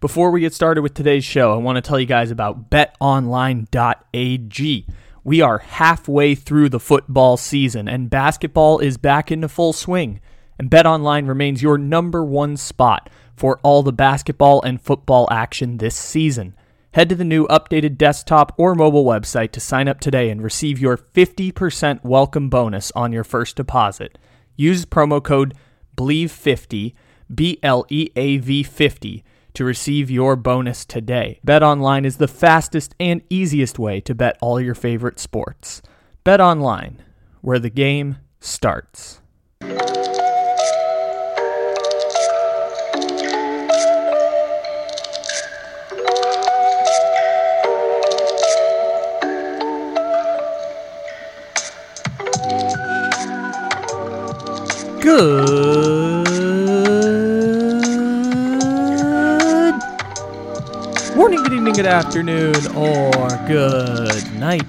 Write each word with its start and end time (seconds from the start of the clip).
Before 0.00 0.30
we 0.30 0.40
get 0.40 0.54
started 0.54 0.80
with 0.80 0.94
today's 0.94 1.26
show, 1.26 1.52
I 1.52 1.56
want 1.56 1.76
to 1.76 1.82
tell 1.82 2.00
you 2.00 2.06
guys 2.06 2.30
about 2.30 2.70
betonline.ag. 2.70 3.66
We 5.24 5.42
are 5.42 5.58
halfway 5.58 6.34
through 6.34 6.70
the 6.70 6.80
football 6.80 7.36
season 7.36 7.86
and 7.86 8.08
basketball 8.08 8.78
is 8.78 8.96
back 8.96 9.30
into 9.30 9.46
full 9.46 9.74
swing. 9.74 10.22
And 10.58 10.70
BetOnline 10.70 11.28
remains 11.28 11.60
your 11.62 11.76
number 11.76 12.24
one 12.24 12.56
spot 12.56 13.10
for 13.36 13.60
all 13.62 13.82
the 13.82 13.92
basketball 13.92 14.62
and 14.62 14.80
football 14.80 15.28
action 15.30 15.76
this 15.76 15.96
season. 15.96 16.54
Head 16.92 17.10
to 17.10 17.14
the 17.14 17.22
new 17.22 17.46
updated 17.48 17.98
desktop 17.98 18.54
or 18.56 18.74
mobile 18.74 19.04
website 19.04 19.50
to 19.52 19.60
sign 19.60 19.86
up 19.86 20.00
today 20.00 20.30
and 20.30 20.42
receive 20.42 20.78
your 20.78 20.96
50% 20.96 22.02
welcome 22.02 22.48
bonus 22.48 22.90
on 22.92 23.12
your 23.12 23.24
first 23.24 23.54
deposit. 23.54 24.16
Use 24.56 24.86
promo 24.86 25.22
code 25.22 25.52
BLEAV50, 25.98 26.94
B 27.34 27.58
L 27.62 27.84
E 27.90 28.08
A 28.16 28.38
V 28.38 28.62
50 28.62 29.24
to 29.54 29.64
receive 29.64 30.10
your 30.10 30.36
bonus 30.36 30.84
today. 30.84 31.40
BetOnline 31.46 32.04
is 32.04 32.16
the 32.16 32.28
fastest 32.28 32.94
and 33.00 33.22
easiest 33.30 33.78
way 33.78 34.00
to 34.00 34.14
bet 34.14 34.38
all 34.40 34.60
your 34.60 34.74
favorite 34.74 35.18
sports. 35.18 35.82
BetOnline, 36.24 36.96
where 37.40 37.58
the 37.58 37.70
game 37.70 38.16
starts. 38.40 39.20
Good 55.00 56.19
morning, 61.30 61.44
good 61.44 61.56
evening, 61.56 61.74
good 61.74 61.86
afternoon, 61.86 62.76
or 62.76 63.28
good 63.46 64.34
night. 64.34 64.64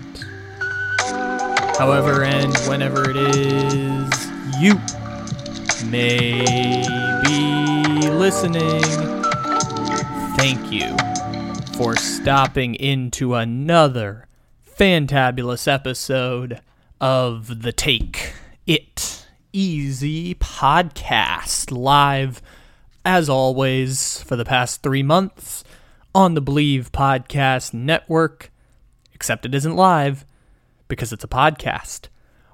However 1.80 2.24
and 2.24 2.56
whenever 2.68 3.10
it 3.10 3.16
is 3.16 4.32
you 4.60 4.76
may 5.90 6.44
be 7.26 8.10
listening, 8.12 8.84
thank 10.38 10.72
you 10.72 10.96
for 11.76 11.96
stopping 11.96 12.76
into 12.76 13.34
another 13.34 14.28
fantabulous 14.78 15.68
episode 15.68 16.62
of 17.00 17.64
The 17.64 17.72
Take 17.72 18.34
It 18.68 19.26
Easy 19.52 20.36
podcast 20.36 21.72
live 21.76 22.40
as 23.04 23.30
always 23.30 24.22
for 24.22 24.36
the 24.36 24.46
past 24.46 24.84
three 24.84 25.02
months 25.02 25.64
on 26.14 26.34
the 26.34 26.42
Bleav 26.42 26.90
Podcast 26.90 27.74
Network, 27.74 28.52
except 29.14 29.46
it 29.46 29.56
isn't 29.56 29.76
live 29.76 30.26
because 30.88 31.14
it's 31.14 31.24
a 31.24 31.28
podcast. 31.28 32.08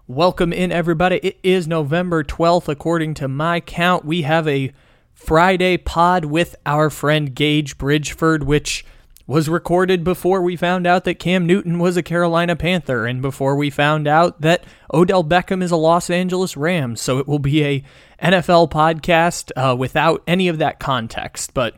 Welcome 0.05 0.53
in, 0.53 0.71
everybody. 0.71 1.17
It 1.17 1.39
is 1.41 1.67
November 1.67 2.23
12th. 2.23 2.67
According 2.67 3.15
to 3.15 3.27
my 3.27 3.59
count, 3.59 4.05
we 4.05 4.21
have 4.21 4.47
a 4.47 4.71
Friday 5.13 5.77
pod 5.77 6.25
with 6.25 6.55
our 6.65 6.89
friend 6.89 7.33
Gage 7.33 7.77
Bridgeford, 7.77 8.43
which 8.43 8.85
was 9.25 9.49
recorded 9.49 10.03
before 10.03 10.41
we 10.41 10.55
found 10.55 10.87
out 10.87 11.03
that 11.03 11.19
Cam 11.19 11.45
Newton 11.45 11.79
was 11.79 11.97
a 11.97 12.03
Carolina 12.03 12.55
Panther 12.55 13.05
and 13.05 13.21
before 13.21 13.55
we 13.55 13.69
found 13.69 14.07
out 14.07 14.39
that 14.39 14.63
Odell 14.93 15.23
Beckham 15.23 15.61
is 15.61 15.71
a 15.71 15.75
Los 15.75 16.09
Angeles 16.09 16.55
Rams. 16.55 17.01
So 17.01 17.17
it 17.17 17.27
will 17.27 17.39
be 17.39 17.63
a 17.65 17.83
NFL 18.21 18.69
podcast 18.69 19.51
uh, 19.57 19.75
without 19.75 20.23
any 20.27 20.47
of 20.47 20.59
that 20.59 20.79
context. 20.79 21.53
But 21.53 21.75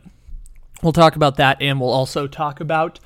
we'll 0.82 0.92
talk 0.92 1.16
about 1.16 1.36
that 1.36 1.60
and 1.60 1.80
we'll 1.80 1.90
also 1.90 2.26
talk 2.26 2.60
about 2.60 3.00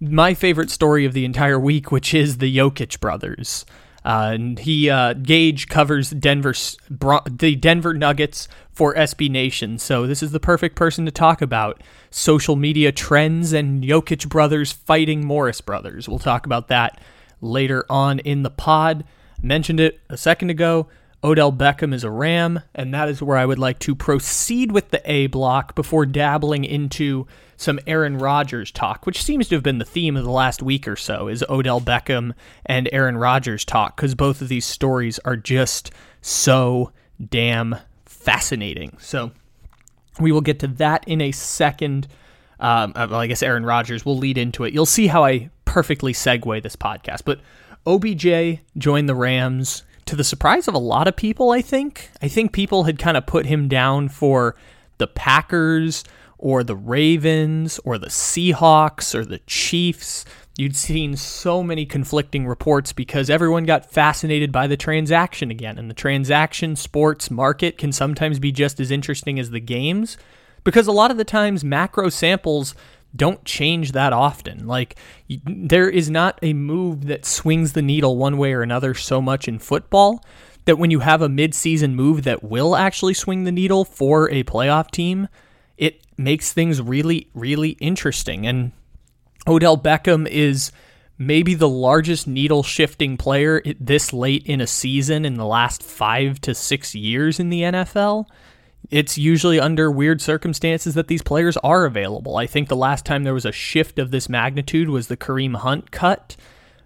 my 0.00 0.34
favorite 0.34 0.70
story 0.70 1.04
of 1.04 1.12
the 1.12 1.24
entire 1.24 1.60
week, 1.60 1.92
which 1.92 2.14
is 2.14 2.38
the 2.38 2.56
Jokic 2.56 3.00
brothers. 3.00 3.66
Uh, 4.02 4.30
and 4.32 4.58
he 4.60 4.88
uh, 4.88 5.12
Gage 5.12 5.68
covers 5.68 6.10
Denver 6.10 6.54
the 7.30 7.54
Denver 7.56 7.92
Nuggets 7.92 8.48
for 8.72 8.94
SB 8.94 9.30
Nation, 9.30 9.78
so 9.78 10.06
this 10.06 10.22
is 10.22 10.32
the 10.32 10.40
perfect 10.40 10.74
person 10.74 11.04
to 11.04 11.10
talk 11.10 11.42
about 11.42 11.82
social 12.08 12.56
media 12.56 12.92
trends 12.92 13.52
and 13.52 13.84
Jokic 13.84 14.26
brothers 14.30 14.72
fighting 14.72 15.26
Morris 15.26 15.60
brothers. 15.60 16.08
We'll 16.08 16.18
talk 16.18 16.46
about 16.46 16.68
that 16.68 16.98
later 17.42 17.84
on 17.90 18.20
in 18.20 18.42
the 18.42 18.50
pod. 18.50 19.04
Mentioned 19.42 19.80
it 19.80 20.00
a 20.08 20.16
second 20.16 20.48
ago. 20.48 20.88
Odell 21.22 21.52
Beckham 21.52 21.92
is 21.92 22.02
a 22.02 22.10
Ram, 22.10 22.60
and 22.74 22.94
that 22.94 23.08
is 23.08 23.22
where 23.22 23.36
I 23.36 23.44
would 23.44 23.58
like 23.58 23.78
to 23.80 23.94
proceed 23.94 24.72
with 24.72 24.90
the 24.90 25.02
A 25.10 25.26
block 25.26 25.74
before 25.74 26.06
dabbling 26.06 26.64
into 26.64 27.26
some 27.56 27.78
Aaron 27.86 28.16
Rodgers 28.16 28.70
talk, 28.70 29.04
which 29.04 29.22
seems 29.22 29.48
to 29.48 29.54
have 29.56 29.62
been 29.62 29.76
the 29.76 29.84
theme 29.84 30.16
of 30.16 30.24
the 30.24 30.30
last 30.30 30.62
week 30.62 30.88
or 30.88 30.96
so, 30.96 31.28
is 31.28 31.44
Odell 31.50 31.80
Beckham 31.80 32.32
and 32.64 32.88
Aaron 32.90 33.18
Rodgers 33.18 33.66
talk, 33.66 33.96
because 33.96 34.14
both 34.14 34.40
of 34.40 34.48
these 34.48 34.64
stories 34.64 35.18
are 35.20 35.36
just 35.36 35.90
so 36.22 36.90
damn 37.28 37.76
fascinating. 38.06 38.96
So 38.98 39.32
we 40.18 40.32
will 40.32 40.40
get 40.40 40.58
to 40.60 40.68
that 40.68 41.06
in 41.06 41.20
a 41.20 41.32
second. 41.32 42.08
Um, 42.58 42.92
well, 42.96 43.16
I 43.16 43.26
guess 43.26 43.42
Aaron 43.42 43.66
Rodgers 43.66 44.06
will 44.06 44.16
lead 44.16 44.38
into 44.38 44.64
it. 44.64 44.72
You'll 44.72 44.86
see 44.86 45.06
how 45.06 45.24
I 45.24 45.50
perfectly 45.66 46.14
segue 46.14 46.62
this 46.62 46.76
podcast. 46.76 47.22
But 47.26 47.40
OBJ 47.86 48.60
joined 48.78 49.08
the 49.08 49.14
Rams 49.14 49.82
to 50.06 50.16
the 50.16 50.24
surprise 50.24 50.68
of 50.68 50.74
a 50.74 50.78
lot 50.78 51.08
of 51.08 51.16
people, 51.16 51.50
I 51.50 51.62
think. 51.62 52.10
I 52.20 52.28
think 52.28 52.52
people 52.52 52.84
had 52.84 52.98
kind 52.98 53.16
of 53.16 53.26
put 53.26 53.46
him 53.46 53.68
down 53.68 54.08
for 54.08 54.56
the 54.98 55.06
Packers 55.06 56.04
or 56.38 56.64
the 56.64 56.76
Ravens 56.76 57.78
or 57.84 57.98
the 57.98 58.08
Seahawks 58.08 59.14
or 59.14 59.24
the 59.24 59.40
Chiefs. 59.46 60.24
You'd 60.56 60.76
seen 60.76 61.16
so 61.16 61.62
many 61.62 61.86
conflicting 61.86 62.46
reports 62.46 62.92
because 62.92 63.30
everyone 63.30 63.64
got 63.64 63.90
fascinated 63.90 64.50
by 64.52 64.66
the 64.66 64.76
transaction 64.76 65.50
again. 65.50 65.78
And 65.78 65.88
the 65.88 65.94
transaction 65.94 66.76
sports 66.76 67.30
market 67.30 67.78
can 67.78 67.92
sometimes 67.92 68.38
be 68.38 68.52
just 68.52 68.80
as 68.80 68.90
interesting 68.90 69.38
as 69.38 69.50
the 69.50 69.60
games 69.60 70.16
because 70.64 70.86
a 70.86 70.92
lot 70.92 71.10
of 71.10 71.16
the 71.16 71.24
times 71.24 71.64
macro 71.64 72.08
samples 72.08 72.74
don't 73.14 73.44
change 73.44 73.92
that 73.92 74.12
often. 74.12 74.66
Like, 74.66 74.96
there 75.28 75.88
is 75.88 76.10
not 76.10 76.38
a 76.42 76.52
move 76.52 77.06
that 77.06 77.24
swings 77.24 77.72
the 77.72 77.82
needle 77.82 78.16
one 78.16 78.38
way 78.38 78.52
or 78.52 78.62
another 78.62 78.94
so 78.94 79.20
much 79.20 79.48
in 79.48 79.58
football 79.58 80.24
that 80.64 80.78
when 80.78 80.90
you 80.90 81.00
have 81.00 81.22
a 81.22 81.28
midseason 81.28 81.94
move 81.94 82.24
that 82.24 82.44
will 82.44 82.76
actually 82.76 83.14
swing 83.14 83.44
the 83.44 83.52
needle 83.52 83.84
for 83.84 84.30
a 84.30 84.44
playoff 84.44 84.90
team, 84.90 85.28
it 85.76 86.06
makes 86.16 86.52
things 86.52 86.80
really, 86.80 87.28
really 87.34 87.70
interesting. 87.80 88.46
And 88.46 88.72
Odell 89.48 89.78
Beckham 89.78 90.28
is 90.28 90.70
maybe 91.18 91.54
the 91.54 91.68
largest 91.68 92.26
needle 92.26 92.62
shifting 92.62 93.16
player 93.16 93.62
this 93.78 94.12
late 94.12 94.44
in 94.46 94.60
a 94.60 94.66
season 94.66 95.24
in 95.24 95.34
the 95.34 95.44
last 95.44 95.82
five 95.82 96.40
to 96.40 96.54
six 96.54 96.94
years 96.94 97.40
in 97.40 97.50
the 97.50 97.62
NFL. 97.62 98.26
It's 98.90 99.18
usually 99.18 99.60
under 99.60 99.90
weird 99.90 100.20
circumstances 100.20 100.94
that 100.94 101.08
these 101.08 101.22
players 101.22 101.56
are 101.58 101.84
available. 101.84 102.36
I 102.36 102.46
think 102.46 102.68
the 102.68 102.76
last 102.76 103.04
time 103.04 103.24
there 103.24 103.34
was 103.34 103.44
a 103.44 103.52
shift 103.52 103.98
of 103.98 104.10
this 104.10 104.28
magnitude 104.28 104.88
was 104.88 105.08
the 105.08 105.16
Kareem 105.16 105.56
Hunt 105.56 105.90
cut. 105.90 106.36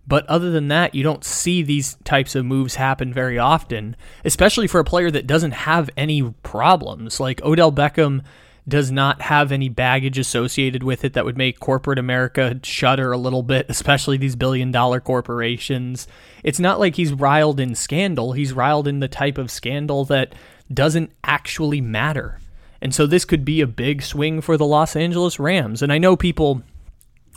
But 0.07 0.27
other 0.27 0.51
than 0.51 0.69
that, 0.69 0.95
you 0.95 1.03
don't 1.03 1.25
see 1.25 1.63
these 1.63 1.95
types 2.05 2.35
of 2.35 2.45
moves 2.45 2.75
happen 2.75 3.13
very 3.13 3.39
often, 3.39 3.97
especially 4.25 4.67
for 4.67 4.81
a 4.81 4.85
player 4.85 5.11
that 5.11 5.27
doesn't 5.27 5.53
have 5.53 5.89
any 5.97 6.23
problems. 6.43 7.21
Like 7.21 7.43
Odell 7.43 7.73
Beckham 7.73 8.23
does 8.67 8.91
not 8.91 9.23
have 9.23 9.53
any 9.53 9.69
baggage 9.69 10.19
associated 10.19 10.83
with 10.83 11.05
it 11.05 11.13
that 11.13 11.25
would 11.25 11.37
make 11.37 11.61
corporate 11.61 11.99
America 11.99 12.59
shudder 12.63 13.13
a 13.13 13.19
little 13.19 13.43
bit, 13.43 13.67
especially 13.71 14.17
these 14.17 14.37
billion 14.37 14.71
dollar 14.71 15.01
corporations. 15.01 16.07
It's 16.43 16.61
not 16.61 16.81
like 16.81 16.97
he's 16.97 17.13
riled 17.13 17.61
in 17.61 17.75
scandal, 17.75 18.33
he's 18.33 18.53
riled 18.53 18.89
in 18.89 19.01
the 19.01 19.09
type 19.09 19.39
of 19.39 19.51
scandal 19.51 20.05
that 20.07 20.35
doesn't 20.73 21.11
actually 21.23 21.81
matter. 21.81 22.41
And 22.81 22.95
so 22.95 23.07
this 23.07 23.25
could 23.25 23.45
be 23.45 23.61
a 23.61 23.67
big 23.67 24.03
swing 24.03 24.41
for 24.41 24.57
the 24.57 24.67
Los 24.67 24.95
Angeles 24.95 25.39
Rams. 25.39 25.83
And 25.83 25.93
I 25.93 25.99
know 25.99 26.17
people 26.17 26.63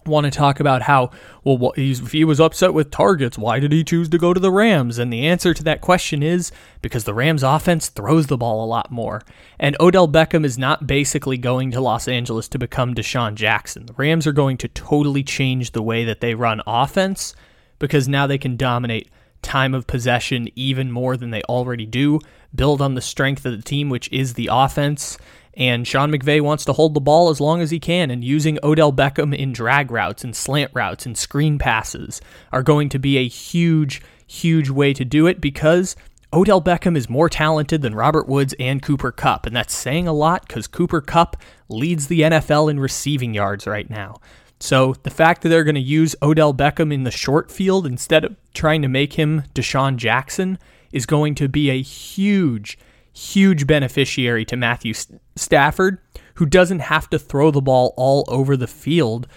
want 0.07 0.25
to 0.25 0.31
talk 0.31 0.59
about 0.59 0.83
how, 0.83 1.11
well, 1.43 1.73
if 1.75 2.11
he 2.11 2.23
was 2.23 2.39
upset 2.39 2.73
with 2.73 2.91
targets, 2.91 3.37
why 3.37 3.59
did 3.59 3.71
he 3.71 3.83
choose 3.83 4.09
to 4.09 4.17
go 4.17 4.33
to 4.33 4.39
the 4.39 4.51
Rams? 4.51 4.97
And 4.97 5.11
the 5.11 5.27
answer 5.27 5.53
to 5.53 5.63
that 5.63 5.81
question 5.81 6.23
is 6.23 6.51
because 6.81 7.03
the 7.03 7.13
Rams 7.13 7.43
offense 7.43 7.89
throws 7.89 8.27
the 8.27 8.37
ball 8.37 8.63
a 8.63 8.67
lot 8.67 8.91
more. 8.91 9.21
And 9.59 9.75
Odell 9.79 10.07
Beckham 10.07 10.45
is 10.45 10.57
not 10.57 10.87
basically 10.87 11.37
going 11.37 11.71
to 11.71 11.81
Los 11.81 12.07
Angeles 12.07 12.47
to 12.49 12.59
become 12.59 12.95
DeSean 12.95 13.35
Jackson. 13.35 13.85
The 13.85 13.93
Rams 13.93 14.25
are 14.25 14.33
going 14.33 14.57
to 14.57 14.67
totally 14.69 15.23
change 15.23 15.71
the 15.71 15.83
way 15.83 16.03
that 16.05 16.21
they 16.21 16.33
run 16.33 16.61
offense 16.65 17.35
because 17.79 18.07
now 18.07 18.25
they 18.25 18.37
can 18.37 18.57
dominate 18.57 19.09
time 19.41 19.73
of 19.73 19.87
possession 19.87 20.49
even 20.55 20.91
more 20.91 21.17
than 21.17 21.31
they 21.31 21.41
already 21.43 21.85
do, 21.85 22.19
build 22.53 22.81
on 22.81 22.95
the 22.95 23.01
strength 23.01 23.45
of 23.45 23.55
the 23.55 23.63
team, 23.63 23.89
which 23.89 24.11
is 24.11 24.33
the 24.33 24.49
offense 24.51 25.17
and 25.57 25.87
Sean 25.87 26.11
McVay 26.11 26.39
wants 26.39 26.65
to 26.65 26.73
hold 26.73 26.93
the 26.93 27.01
ball 27.01 27.29
as 27.29 27.41
long 27.41 27.61
as 27.61 27.71
he 27.71 27.79
can, 27.79 28.11
and 28.11 28.23
using 28.23 28.59
Odell 28.61 28.93
Beckham 28.93 29.35
in 29.35 29.51
drag 29.51 29.89
routes 29.89 30.23
and 30.23 30.35
slant 30.35 30.69
routes 30.73 31.07
and 31.07 31.17
screen 31.17 31.57
passes 31.57 32.21
are 32.51 32.61
going 32.61 32.89
to 32.89 32.99
be 32.99 33.17
a 33.17 33.27
huge, 33.27 33.99
huge 34.27 34.69
way 34.69 34.93
to 34.93 35.03
do 35.03 35.25
it 35.25 35.41
because 35.41 35.95
Odell 36.31 36.61
Beckham 36.61 36.95
is 36.95 37.09
more 37.09 37.27
talented 37.27 37.81
than 37.81 37.95
Robert 37.95 38.27
Woods 38.27 38.53
and 38.59 38.83
Cooper 38.83 39.11
Kupp, 39.11 39.47
and 39.47 39.55
that's 39.55 39.73
saying 39.73 40.07
a 40.07 40.13
lot 40.13 40.47
because 40.47 40.67
Cooper 40.67 41.01
Kupp 41.01 41.37
leads 41.69 42.05
the 42.05 42.21
NFL 42.21 42.69
in 42.69 42.79
receiving 42.79 43.33
yards 43.33 43.65
right 43.65 43.89
now. 43.89 44.17
So 44.59 44.95
the 45.03 45.09
fact 45.09 45.41
that 45.41 45.49
they're 45.49 45.63
going 45.63 45.75
to 45.75 45.81
use 45.81 46.15
Odell 46.21 46.53
Beckham 46.53 46.93
in 46.93 47.03
the 47.03 47.11
short 47.11 47.51
field 47.51 47.85
instead 47.85 48.25
of 48.25 48.35
trying 48.53 48.81
to 48.81 48.87
make 48.87 49.13
him 49.13 49.43
DeSean 49.53 49.97
Jackson 49.97 50.57
is 50.91 51.05
going 51.05 51.35
to 51.35 51.47
be 51.47 51.69
a 51.69 51.81
huge, 51.81 52.77
huge 53.13 53.67
beneficiary 53.67 54.45
to 54.45 54.55
Matthew 54.55 54.93
Stafford, 55.35 55.99
who 56.35 56.45
doesn't 56.45 56.79
have 56.79 57.09
to 57.09 57.19
throw 57.19 57.51
the 57.51 57.61
ball 57.61 57.93
all 57.97 58.25
over 58.27 58.57
the 58.57 58.67
field 58.67 59.27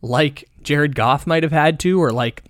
like 0.00 0.48
Jared 0.62 0.94
Goff 0.94 1.26
might 1.26 1.42
have 1.42 1.52
had 1.52 1.80
to, 1.80 2.00
or 2.00 2.12
like 2.12 2.44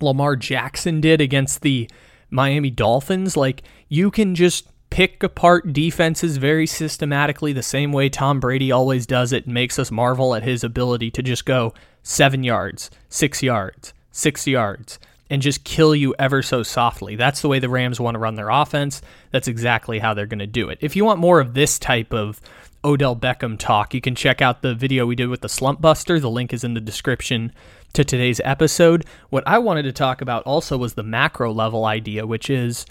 Lamar 0.00 0.36
Jackson 0.36 1.00
did 1.00 1.20
against 1.20 1.62
the 1.62 1.90
Miami 2.30 2.70
Dolphins. 2.70 3.36
Like, 3.36 3.62
you 3.88 4.10
can 4.10 4.34
just 4.34 4.68
pick 4.94 5.24
apart 5.24 5.72
defenses 5.72 6.36
very 6.36 6.68
systematically, 6.68 7.52
the 7.52 7.64
same 7.64 7.90
way 7.90 8.08
Tom 8.08 8.38
Brady 8.38 8.70
always 8.70 9.06
does 9.06 9.32
it, 9.32 9.44
makes 9.44 9.76
us 9.76 9.90
marvel 9.90 10.36
at 10.36 10.44
his 10.44 10.62
ability 10.62 11.10
to 11.10 11.20
just 11.20 11.44
go 11.44 11.74
seven 12.04 12.44
yards, 12.44 12.92
six 13.08 13.42
yards, 13.42 13.92
six 14.12 14.46
yards, 14.46 15.00
and 15.28 15.42
just 15.42 15.64
kill 15.64 15.96
you 15.96 16.14
ever 16.16 16.42
so 16.42 16.62
softly. 16.62 17.16
That's 17.16 17.42
the 17.42 17.48
way 17.48 17.58
the 17.58 17.68
Rams 17.68 17.98
want 17.98 18.14
to 18.14 18.20
run 18.20 18.36
their 18.36 18.50
offense. 18.50 19.02
That's 19.32 19.48
exactly 19.48 19.98
how 19.98 20.14
they're 20.14 20.26
going 20.26 20.38
to 20.38 20.46
do 20.46 20.68
it. 20.68 20.78
If 20.80 20.94
you 20.94 21.04
want 21.04 21.18
more 21.18 21.40
of 21.40 21.54
this 21.54 21.76
type 21.80 22.14
of 22.14 22.40
Odell 22.84 23.16
Beckham 23.16 23.58
talk, 23.58 23.94
you 23.94 24.00
can 24.00 24.14
check 24.14 24.40
out 24.40 24.62
the 24.62 24.76
video 24.76 25.06
we 25.06 25.16
did 25.16 25.28
with 25.28 25.40
the 25.40 25.48
Slump 25.48 25.80
Buster. 25.80 26.20
The 26.20 26.30
link 26.30 26.52
is 26.52 26.62
in 26.62 26.74
the 26.74 26.80
description 26.80 27.50
to 27.94 28.04
today's 28.04 28.40
episode. 28.44 29.04
What 29.30 29.42
I 29.44 29.58
wanted 29.58 29.82
to 29.86 29.92
talk 29.92 30.20
about 30.20 30.44
also 30.44 30.76
was 30.76 30.94
the 30.94 31.02
macro 31.02 31.52
level 31.52 31.84
idea, 31.84 32.28
which 32.28 32.48
is 32.48 32.86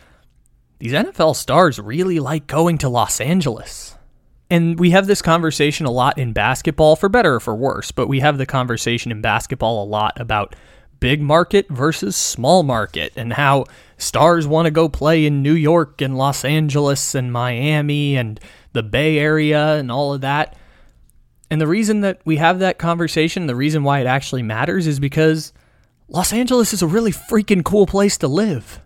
these 0.83 0.91
NFL 0.91 1.38
stars 1.38 1.80
really 1.80 2.19
like 2.19 2.45
going 2.45 2.77
to 2.80 2.89
Los 2.89 3.21
Angeles. 3.21 3.95
And 4.50 4.77
we 4.77 4.89
have 4.89 5.07
this 5.07 5.21
conversation 5.21 5.85
a 5.85 5.91
lot 5.91 6.18
in 6.18 6.33
basketball, 6.33 6.97
for 6.97 7.07
better 7.07 7.35
or 7.35 7.39
for 7.39 7.56
worse, 7.56 7.91
but 7.91 8.09
we 8.09 8.19
have 8.19 8.38
the 8.38 8.45
conversation 8.45 9.09
in 9.09 9.21
basketball 9.21 9.81
a 9.81 9.88
lot 9.88 10.19
about 10.19 10.57
big 11.00 11.21
market 11.21 11.69
versus 11.69 12.18
small 12.18 12.63
market 12.63 13.13
and 13.15 13.31
how 13.31 13.63
stars 13.97 14.45
want 14.45 14.65
to 14.65 14.71
go 14.71 14.89
play 14.89 15.25
in 15.25 15.41
New 15.41 15.53
York 15.53 16.01
and 16.01 16.18
Los 16.18 16.44
Angeles 16.44 17.15
and 17.15 17.31
Miami 17.31 18.18
and 18.18 18.38
the 18.74 18.83
Bay 18.83 19.18
Area 19.18 19.75
and 19.75 19.89
all 19.89 20.13
of 20.13 20.19
that. 20.19 20.57
And 21.50 21.62
the 21.62 21.68
reason 21.68 22.01
that 22.01 22.19
we 22.25 22.36
have 22.36 22.59
that 22.59 22.77
conversation, 22.77 23.47
the 23.47 23.56
reason 23.56 23.83
why 23.83 24.01
it 24.01 24.06
actually 24.06 24.44
matters 24.44 24.86
is 24.86 25.00
because 25.00 25.53
Los 26.09 26.33
Angeles 26.33 26.74
is 26.74 26.81
a 26.81 26.88
really 26.88 27.13
freaking 27.13 27.63
cool 27.63 27.86
place 27.86 28.18
to 28.18 28.27
live. 28.27 28.81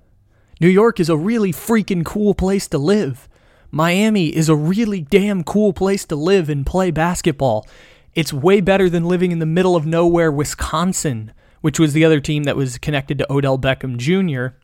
New 0.60 0.68
York 0.68 1.00
is 1.00 1.10
a 1.10 1.18
really 1.18 1.52
freaking 1.52 2.04
cool 2.04 2.34
place 2.34 2.68
to 2.68 2.78
live. 2.78 3.30
Miami 3.70 4.36
is 4.36 4.50
a 4.50 4.56
really 4.56 5.02
damn 5.02 5.44
cool 5.44 5.74
place 5.74 6.06
to 6.06 6.16
live 6.16 6.50
and 6.50 6.66
play 6.66 6.90
basketball. 6.90 7.68
It's 8.16 8.34
way 8.34 8.62
better 8.62 8.90
than 8.90 9.06
living 9.06 9.32
in 9.32 9.40
the 9.40 9.46
middle 9.46 9.76
of 9.76 9.86
nowhere, 9.86 10.32
Wisconsin, 10.32 11.32
which 11.62 11.80
was 11.80 11.94
the 11.94 12.06
other 12.06 12.20
team 12.20 12.44
that 12.44 12.56
was 12.56 12.78
connected 12.78 13.18
to 13.20 13.32
Odell 13.32 13.60
Beckham 13.60 13.98
Jr. 13.98 14.56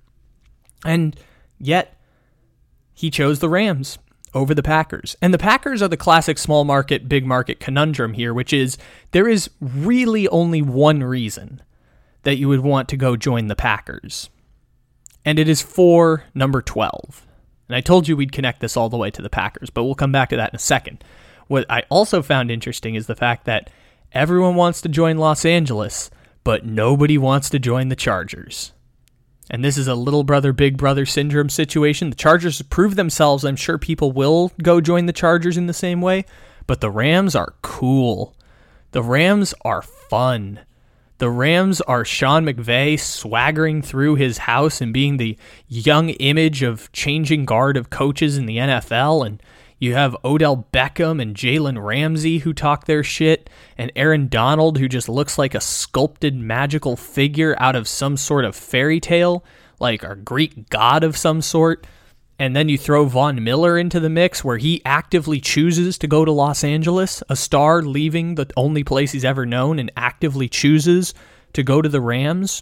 And 0.88 1.16
yet, 1.60 2.00
he 2.94 3.12
chose 3.12 3.40
the 3.40 3.50
Rams 3.50 4.00
over 4.34 4.56
the 4.56 4.64
Packers. 4.64 5.16
And 5.22 5.34
the 5.34 5.38
Packers 5.38 5.82
are 5.82 5.88
the 5.88 5.98
classic 5.98 6.40
small 6.40 6.64
market, 6.64 7.08
big 7.08 7.26
market 7.26 7.60
conundrum 7.60 8.14
here, 8.14 8.34
which 8.34 8.54
is 8.54 8.78
there 9.12 9.28
is 9.28 9.50
really 9.60 10.28
only 10.30 10.62
one 10.62 11.04
reason 11.04 11.62
that 12.24 12.38
you 12.38 12.48
would 12.48 12.62
want 12.62 12.90
to 12.90 12.98
go 12.98 13.16
join 13.16 13.48
the 13.48 13.56
Packers. 13.56 14.30
And 15.26 15.40
it 15.40 15.48
is 15.48 15.62
for 15.62 16.26
number 16.34 16.62
12. 16.62 17.26
And 17.70 17.76
I 17.76 17.82
told 17.82 18.08
you 18.08 18.18
we'd 18.18 18.32
connect 18.32 18.60
this 18.60 18.76
all 18.76 18.90
the 18.90 18.98
way 18.98 19.10
to 19.12 19.22
the 19.22 19.30
Packers, 19.30 19.70
but 19.70 19.84
we'll 19.84 19.96
come 19.96 20.12
back 20.12 20.30
to 20.30 20.36
that 20.36 20.52
in 20.52 20.56
a 20.56 20.60
second. 20.60 21.04
What 21.48 21.66
I 21.70 21.84
also 21.90 22.22
found 22.22 22.52
interesting 22.52 22.96
is 22.96 23.08
the 23.08 23.16
fact 23.16 23.46
that 23.46 23.70
everyone 24.12 24.56
wants 24.56 24.82
to 24.82 24.90
join 24.90 25.18
Los 25.18 25.46
Angeles, 25.46 26.12
but 26.44 26.66
nobody 26.66 27.18
wants 27.18 27.50
to 27.52 27.60
join 27.60 27.90
the 27.90 27.96
Chargers. 27.96 28.74
And 29.50 29.64
this 29.64 29.78
is 29.78 29.88
a 29.88 29.96
little 29.96 30.24
brother, 30.24 30.54
big 30.54 30.78
brother 30.78 31.06
syndrome 31.06 31.50
situation. 31.50 32.10
The 32.10 32.16
Chargers 32.16 32.62
prove 32.62 32.96
themselves. 32.96 33.44
I'm 33.44 33.56
sure 33.56 33.78
people 33.78 34.12
will 34.12 34.52
go 34.62 34.82
join 34.82 35.06
the 35.06 35.14
Chargers 35.14 35.58
in 35.58 35.68
the 35.68 35.74
same 35.74 36.02
way, 36.02 36.26
but 36.66 36.82
the 36.82 36.92
Rams 36.92 37.36
are 37.36 37.54
cool. 37.62 38.36
The 38.92 39.04
Rams 39.04 39.54
are 39.66 39.82
fun. 39.82 40.60
The 41.20 41.30
Rams 41.30 41.80
are 41.82 42.04
Sean 42.04 42.46
McVay 42.46 43.00
swaggering 43.00 43.82
through 43.82 44.16
his 44.16 44.40
house 44.40 44.82
and 44.82 44.94
being 44.94 45.18
the 45.18 45.38
young 45.68 46.10
image 46.10 46.64
of 46.64 46.92
changing 46.92 47.46
guard 47.46 47.78
of 47.78 47.90
coaches 47.90 48.38
in 48.38 48.46
the 48.46 48.58
NFL 48.58 49.26
and 49.26 49.42
you 49.84 49.96
have 49.96 50.16
Odell 50.24 50.66
Beckham 50.72 51.22
and 51.22 51.36
Jalen 51.36 51.84
Ramsey 51.84 52.38
who 52.38 52.54
talk 52.54 52.86
their 52.86 53.04
shit, 53.04 53.50
and 53.78 53.92
Aaron 53.98 54.30
Donald 54.30 54.78
who 54.78 54.88
just 54.88 55.10
looks 55.10 55.38
like 55.38 55.54
a 55.54 55.60
sculpted 55.60 56.36
magical 56.36 56.96
figure 56.96 57.54
out 57.60 57.76
of 57.76 57.86
some 57.86 58.16
sort 58.16 58.46
of 58.46 58.56
fairy 58.56 59.02
tale, 59.02 59.44
like 59.82 60.02
a 60.02 60.16
Greek 60.16 60.70
god 60.70 61.04
of 61.04 61.18
some 61.18 61.42
sort. 61.42 61.86
And 62.44 62.54
then 62.54 62.68
you 62.68 62.78
throw 62.78 63.06
Von 63.06 63.42
Miller 63.42 63.78
into 63.78 64.02
the 64.02 64.10
mix 64.10 64.44
where 64.44 64.58
he 64.58 64.82
actively 64.84 65.40
chooses 65.40 65.98
to 66.00 66.08
go 66.08 66.26
to 66.26 66.32
Los 66.34 66.62
Angeles, 66.62 67.24
a 67.30 67.38
star 67.38 67.82
leaving 67.82 68.36
the 68.36 68.52
only 68.58 68.84
place 68.84 69.14
he's 69.14 69.24
ever 69.24 69.46
known 69.46 69.80
and 69.80 69.90
actively 69.96 70.50
chooses 70.50 71.14
to 71.54 71.64
go 71.64 71.82
to 71.82 71.88
the 71.88 72.02
Rams. 72.02 72.62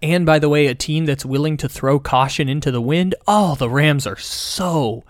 And 0.00 0.24
by 0.24 0.38
the 0.38 0.48
way, 0.48 0.66
a 0.66 0.74
team 0.74 1.04
that's 1.04 1.26
willing 1.26 1.58
to 1.58 1.68
throw 1.68 2.00
caution 2.00 2.48
into 2.48 2.70
the 2.70 2.80
wind. 2.80 3.14
Oh, 3.28 3.54
the 3.56 3.68
Rams 3.68 4.06
are 4.06 4.16
so 4.16 5.04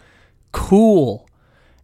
cool. 0.51 1.31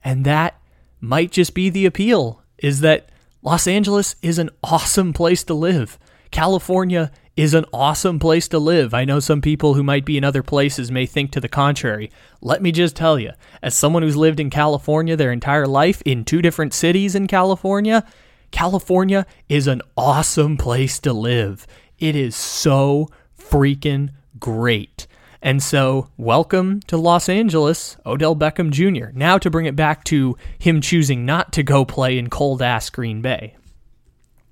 And 0.02 0.24
that 0.24 0.60
might 1.00 1.30
just 1.30 1.54
be 1.54 1.70
the 1.70 1.86
appeal 1.86 2.42
is 2.58 2.80
that 2.80 3.10
Los 3.42 3.68
Angeles 3.68 4.16
is 4.22 4.40
an 4.40 4.50
awesome 4.64 5.12
place 5.12 5.44
to 5.44 5.54
live. 5.54 6.00
California 6.32 7.12
is 7.36 7.54
an 7.54 7.64
awesome 7.72 8.18
place 8.18 8.46
to 8.48 8.58
live. 8.58 8.92
I 8.92 9.04
know 9.04 9.20
some 9.20 9.40
people 9.40 9.74
who 9.74 9.82
might 9.82 10.04
be 10.04 10.18
in 10.18 10.24
other 10.24 10.42
places 10.42 10.90
may 10.90 11.06
think 11.06 11.30
to 11.32 11.40
the 11.40 11.48
contrary. 11.48 12.10
Let 12.40 12.60
me 12.62 12.72
just 12.72 12.94
tell 12.94 13.18
you, 13.18 13.32
as 13.62 13.74
someone 13.74 14.02
who's 14.02 14.16
lived 14.16 14.38
in 14.38 14.50
California 14.50 15.16
their 15.16 15.32
entire 15.32 15.66
life 15.66 16.02
in 16.04 16.24
two 16.24 16.42
different 16.42 16.74
cities 16.74 17.14
in 17.14 17.26
California, 17.26 18.06
California 18.50 19.26
is 19.48 19.66
an 19.66 19.80
awesome 19.96 20.58
place 20.58 20.98
to 21.00 21.12
live. 21.12 21.66
It 21.98 22.14
is 22.14 22.36
so 22.36 23.08
freaking 23.38 24.10
great. 24.38 25.06
And 25.40 25.60
so, 25.60 26.08
welcome 26.16 26.80
to 26.86 26.96
Los 26.96 27.28
Angeles, 27.28 27.96
Odell 28.06 28.36
Beckham 28.36 28.70
Jr. 28.70 29.10
Now, 29.12 29.38
to 29.38 29.50
bring 29.50 29.66
it 29.66 29.74
back 29.74 30.04
to 30.04 30.36
him 30.58 30.80
choosing 30.80 31.26
not 31.26 31.52
to 31.54 31.64
go 31.64 31.84
play 31.84 32.16
in 32.16 32.30
cold 32.30 32.62
ass 32.62 32.90
Green 32.90 33.22
Bay, 33.22 33.56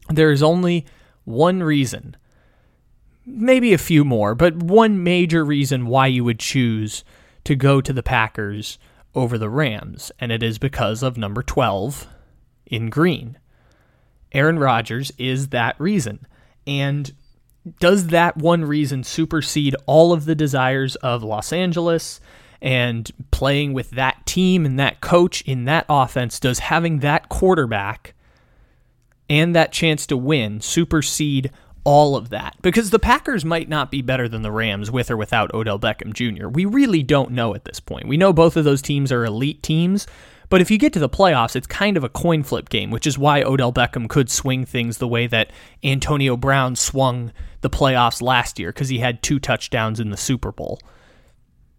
there 0.09 0.33
is 0.33 0.43
only 0.43 0.87
one 1.25 1.63
reason, 1.63 2.17
maybe 3.33 3.73
a 3.73 3.79
few 3.79 4.05
more, 4.05 4.35
but 4.35 4.57
one 4.57 5.03
major 5.03 5.45
reason 5.45 5.87
why 5.87 6.07
you 6.07 6.25
would 6.25 6.39
choose 6.39 7.05
to 7.45 7.55
go 7.55 7.81
to 7.81 7.93
the 7.93 8.03
Packers 8.03 8.79
over 9.15 9.39
the 9.39 9.49
Rams, 9.49 10.13
and 10.19 10.31
it 10.31 10.43
is 10.43 10.59
because 10.59 11.03
of 11.03 11.17
number 11.17 11.43
12 11.43 12.07
in 12.67 12.91
green. 12.91 13.39
Aaron 14.33 14.59
Rodgers 14.59 15.13
is 15.19 15.49
that 15.49 15.79
reason. 15.81 16.27
And 16.67 17.13
does 17.81 18.09
that 18.09 18.37
one 18.37 18.65
reason 18.65 19.05
supersede 19.05 19.75
all 19.87 20.13
of 20.13 20.25
the 20.25 20.35
desires 20.35 20.97
of 20.97 21.23
Los 21.23 21.53
Angeles 21.53 22.21
and 22.63 23.11
playing 23.31 23.73
with 23.73 23.91
that 23.91 24.25
team 24.27 24.65
and 24.65 24.79
that 24.79 25.01
coach 25.01 25.43
in 25.43 25.65
that 25.65 25.87
offense? 25.89 26.39
Does 26.39 26.61
having 26.61 27.01
that 27.01 27.29
quarterback 27.29 28.15
and 29.29 29.55
that 29.55 29.73
chance 29.73 30.07
to 30.07 30.17
win 30.17 30.61
supersede 30.61 31.51
all 31.85 32.17
of 32.17 32.31
that? 32.31 32.57
Because 32.63 32.91
the 32.91 32.99
Packers 32.99 33.45
might 33.45 33.69
not 33.69 33.91
be 33.91 34.03
better 34.03 34.29
than 34.29 34.43
the 34.43 34.53
Rams 34.53 34.91
with 34.91 35.11
or 35.11 35.17
without 35.17 35.55
Odell 35.55 35.79
Beckham 35.79 36.13
Jr. 36.13 36.49
We 36.49 36.65
really 36.65 37.03
don't 37.03 37.33
know 37.33 37.55
at 37.55 37.65
this 37.65 37.81
point. 37.81 38.09
We 38.09 38.17
know 38.17 38.33
both 38.33 38.57
of 38.57 38.65
those 38.65 38.83
teams 38.83 39.11
are 39.13 39.25
elite 39.25 39.63
teams, 39.63 40.07
but 40.51 40.61
if 40.61 40.71
you 40.71 40.79
get 40.79 40.93
to 40.95 40.99
the 40.99 41.09
playoffs, 41.09 41.55
it's 41.55 41.67
kind 41.67 41.97
of 41.97 42.05
a 42.05 42.09
coin 42.09 42.43
flip 42.43 42.69
game, 42.69 42.91
which 42.91 43.07
is 43.07 43.17
why 43.17 43.43
Odell 43.43 43.73
Beckham 43.73 44.09
could 44.09 44.29
swing 44.31 44.67
things 44.67 44.99
the 44.99 45.09
way 45.09 45.27
that 45.29 45.53
Antonio 45.83 46.37
Brown 46.37 46.77
swung 46.77 47.33
the 47.61 47.71
playoffs 47.71 48.21
last 48.21 48.59
year 48.59 48.71
because 48.71 48.89
he 48.89 48.99
had 48.99 49.23
two 49.23 49.39
touchdowns 49.39 50.01
in 50.01 50.11
the 50.11 50.17
Super 50.17 50.51
Bowl. 50.51 50.81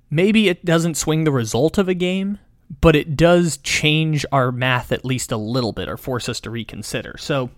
Maybe 0.09 0.47
it 0.47 0.65
doesn't 0.65 0.95
swing 0.97 1.25
the 1.25 1.31
result 1.31 1.77
of 1.77 1.89
a 1.89 1.93
game, 1.93 2.39
but 2.79 2.95
it 2.95 3.17
does 3.17 3.57
change 3.57 4.25
our 4.31 4.51
math 4.51 4.91
at 4.91 5.03
least 5.03 5.31
a 5.31 5.37
little 5.37 5.73
bit 5.73 5.89
or 5.89 5.97
force 5.97 6.29
us 6.29 6.39
to 6.41 6.49
reconsider. 6.49 7.15
So 7.17 7.49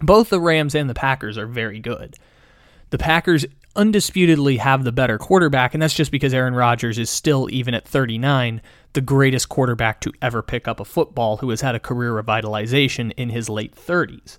both 0.00 0.30
the 0.30 0.40
Rams 0.40 0.74
and 0.74 0.88
the 0.88 0.94
Packers 0.94 1.36
are 1.38 1.46
very 1.46 1.80
good. 1.80 2.16
The 2.90 2.98
Packers 2.98 3.44
undisputedly 3.76 4.56
have 4.56 4.82
the 4.82 4.92
better 4.92 5.18
quarterback, 5.18 5.74
and 5.74 5.82
that's 5.82 5.94
just 5.94 6.10
because 6.10 6.34
Aaron 6.34 6.54
Rodgers 6.54 6.98
is 6.98 7.10
still, 7.10 7.48
even 7.50 7.74
at 7.74 7.86
39, 7.86 8.60
the 8.94 9.00
greatest 9.00 9.48
quarterback 9.48 10.00
to 10.00 10.12
ever 10.20 10.42
pick 10.42 10.66
up 10.66 10.80
a 10.80 10.84
football 10.84 11.36
who 11.36 11.50
has 11.50 11.60
had 11.60 11.74
a 11.74 11.80
career 11.80 12.12
revitalization 12.12 13.12
in 13.16 13.28
his 13.28 13.48
late 13.48 13.74
30s. 13.74 14.38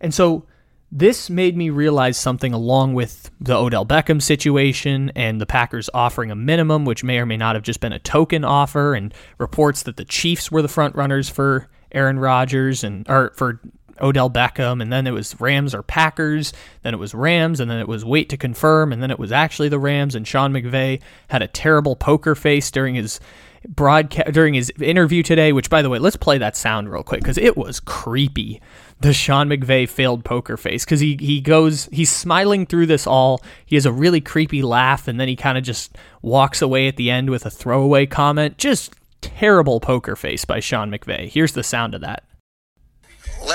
And 0.00 0.14
so 0.14 0.46
This 0.90 1.28
made 1.28 1.54
me 1.54 1.68
realize 1.68 2.16
something 2.16 2.54
along 2.54 2.94
with 2.94 3.30
the 3.40 3.54
Odell 3.54 3.84
Beckham 3.84 4.22
situation 4.22 5.12
and 5.14 5.38
the 5.38 5.44
Packers 5.44 5.90
offering 5.92 6.30
a 6.30 6.34
minimum, 6.34 6.86
which 6.86 7.04
may 7.04 7.18
or 7.18 7.26
may 7.26 7.36
not 7.36 7.56
have 7.56 7.62
just 7.62 7.80
been 7.80 7.92
a 7.92 7.98
token 7.98 8.42
offer, 8.42 8.94
and 8.94 9.12
reports 9.36 9.82
that 9.82 9.98
the 9.98 10.06
Chiefs 10.06 10.50
were 10.50 10.62
the 10.62 10.68
front 10.68 10.94
runners 10.94 11.28
for 11.28 11.68
Aaron 11.92 12.18
Rodgers 12.18 12.84
and 12.84 13.06
or 13.08 13.32
for 13.36 13.60
Odell 14.00 14.30
Beckham, 14.30 14.82
and 14.82 14.92
then 14.92 15.06
it 15.06 15.12
was 15.12 15.38
Rams 15.40 15.74
or 15.74 15.82
Packers, 15.82 16.52
then 16.82 16.94
it 16.94 16.98
was 16.98 17.14
Rams, 17.14 17.60
and 17.60 17.70
then 17.70 17.78
it 17.78 17.88
was 17.88 18.04
wait 18.04 18.28
to 18.30 18.36
confirm, 18.36 18.92
and 18.92 19.02
then 19.02 19.10
it 19.10 19.18
was 19.18 19.32
actually 19.32 19.68
the 19.68 19.78
Rams, 19.78 20.14
and 20.14 20.26
Sean 20.26 20.52
McVay 20.52 21.00
had 21.28 21.42
a 21.42 21.48
terrible 21.48 21.96
poker 21.96 22.34
face 22.34 22.70
during 22.70 22.94
his 22.94 23.20
broadcast 23.66 24.32
during 24.32 24.54
his 24.54 24.72
interview 24.80 25.22
today, 25.22 25.52
which 25.52 25.70
by 25.70 25.82
the 25.82 25.90
way, 25.90 25.98
let's 25.98 26.16
play 26.16 26.38
that 26.38 26.56
sound 26.56 26.90
real 26.90 27.02
quick 27.02 27.20
because 27.20 27.38
it 27.38 27.56
was 27.56 27.80
creepy. 27.80 28.60
The 29.00 29.12
Sean 29.12 29.48
McVay 29.48 29.88
failed 29.88 30.24
poker 30.24 30.56
face 30.56 30.84
because 30.84 31.00
he 31.00 31.16
he 31.20 31.40
goes 31.40 31.88
he's 31.92 32.10
smiling 32.10 32.66
through 32.66 32.86
this 32.86 33.06
all. 33.06 33.42
He 33.64 33.76
has 33.76 33.86
a 33.86 33.92
really 33.92 34.20
creepy 34.20 34.62
laugh 34.62 35.08
and 35.08 35.20
then 35.20 35.28
he 35.28 35.36
kind 35.36 35.58
of 35.58 35.64
just 35.64 35.96
walks 36.22 36.62
away 36.62 36.88
at 36.88 36.96
the 36.96 37.10
end 37.10 37.30
with 37.30 37.46
a 37.46 37.50
throwaway 37.50 38.06
comment. 38.06 38.58
Just 38.58 38.94
terrible 39.20 39.80
poker 39.80 40.16
face 40.16 40.44
by 40.44 40.60
Sean 40.60 40.90
McVay. 40.90 41.28
Here's 41.28 41.52
the 41.52 41.62
sound 41.62 41.94
of 41.94 42.00
that. 42.00 42.24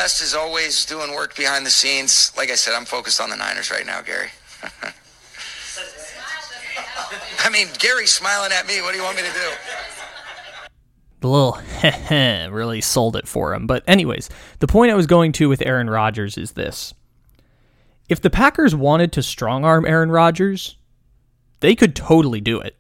Les 0.03 0.19
is 0.19 0.36
always 0.36 0.83
doing 0.83 1.15
work 1.15 1.33
behind 1.33 1.65
the 1.65 1.69
scenes. 1.69 2.33
Like 2.36 2.51
I 2.51 2.55
said, 2.55 2.74
I'm 2.74 2.83
focused 2.83 3.22
on 3.22 3.29
the 3.29 3.38
Niners 3.38 3.72
right 3.72 3.86
now, 3.86 4.01
Gary. 4.01 4.31
I 7.39 7.50
mean, 7.50 7.69
Gary's 7.79 8.12
smiling 8.12 8.51
at 8.51 8.67
me. 8.67 8.81
What 8.81 8.91
do 8.91 8.98
you 8.98 9.03
want 9.05 9.15
me 9.15 9.24
to 9.24 9.29
do? 9.29 9.50
The 11.22 11.29
little 11.29 11.57
really 12.53 12.81
sold 12.81 13.15
it 13.15 13.29
for 13.29 13.53
him. 13.53 13.65
But, 13.65 13.86
anyways, 13.88 14.29
the 14.60 14.67
point 14.67 14.91
I 14.91 14.95
was 14.95 15.07
going 15.07 15.31
to 15.33 15.48
with 15.48 15.65
Aaron 15.65 15.89
Rodgers 15.89 16.38
is 16.38 16.51
this. 16.51 16.93
If 18.10 18.19
the 18.19 18.29
Packers 18.29 18.75
wanted 18.75 19.13
to 19.13 19.24
strong 19.24 19.63
arm 19.63 19.86
Aaron 19.86 20.12
Rodgers, 20.12 20.75
they 21.62 21.75
could 21.75 21.95
totally 21.95 22.41
do 22.41 22.60
it 22.60 22.75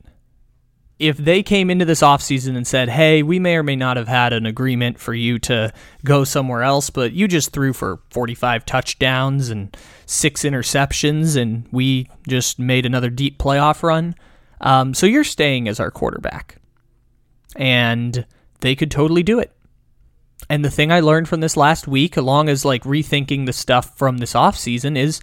if 0.99 1.17
they 1.17 1.41
came 1.41 1.69
into 1.69 1.85
this 1.85 2.01
offseason 2.01 2.55
and 2.55 2.67
said, 2.67 2.87
hey, 2.87 3.23
we 3.23 3.39
may 3.39 3.55
or 3.55 3.63
may 3.63 3.75
not 3.75 3.97
have 3.97 4.07
had 4.07 4.31
an 4.31 4.45
agreement 4.45 4.99
for 4.99 5.13
you 5.13 5.39
to 5.39 5.73
go 6.05 6.23
somewhere 6.23 6.61
else, 6.61 6.89
but 6.89 7.13
you 7.13 7.27
just 7.27 7.51
threw 7.51 7.73
for 7.73 7.99
45 8.11 8.65
touchdowns 8.65 9.49
and 9.49 9.75
six 10.05 10.43
interceptions, 10.43 11.35
and 11.35 11.67
we 11.71 12.07
just 12.27 12.59
made 12.59 12.85
another 12.85 13.09
deep 13.09 13.39
playoff 13.39 13.81
run. 13.81 14.15
Um, 14.61 14.93
so 14.93 15.05
you're 15.05 15.23
staying 15.23 15.67
as 15.67 15.79
our 15.79 15.91
quarterback. 15.91 16.57
And 17.55 18.25
they 18.61 18.75
could 18.75 18.91
totally 18.91 19.23
do 19.23 19.39
it. 19.39 19.51
And 20.49 20.63
the 20.63 20.71
thing 20.71 20.91
I 20.91 20.99
learned 20.99 21.27
from 21.27 21.41
this 21.41 21.57
last 21.57 21.87
week, 21.87 22.17
along 22.17 22.49
as 22.49 22.65
like 22.65 22.83
rethinking 22.83 23.45
the 23.45 23.53
stuff 23.53 23.97
from 23.97 24.17
this 24.17 24.33
offseason, 24.33 24.97
is 24.97 25.21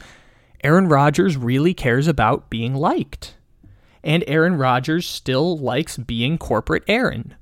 Aaron 0.64 0.88
Rodgers 0.88 1.36
really 1.36 1.74
cares 1.74 2.08
about 2.08 2.50
being 2.50 2.74
liked 2.74 3.34
and 4.02 4.24
Aaron 4.26 4.56
Rodgers 4.56 5.06
still 5.06 5.58
likes 5.58 5.96
being 5.96 6.38
corporate 6.38 6.84
Aaron. 6.88 7.34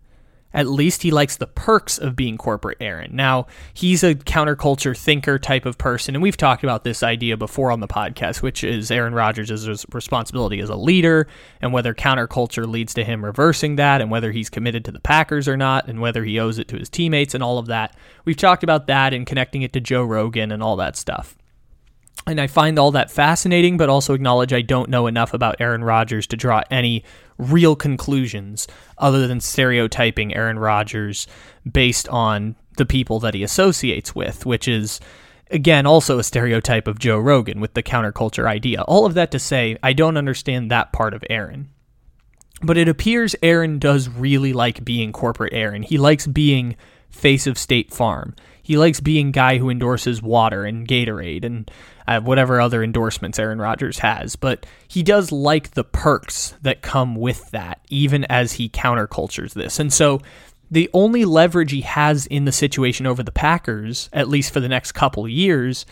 At 0.54 0.66
least 0.66 1.02
he 1.02 1.10
likes 1.10 1.36
the 1.36 1.46
perks 1.46 1.98
of 1.98 2.16
being 2.16 2.38
corporate 2.38 2.78
Aaron. 2.80 3.14
Now, 3.14 3.46
he's 3.74 4.02
a 4.02 4.14
counterculture 4.14 4.96
thinker 4.96 5.38
type 5.38 5.66
of 5.66 5.76
person, 5.76 6.14
and 6.14 6.22
we've 6.22 6.38
talked 6.38 6.64
about 6.64 6.84
this 6.84 7.02
idea 7.02 7.36
before 7.36 7.70
on 7.70 7.80
the 7.80 7.86
podcast, 7.86 8.40
which 8.40 8.64
is 8.64 8.90
Aaron 8.90 9.14
Rodgers' 9.14 9.84
responsibility 9.92 10.58
as 10.60 10.70
a 10.70 10.74
leader, 10.74 11.28
and 11.60 11.74
whether 11.74 11.92
counterculture 11.94 12.66
leads 12.66 12.94
to 12.94 13.04
him 13.04 13.26
reversing 13.26 13.76
that, 13.76 14.00
and 14.00 14.10
whether 14.10 14.32
he's 14.32 14.48
committed 14.48 14.86
to 14.86 14.90
the 14.90 15.00
Packers 15.00 15.48
or 15.48 15.56
not, 15.56 15.86
and 15.86 16.00
whether 16.00 16.24
he 16.24 16.40
owes 16.40 16.58
it 16.58 16.66
to 16.68 16.78
his 16.78 16.88
teammates, 16.88 17.34
and 17.34 17.42
all 17.42 17.58
of 17.58 17.66
that. 17.66 17.94
We've 18.24 18.34
talked 18.34 18.64
about 18.64 18.86
that 18.86 19.12
and 19.12 19.26
connecting 19.26 19.60
it 19.60 19.74
to 19.74 19.80
Joe 19.80 20.02
Rogan 20.02 20.50
and 20.50 20.62
all 20.62 20.76
that 20.76 20.96
stuff. 20.96 21.36
And 22.28 22.40
I 22.40 22.47
find 22.47 22.78
all 22.78 22.90
that 22.92 23.11
fascinating, 23.11 23.76
but 23.76 23.88
also 23.88 24.14
acknowledge 24.14 24.52
I 24.52 24.61
don't 24.61 24.90
know 24.90 25.06
enough 25.06 25.32
about 25.32 25.56
Aaron 25.61 25.82
Rodgers 25.82 26.26
to 26.28 26.37
draw 26.37 26.62
any 26.70 27.04
real 27.38 27.75
conclusions 27.75 28.66
other 28.99 29.26
than 29.26 29.40
stereotyping 29.40 30.35
Aaron 30.35 30.58
Rodgers 30.58 31.26
based 31.70 32.08
on 32.08 32.54
the 32.76 32.87
people 32.87 33.18
that 33.20 33.35
he 33.35 33.42
associates 33.42 34.14
with, 34.14 34.44
which 34.44 34.68
is, 34.68 35.00
again, 35.50 35.87
also 35.87 36.18
a 36.18 36.25
stereotype 36.25 36.87
of 36.87 36.99
Joe 36.99 37.18
Rogan 37.18 37.61
with 37.61 37.75
the 37.75 37.82
counterculture 37.82 38.47
idea. 38.47 38.82
All 38.82 39.06
of 39.06 39.14
that 39.14 39.30
to 39.32 39.38
say, 39.38 39.78
I 39.82 39.92
don't 39.92 40.16
understand 40.16 40.70
that 40.70 40.92
part 40.92 41.14
of 41.14 41.25
Aaron. 41.30 41.70
But 42.62 42.76
it 42.76 42.88
appears 42.88 43.37
Aaron 43.42 43.78
does 43.78 44.08
really 44.08 44.52
like 44.52 44.85
being 44.85 45.12
corporate 45.12 45.54
Aaron. 45.54 45.82
He 45.82 45.97
likes 45.97 46.26
being 46.26 46.76
face 47.08 47.47
of 47.47 47.56
State 47.56 47.92
Farm. 47.92 48.35
He 48.68 48.76
likes 48.76 49.00
being 49.00 49.32
guy 49.32 49.56
who 49.56 49.70
endorses 49.70 50.20
water 50.20 50.66
and 50.66 50.87
Gatorade 50.87 51.42
and 51.42 51.70
uh, 52.06 52.20
whatever 52.20 52.60
other 52.60 52.82
endorsements 52.82 53.38
Aaron 53.38 53.62
Rodgers 53.62 54.00
has, 54.00 54.37
but 54.37 54.66
he 54.87 55.02
does 55.02 55.32
like 55.32 55.70
the 55.70 55.84
perks 55.84 56.54
that 56.60 56.82
come 56.82 57.14
with 57.14 57.50
that, 57.52 57.80
even 57.88 58.26
as 58.26 58.52
he 58.52 58.68
countercultures 58.68 59.54
this. 59.54 59.80
And 59.80 59.90
so 59.90 60.20
the 60.70 60.90
only 60.92 61.25
leverage 61.25 61.70
he 61.70 61.80
has 61.80 62.26
in 62.26 62.44
the 62.44 62.52
situation 62.52 63.06
over 63.06 63.22
the 63.22 63.32
Packers, 63.32 64.10
at 64.12 64.28
least 64.28 64.52
for 64.52 64.60
the 64.60 64.68
next 64.68 64.92
couple 64.92 65.26
years, 65.26 65.87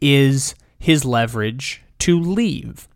is 0.00 0.54
his 0.78 1.04
leverage 1.04 1.82
to 1.98 2.20
leave. 2.20 2.86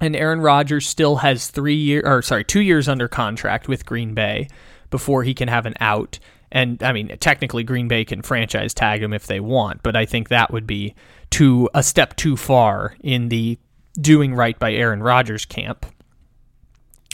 And 0.00 0.16
Aaron 0.16 0.40
Rodgers 0.40 0.88
still 0.88 1.16
has 1.16 1.48
three 1.48 1.74
year 1.74 2.00
or 2.06 2.22
sorry, 2.22 2.44
two 2.44 2.62
years 2.62 2.88
under 2.88 3.06
contract 3.06 3.68
with 3.68 3.84
Green 3.84 4.14
Bay 4.14 4.48
before 4.88 5.24
he 5.24 5.34
can 5.34 5.48
have 5.48 5.66
an 5.66 5.74
out. 5.78 6.18
And 6.52 6.82
I 6.82 6.92
mean, 6.92 7.16
technically, 7.20 7.62
Green 7.62 7.88
Bay 7.88 8.04
can 8.04 8.22
franchise 8.22 8.74
tag 8.74 9.02
him 9.02 9.12
if 9.12 9.26
they 9.26 9.40
want, 9.40 9.82
but 9.82 9.96
I 9.96 10.04
think 10.04 10.28
that 10.28 10.52
would 10.52 10.66
be 10.66 10.94
to 11.30 11.68
a 11.74 11.82
step 11.82 12.16
too 12.16 12.36
far 12.36 12.96
in 13.00 13.28
the 13.28 13.58
doing 14.00 14.34
right 14.34 14.58
by 14.58 14.72
Aaron 14.72 15.02
Rodgers 15.02 15.44
camp. 15.44 15.86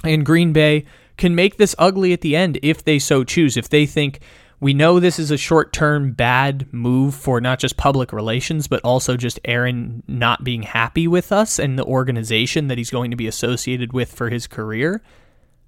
And 0.04 0.24
Green 0.24 0.52
Bay 0.52 0.84
can 1.16 1.34
make 1.34 1.56
this 1.56 1.74
ugly 1.78 2.12
at 2.12 2.20
the 2.20 2.36
end 2.36 2.58
if 2.62 2.84
they 2.84 2.98
so 2.98 3.24
choose. 3.24 3.56
If 3.56 3.68
they 3.68 3.86
think 3.86 4.20
we 4.60 4.72
know 4.72 4.98
this 4.98 5.18
is 5.18 5.30
a 5.30 5.36
short 5.36 5.72
term 5.72 6.12
bad 6.12 6.72
move 6.72 7.14
for 7.14 7.40
not 7.40 7.58
just 7.58 7.76
public 7.76 8.12
relations, 8.12 8.68
but 8.68 8.80
also 8.82 9.16
just 9.16 9.40
Aaron 9.44 10.02
not 10.06 10.44
being 10.44 10.62
happy 10.62 11.06
with 11.06 11.32
us 11.32 11.58
and 11.58 11.78
the 11.78 11.84
organization 11.84 12.68
that 12.68 12.78
he's 12.78 12.90
going 12.90 13.10
to 13.10 13.16
be 13.16 13.26
associated 13.26 13.92
with 13.92 14.12
for 14.12 14.30
his 14.30 14.46
career, 14.46 15.02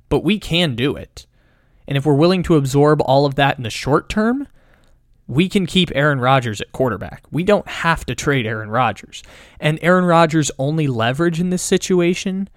but 0.08 0.24
we 0.24 0.38
can 0.38 0.74
do 0.74 0.96
it. 0.96 1.26
And 1.88 1.96
if 1.96 2.06
we're 2.06 2.14
willing 2.14 2.44
to 2.44 2.56
absorb 2.56 3.00
all 3.00 3.26
of 3.26 3.34
that 3.36 3.56
in 3.56 3.64
the 3.64 3.70
short 3.70 4.08
term, 4.08 4.46
we 5.26 5.48
can 5.48 5.66
keep 5.66 5.90
Aaron 5.94 6.20
Rodgers 6.20 6.60
at 6.60 6.70
quarterback. 6.72 7.24
We 7.30 7.42
don't 7.42 7.66
have 7.66 8.04
to 8.06 8.14
trade 8.14 8.46
Aaron 8.46 8.70
Rodgers. 8.70 9.22
And 9.58 9.78
Aaron 9.82 10.04
Rodgers' 10.04 10.50
only 10.58 10.86
leverage 10.86 11.40
in 11.40 11.50
this 11.50 11.62
situation 11.62 12.48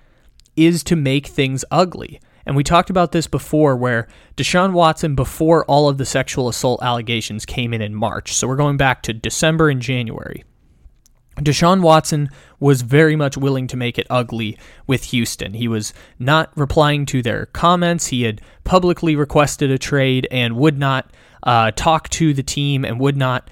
is 0.56 0.84
to 0.84 0.96
make 0.96 1.28
things 1.28 1.66
ugly. 1.72 2.20
And 2.46 2.56
we 2.56 2.64
talked 2.64 2.90
about 2.90 3.14
this 3.14 3.28
before 3.28 3.76
where 3.78 4.08
Deshaun 4.36 4.74
Watson, 4.74 5.16
before 5.16 5.64
all 5.66 5.88
of 5.88 5.98
the 5.98 6.06
sexual 6.06 6.50
assault 6.50 6.82
allegations 6.84 7.46
came 7.46 7.74
in 7.74 7.82
in 7.82 7.96
March, 7.96 8.34
so 8.34 8.48
we're 8.48 8.56
going 8.56 8.78
back 8.78 9.02
to 9.04 9.14
December 9.14 9.70
and 9.70 9.82
January. 9.82 10.44
Deshaun 11.38 11.82
Watson 11.82 12.30
was 12.60 12.82
very 12.82 13.16
much 13.16 13.38
willing 13.38 13.68
to 13.68 13.78
make 13.78 13.98
it 13.98 14.06
ugly 14.10 14.58
with 14.86 15.06
Houston. 15.06 15.54
He 15.54 15.68
was 15.68 15.94
not 16.20 16.52
replying 16.56 17.06
to 17.08 17.22
their 17.22 17.48
comments. 17.48 18.08
He 18.08 18.24
had 18.24 18.42
publicly 18.64 19.16
requested 19.16 19.72
a 19.72 19.78
trade 19.78 20.28
and 20.30 20.58
would 20.58 20.78
not 20.78 21.12
uh, 21.44 21.72
talk 21.72 22.10
to 22.10 22.34
the 22.34 22.44
team 22.44 22.86
and 22.86 23.00
would 23.00 23.18
not 23.18 23.50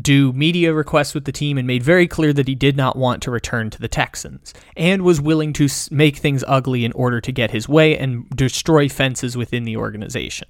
do 0.00 0.32
media 0.32 0.72
requests 0.72 1.14
with 1.14 1.24
the 1.24 1.32
team 1.32 1.58
and 1.58 1.66
made 1.66 1.82
very 1.82 2.06
clear 2.06 2.32
that 2.32 2.48
he 2.48 2.54
did 2.54 2.76
not 2.76 2.96
want 2.96 3.22
to 3.22 3.30
return 3.30 3.68
to 3.70 3.78
the 3.78 3.88
Texans 3.88 4.54
and 4.76 5.02
was 5.02 5.20
willing 5.20 5.52
to 5.52 5.68
make 5.90 6.16
things 6.16 6.44
ugly 6.48 6.84
in 6.84 6.92
order 6.92 7.20
to 7.20 7.32
get 7.32 7.50
his 7.50 7.68
way 7.68 7.96
and 7.98 8.28
destroy 8.30 8.88
fences 8.88 9.36
within 9.36 9.64
the 9.64 9.76
organization. 9.76 10.48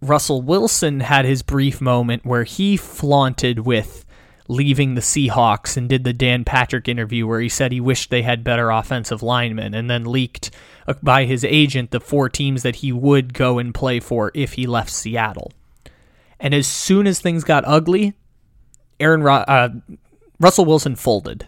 Russell 0.00 0.42
Wilson 0.42 1.00
had 1.00 1.24
his 1.24 1.42
brief 1.42 1.80
moment 1.80 2.24
where 2.24 2.44
he 2.44 2.76
flaunted 2.76 3.60
with 3.60 4.04
leaving 4.48 4.94
the 4.94 5.02
Seahawks 5.02 5.76
and 5.76 5.88
did 5.88 6.04
the 6.04 6.14
Dan 6.14 6.42
Patrick 6.42 6.88
interview 6.88 7.26
where 7.26 7.40
he 7.40 7.50
said 7.50 7.70
he 7.70 7.80
wished 7.80 8.10
they 8.10 8.22
had 8.22 8.42
better 8.42 8.70
offensive 8.70 9.22
linemen 9.22 9.74
and 9.74 9.90
then 9.90 10.04
leaked 10.04 10.50
uh, 10.86 10.94
by 11.02 11.26
his 11.26 11.44
agent 11.44 11.90
the 11.90 12.00
four 12.00 12.30
teams 12.30 12.62
that 12.62 12.76
he 12.76 12.90
would 12.90 13.34
go 13.34 13.58
and 13.58 13.74
play 13.74 14.00
for 14.00 14.32
if 14.34 14.54
he 14.54 14.66
left 14.66 14.90
Seattle. 14.90 15.52
And 16.40 16.54
as 16.54 16.66
soon 16.66 17.06
as 17.06 17.20
things 17.20 17.44
got 17.44 17.64
ugly, 17.66 18.14
Aaron 18.98 19.26
uh, 19.26 19.68
Russell 20.40 20.64
Wilson 20.64 20.96
folded. 20.96 21.46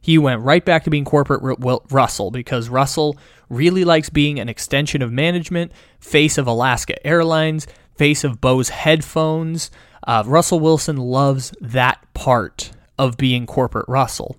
He 0.00 0.16
went 0.16 0.40
right 0.40 0.64
back 0.64 0.84
to 0.84 0.90
being 0.90 1.04
corporate 1.04 1.42
Russell 1.90 2.30
because 2.30 2.70
Russell 2.70 3.18
really 3.50 3.84
likes 3.84 4.08
being 4.08 4.40
an 4.40 4.48
extension 4.48 5.02
of 5.02 5.12
management, 5.12 5.72
face 5.98 6.38
of 6.38 6.46
Alaska 6.46 7.06
Airlines, 7.06 7.66
face 7.96 8.24
of 8.24 8.40
Bose 8.40 8.70
headphones, 8.70 9.70
uh, 10.06 10.22
Russell 10.26 10.60
Wilson 10.60 10.96
loves 10.96 11.52
that 11.60 12.02
part 12.14 12.72
of 12.98 13.16
being 13.16 13.46
corporate 13.46 13.88
Russell. 13.88 14.36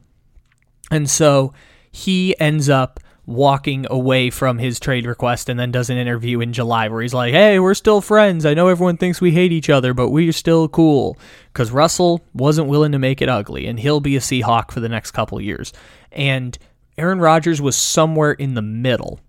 And 0.90 1.10
so 1.10 1.54
he 1.92 2.40
ends 2.40 2.70
up 2.70 3.00
walking 3.26 3.86
away 3.90 4.30
from 4.30 4.58
his 4.58 4.80
trade 4.80 5.06
request 5.06 5.48
and 5.48 5.60
then 5.60 5.72
does 5.72 5.90
an 5.90 5.98
interview 5.98 6.42
in 6.42 6.52
July 6.54 6.88
where 6.88 7.02
he's 7.02 7.14
like, 7.14 7.34
"Hey, 7.34 7.60
we're 7.60 7.74
still 7.74 8.02
friends. 8.02 8.46
I 8.46 8.54
know 8.54 8.68
everyone 8.68 8.98
thinks 8.98 9.22
we 9.22 9.32
hate 9.32 9.52
each 9.52 9.70
other, 9.70 9.94
but 9.94 10.10
we're 10.10 10.32
still 10.32 10.68
cool." 10.68 11.18
Cuz 11.54 11.72
Russell 11.72 12.22
wasn't 12.34 12.68
willing 12.68 12.92
to 12.92 13.00
make 13.00 13.22
it 13.22 13.30
ugly 13.30 13.68
and 13.68 13.80
he'll 13.80 14.00
be 14.00 14.16
a 14.16 14.20
Seahawk 14.20 14.72
for 14.72 14.80
the 14.80 14.90
next 14.90 15.12
couple 15.12 15.40
years. 15.40 15.72
And 16.12 16.58
Aaron 16.98 17.20
Rodgers 17.20 17.62
was 17.62 17.76
somewhere 17.76 18.34
in 18.34 18.56
the 18.56 18.62
middle. 18.62 19.20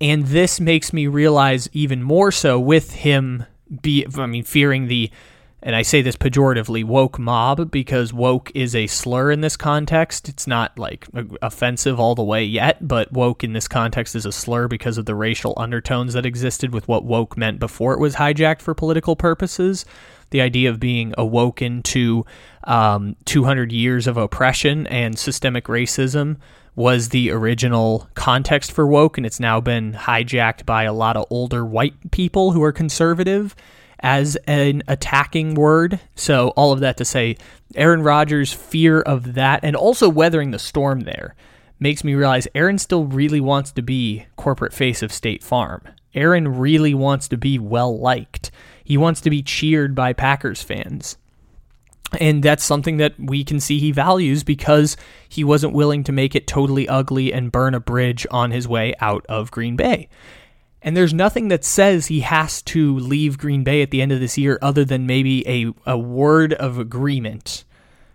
And 0.00 0.26
this 0.26 0.60
makes 0.60 0.92
me 0.92 1.06
realize 1.06 1.68
even 1.72 2.02
more 2.02 2.30
so 2.32 2.58
with 2.58 2.92
him 2.92 3.44
be 3.82 4.06
I 4.16 4.26
mean 4.26 4.44
fearing 4.44 4.86
the 4.86 5.10
and 5.60 5.74
I 5.74 5.82
say 5.82 6.02
this 6.02 6.16
pejoratively, 6.16 6.84
woke 6.84 7.18
mob, 7.18 7.70
because 7.70 8.12
woke 8.12 8.52
is 8.54 8.76
a 8.76 8.86
slur 8.86 9.32
in 9.32 9.40
this 9.40 9.56
context. 9.56 10.28
It's 10.28 10.46
not 10.46 10.78
like 10.78 11.08
offensive 11.42 11.98
all 11.98 12.14
the 12.14 12.22
way 12.22 12.44
yet, 12.44 12.86
but 12.86 13.12
woke 13.12 13.42
in 13.42 13.54
this 13.54 13.66
context 13.66 14.14
is 14.14 14.24
a 14.24 14.30
slur 14.30 14.68
because 14.68 14.98
of 14.98 15.06
the 15.06 15.16
racial 15.16 15.54
undertones 15.56 16.14
that 16.14 16.24
existed 16.24 16.72
with 16.72 16.86
what 16.86 17.04
woke 17.04 17.36
meant 17.36 17.58
before 17.58 17.92
it 17.92 17.98
was 17.98 18.14
hijacked 18.14 18.62
for 18.62 18.72
political 18.72 19.16
purposes. 19.16 19.84
The 20.30 20.42
idea 20.42 20.70
of 20.70 20.78
being 20.78 21.12
awoken 21.18 21.82
to 21.84 22.24
um, 22.64 23.16
200 23.24 23.72
years 23.72 24.06
of 24.06 24.16
oppression 24.16 24.86
and 24.86 25.18
systemic 25.18 25.64
racism 25.64 26.36
was 26.76 27.08
the 27.08 27.32
original 27.32 28.08
context 28.14 28.70
for 28.70 28.86
woke, 28.86 29.16
and 29.16 29.26
it's 29.26 29.40
now 29.40 29.60
been 29.60 29.92
hijacked 29.92 30.64
by 30.64 30.84
a 30.84 30.92
lot 30.92 31.16
of 31.16 31.26
older 31.30 31.64
white 31.64 32.12
people 32.12 32.52
who 32.52 32.62
are 32.62 32.70
conservative 32.70 33.56
as 34.00 34.36
an 34.46 34.82
attacking 34.88 35.54
word. 35.54 36.00
So, 36.14 36.48
all 36.50 36.72
of 36.72 36.80
that 36.80 36.96
to 36.98 37.04
say, 37.04 37.36
Aaron 37.74 38.02
Rodgers' 38.02 38.52
fear 38.52 39.00
of 39.00 39.34
that 39.34 39.60
and 39.62 39.76
also 39.76 40.08
weathering 40.08 40.50
the 40.50 40.58
storm 40.58 41.00
there 41.00 41.34
makes 41.80 42.02
me 42.04 42.14
realize 42.14 42.48
Aaron 42.54 42.78
still 42.78 43.04
really 43.04 43.40
wants 43.40 43.72
to 43.72 43.82
be 43.82 44.26
corporate 44.36 44.72
face 44.72 45.02
of 45.02 45.12
State 45.12 45.42
Farm. 45.42 45.82
Aaron 46.14 46.58
really 46.58 46.94
wants 46.94 47.28
to 47.28 47.36
be 47.36 47.58
well 47.58 47.98
liked. 47.98 48.50
He 48.82 48.96
wants 48.96 49.20
to 49.22 49.30
be 49.30 49.42
cheered 49.42 49.94
by 49.94 50.12
Packers 50.12 50.62
fans. 50.62 51.16
And 52.18 52.42
that's 52.42 52.64
something 52.64 52.96
that 52.96 53.14
we 53.18 53.44
can 53.44 53.60
see 53.60 53.78
he 53.78 53.92
values 53.92 54.42
because 54.42 54.96
he 55.28 55.44
wasn't 55.44 55.74
willing 55.74 56.04
to 56.04 56.12
make 56.12 56.34
it 56.34 56.46
totally 56.46 56.88
ugly 56.88 57.32
and 57.32 57.52
burn 57.52 57.74
a 57.74 57.80
bridge 57.80 58.26
on 58.30 58.50
his 58.50 58.66
way 58.66 58.94
out 59.00 59.26
of 59.28 59.50
Green 59.50 59.76
Bay. 59.76 60.08
And 60.82 60.96
there's 60.96 61.14
nothing 61.14 61.48
that 61.48 61.64
says 61.64 62.06
he 62.06 62.20
has 62.20 62.62
to 62.62 62.96
leave 62.98 63.38
Green 63.38 63.64
Bay 63.64 63.82
at 63.82 63.90
the 63.90 64.00
end 64.00 64.12
of 64.12 64.20
this 64.20 64.38
year 64.38 64.58
other 64.62 64.84
than 64.84 65.06
maybe 65.06 65.46
a, 65.48 65.72
a 65.90 65.98
word 65.98 66.52
of 66.54 66.78
agreement 66.78 67.64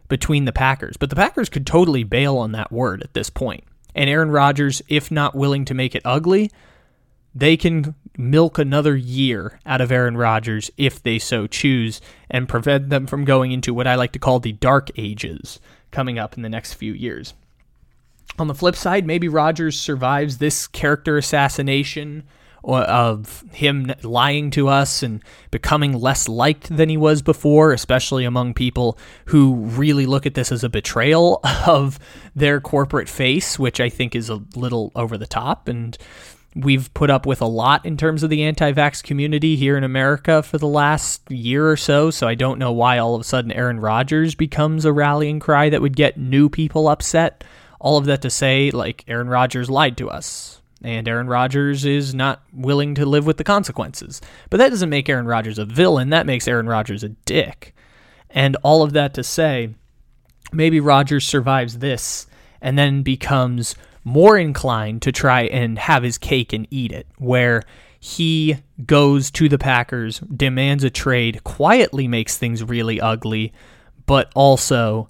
between 0.07 0.45
the 0.45 0.53
Packers. 0.53 0.95
But 0.95 1.09
the 1.09 1.15
Packers 1.15 1.49
could 1.49 1.67
totally 1.67 2.03
bail 2.03 2.37
on 2.37 2.53
that 2.53 2.71
word 2.71 3.03
at 3.03 3.13
this 3.13 3.29
point. 3.29 3.63
And 3.95 4.09
Aaron 4.09 4.31
Rodgers, 4.31 4.81
if 4.87 5.11
not 5.11 5.35
willing 5.35 5.65
to 5.65 5.73
make 5.73 5.93
it 5.93 6.01
ugly, 6.05 6.51
they 7.35 7.57
can 7.57 7.95
milk 8.17 8.57
another 8.57 8.95
year 8.95 9.59
out 9.65 9.81
of 9.81 9.91
Aaron 9.91 10.15
Rodgers 10.15 10.71
if 10.77 11.01
they 11.01 11.19
so 11.19 11.47
choose 11.47 11.99
and 12.29 12.49
prevent 12.49 12.89
them 12.89 13.07
from 13.07 13.25
going 13.25 13.51
into 13.51 13.73
what 13.73 13.87
I 13.87 13.95
like 13.95 14.11
to 14.13 14.19
call 14.19 14.39
the 14.39 14.51
dark 14.51 14.89
ages 14.97 15.59
coming 15.91 16.19
up 16.19 16.35
in 16.35 16.43
the 16.43 16.49
next 16.49 16.73
few 16.73 16.93
years. 16.93 17.33
On 18.39 18.47
the 18.47 18.55
flip 18.55 18.75
side, 18.75 19.05
maybe 19.05 19.27
Rodgers 19.27 19.79
survives 19.79 20.37
this 20.37 20.67
character 20.67 21.17
assassination 21.17 22.23
of 22.63 23.43
him 23.51 23.93
lying 24.03 24.49
to 24.51 24.67
us 24.67 25.03
and 25.03 25.21
becoming 25.51 25.93
less 25.93 26.29
liked 26.29 26.75
than 26.75 26.89
he 26.89 26.97
was 26.97 27.21
before, 27.21 27.73
especially 27.73 28.25
among 28.25 28.53
people 28.53 28.97
who 29.25 29.55
really 29.55 30.05
look 30.05 30.25
at 30.25 30.33
this 30.33 30.51
as 30.51 30.63
a 30.63 30.69
betrayal 30.69 31.39
of 31.67 31.99
their 32.35 32.61
corporate 32.61 33.09
face, 33.09 33.59
which 33.59 33.79
I 33.79 33.89
think 33.89 34.15
is 34.15 34.29
a 34.29 34.41
little 34.55 34.91
over 34.95 35.17
the 35.17 35.27
top. 35.27 35.67
And 35.67 35.97
we've 36.55 36.93
put 36.93 37.09
up 37.09 37.25
with 37.25 37.41
a 37.41 37.47
lot 37.47 37.85
in 37.85 37.97
terms 37.97 38.23
of 38.23 38.29
the 38.29 38.43
anti 38.43 38.71
vax 38.71 39.03
community 39.03 39.55
here 39.55 39.77
in 39.77 39.83
America 39.83 40.41
for 40.41 40.57
the 40.57 40.67
last 40.67 41.29
year 41.29 41.69
or 41.69 41.77
so. 41.77 42.11
So 42.11 42.27
I 42.27 42.35
don't 42.35 42.59
know 42.59 42.71
why 42.71 42.97
all 42.97 43.15
of 43.15 43.21
a 43.21 43.25
sudden 43.25 43.51
Aaron 43.51 43.79
Rodgers 43.79 44.35
becomes 44.35 44.85
a 44.85 44.93
rallying 44.93 45.39
cry 45.39 45.69
that 45.69 45.81
would 45.81 45.95
get 45.95 46.17
new 46.17 46.49
people 46.49 46.87
upset. 46.87 47.43
All 47.79 47.97
of 47.97 48.05
that 48.05 48.21
to 48.21 48.29
say, 48.29 48.71
like, 48.71 49.03
Aaron 49.09 49.27
Rodgers 49.27 49.69
lied 49.69 49.97
to 49.97 50.09
us 50.09 50.61
and 50.83 51.07
Aaron 51.07 51.27
Rodgers 51.27 51.85
is 51.85 52.13
not 52.13 52.43
willing 52.53 52.95
to 52.95 53.05
live 53.05 53.25
with 53.25 53.37
the 53.37 53.43
consequences. 53.43 54.21
But 54.49 54.57
that 54.57 54.69
doesn't 54.69 54.89
make 54.89 55.09
Aaron 55.09 55.25
Rodgers 55.25 55.57
a 55.57 55.65
villain, 55.65 56.09
that 56.09 56.25
makes 56.25 56.47
Aaron 56.47 56.67
Rodgers 56.67 57.03
a 57.03 57.09
dick. 57.09 57.73
And 58.29 58.55
all 58.63 58.83
of 58.83 58.93
that 58.93 59.13
to 59.13 59.23
say, 59.23 59.69
maybe 60.51 60.79
Rodgers 60.79 61.25
survives 61.25 61.79
this 61.79 62.27
and 62.61 62.77
then 62.77 63.03
becomes 63.03 63.75
more 64.03 64.37
inclined 64.37 65.01
to 65.03 65.11
try 65.11 65.43
and 65.43 65.79
have 65.79 66.03
his 66.03 66.17
cake 66.17 66.51
and 66.53 66.67
eat 66.69 66.91
it, 66.91 67.07
where 67.17 67.63
he 67.99 68.57
goes 68.85 69.31
to 69.31 69.47
the 69.47 69.57
Packers, 69.57 70.19
demands 70.19 70.83
a 70.83 70.89
trade, 70.89 71.43
quietly 71.43 72.07
makes 72.07 72.37
things 72.37 72.63
really 72.63 72.99
ugly, 72.99 73.53
but 74.05 74.29
also 74.35 75.09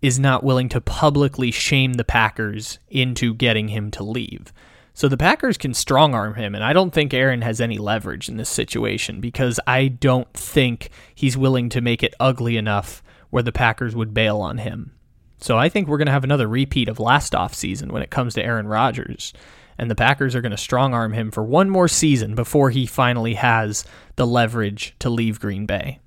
is 0.00 0.18
not 0.18 0.44
willing 0.44 0.68
to 0.70 0.80
publicly 0.80 1.50
shame 1.50 1.94
the 1.94 2.04
Packers 2.04 2.78
into 2.88 3.34
getting 3.34 3.68
him 3.68 3.90
to 3.90 4.02
leave. 4.02 4.52
So 4.96 5.08
the 5.08 5.18
Packers 5.18 5.58
can 5.58 5.74
strong 5.74 6.14
arm 6.14 6.36
him, 6.36 6.54
and 6.54 6.64
I 6.64 6.72
don't 6.72 6.90
think 6.90 7.12
Aaron 7.12 7.42
has 7.42 7.60
any 7.60 7.76
leverage 7.76 8.30
in 8.30 8.38
this 8.38 8.48
situation 8.48 9.20
because 9.20 9.60
I 9.66 9.88
don't 9.88 10.32
think 10.32 10.88
he's 11.14 11.36
willing 11.36 11.68
to 11.68 11.82
make 11.82 12.02
it 12.02 12.14
ugly 12.18 12.56
enough 12.56 13.02
where 13.28 13.42
the 13.42 13.52
Packers 13.52 13.94
would 13.94 14.14
bail 14.14 14.38
on 14.38 14.56
him. 14.56 14.92
So 15.36 15.58
I 15.58 15.68
think 15.68 15.86
we're 15.86 15.98
going 15.98 16.06
to 16.06 16.12
have 16.12 16.24
another 16.24 16.48
repeat 16.48 16.88
of 16.88 16.98
last 16.98 17.34
off 17.34 17.52
season 17.52 17.92
when 17.92 18.00
it 18.00 18.10
comes 18.10 18.32
to 18.34 18.42
Aaron 18.42 18.68
Rodgers. 18.68 19.34
And 19.76 19.90
the 19.90 19.94
Packers 19.94 20.34
are 20.34 20.40
going 20.40 20.52
to 20.52 20.56
strong 20.56 20.94
arm 20.94 21.12
him 21.12 21.30
for 21.30 21.44
one 21.44 21.68
more 21.68 21.88
season 21.88 22.34
before 22.34 22.70
he 22.70 22.86
finally 22.86 23.34
has 23.34 23.84
the 24.16 24.26
leverage 24.26 24.94
to 25.00 25.10
leave 25.10 25.40
Green 25.40 25.66
Bay. 25.66 26.00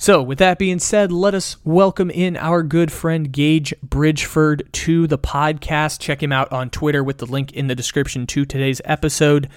So, 0.00 0.22
with 0.22 0.38
that 0.38 0.58
being 0.58 0.78
said, 0.78 1.12
let 1.12 1.34
us 1.34 1.58
welcome 1.62 2.08
in 2.08 2.38
our 2.38 2.62
good 2.62 2.90
friend 2.90 3.30
Gage 3.30 3.74
Bridgeford 3.86 4.72
to 4.72 5.06
the 5.06 5.18
podcast. 5.18 6.00
Check 6.00 6.22
him 6.22 6.32
out 6.32 6.50
on 6.50 6.70
Twitter 6.70 7.04
with 7.04 7.18
the 7.18 7.26
link 7.26 7.52
in 7.52 7.66
the 7.66 7.74
description 7.74 8.26
to 8.28 8.46
today's 8.46 8.80
episode 8.86 9.50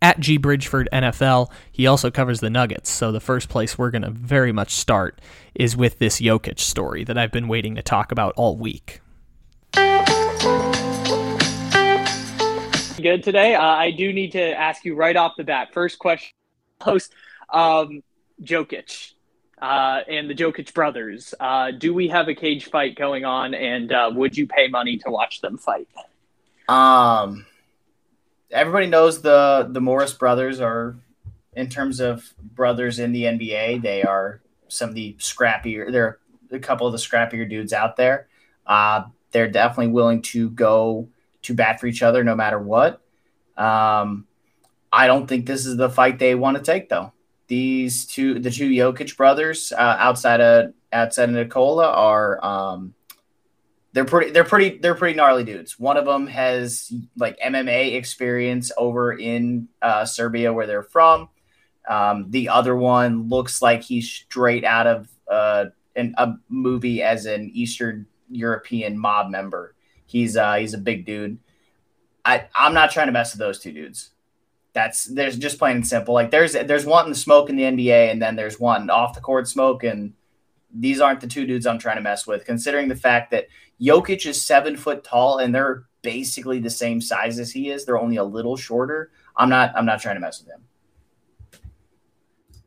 at 0.00 0.20
G 0.20 0.38
Bridgeford 0.38 0.86
NFL. 0.92 1.50
He 1.72 1.88
also 1.88 2.12
covers 2.12 2.38
the 2.38 2.48
Nuggets. 2.48 2.88
So, 2.90 3.10
the 3.10 3.18
first 3.18 3.48
place 3.48 3.76
we're 3.76 3.90
going 3.90 4.02
to 4.02 4.10
very 4.10 4.52
much 4.52 4.70
start 4.70 5.20
is 5.56 5.76
with 5.76 5.98
this 5.98 6.20
Jokic 6.20 6.60
story 6.60 7.02
that 7.02 7.18
I've 7.18 7.32
been 7.32 7.48
waiting 7.48 7.74
to 7.74 7.82
talk 7.82 8.12
about 8.12 8.34
all 8.36 8.56
week. 8.56 9.00
Good 13.02 13.24
today. 13.24 13.56
Uh, 13.56 13.62
I 13.62 13.90
do 13.90 14.12
need 14.12 14.30
to 14.30 14.56
ask 14.56 14.84
you 14.84 14.94
right 14.94 15.16
off 15.16 15.32
the 15.36 15.42
bat. 15.42 15.70
First 15.74 15.98
question, 15.98 16.36
host 16.80 17.12
um, 17.52 18.04
Jokic 18.40 19.14
uh, 19.60 20.00
and 20.08 20.28
the 20.28 20.34
Jokic 20.34 20.72
brothers. 20.74 21.34
Uh, 21.38 21.70
do 21.70 21.92
we 21.94 22.08
have 22.08 22.28
a 22.28 22.34
cage 22.34 22.66
fight 22.66 22.96
going 22.96 23.24
on, 23.24 23.54
and 23.54 23.92
uh, 23.92 24.10
would 24.14 24.36
you 24.36 24.46
pay 24.46 24.68
money 24.68 24.98
to 24.98 25.10
watch 25.10 25.40
them 25.40 25.58
fight? 25.58 25.88
Um, 26.68 27.46
everybody 28.50 28.86
knows 28.86 29.22
the 29.22 29.68
the 29.70 29.80
Morris 29.80 30.12
brothers 30.12 30.60
are, 30.60 30.96
in 31.54 31.68
terms 31.68 32.00
of 32.00 32.32
brothers 32.38 32.98
in 32.98 33.12
the 33.12 33.24
NBA, 33.24 33.82
they 33.82 34.02
are 34.02 34.40
some 34.68 34.90
of 34.90 34.94
the 34.94 35.14
scrappier. 35.18 35.90
They're 35.90 36.18
a 36.50 36.58
couple 36.58 36.86
of 36.86 36.92
the 36.92 36.98
scrappier 36.98 37.48
dudes 37.48 37.72
out 37.72 37.96
there. 37.96 38.28
Uh, 38.66 39.04
they're 39.32 39.50
definitely 39.50 39.92
willing 39.92 40.22
to 40.22 40.50
go 40.50 41.08
to 41.42 41.54
bat 41.54 41.80
for 41.80 41.86
each 41.86 42.02
other 42.02 42.24
no 42.24 42.34
matter 42.34 42.58
what. 42.58 43.00
Um, 43.56 44.26
I 44.92 45.06
don't 45.06 45.26
think 45.26 45.46
this 45.46 45.66
is 45.66 45.76
the 45.76 45.90
fight 45.90 46.18
they 46.18 46.34
want 46.34 46.56
to 46.56 46.62
take, 46.62 46.88
though 46.88 47.12
these 47.48 48.04
two, 48.06 48.38
the 48.38 48.50
two 48.50 48.68
Jokic 48.68 49.16
brothers, 49.16 49.72
uh, 49.72 49.96
outside 49.98 50.40
of 50.40 50.74
outside 50.92 51.30
of 51.30 51.34
Nikola, 51.34 51.86
are 51.86 52.44
um, 52.44 52.94
they're 53.92 54.04
pretty, 54.04 54.30
they're 54.30 54.44
pretty, 54.44 54.78
they're 54.78 54.94
pretty 54.94 55.16
gnarly 55.16 55.44
dudes. 55.44 55.78
One 55.78 55.96
of 55.96 56.04
them 56.04 56.26
has 56.26 56.92
like 57.16 57.38
MMA 57.40 57.94
experience 57.94 58.70
over 58.76 59.12
in 59.12 59.68
uh, 59.82 60.04
Serbia, 60.04 60.52
where 60.52 60.66
they're 60.66 60.82
from. 60.82 61.30
Um, 61.88 62.30
the 62.30 62.50
other 62.50 62.76
one 62.76 63.30
looks 63.30 63.62
like 63.62 63.82
he's 63.82 64.08
straight 64.08 64.64
out 64.64 64.86
of 64.86 65.08
uh, 65.26 65.66
an, 65.96 66.14
a 66.18 66.34
movie 66.50 67.02
as 67.02 67.24
an 67.24 67.50
Eastern 67.54 68.06
European 68.30 68.98
mob 68.98 69.30
member. 69.30 69.74
He's 70.04 70.36
uh, 70.36 70.54
he's 70.56 70.74
a 70.74 70.78
big 70.78 71.06
dude. 71.06 71.38
I, 72.26 72.46
I'm 72.54 72.74
not 72.74 72.90
trying 72.90 73.06
to 73.06 73.12
mess 73.12 73.32
with 73.32 73.38
those 73.38 73.58
two 73.58 73.72
dudes 73.72 74.10
that's 74.72 75.06
there's 75.06 75.36
just 75.36 75.58
plain 75.58 75.76
and 75.76 75.86
simple. 75.86 76.14
Like 76.14 76.30
there's 76.30 76.52
there's 76.52 76.86
wanting 76.86 77.12
the 77.12 77.18
smoke 77.18 77.50
in 77.50 77.56
the 77.56 77.64
NBA, 77.64 78.10
and 78.10 78.20
then 78.20 78.36
there's 78.36 78.60
wanting 78.60 78.90
off 78.90 79.14
the 79.14 79.20
court 79.20 79.48
smoke, 79.48 79.84
and 79.84 80.12
these 80.74 81.00
aren't 81.00 81.20
the 81.20 81.26
two 81.26 81.46
dudes 81.46 81.66
I'm 81.66 81.78
trying 81.78 81.96
to 81.96 82.02
mess 82.02 82.26
with. 82.26 82.44
Considering 82.44 82.88
the 82.88 82.96
fact 82.96 83.30
that 83.30 83.48
Jokic 83.80 84.26
is 84.26 84.44
seven 84.44 84.76
foot 84.76 85.04
tall, 85.04 85.38
and 85.38 85.54
they're 85.54 85.84
basically 86.02 86.60
the 86.60 86.70
same 86.70 87.00
size 87.00 87.38
as 87.38 87.50
he 87.50 87.70
is, 87.70 87.84
they're 87.84 87.98
only 87.98 88.16
a 88.16 88.24
little 88.24 88.56
shorter. 88.56 89.10
I'm 89.36 89.48
not 89.48 89.72
I'm 89.76 89.86
not 89.86 90.00
trying 90.00 90.16
to 90.16 90.20
mess 90.20 90.40
with 90.40 90.54
him. 90.54 90.62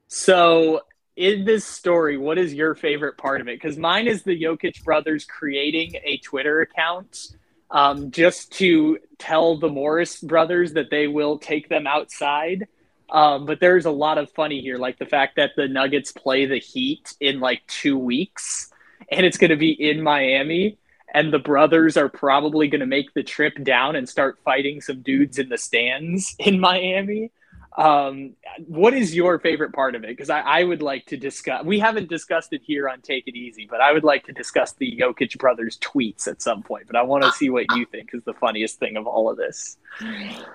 So 0.08 0.82
in 1.16 1.46
this 1.46 1.66
story, 1.66 2.18
what 2.18 2.38
is 2.38 2.54
your 2.54 2.76
favorite 2.76 3.18
part 3.18 3.42
of 3.42 3.48
it? 3.48 3.62
Because 3.62 3.78
mine 3.78 4.08
is 4.08 4.24
the 4.24 4.40
Jokic 4.42 4.84
brothers 4.84 5.24
creating 5.26 5.96
a 6.04 6.18
Twitter 6.18 6.62
account 6.62 7.36
um, 7.72 8.12
just 8.12 8.52
to 8.54 9.00
tell 9.18 9.58
the 9.58 9.70
Morris 9.70 10.20
brothers 10.20 10.74
that 10.74 10.90
they 10.92 11.08
will 11.08 11.40
take 11.40 11.70
them 11.70 11.88
outside. 11.88 12.68
Um, 13.10 13.46
but 13.46 13.60
there's 13.60 13.86
a 13.86 13.92
lot 13.92 14.18
of 14.18 14.32
funny 14.32 14.62
here, 14.62 14.78
like 14.78 14.98
the 15.00 15.06
fact 15.06 15.36
that 15.38 15.52
the 15.56 15.68
Nuggets 15.68 16.12
play 16.12 16.46
the 16.46 16.60
Heat 16.60 17.14
in 17.20 17.40
like 17.40 17.66
two 17.68 17.98
weeks, 17.98 18.72
and 19.12 19.26
it's 19.26 19.38
going 19.38 19.50
to 19.50 19.58
be 19.58 19.72
in 19.72 20.02
Miami, 20.02 20.78
and 21.14 21.34
the 21.34 21.40
brothers 21.40 21.98
are 21.98 22.08
probably 22.08 22.70
going 22.70 22.80
to 22.80 22.86
make 22.86 23.14
the 23.14 23.24
trip 23.24 23.54
down 23.64 23.96
and 23.98 24.08
start 24.08 24.40
fighting 24.46 24.80
some 24.80 25.02
dudes 25.02 25.40
in 25.40 25.50
the 25.50 25.58
stands 25.58 26.36
in 26.40 26.60
Miami. 26.60 27.32
Um, 27.78 28.34
what 28.68 28.94
is 28.94 29.16
your 29.16 29.40
favorite 29.40 29.72
part 29.72 29.96
of 29.96 30.04
it? 30.04 30.10
Because 30.10 30.30
I, 30.30 30.42
I, 30.42 30.64
would 30.66 30.82
like 30.82 31.06
to 31.06 31.16
discuss. 31.16 31.64
We 31.64 31.80
haven't 31.80 32.10
discussed 32.10 32.52
it 32.52 32.62
here 32.62 32.90
on 32.90 33.00
Take 33.00 33.28
It 33.28 33.36
Easy, 33.36 33.66
but 33.70 33.80
I 33.80 33.94
would 33.94 34.04
like 34.04 34.26
to 34.26 34.34
discuss 34.34 34.74
the 34.74 34.98
Jokic 35.00 35.38
brothers' 35.38 35.78
tweets 35.78 36.28
at 36.28 36.42
some 36.42 36.64
point. 36.64 36.88
But 36.88 36.98
I 36.98 37.04
want 37.04 37.24
to 37.24 37.32
see 37.32 37.50
what 37.50 37.66
you 37.74 37.86
think 37.86 38.10
is 38.14 38.26
the 38.26 38.34
funniest 38.34 38.78
thing 38.80 38.98
of 38.98 39.08
all 39.08 39.30
of 39.32 39.38
this. 39.38 39.78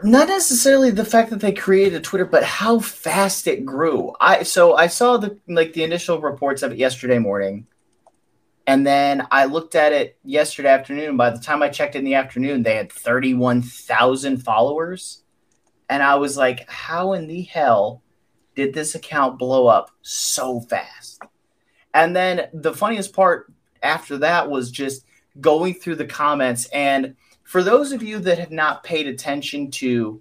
Not 0.02 0.28
necessarily 0.28 0.90
the 0.90 1.06
fact 1.06 1.30
that 1.30 1.40
they 1.40 1.52
created 1.52 2.04
Twitter, 2.04 2.26
but 2.26 2.44
how 2.44 2.80
fast 2.80 3.46
it 3.46 3.64
grew. 3.64 4.14
I 4.20 4.42
so 4.42 4.76
I 4.76 4.88
saw 4.88 5.16
the 5.16 5.38
like 5.48 5.72
the 5.72 5.84
initial 5.84 6.20
reports 6.20 6.62
of 6.62 6.72
it 6.72 6.78
yesterday 6.78 7.18
morning, 7.18 7.66
and 8.66 8.86
then 8.86 9.26
I 9.30 9.46
looked 9.46 9.74
at 9.74 9.94
it 9.94 10.18
yesterday 10.22 10.68
afternoon. 10.68 11.16
By 11.16 11.30
the 11.30 11.38
time 11.38 11.62
I 11.62 11.70
checked 11.70 11.96
in 11.96 12.04
the 12.04 12.14
afternoon, 12.14 12.62
they 12.62 12.76
had 12.76 12.92
thirty 12.92 13.32
one 13.32 13.62
thousand 13.62 14.44
followers 14.44 15.22
and 15.88 16.02
I 16.02 16.16
was 16.16 16.36
like, 16.36 16.68
how 16.68 17.12
in 17.12 17.26
the 17.26 17.42
hell 17.42 18.02
did 18.54 18.74
this 18.74 18.94
account 18.94 19.38
blow 19.38 19.66
up 19.66 19.90
so 20.02 20.60
fast? 20.60 21.22
And 21.94 22.14
then 22.14 22.48
the 22.52 22.74
funniest 22.74 23.12
part 23.12 23.52
after 23.82 24.18
that 24.18 24.50
was 24.50 24.70
just 24.70 25.04
going 25.40 25.74
through 25.74 25.96
the 25.96 26.06
comments. 26.06 26.66
And 26.66 27.14
for 27.44 27.62
those 27.62 27.92
of 27.92 28.02
you 28.02 28.18
that 28.20 28.38
have 28.38 28.50
not 28.50 28.82
paid 28.82 29.06
attention 29.06 29.70
to 29.72 30.20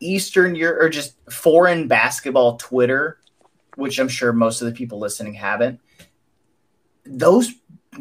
Eastern 0.00 0.54
Europe 0.54 0.82
or 0.82 0.88
just 0.88 1.16
foreign 1.30 1.88
basketball 1.88 2.56
Twitter, 2.56 3.18
which 3.76 3.98
I'm 3.98 4.08
sure 4.08 4.32
most 4.32 4.60
of 4.60 4.66
the 4.66 4.74
people 4.74 4.98
listening 4.98 5.34
haven't, 5.34 5.80
those 7.04 7.52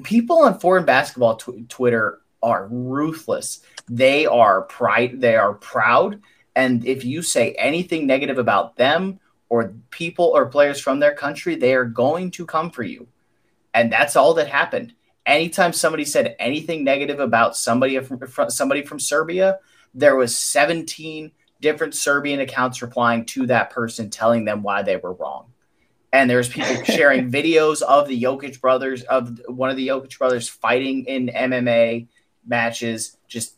people 0.03 0.43
on 0.43 0.59
foreign 0.59 0.85
basketball 0.85 1.37
tw- 1.37 1.67
Twitter 1.69 2.21
are 2.41 2.67
ruthless. 2.67 3.61
They 3.89 4.25
are 4.25 4.63
pride. 4.63 5.19
They 5.19 5.35
are 5.35 5.53
proud 5.53 6.21
and 6.55 6.85
if 6.85 7.03
you 7.03 7.21
say 7.21 7.53
anything 7.53 8.05
negative 8.05 8.37
about 8.37 8.75
them 8.75 9.19
or 9.49 9.73
people 9.89 10.25
or 10.25 10.47
players 10.47 10.79
from 10.79 10.99
their 10.99 11.13
country, 11.13 11.55
they 11.55 11.73
are 11.73 11.85
going 11.85 12.31
to 12.31 12.45
come 12.45 12.69
for 12.69 12.83
you. 12.83 13.07
And 13.73 13.91
that's 13.91 14.15
all 14.15 14.35
that 14.35 14.47
happened. 14.47 14.93
Anytime 15.25 15.73
somebody 15.73 16.05
said 16.05 16.35
anything 16.37 16.83
negative 16.83 17.19
about 17.19 17.55
somebody 17.55 17.99
from 17.99 18.19
somebody 18.49 18.83
from 18.83 18.99
Serbia, 18.99 19.59
there 19.93 20.15
was 20.15 20.35
17 20.35 21.31
different 21.61 21.95
Serbian 21.95 22.41
accounts 22.41 22.81
replying 22.81 23.25
to 23.25 23.47
that 23.47 23.69
person 23.69 24.09
telling 24.09 24.43
them 24.43 24.63
why 24.63 24.81
they 24.83 24.97
were 24.97 25.13
wrong. 25.13 25.45
And 26.11 26.29
there's 26.29 26.49
people 26.49 26.83
sharing 26.83 27.31
videos 27.31 27.81
of 27.81 28.07
the 28.07 28.21
Jokic 28.21 28.59
brothers 28.59 29.03
of 29.03 29.39
one 29.47 29.69
of 29.69 29.77
the 29.77 29.87
Jokic 29.87 30.17
brothers 30.19 30.49
fighting 30.49 31.05
in 31.05 31.27
MMA 31.27 32.07
matches, 32.45 33.17
just 33.27 33.55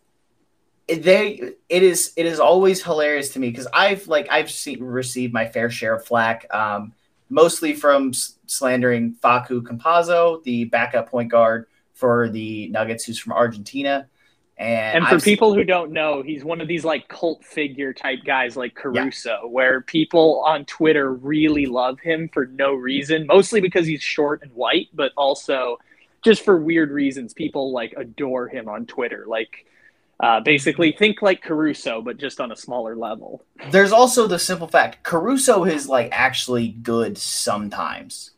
they 0.88 1.54
it 1.70 1.84
is 1.84 2.14
it 2.16 2.26
is 2.26 2.40
always 2.40 2.84
hilarious 2.84 3.30
to 3.30 3.40
me 3.40 3.50
because 3.50 3.68
I've 3.74 4.08
like 4.08 4.28
I've 4.30 4.52
seen 4.52 4.84
received 4.84 5.34
my 5.34 5.48
fair 5.48 5.70
share 5.70 5.96
of 5.96 6.06
flack, 6.06 6.46
um, 6.54 6.94
mostly 7.30 7.74
from 7.74 8.14
slandering 8.14 9.16
Facu 9.16 9.62
Campazzo, 9.62 10.44
the 10.44 10.66
backup 10.66 11.10
point 11.10 11.32
guard 11.32 11.66
for 11.94 12.30
the 12.30 12.68
Nuggets, 12.70 13.06
who's 13.06 13.20
from 13.20 13.34
Argentina. 13.34 14.08
And, 14.58 15.00
and 15.00 15.08
for 15.08 15.16
I've 15.16 15.24
people 15.24 15.52
seen, 15.52 15.60
who 15.60 15.64
don't 15.66 15.92
know, 15.92 16.22
he's 16.22 16.46
one 16.46 16.62
of 16.62 16.68
these 16.70 16.86
like 16.86 17.10
cult 17.10 17.44
figure 17.44 17.92
type 17.92 18.20
guys 18.26 18.56
like 18.56 18.74
Caruso, 18.74 19.40
yeah. 19.44 19.50
where 19.50 19.82
people 19.82 20.44
on 20.46 20.64
Twitter 20.64 21.14
really 21.14 21.66
love 21.66 22.00
him 22.00 22.30
for 22.32 22.46
no 22.46 22.74
reason, 22.74 23.26
mostly 23.28 23.60
because 23.60 23.86
he's 23.86 24.02
short 24.02 24.44
and 24.44 24.52
white, 24.54 24.88
but 24.94 25.12
also 25.18 25.78
just 26.24 26.46
for 26.46 26.58
weird 26.58 26.92
reasons. 26.92 27.34
People 27.34 27.74
like 27.74 27.94
adore 27.98 28.48
him 28.48 28.70
on 28.70 28.86
Twitter. 28.86 29.26
Like 29.28 29.66
uh, 30.20 30.40
basically, 30.40 30.94
think 30.94 31.22
like 31.22 31.42
Caruso, 31.42 32.02
but 32.02 32.18
just 32.18 32.40
on 32.40 32.52
a 32.52 32.56
smaller 32.56 32.96
level. 32.96 33.44
There's 33.72 33.92
also 33.92 34.28
the 34.28 34.40
simple 34.40 34.68
fact 34.68 35.04
Caruso 35.04 35.66
is 35.66 35.88
like 35.88 36.10
actually 36.12 36.70
good 36.70 37.18
sometimes. 37.18 38.32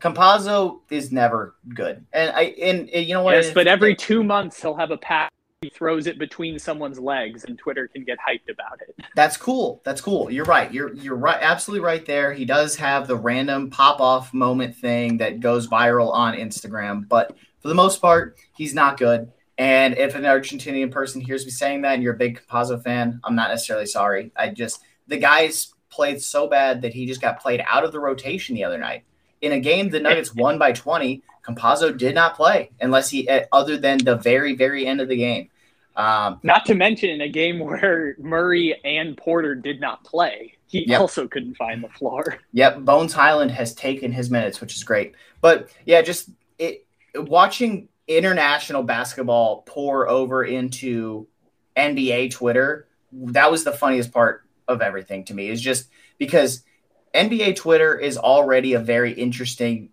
Campazzo 0.00 0.80
is 0.90 1.12
never 1.12 1.54
good, 1.74 2.04
and 2.12 2.30
I 2.34 2.42
and, 2.60 2.88
and 2.90 3.06
you 3.06 3.14
know 3.14 3.22
what? 3.22 3.34
Yes, 3.34 3.52
but 3.52 3.66
every 3.66 3.94
two 3.94 4.24
months 4.24 4.60
he'll 4.60 4.74
have 4.74 4.90
a 4.90 4.96
pass. 4.96 5.30
He 5.60 5.68
throws 5.68 6.08
it 6.08 6.18
between 6.18 6.58
someone's 6.58 6.98
legs, 6.98 7.44
and 7.44 7.56
Twitter 7.56 7.86
can 7.86 8.02
get 8.02 8.18
hyped 8.18 8.50
about 8.50 8.80
it. 8.80 8.96
That's 9.14 9.36
cool. 9.36 9.80
That's 9.84 10.00
cool. 10.00 10.28
You're 10.28 10.44
right. 10.46 10.72
You're 10.72 10.92
you're 10.94 11.14
right. 11.14 11.38
Absolutely 11.40 11.84
right 11.84 12.04
there. 12.04 12.32
He 12.32 12.44
does 12.44 12.74
have 12.76 13.06
the 13.06 13.16
random 13.16 13.70
pop 13.70 14.00
off 14.00 14.34
moment 14.34 14.74
thing 14.76 15.18
that 15.18 15.38
goes 15.38 15.68
viral 15.68 16.12
on 16.12 16.34
Instagram, 16.34 17.06
but 17.06 17.36
for 17.60 17.68
the 17.68 17.74
most 17.74 18.00
part, 18.00 18.38
he's 18.56 18.74
not 18.74 18.98
good. 18.98 19.30
And 19.58 19.96
if 19.98 20.14
an 20.14 20.22
Argentinian 20.22 20.90
person 20.90 21.20
hears 21.20 21.44
me 21.44 21.50
saying 21.50 21.82
that 21.82 21.94
and 21.94 22.02
you're 22.02 22.14
a 22.14 22.18
big 22.18 22.40
Campazzo 22.48 22.82
fan, 22.82 23.20
I'm 23.22 23.34
not 23.34 23.50
necessarily 23.50 23.86
sorry. 23.86 24.32
I 24.36 24.48
just, 24.48 24.80
the 25.06 25.18
guy's 25.18 25.74
played 25.90 26.22
so 26.22 26.48
bad 26.48 26.82
that 26.82 26.94
he 26.94 27.06
just 27.06 27.20
got 27.20 27.40
played 27.40 27.62
out 27.68 27.84
of 27.84 27.92
the 27.92 28.00
rotation 28.00 28.54
the 28.54 28.64
other 28.64 28.78
night. 28.78 29.04
In 29.42 29.52
a 29.52 29.60
game 29.60 29.90
the 29.90 30.00
Nuggets 30.00 30.34
won 30.34 30.58
by 30.58 30.72
20, 30.72 31.22
Campazzo 31.46 31.96
did 31.96 32.14
not 32.14 32.36
play 32.36 32.70
unless 32.80 33.10
he, 33.10 33.28
eh, 33.28 33.44
other 33.52 33.76
than 33.76 33.98
the 33.98 34.16
very, 34.16 34.54
very 34.54 34.86
end 34.86 35.00
of 35.00 35.08
the 35.08 35.16
game. 35.16 35.50
Um, 35.94 36.40
not 36.42 36.64
to 36.66 36.74
mention 36.74 37.10
in 37.10 37.20
a 37.20 37.28
game 37.28 37.58
where 37.58 38.16
Murray 38.18 38.80
and 38.84 39.16
Porter 39.16 39.54
did 39.54 39.80
not 39.80 40.04
play, 40.04 40.54
he 40.66 40.88
yep. 40.88 41.00
also 41.00 41.28
couldn't 41.28 41.54
find 41.56 41.84
the 41.84 41.88
floor. 41.88 42.38
Yep, 42.54 42.80
Bones 42.80 43.12
Hyland 43.12 43.50
has 43.50 43.74
taken 43.74 44.12
his 44.12 44.30
minutes, 44.30 44.60
which 44.60 44.74
is 44.74 44.84
great. 44.84 45.14
But 45.40 45.68
yeah, 45.84 46.00
just 46.02 46.30
it, 46.58 46.86
watching 47.14 47.88
international 48.16 48.82
basketball 48.82 49.62
pour 49.66 50.08
over 50.08 50.44
into 50.44 51.26
NBA 51.76 52.30
Twitter, 52.32 52.86
that 53.12 53.50
was 53.50 53.64
the 53.64 53.72
funniest 53.72 54.12
part 54.12 54.44
of 54.68 54.80
everything 54.80 55.24
to 55.26 55.34
me. 55.34 55.48
Is 55.48 55.60
just 55.60 55.88
because 56.18 56.62
NBA 57.14 57.56
Twitter 57.56 57.98
is 57.98 58.16
already 58.16 58.74
a 58.74 58.80
very 58.80 59.12
interesting 59.12 59.90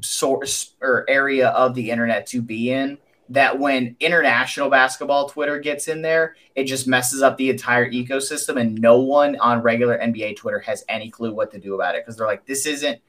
source 0.00 0.74
or 0.80 1.04
area 1.08 1.48
of 1.48 1.74
the 1.74 1.90
internet 1.90 2.26
to 2.28 2.42
be 2.42 2.70
in. 2.70 2.98
That 3.28 3.60
when 3.60 3.94
international 4.00 4.70
basketball 4.70 5.28
Twitter 5.28 5.60
gets 5.60 5.86
in 5.86 6.02
there, 6.02 6.34
it 6.56 6.64
just 6.64 6.88
messes 6.88 7.22
up 7.22 7.36
the 7.36 7.50
entire 7.50 7.88
ecosystem, 7.88 8.60
and 8.60 8.74
no 8.74 8.98
one 8.98 9.36
on 9.38 9.62
regular 9.62 9.96
NBA 9.98 10.36
Twitter 10.36 10.58
has 10.58 10.84
any 10.88 11.10
clue 11.10 11.32
what 11.32 11.52
to 11.52 11.60
do 11.60 11.76
about 11.76 11.94
it 11.94 12.04
because 12.04 12.16
they're 12.16 12.26
like, 12.26 12.44
this 12.44 12.66
isn't 12.66 13.00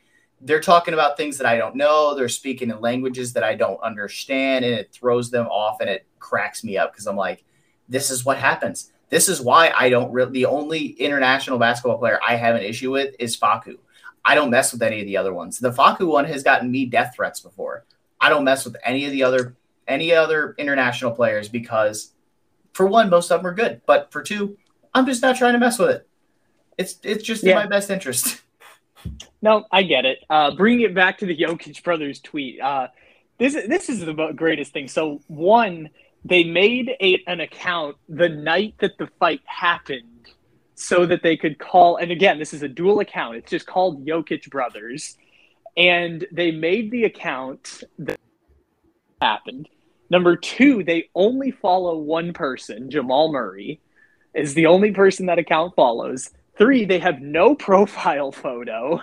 they're 0.43 0.59
talking 0.59 0.93
about 0.93 1.17
things 1.17 1.37
that 1.37 1.47
I 1.47 1.57
don't 1.57 1.75
know. 1.75 2.15
They're 2.15 2.29
speaking 2.29 2.69
in 2.69 2.81
languages 2.81 3.33
that 3.33 3.43
I 3.43 3.55
don't 3.55 3.81
understand, 3.81 4.65
and 4.65 4.73
it 4.73 4.91
throws 4.91 5.29
them 5.29 5.47
off 5.47 5.81
and 5.81 5.89
it 5.89 6.05
cracks 6.19 6.63
me 6.63 6.77
up 6.77 6.91
because 6.91 7.07
I'm 7.07 7.15
like, 7.15 7.43
this 7.87 8.09
is 8.09 8.25
what 8.25 8.37
happens. 8.37 8.91
This 9.09 9.27
is 9.27 9.41
why 9.41 9.71
I 9.77 9.89
don't 9.89 10.11
really. 10.11 10.31
The 10.31 10.45
only 10.45 10.87
international 10.87 11.59
basketball 11.59 11.97
player 11.97 12.19
I 12.25 12.35
have 12.35 12.55
an 12.55 12.61
issue 12.61 12.91
with 12.91 13.15
is 13.19 13.37
Facu. 13.37 13.77
I 14.23 14.35
don't 14.35 14.49
mess 14.49 14.71
with 14.71 14.81
any 14.81 15.01
of 15.01 15.05
the 15.05 15.17
other 15.17 15.33
ones. 15.33 15.59
The 15.59 15.71
Facu 15.71 16.07
one 16.07 16.25
has 16.25 16.43
gotten 16.43 16.71
me 16.71 16.85
death 16.85 17.13
threats 17.15 17.39
before. 17.39 17.85
I 18.19 18.29
don't 18.29 18.43
mess 18.43 18.65
with 18.65 18.77
any 18.83 19.05
of 19.05 19.11
the 19.11 19.23
other 19.23 19.55
any 19.87 20.13
other 20.13 20.55
international 20.57 21.11
players 21.11 21.49
because, 21.49 22.13
for 22.73 22.85
one, 22.85 23.09
most 23.09 23.31
of 23.31 23.39
them 23.39 23.47
are 23.47 23.53
good, 23.53 23.81
but 23.85 24.11
for 24.11 24.21
two, 24.21 24.57
I'm 24.93 25.05
just 25.05 25.21
not 25.21 25.35
trying 25.35 25.53
to 25.53 25.59
mess 25.59 25.77
with 25.77 25.89
it. 25.89 26.07
It's 26.77 26.97
it's 27.03 27.23
just 27.23 27.43
yeah. 27.43 27.51
in 27.51 27.55
my 27.57 27.67
best 27.67 27.89
interest. 27.89 28.41
No, 29.41 29.65
I 29.71 29.83
get 29.83 30.05
it. 30.05 30.19
Uh, 30.29 30.55
bringing 30.55 30.81
it 30.81 30.93
back 30.93 31.17
to 31.19 31.25
the 31.25 31.35
Jokic 31.39 31.83
brothers 31.83 32.19
tweet. 32.19 32.59
Uh, 32.59 32.87
this 33.37 33.53
this 33.53 33.89
is 33.89 34.05
the 34.05 34.13
greatest 34.35 34.71
thing. 34.73 34.87
So 34.87 35.21
one, 35.27 35.89
they 36.23 36.43
made 36.43 36.91
a, 37.01 37.21
an 37.27 37.39
account 37.39 37.97
the 38.07 38.29
night 38.29 38.75
that 38.79 38.97
the 38.99 39.07
fight 39.19 39.41
happened, 39.45 40.27
so 40.75 41.05
that 41.05 41.23
they 41.23 41.37
could 41.37 41.57
call. 41.57 41.97
And 41.97 42.11
again, 42.11 42.39
this 42.39 42.53
is 42.53 42.63
a 42.63 42.67
dual 42.67 42.99
account. 42.99 43.37
It's 43.37 43.49
just 43.49 43.67
called 43.67 44.05
Jokic 44.05 44.49
Brothers, 44.49 45.17
and 45.75 46.25
they 46.31 46.51
made 46.51 46.91
the 46.91 47.05
account 47.05 47.83
that 47.99 48.19
happened. 49.21 49.69
Number 50.09 50.35
two, 50.35 50.83
they 50.83 51.09
only 51.15 51.51
follow 51.51 51.97
one 51.97 52.33
person, 52.33 52.91
Jamal 52.91 53.31
Murray, 53.31 53.79
is 54.33 54.53
the 54.53 54.65
only 54.65 54.91
person 54.91 55.27
that 55.27 55.39
account 55.39 55.73
follows. 55.75 56.31
Three, 56.61 56.85
they 56.85 56.99
have 56.99 57.21
no 57.21 57.55
profile 57.55 58.31
photo 58.31 59.01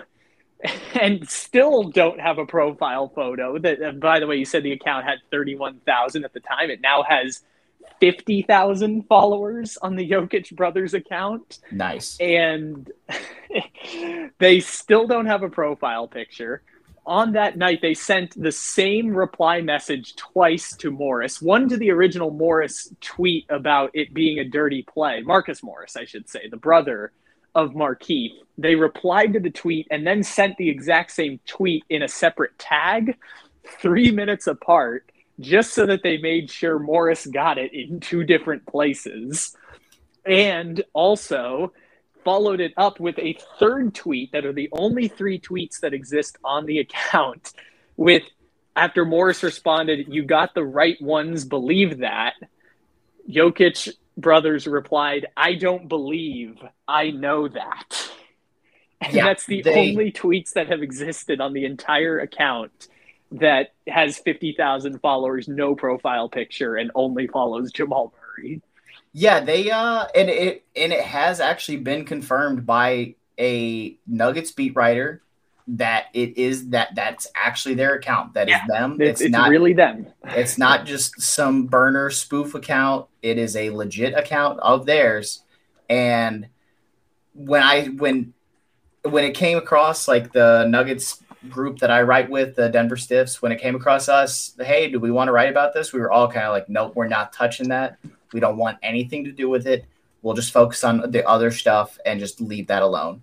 and 1.01 1.29
still 1.29 1.83
don't 1.89 2.17
have 2.17 2.37
a 2.37 2.45
profile 2.45 3.09
photo. 3.09 3.57
That, 3.57 3.81
uh, 3.81 3.91
by 3.91 4.21
the 4.21 4.27
way, 4.27 4.37
you 4.37 4.45
said 4.45 4.63
the 4.63 4.71
account 4.71 5.03
had 5.03 5.17
31,000 5.29 6.23
at 6.23 6.31
the 6.31 6.39
time. 6.39 6.69
It 6.69 6.79
now 6.79 7.03
has 7.03 7.41
50,000 7.99 9.03
followers 9.07 9.77
on 9.81 9.97
the 9.97 10.09
Jokic 10.09 10.55
brothers 10.55 10.93
account. 10.93 11.59
Nice. 11.69 12.17
And 12.21 12.89
they 14.37 14.61
still 14.61 15.05
don't 15.05 15.25
have 15.25 15.43
a 15.43 15.49
profile 15.49 16.07
picture. 16.07 16.61
on 17.05 17.33
that 17.33 17.57
night, 17.57 17.81
they 17.81 17.93
sent 17.93 18.41
the 18.41 18.53
same 18.53 19.13
reply 19.13 19.59
message 19.59 20.15
twice 20.15 20.77
to 20.77 20.91
Morris. 20.91 21.41
One 21.41 21.67
to 21.67 21.75
the 21.75 21.91
original 21.91 22.31
Morris 22.31 22.93
tweet 23.01 23.47
about 23.49 23.91
it 23.93 24.13
being 24.13 24.39
a 24.39 24.45
dirty 24.45 24.83
play. 24.83 25.23
Marcus 25.23 25.61
Morris, 25.61 25.97
I 25.97 26.05
should 26.05 26.29
say, 26.29 26.47
the 26.47 26.55
brother 26.55 27.11
of 27.63 27.73
Markieff. 27.73 28.31
They 28.57 28.75
replied 28.75 29.33
to 29.33 29.39
the 29.39 29.49
tweet 29.49 29.87
and 29.91 30.05
then 30.05 30.23
sent 30.23 30.57
the 30.57 30.69
exact 30.69 31.11
same 31.11 31.39
tweet 31.45 31.83
in 31.89 32.03
a 32.03 32.07
separate 32.07 32.57
tag, 32.57 33.17
three 33.81 34.11
minutes 34.11 34.47
apart, 34.47 35.11
just 35.39 35.73
so 35.73 35.85
that 35.85 36.03
they 36.03 36.17
made 36.17 36.49
sure 36.49 36.79
Morris 36.79 37.25
got 37.25 37.57
it 37.57 37.73
in 37.73 37.99
two 37.99 38.23
different 38.23 38.65
places. 38.65 39.55
And 40.25 40.83
also, 40.93 41.73
followed 42.23 42.59
it 42.59 42.73
up 42.77 42.99
with 42.99 43.17
a 43.19 43.37
third 43.59 43.95
tweet 43.95 44.31
that 44.33 44.45
are 44.45 44.53
the 44.53 44.69
only 44.71 45.07
three 45.07 45.39
tweets 45.39 45.79
that 45.79 45.93
exist 45.93 46.37
on 46.43 46.65
the 46.65 46.79
account 46.79 47.53
with 47.97 48.23
after 48.75 49.03
Morris 49.03 49.43
responded, 49.43 50.07
You 50.09 50.23
got 50.23 50.53
the 50.53 50.63
right 50.63 51.01
ones, 51.01 51.43
believe 51.43 51.99
that. 51.99 52.35
Jokic 53.29 53.93
brothers 54.19 54.67
replied, 54.67 55.27
I 55.35 55.55
don't 55.55 55.87
believe, 55.87 56.57
I 56.87 57.11
know 57.11 57.47
that. 57.47 58.09
And 59.01 59.13
yeah, 59.13 59.25
that's 59.25 59.45
the 59.45 59.61
they... 59.61 59.89
only 59.91 60.11
tweets 60.11 60.53
that 60.53 60.67
have 60.67 60.81
existed 60.81 61.39
on 61.41 61.53
the 61.53 61.65
entire 61.65 62.19
account 62.19 62.87
that 63.31 63.73
has 63.87 64.17
50,000 64.17 64.99
followers, 64.99 65.47
no 65.47 65.75
profile 65.75 66.29
picture, 66.29 66.75
and 66.75 66.91
only 66.95 67.27
follows 67.27 67.71
Jamal 67.71 68.13
Murray. 68.37 68.61
Yeah, 69.11 69.39
they 69.39 69.71
uh 69.71 70.05
and 70.15 70.29
it 70.29 70.65
and 70.75 70.93
it 70.93 71.01
has 71.01 71.39
actually 71.39 71.77
been 71.77 72.05
confirmed 72.05 72.65
by 72.67 73.15
a 73.39 73.97
Nuggets 74.05 74.51
beat 74.51 74.75
writer 74.75 75.23
that 75.77 76.05
it 76.13 76.37
is 76.37 76.69
that 76.69 76.95
that's 76.95 77.27
actually 77.35 77.75
their 77.75 77.95
account. 77.95 78.33
That 78.33 78.47
yeah, 78.47 78.61
is 78.63 78.67
them. 78.67 78.97
It's, 78.99 79.21
it's, 79.21 79.31
not 79.31 79.49
really 79.49 79.73
them. 79.73 80.07
it's 80.23 80.57
not 80.57 80.85
just 80.85 81.21
some 81.21 81.67
burner 81.67 82.09
spoof 82.09 82.55
account. 82.55 83.07
It 83.21 83.37
is 83.37 83.55
a 83.55 83.69
legit 83.69 84.15
account 84.15 84.59
of 84.61 84.85
theirs. 84.85 85.43
And 85.89 86.47
when 87.33 87.61
I 87.61 87.85
when 87.85 88.33
when 89.03 89.23
it 89.23 89.33
came 89.33 89.57
across 89.57 90.07
like 90.07 90.31
the 90.33 90.65
Nuggets 90.67 91.23
group 91.49 91.79
that 91.79 91.91
I 91.91 92.01
write 92.01 92.29
with, 92.29 92.55
the 92.55 92.69
Denver 92.69 92.97
Stiffs, 92.97 93.41
when 93.41 93.51
it 93.51 93.61
came 93.61 93.75
across 93.75 94.09
us, 94.09 94.55
hey, 94.59 94.89
do 94.89 94.99
we 94.99 95.11
want 95.11 95.27
to 95.27 95.31
write 95.31 95.49
about 95.49 95.73
this? 95.73 95.93
We 95.93 95.99
were 95.99 96.11
all 96.11 96.27
kind 96.27 96.45
of 96.45 96.51
like, 96.51 96.67
nope, 96.67 96.95
we're 96.95 97.07
not 97.07 97.31
touching 97.31 97.69
that. 97.69 97.97
We 98.33 98.39
don't 98.39 98.57
want 98.57 98.77
anything 98.83 99.23
to 99.25 99.31
do 99.31 99.49
with 99.49 99.67
it. 99.67 99.85
We'll 100.21 100.35
just 100.35 100.51
focus 100.51 100.83
on 100.83 101.11
the 101.11 101.25
other 101.27 101.49
stuff 101.51 101.97
and 102.05 102.19
just 102.19 102.41
leave 102.41 102.67
that 102.67 102.81
alone. 102.81 103.21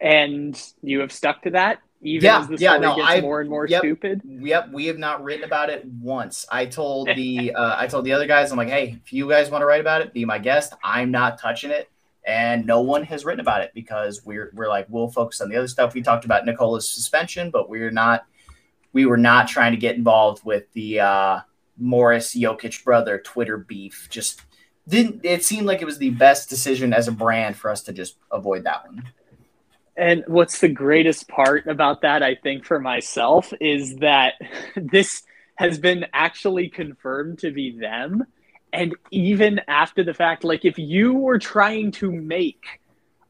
And 0.00 0.60
you 0.82 1.00
have 1.00 1.12
stuck 1.12 1.42
to 1.42 1.50
that, 1.50 1.80
even 2.02 2.24
yeah, 2.24 2.40
as 2.40 2.48
the 2.48 2.56
story 2.56 2.72
yeah, 2.72 2.78
no, 2.78 2.96
gets 2.96 3.08
I've, 3.08 3.22
more 3.22 3.40
and 3.40 3.50
more 3.50 3.66
yep, 3.66 3.80
stupid. 3.80 4.22
Yep, 4.24 4.70
we 4.72 4.86
have 4.86 4.98
not 4.98 5.22
written 5.22 5.44
about 5.44 5.68
it 5.68 5.84
once. 5.84 6.46
I 6.50 6.64
told 6.64 7.08
the 7.16 7.52
uh, 7.54 7.74
I 7.78 7.86
told 7.86 8.04
the 8.04 8.12
other 8.12 8.26
guys, 8.26 8.50
I'm 8.50 8.56
like, 8.56 8.68
hey, 8.68 8.98
if 9.04 9.12
you 9.12 9.28
guys 9.28 9.50
want 9.50 9.62
to 9.62 9.66
write 9.66 9.80
about 9.80 10.00
it, 10.00 10.14
be 10.14 10.24
my 10.24 10.38
guest. 10.38 10.72
I'm 10.82 11.10
not 11.10 11.38
touching 11.38 11.70
it, 11.70 11.90
and 12.26 12.66
no 12.66 12.80
one 12.80 13.02
has 13.04 13.24
written 13.24 13.40
about 13.40 13.60
it 13.60 13.72
because 13.74 14.24
we're 14.24 14.50
we're 14.54 14.68
like 14.68 14.86
we'll 14.88 15.10
focus 15.10 15.42
on 15.42 15.50
the 15.50 15.56
other 15.56 15.68
stuff. 15.68 15.92
We 15.92 16.00
talked 16.00 16.24
about 16.24 16.46
Nikola's 16.46 16.88
suspension, 16.88 17.50
but 17.50 17.68
we're 17.68 17.90
not 17.90 18.24
we 18.92 19.06
were 19.06 19.18
not 19.18 19.48
trying 19.48 19.72
to 19.72 19.78
get 19.78 19.96
involved 19.96 20.44
with 20.44 20.72
the 20.72 21.00
uh, 21.00 21.40
Morris 21.76 22.34
Jokic 22.34 22.82
brother 22.84 23.18
Twitter 23.18 23.58
beef. 23.58 24.08
Just 24.10 24.42
didn't 24.88 25.20
it 25.24 25.44
seemed 25.44 25.66
like 25.66 25.82
it 25.82 25.86
was 25.86 25.98
the 25.98 26.10
best 26.10 26.48
decision 26.48 26.92
as 26.92 27.08
a 27.08 27.12
brand 27.12 27.56
for 27.56 27.70
us 27.70 27.82
to 27.82 27.92
just 27.92 28.16
avoid 28.32 28.64
that 28.64 28.86
one. 28.86 29.04
And 29.96 30.24
what's 30.26 30.60
the 30.60 30.68
greatest 30.68 31.28
part 31.28 31.66
about 31.66 32.02
that, 32.02 32.22
I 32.22 32.34
think, 32.34 32.64
for 32.64 32.80
myself, 32.80 33.52
is 33.60 33.96
that 33.96 34.34
this 34.76 35.22
has 35.56 35.78
been 35.78 36.06
actually 36.12 36.68
confirmed 36.68 37.38
to 37.40 37.50
be 37.50 37.78
them. 37.78 38.24
And 38.72 38.94
even 39.10 39.60
after 39.68 40.02
the 40.02 40.14
fact, 40.14 40.44
like 40.44 40.64
if 40.64 40.78
you 40.78 41.14
were 41.14 41.38
trying 41.38 41.90
to 41.92 42.10
make 42.10 42.80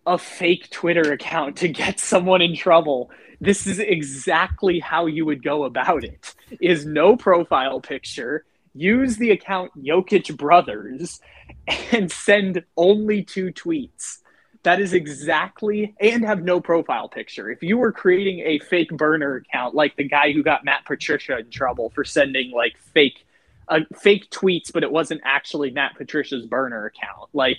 a 0.07 0.16
fake 0.16 0.70
Twitter 0.70 1.12
account 1.12 1.57
to 1.57 1.68
get 1.68 1.99
someone 2.12 2.42
in 2.42 2.55
trouble, 2.55 3.11
this 3.40 3.66
is 3.66 3.79
exactly 3.79 4.79
how 4.79 5.07
you 5.07 5.25
would 5.27 5.42
go 5.42 5.64
about 5.64 6.05
it. 6.05 6.35
Is 6.61 6.85
no 6.85 7.16
profile 7.16 7.81
picture, 7.81 8.44
use 8.75 9.16
the 9.16 9.31
account 9.31 9.73
Jokic 9.83 10.37
Brothers, 10.37 11.20
and 11.92 12.11
send 12.11 12.62
only 12.77 13.25
two 13.25 13.53
tweets. 13.53 14.18
That 14.62 14.81
is 14.81 14.92
exactly, 14.92 15.94
and 16.01 16.25
have 16.25 16.42
no 16.42 16.61
profile 16.61 17.09
picture. 17.09 17.51
If 17.51 17.62
you 17.62 17.79
were 17.79 17.92
creating 17.92 18.40
a 18.40 18.59
fake 18.59 18.90
burner 18.90 19.37
account, 19.37 19.75
like 19.75 19.96
the 19.96 20.05
guy 20.05 20.33
who 20.33 20.42
got 20.42 20.64
Matt 20.64 20.85
Patricia 20.85 21.38
in 21.38 21.51
trouble 21.51 21.90
for 21.90 22.05
sending 22.05 22.51
like 22.51 22.77
fake, 22.92 23.27
uh, 23.68 23.81
fake 23.99 24.31
tweets, 24.31 24.70
but 24.73 24.83
it 24.83 24.92
wasn't 24.92 25.23
actually 25.25 25.70
Matt 25.70 25.96
Patricia's 25.96 26.44
burner 26.44 26.85
account, 26.85 27.31
like 27.33 27.57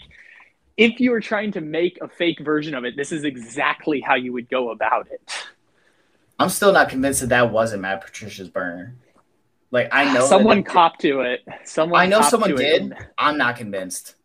if 0.78 1.00
you 1.00 1.12
were 1.12 1.22
trying 1.22 1.52
to 1.52 1.62
make 1.62 2.00
a 2.02 2.08
fake 2.08 2.40
version 2.40 2.74
of 2.74 2.86
it, 2.86 2.96
this 2.96 3.12
is 3.12 3.24
exactly 3.24 4.02
how 4.02 4.16
you 4.16 4.34
would 4.34 4.50
go 4.50 4.72
about 4.72 5.08
it. 5.12 5.46
I'm 6.40 6.50
still 6.50 6.74
not 6.74 6.90
convinced 6.90 7.22
that 7.22 7.28
that 7.28 7.52
wasn't 7.52 7.84
Matt 7.84 8.02
Patricia's 8.02 8.50
burner. 8.50 8.96
Like 9.70 9.90
I 9.92 10.12
know 10.14 10.26
someone 10.26 10.64
copped 10.64 11.02
to 11.02 11.22
it. 11.22 11.42
Someone 11.66 12.02
I 12.02 12.08
know 12.08 12.22
someone 12.22 12.56
did. 12.56 12.92
It. 12.92 12.98
I'm 13.18 13.38
not 13.38 13.58
convinced. 13.58 14.16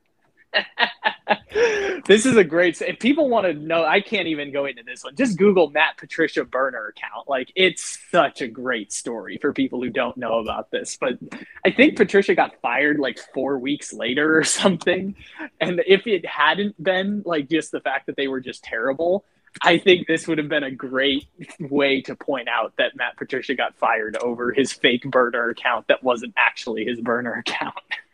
this 2.07 2.27
is 2.27 2.37
a 2.37 2.45
great. 2.45 2.81
If 2.81 2.99
people 2.99 3.29
want 3.29 3.47
to 3.47 3.55
know, 3.55 3.85
I 3.85 4.01
can't 4.01 4.29
even 4.29 4.53
go 4.53 4.67
into 4.67 4.83
this 4.83 5.05
one. 5.05 5.15
Just 5.17 5.39
Google 5.39 5.71
Matt 5.71 5.97
Patricia 5.97 6.45
burner 6.45 6.87
account. 6.89 7.29
Like 7.29 7.53
it's 7.55 7.99
such 8.11 8.41
a 8.43 8.49
great 8.49 8.93
story 8.93 9.39
for 9.41 9.53
people 9.53 9.83
who 9.83 9.91
don't 9.91 10.17
know 10.17 10.39
about 10.39 10.71
this. 10.71 10.97
But 11.01 11.19
I 11.65 11.71
think 11.71 11.97
Patricia 11.97 12.35
got 12.35 12.61
fired 12.61 12.99
like 12.99 13.19
four 13.35 13.59
weeks 13.59 13.93
later 13.93 14.39
or 14.39 14.45
something. 14.45 15.15
And 15.61 15.83
if 15.87 16.07
it 16.07 16.27
hadn't 16.27 16.83
been 16.83 17.23
like 17.25 17.49
just 17.49 17.73
the 17.73 17.81
fact 17.81 18.07
that 18.07 18.17
they 18.17 18.29
were 18.29 18.41
just 18.41 18.63
terrible, 18.63 19.25
I 19.63 19.79
think 19.79 20.07
this 20.07 20.29
would 20.29 20.39
have 20.39 20.49
been 20.49 20.65
a 20.65 20.71
great 20.71 21.27
way 21.59 22.03
to 22.03 22.15
point 22.15 22.49
out 22.49 22.75
that 22.79 22.97
Matt 22.97 23.17
Patricia 23.17 23.55
got 23.55 23.77
fired 23.77 24.17
over 24.19 24.53
his 24.53 24.73
fake 24.73 25.03
burner 25.05 25.49
account 25.49 25.89
that 25.89 26.03
wasn't 26.03 26.35
actually 26.37 26.85
his 26.85 27.01
burner 27.01 27.33
account. 27.35 27.75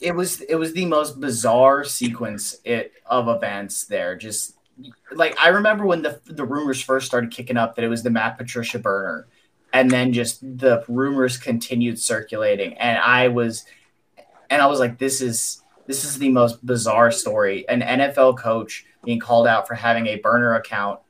It 0.00 0.14
was 0.14 0.40
it 0.42 0.54
was 0.54 0.72
the 0.72 0.86
most 0.86 1.20
bizarre 1.20 1.84
sequence 1.84 2.56
it, 2.64 2.92
of 3.06 3.28
events 3.28 3.84
there. 3.84 4.16
Just 4.16 4.56
like 5.12 5.36
I 5.38 5.48
remember 5.48 5.86
when 5.86 6.02
the 6.02 6.20
the 6.26 6.44
rumors 6.44 6.80
first 6.80 7.06
started 7.06 7.30
kicking 7.30 7.56
up 7.56 7.74
that 7.76 7.84
it 7.84 7.88
was 7.88 8.02
the 8.02 8.10
Matt 8.10 8.38
Patricia 8.38 8.78
burner, 8.78 9.26
and 9.72 9.90
then 9.90 10.12
just 10.12 10.40
the 10.40 10.84
rumors 10.88 11.36
continued 11.36 11.98
circulating, 11.98 12.74
and 12.78 12.98
I 12.98 13.28
was 13.28 13.64
and 14.50 14.62
I 14.62 14.66
was 14.66 14.78
like, 14.78 14.98
this 14.98 15.20
is 15.20 15.62
this 15.86 16.04
is 16.04 16.18
the 16.18 16.28
most 16.28 16.64
bizarre 16.64 17.10
story. 17.10 17.68
An 17.68 17.80
NFL 17.80 18.38
coach 18.38 18.84
being 19.04 19.18
called 19.18 19.46
out 19.46 19.66
for 19.66 19.74
having 19.74 20.06
a 20.06 20.16
burner 20.16 20.54
account 20.54 21.00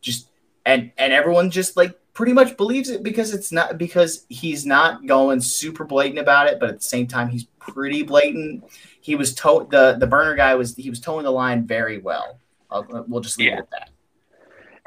just 0.00 0.28
and 0.64 0.92
and 0.98 1.12
everyone 1.12 1.50
just 1.50 1.76
like 1.76 1.98
pretty 2.16 2.32
much 2.32 2.56
believes 2.56 2.88
it 2.88 3.02
because 3.02 3.34
it's 3.34 3.52
not 3.52 3.76
because 3.76 4.24
he's 4.30 4.64
not 4.64 5.04
going 5.04 5.38
super 5.38 5.84
blatant 5.84 6.18
about 6.18 6.46
it 6.46 6.58
but 6.58 6.70
at 6.70 6.76
the 6.78 6.82
same 6.82 7.06
time 7.06 7.28
he's 7.28 7.44
pretty 7.58 8.02
blatant. 8.02 8.64
He 9.02 9.14
was 9.14 9.34
to 9.34 9.68
the 9.70 9.96
the 10.00 10.06
burner 10.06 10.34
guy 10.34 10.54
was 10.54 10.74
he 10.74 10.88
was 10.88 10.98
toeing 10.98 11.24
the 11.24 11.30
line 11.30 11.66
very 11.66 11.98
well. 11.98 12.40
I'll, 12.70 13.04
we'll 13.06 13.20
just 13.20 13.38
leave 13.38 13.48
yeah. 13.48 13.56
it 13.56 13.58
at 13.58 13.70
that 13.70 13.90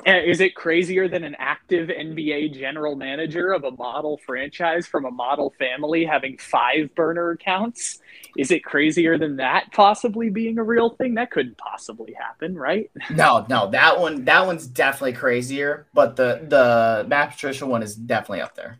is 0.05 0.39
it 0.39 0.55
crazier 0.55 1.07
than 1.07 1.23
an 1.23 1.35
active 1.39 1.89
NBA 1.89 2.53
general 2.53 2.95
manager 2.95 3.51
of 3.51 3.63
a 3.63 3.71
model 3.71 4.19
franchise 4.25 4.87
from 4.87 5.05
a 5.05 5.11
model 5.11 5.53
family 5.57 6.05
having 6.05 6.37
five 6.37 6.93
burner 6.95 7.31
accounts? 7.31 7.99
Is 8.37 8.51
it 8.51 8.63
crazier 8.63 9.17
than 9.17 9.37
that 9.37 9.71
possibly 9.71 10.29
being 10.29 10.57
a 10.57 10.63
real 10.63 10.91
thing? 10.91 11.15
That 11.15 11.31
couldn't 11.31 11.57
possibly 11.57 12.13
happen, 12.13 12.55
right? 12.55 12.91
No, 13.09 13.45
no, 13.49 13.69
that 13.71 13.99
one 13.99 14.25
that 14.25 14.45
one's 14.45 14.67
definitely 14.67 15.13
crazier, 15.13 15.87
but 15.93 16.15
the 16.15 16.45
the 16.47 17.05
Matt 17.07 17.31
Patricia 17.31 17.65
one 17.65 17.83
is 17.83 17.95
definitely 17.95 18.41
up 18.41 18.55
there. 18.55 18.79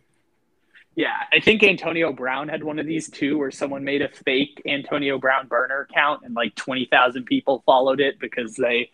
Yeah, 0.96 1.16
I 1.32 1.40
think 1.40 1.62
Antonio 1.62 2.12
Brown 2.12 2.48
had 2.48 2.62
one 2.62 2.78
of 2.78 2.86
these 2.86 3.08
too, 3.08 3.38
where 3.38 3.50
someone 3.50 3.84
made 3.84 4.02
a 4.02 4.08
fake 4.08 4.60
Antonio 4.66 5.18
Brown 5.18 5.46
burner 5.46 5.86
account 5.90 6.22
and 6.24 6.34
like 6.34 6.54
twenty 6.54 6.86
thousand 6.90 7.24
people 7.24 7.62
followed 7.64 8.00
it 8.00 8.18
because 8.18 8.54
they 8.54 8.90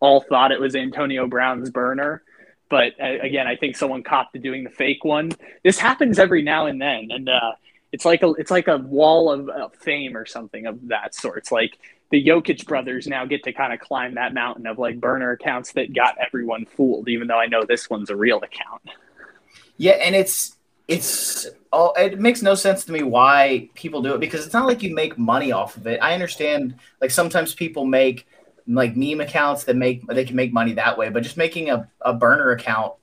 all 0.00 0.20
thought 0.20 0.52
it 0.52 0.60
was 0.60 0.74
Antonio 0.76 1.26
Brown's 1.26 1.70
burner. 1.70 2.22
But 2.70 2.92
uh, 3.00 3.18
again, 3.22 3.46
I 3.46 3.56
think 3.56 3.76
someone 3.76 4.02
copped 4.02 4.34
to 4.34 4.38
doing 4.38 4.64
the 4.64 4.70
fake 4.70 5.04
one. 5.04 5.32
This 5.64 5.78
happens 5.78 6.18
every 6.18 6.42
now 6.42 6.66
and 6.66 6.80
then, 6.80 7.08
and 7.10 7.28
uh, 7.28 7.52
it's 7.92 8.04
like 8.04 8.22
a 8.22 8.28
it's 8.32 8.50
like 8.50 8.68
a 8.68 8.76
wall 8.76 9.32
of 9.32 9.48
uh, 9.48 9.68
fame 9.80 10.16
or 10.16 10.26
something 10.26 10.66
of 10.66 10.88
that 10.88 11.14
sort. 11.14 11.38
It's 11.38 11.52
like 11.52 11.78
the 12.10 12.24
Jokic 12.24 12.66
brothers 12.66 13.06
now 13.06 13.24
get 13.24 13.44
to 13.44 13.52
kind 13.52 13.72
of 13.72 13.80
climb 13.80 14.14
that 14.14 14.34
mountain 14.34 14.66
of 14.66 14.78
like 14.78 15.00
burner 15.00 15.32
accounts 15.32 15.72
that 15.72 15.94
got 15.94 16.16
everyone 16.18 16.66
fooled, 16.66 17.08
even 17.08 17.28
though 17.28 17.38
I 17.38 17.46
know 17.46 17.64
this 17.64 17.88
one's 17.88 18.10
a 18.10 18.16
real 18.16 18.38
account. 18.38 18.82
Yeah, 19.78 19.92
and 19.92 20.14
it's 20.14 20.56
it's 20.88 21.46
all 21.72 21.94
it 21.96 22.18
makes 22.18 22.42
no 22.42 22.54
sense 22.54 22.84
to 22.86 22.92
me 22.92 23.02
why 23.02 23.68
people 23.74 24.02
do 24.02 24.14
it 24.14 24.20
because 24.20 24.44
it's 24.44 24.54
not 24.54 24.66
like 24.66 24.82
you 24.82 24.94
make 24.94 25.18
money 25.18 25.52
off 25.52 25.76
of 25.76 25.86
it. 25.86 26.00
I 26.02 26.14
understand 26.14 26.74
like 27.00 27.10
sometimes 27.10 27.54
people 27.54 27.84
make 27.84 28.26
like 28.68 28.96
meme 28.96 29.20
accounts 29.20 29.64
that 29.64 29.76
make 29.76 30.06
they 30.06 30.24
can 30.24 30.36
make 30.36 30.52
money 30.52 30.74
that 30.74 30.96
way, 30.98 31.08
but 31.08 31.22
just 31.22 31.36
making 31.36 31.70
a, 31.70 31.88
a 32.02 32.12
burner 32.12 32.50
account 32.50 32.94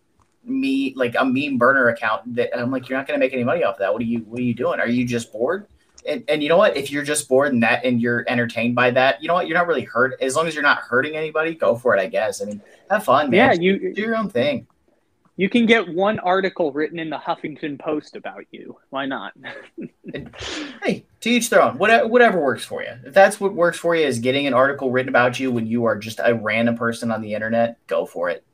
me 0.43 0.93
like 0.95 1.15
a 1.17 1.25
meme 1.25 1.57
burner 1.57 1.87
account 1.89 2.35
that 2.35 2.57
I'm 2.57 2.71
like, 2.71 2.87
you're 2.87 2.97
not 2.97 3.07
gonna 3.07 3.19
make 3.19 3.33
any 3.33 3.43
money 3.43 3.63
off 3.63 3.75
of 3.75 3.79
that. 3.79 3.91
What 3.91 4.01
are 4.01 4.05
you 4.05 4.19
what 4.19 4.39
are 4.39 4.43
you 4.43 4.53
doing? 4.53 4.79
Are 4.79 4.87
you 4.87 5.05
just 5.05 5.31
bored? 5.31 5.67
And, 6.07 6.23
and 6.27 6.43
you 6.43 6.49
know 6.49 6.57
what? 6.57 6.77
If 6.77 6.91
you're 6.91 7.03
just 7.03 7.27
bored 7.27 7.51
and 7.51 7.63
that 7.63 7.83
and 7.83 7.99
you're 7.99 8.23
entertained 8.27 8.75
by 8.75 8.91
that, 8.91 9.23
you 9.23 9.27
know 9.27 9.33
what? 9.33 9.47
You're 9.47 9.57
not 9.57 9.65
really 9.65 9.83
hurt. 9.83 10.21
As 10.21 10.35
long 10.35 10.45
as 10.45 10.53
you're 10.53 10.61
not 10.61 10.77
hurting 10.79 11.15
anybody, 11.15 11.55
go 11.55 11.75
for 11.75 11.95
it, 11.95 11.99
I 11.99 12.05
guess. 12.05 12.43
I 12.43 12.45
mean, 12.45 12.61
have 12.91 13.03
fun, 13.03 13.31
man. 13.31 13.39
Yeah, 13.39 13.53
you 13.59 13.93
do 13.93 14.01
your 14.01 14.15
own 14.15 14.29
thing. 14.29 14.67
You 15.37 15.49
can 15.49 15.65
get 15.65 15.87
one 15.93 16.19
article 16.19 16.71
written 16.71 16.97
in 16.97 17.09
the 17.09 17.17
Huffington 17.17 17.77
Post 17.77 18.15
about 18.15 18.45
you. 18.51 18.77
Why 18.89 19.05
not? 19.05 19.33
hey, 20.81 21.05
to 21.19 21.29
each 21.29 21.49
their 21.49 21.61
own. 21.61 21.77
Whatever, 21.77 22.07
whatever 22.07 22.39
works 22.39 22.63
for 22.63 22.81
you. 22.81 22.91
If 23.05 23.13
that's 23.13 23.39
what 23.39 23.53
works 23.53 23.77
for 23.77 23.95
you 23.95 24.05
is 24.05 24.19
getting 24.19 24.47
an 24.47 24.53
article 24.53 24.91
written 24.91 25.09
about 25.09 25.37
you 25.39 25.51
when 25.51 25.67
you 25.67 25.85
are 25.85 25.97
just 25.97 26.21
a 26.23 26.33
random 26.33 26.77
person 26.77 27.11
on 27.11 27.21
the 27.21 27.33
internet, 27.33 27.85
go 27.87 28.05
for 28.05 28.29
it. 28.29 28.45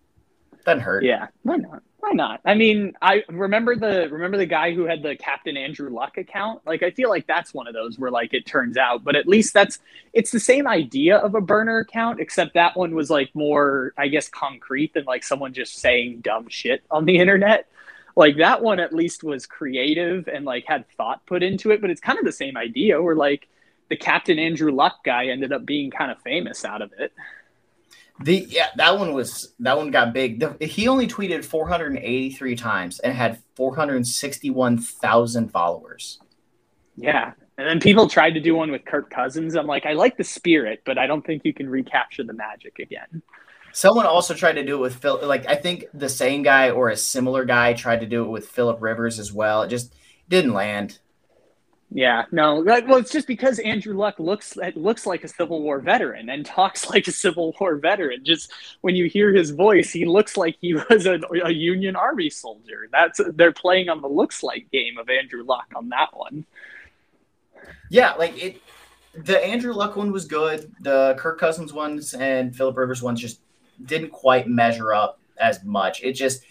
Doesn't 0.65 0.81
hurt. 0.81 1.03
Yeah, 1.03 1.27
why 1.43 1.57
not? 1.57 1.83
Why 2.01 2.13
not? 2.13 2.41
I 2.43 2.55
mean, 2.55 2.93
I 2.99 3.23
remember 3.29 3.75
the 3.75 4.09
remember 4.09 4.35
the 4.35 4.47
guy 4.47 4.73
who 4.73 4.85
had 4.85 5.03
the 5.03 5.15
Captain 5.15 5.55
Andrew 5.55 5.91
Luck 5.91 6.17
account. 6.17 6.61
Like, 6.65 6.81
I 6.81 6.89
feel 6.89 7.09
like 7.09 7.27
that's 7.27 7.53
one 7.53 7.67
of 7.67 7.75
those 7.75 7.99
where 7.99 8.09
like 8.09 8.33
it 8.33 8.47
turns 8.47 8.75
out, 8.75 9.03
but 9.03 9.15
at 9.15 9.27
least 9.27 9.53
that's 9.53 9.77
it's 10.11 10.31
the 10.31 10.39
same 10.39 10.67
idea 10.67 11.17
of 11.17 11.35
a 11.35 11.41
burner 11.41 11.77
account, 11.77 12.19
except 12.19 12.55
that 12.55 12.75
one 12.75 12.95
was 12.95 13.11
like 13.11 13.29
more, 13.35 13.93
I 13.99 14.07
guess, 14.07 14.29
concrete 14.29 14.95
than 14.95 15.05
like 15.05 15.23
someone 15.23 15.53
just 15.53 15.75
saying 15.75 16.21
dumb 16.21 16.49
shit 16.49 16.83
on 16.89 17.05
the 17.05 17.19
internet. 17.19 17.67
Like 18.15 18.37
that 18.37 18.63
one 18.63 18.79
at 18.79 18.93
least 18.95 19.23
was 19.23 19.45
creative 19.45 20.27
and 20.27 20.43
like 20.43 20.65
had 20.67 20.89
thought 20.97 21.23
put 21.27 21.43
into 21.43 21.69
it, 21.69 21.81
but 21.81 21.91
it's 21.91 22.01
kind 22.01 22.17
of 22.17 22.25
the 22.25 22.31
same 22.31 22.57
idea 22.57 22.99
where 22.99 23.15
like 23.15 23.47
the 23.89 23.95
Captain 23.95 24.39
Andrew 24.39 24.71
Luck 24.71 25.03
guy 25.05 25.27
ended 25.27 25.53
up 25.53 25.67
being 25.67 25.91
kind 25.91 26.09
of 26.11 26.19
famous 26.23 26.65
out 26.65 26.81
of 26.81 26.91
it. 26.97 27.13
The 28.23 28.45
yeah, 28.49 28.67
that 28.75 28.97
one 28.97 29.13
was 29.13 29.53
that 29.59 29.77
one 29.77 29.91
got 29.91 30.13
big. 30.13 30.39
The, 30.39 30.55
he 30.65 30.87
only 30.87 31.07
tweeted 31.07 31.43
483 31.45 32.55
times 32.55 32.99
and 32.99 33.13
had 33.13 33.39
461,000 33.55 35.49
followers. 35.49 36.19
Yeah, 36.95 37.33
and 37.57 37.67
then 37.67 37.79
people 37.79 38.07
tried 38.09 38.31
to 38.31 38.39
do 38.39 38.55
one 38.55 38.71
with 38.71 38.85
Kirk 38.85 39.09
Cousins. 39.09 39.55
I'm 39.55 39.67
like, 39.67 39.85
I 39.85 39.93
like 39.93 40.17
the 40.17 40.23
spirit, 40.23 40.81
but 40.85 40.97
I 40.97 41.07
don't 41.07 41.25
think 41.25 41.43
you 41.45 41.53
can 41.53 41.69
recapture 41.69 42.23
the 42.23 42.33
magic 42.33 42.79
again. 42.79 43.21
Someone 43.73 44.05
also 44.05 44.33
tried 44.33 44.53
to 44.53 44.65
do 44.65 44.75
it 44.75 44.81
with 44.81 44.95
Phil. 44.95 45.19
Like 45.23 45.47
I 45.47 45.55
think 45.55 45.85
the 45.93 46.09
same 46.09 46.43
guy 46.43 46.71
or 46.71 46.89
a 46.89 46.97
similar 46.97 47.45
guy 47.45 47.73
tried 47.73 48.01
to 48.01 48.05
do 48.05 48.23
it 48.23 48.29
with 48.29 48.49
Philip 48.49 48.81
Rivers 48.81 49.19
as 49.19 49.31
well. 49.31 49.63
It 49.63 49.69
just 49.69 49.93
didn't 50.27 50.53
land. 50.53 50.99
Yeah, 51.93 52.23
no. 52.31 52.61
Well, 52.61 52.95
it's 52.95 53.11
just 53.11 53.27
because 53.27 53.59
Andrew 53.59 53.93
Luck 53.93 54.17
looks 54.17 54.57
looks 54.75 55.05
like 55.05 55.25
a 55.25 55.27
Civil 55.27 55.61
War 55.61 55.79
veteran 55.79 56.29
and 56.29 56.45
talks 56.45 56.89
like 56.89 57.05
a 57.07 57.11
Civil 57.11 57.53
War 57.59 57.75
veteran. 57.75 58.23
Just 58.23 58.53
when 58.79 58.95
you 58.95 59.09
hear 59.09 59.33
his 59.33 59.51
voice, 59.51 59.91
he 59.91 60.05
looks 60.05 60.37
like 60.37 60.55
he 60.61 60.73
was 60.73 61.05
a, 61.05 61.19
a 61.43 61.51
Union 61.51 61.97
Army 61.97 62.29
soldier. 62.29 62.87
That's 62.91 63.19
they're 63.33 63.51
playing 63.51 63.89
on 63.89 64.01
the 64.01 64.07
looks 64.07 64.41
like 64.41 64.71
game 64.71 64.97
of 64.97 65.09
Andrew 65.09 65.43
Luck 65.43 65.67
on 65.75 65.89
that 65.89 66.15
one. 66.15 66.45
Yeah, 67.89 68.13
like 68.13 68.41
it. 68.41 68.61
The 69.13 69.43
Andrew 69.43 69.73
Luck 69.73 69.97
one 69.97 70.13
was 70.13 70.23
good. 70.23 70.73
The 70.79 71.15
Kirk 71.19 71.37
Cousins 71.37 71.73
ones 71.73 72.13
and 72.13 72.55
Philip 72.55 72.77
Rivers 72.77 73.03
ones 73.03 73.19
just 73.19 73.41
didn't 73.83 74.11
quite 74.11 74.47
measure 74.47 74.93
up 74.93 75.19
as 75.37 75.61
much. 75.65 76.01
It 76.03 76.13
just 76.13 76.43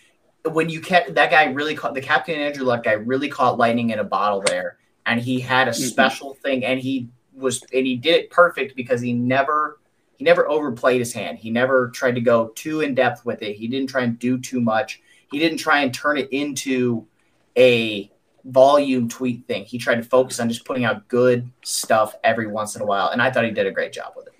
when 0.44 0.68
you 0.68 0.82
kept 0.82 1.14
that 1.14 1.30
guy 1.30 1.44
really 1.44 1.74
caught 1.74 1.94
the 1.94 2.02
Captain 2.02 2.38
Andrew 2.38 2.66
Luck 2.66 2.84
guy 2.84 2.92
really 2.92 3.30
caught 3.30 3.56
lightning 3.56 3.88
in 3.88 4.00
a 4.00 4.04
bottle 4.04 4.42
there 4.42 4.76
and 5.10 5.20
he 5.20 5.40
had 5.40 5.66
a 5.66 5.72
mm-hmm. 5.72 5.82
special 5.82 6.30
mm-hmm. 6.30 6.42
thing, 6.42 6.64
and 6.64 6.80
he 6.80 7.08
was 7.34 7.62
and 7.74 7.86
he 7.86 7.96
did 7.96 8.14
it 8.14 8.30
perfect 8.30 8.76
because 8.76 9.00
he 9.00 9.12
never 9.12 9.80
he 10.16 10.24
never 10.24 10.48
overplayed 10.48 11.00
his 11.00 11.12
hand. 11.12 11.38
He 11.38 11.50
never 11.50 11.90
tried 11.90 12.14
to 12.14 12.20
go 12.20 12.48
too 12.54 12.80
in 12.80 12.94
depth 12.94 13.24
with 13.24 13.42
it. 13.42 13.56
He 13.56 13.66
didn't 13.66 13.88
try 13.88 14.02
and 14.02 14.18
do 14.18 14.38
too 14.38 14.60
much. 14.60 15.02
He 15.30 15.38
didn't 15.38 15.58
try 15.58 15.80
and 15.80 15.92
turn 15.92 16.16
it 16.16 16.28
into 16.30 17.06
a 17.58 18.10
volume 18.44 19.08
tweet 19.08 19.46
thing. 19.48 19.64
He 19.64 19.78
tried 19.78 19.96
to 19.96 20.04
focus 20.04 20.38
on 20.38 20.48
just 20.48 20.64
putting 20.64 20.84
out 20.84 21.08
good 21.08 21.50
stuff 21.62 22.14
every 22.22 22.46
once 22.46 22.76
in 22.76 22.82
a 22.82 22.86
while, 22.86 23.08
and 23.08 23.20
I 23.20 23.32
thought 23.32 23.44
he 23.44 23.50
did 23.50 23.66
a 23.66 23.72
great 23.72 23.92
job 23.92 24.12
with 24.16 24.28
it. 24.28 24.34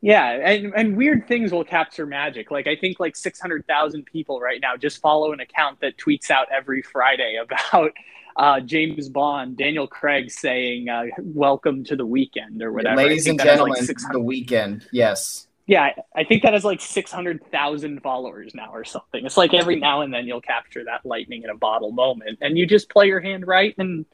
Yeah, 0.00 0.30
and, 0.30 0.72
and 0.74 0.96
weird 0.96 1.28
things 1.28 1.52
will 1.52 1.64
capture 1.64 2.06
magic. 2.06 2.50
Like 2.50 2.66
I 2.66 2.76
think 2.76 2.98
like 2.98 3.14
six 3.14 3.38
hundred 3.38 3.66
thousand 3.66 4.06
people 4.06 4.40
right 4.40 4.60
now 4.60 4.76
just 4.76 5.02
follow 5.02 5.32
an 5.32 5.40
account 5.40 5.80
that 5.80 5.98
tweets 5.98 6.30
out 6.30 6.48
every 6.50 6.80
Friday 6.80 7.36
about 7.42 7.92
uh, 8.36 8.60
James 8.60 9.08
Bond, 9.08 9.56
Daniel 9.56 9.86
Craig 9.86 10.30
saying 10.30 10.88
uh, 10.88 11.04
"Welcome 11.18 11.84
to 11.84 11.96
the 11.96 12.06
weekend" 12.06 12.62
or 12.62 12.72
whatever. 12.72 12.96
Ladies 12.96 13.26
and 13.26 13.40
gentlemen, 13.40 13.86
like 13.86 13.96
the 14.12 14.20
weekend. 14.20 14.86
Yes. 14.92 15.46
Yeah, 15.66 15.90
I 16.14 16.24
think 16.24 16.42
that 16.42 16.54
has 16.54 16.64
like 16.64 16.80
six 16.80 17.12
hundred 17.12 17.44
thousand 17.50 18.02
followers 18.02 18.54
now 18.54 18.72
or 18.72 18.84
something. 18.84 19.24
It's 19.24 19.36
like 19.36 19.54
every 19.54 19.76
now 19.76 20.02
and 20.02 20.12
then 20.12 20.26
you'll 20.26 20.40
capture 20.40 20.84
that 20.84 21.06
lightning 21.06 21.44
in 21.44 21.50
a 21.50 21.56
bottle 21.56 21.92
moment, 21.92 22.38
and 22.40 22.58
you 22.58 22.66
just 22.66 22.90
play 22.90 23.06
your 23.06 23.20
hand 23.20 23.46
right, 23.46 23.74
and 23.78 24.04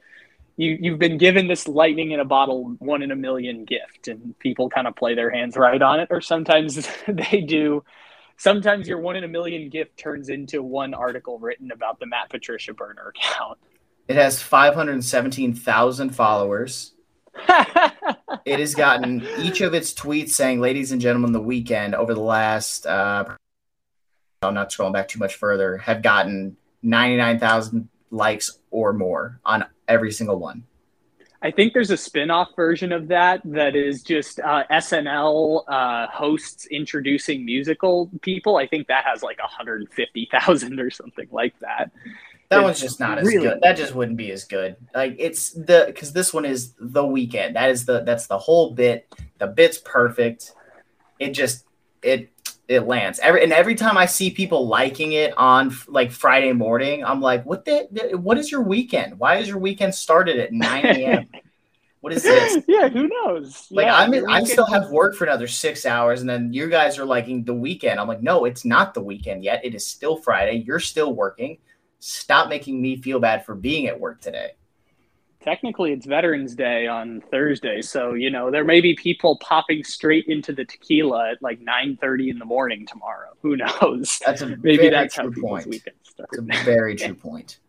you 0.57 0.76
you've 0.78 0.98
been 0.98 1.16
given 1.16 1.48
this 1.48 1.66
lightning 1.66 2.11
in 2.11 2.20
a 2.20 2.24
bottle, 2.24 2.76
one 2.81 3.00
in 3.02 3.11
a 3.11 3.16
million 3.16 3.64
gift, 3.64 4.09
and 4.09 4.38
people 4.40 4.68
kind 4.68 4.87
of 4.87 4.94
play 4.94 5.14
their 5.14 5.31
hands 5.31 5.57
right 5.57 5.81
on 5.81 6.00
it, 6.00 6.09
or 6.11 6.20
sometimes 6.20 6.87
they 7.09 7.40
do 7.40 7.83
sometimes 8.38 8.88
your 8.88 8.98
one 8.98 9.16
in 9.16 9.24
a 9.24 9.28
million 9.28 9.68
gift 9.68 9.98
turns 9.98 10.28
into 10.31 10.62
one 10.62 10.94
article 10.94 11.38
written 11.38 11.70
about 11.70 12.00
the 12.00 12.07
Matt 12.07 12.31
Patricia 12.31 12.72
burner 12.72 13.12
account. 13.14 13.59
It 14.09 14.16
has 14.16 14.40
517,000 14.40 16.11
followers. 16.11 16.92
it 18.44 18.59
has 18.59 18.75
gotten 18.75 19.23
each 19.38 19.61
of 19.61 19.75
its 19.75 19.92
tweets 19.92 20.31
saying, 20.31 20.61
ladies 20.61 20.92
and 20.92 21.01
gentlemen, 21.01 21.33
the 21.33 21.40
weekend 21.40 21.94
over 21.94 22.14
the 22.14 22.21
last, 22.21 22.87
uh, 22.87 23.27
I'm 24.40 24.55
not 24.55 24.71
scrolling 24.71 24.94
back 24.94 25.09
too 25.09 25.18
much 25.18 25.35
further, 25.37 25.77
have 25.77 26.01
gotten 26.03 26.57
99,000 26.83 27.88
likes 28.11 28.59
or 28.71 28.94
more 28.94 29.40
on 29.44 29.66
every 29.87 30.11
single 30.11 30.38
one. 30.38 30.64
I 31.40 31.53
think 31.53 31.73
there's 31.73 31.92
a 31.92 31.97
spin-off 31.97 32.49
version 32.57 32.90
of 32.90 33.09
that 33.09 33.40
that 33.44 33.77
is 33.77 34.03
just 34.03 34.40
uh, 34.40 34.64
SNL 34.73 35.62
uh, 35.68 36.09
hosts 36.09 36.66
introducing 36.66 37.44
musical 37.44 38.11
people. 38.23 38.57
I 38.57 38.66
think 38.66 38.88
that 38.88 39.05
has 39.05 39.23
like 39.23 39.38
150,000 39.38 40.81
or 40.81 40.90
something 40.90 41.29
like 41.31 41.55
that. 41.61 41.92
That 42.51 42.63
one's 42.63 42.81
just 42.81 42.99
not 42.99 43.19
really, 43.23 43.37
as 43.37 43.43
good. 43.43 43.59
That 43.63 43.77
just 43.77 43.95
wouldn't 43.95 44.17
be 44.17 44.33
as 44.33 44.45
good. 44.45 44.77
Like 44.95 45.17
it's 45.19 45.51
the 45.51 45.85
because 45.87 46.13
this 46.13 46.33
one 46.33 46.47
is 46.47 46.73
the 46.81 47.05
weekend. 47.05 47.57
That 47.57 47.71
is 47.71 47.85
the 47.85 48.01
that's 48.05 48.27
the 48.27 48.39
whole 48.39 48.73
bit. 48.73 49.07
The 49.37 49.47
bit's 49.47 49.79
perfect. 49.79 50.53
It 51.19 51.33
just 51.33 51.67
it 52.03 52.31
it 52.67 52.81
lands 52.81 53.19
every 53.19 53.43
and 53.43 53.53
every 53.53 53.75
time 53.75 53.99
I 53.99 54.07
see 54.07 54.31
people 54.31 54.67
liking 54.67 55.13
it 55.13 55.37
on 55.37 55.77
like 55.89 56.11
Friday 56.11 56.55
morning, 56.55 57.05
I'm 57.05 57.21
like, 57.21 57.45
what 57.45 57.67
the 57.67 58.17
what 58.19 58.39
is 58.39 58.51
your 58.51 58.63
weekend? 58.63 59.19
Why 59.19 59.37
is 59.37 59.49
your 59.49 59.59
weekend 59.59 59.95
started 59.95 60.39
at 60.39 60.51
9 60.51 60.87
a.m.? 60.87 61.29
what 62.01 62.15
is 62.15 62.23
this? 62.23 62.65
Yeah, 62.67 62.89
who 62.89 63.09
knows? 63.09 63.67
Like 63.71 63.87
yeah, 63.87 63.97
I'm 63.97 64.27
I 64.27 64.43
still 64.45 64.67
have 64.67 64.89
work 64.89 65.17
for 65.17 65.25
another 65.25 65.49
six 65.49 65.85
hours, 65.85 66.23
and 66.23 66.31
then 66.31 66.55
you 66.55 66.71
guys 66.71 66.99
are 66.99 67.05
liking 67.05 67.45
the 67.45 67.55
weekend. 67.55 68.01
I'm 68.01 68.09
like, 68.09 68.23
no, 68.23 68.47
it's 68.47 68.65
not 68.65 68.95
the 68.95 69.03
weekend 69.03 69.45
yet. 69.45 69.63
It 69.67 69.75
is 69.75 69.87
still 69.87 70.17
Friday. 70.17 70.65
You're 70.67 70.81
still 70.81 71.13
working 71.13 71.59
stop 71.99 72.49
making 72.49 72.81
me 72.81 72.97
feel 72.97 73.21
bad 73.21 73.45
for 73.45 73.55
being 73.55 73.87
at 73.87 73.99
work 73.99 74.21
today. 74.21 74.53
Technically, 75.41 75.93
it's 75.93 76.05
Veterans 76.05 76.55
Day 76.55 76.89
on 76.89 77.23
Thursday, 77.31 77.81
so 77.81 78.15
you 78.15 78.29
know 78.29 78.51
there 78.51 78.65
may 78.65 78.81
be 78.81 78.95
people 78.95 79.39
popping 79.41 79.85
straight 79.85 80.27
into 80.27 80.53
the 80.53 80.65
tequila 80.65 81.31
at 81.31 81.43
like 81.43 81.61
nine 81.61 81.97
thirty 82.01 82.29
in 82.29 82.39
the 82.39 82.45
morning 82.45 82.87
tomorrow. 82.87 83.31
Who 83.43 83.57
knows? 83.57 84.21
That's 84.27 84.43
a 84.43 84.57
maybe 84.63 84.91
that's 84.91 85.17
how 85.17 85.31
point. 85.31 85.67
weekend 85.67 85.97
starts. 86.03 86.37
It's 86.37 86.61
a 86.61 86.65
very 86.65 86.97
true 86.97 87.15
point. 87.23 87.61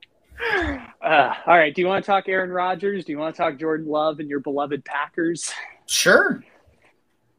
Uh, 0.42 1.34
all 1.46 1.58
right. 1.58 1.74
Do 1.76 1.82
you 1.82 1.88
want 1.88 2.04
to 2.04 2.08
talk 2.08 2.28
Aaron 2.28 2.50
Rodgers? 2.50 3.06
Do 3.06 3.12
you 3.12 3.20
want 3.20 3.36
to 3.36 3.42
talk 3.42 3.60
Jordan 3.60 3.88
Love 3.88 4.20
and 4.20 4.30
your 4.30 4.40
beloved 4.40 4.84
Packers? 4.84 5.52
Sure. 5.86 6.44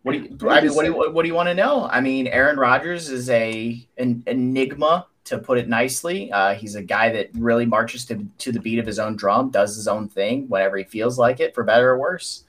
What 0.02 0.12
do 0.12 0.18
you, 0.18 0.48
I 0.48 0.60
mean, 0.62 0.74
what 0.74 0.84
do 0.84 0.90
you, 0.90 1.12
what 1.12 1.22
do 1.22 1.28
you 1.28 1.34
want 1.34 1.48
to 1.48 1.54
know? 1.54 1.86
I 1.86 2.00
mean, 2.00 2.26
Aaron 2.26 2.56
Rodgers 2.56 3.10
is 3.10 3.28
a 3.28 3.86
an 3.98 4.22
enigma 4.26 5.06
to 5.30 5.38
put 5.38 5.58
it 5.58 5.68
nicely. 5.68 6.30
Uh, 6.32 6.54
he's 6.54 6.74
a 6.74 6.82
guy 6.82 7.08
that 7.12 7.30
really 7.34 7.64
marches 7.64 8.04
to, 8.04 8.26
to 8.38 8.50
the 8.50 8.58
beat 8.58 8.80
of 8.80 8.86
his 8.86 8.98
own 8.98 9.14
drum, 9.14 9.48
does 9.48 9.76
his 9.76 9.86
own 9.86 10.08
thing 10.08 10.48
whenever 10.48 10.76
he 10.76 10.82
feels 10.82 11.20
like 11.20 11.38
it, 11.38 11.54
for 11.54 11.62
better 11.62 11.90
or 11.90 11.98
worse. 11.98 12.42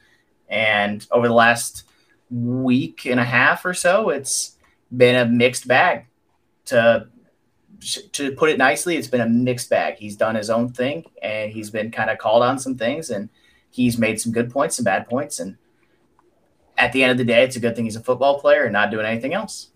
And 0.50 1.06
over 1.12 1.28
the 1.28 1.34
last 1.36 1.84
week 2.32 3.06
and 3.06 3.20
a 3.20 3.24
half 3.24 3.66
or 3.66 3.76
so, 3.76 4.10
it's 4.10 4.58
been 4.98 5.16
a 5.16 5.26
mixed 5.26 5.68
bag. 5.68 6.08
To 6.66 7.08
to 8.14 8.32
put 8.32 8.50
it 8.50 8.58
nicely, 8.58 8.96
it's 8.96 9.08
been 9.08 9.22
a 9.22 9.30
mixed 9.30 9.70
bag. 9.70 9.98
He's 9.98 10.16
done 10.16 10.34
his 10.34 10.50
own 10.50 10.70
thing, 10.70 11.06
and 11.22 11.52
he's 11.52 11.70
been 11.70 11.92
kind 11.92 12.10
of 12.10 12.18
called 12.18 12.42
on 12.42 12.58
some 12.58 12.78
things, 12.78 13.12
and 13.12 13.30
he's 13.70 14.00
made 14.00 14.20
some 14.20 14.32
good 14.32 14.50
points, 14.50 14.78
some 14.78 14.86
bad 14.86 15.08
points, 15.08 15.40
and 15.40 15.56
at 16.78 16.94
the 16.94 17.04
end 17.04 17.12
of 17.12 17.18
the 17.20 17.26
day, 17.26 17.44
it's 17.44 17.56
a 17.56 17.60
good 17.60 17.76
thing 17.76 17.86
he's 17.86 17.96
a 17.96 18.02
football 18.02 18.40
player 18.40 18.64
and 18.64 18.74
not 18.74 18.90
doing 18.90 19.06
anything 19.06 19.34
else. 19.34 19.71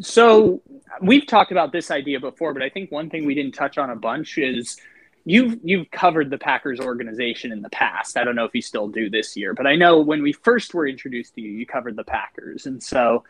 So 0.00 0.62
we've 1.00 1.26
talked 1.26 1.52
about 1.52 1.72
this 1.72 1.90
idea 1.90 2.20
before, 2.20 2.52
but 2.52 2.62
I 2.62 2.68
think 2.68 2.90
one 2.90 3.10
thing 3.10 3.24
we 3.26 3.34
didn't 3.34 3.54
touch 3.54 3.78
on 3.78 3.90
a 3.90 3.96
bunch 3.96 4.38
is 4.38 4.76
you've 5.24 5.58
you've 5.62 5.90
covered 5.90 6.30
the 6.30 6.38
Packers 6.38 6.80
organization 6.80 7.52
in 7.52 7.62
the 7.62 7.70
past. 7.70 8.16
I 8.16 8.24
don't 8.24 8.36
know 8.36 8.44
if 8.44 8.54
you 8.54 8.62
still 8.62 8.88
do 8.88 9.10
this 9.10 9.36
year, 9.36 9.54
but 9.54 9.66
I 9.66 9.76
know 9.76 10.00
when 10.00 10.22
we 10.22 10.32
first 10.32 10.74
were 10.74 10.86
introduced 10.86 11.34
to 11.34 11.40
you, 11.40 11.50
you 11.50 11.66
covered 11.66 11.96
the 11.96 12.04
Packers, 12.04 12.66
and 12.66 12.82
so. 12.82 13.24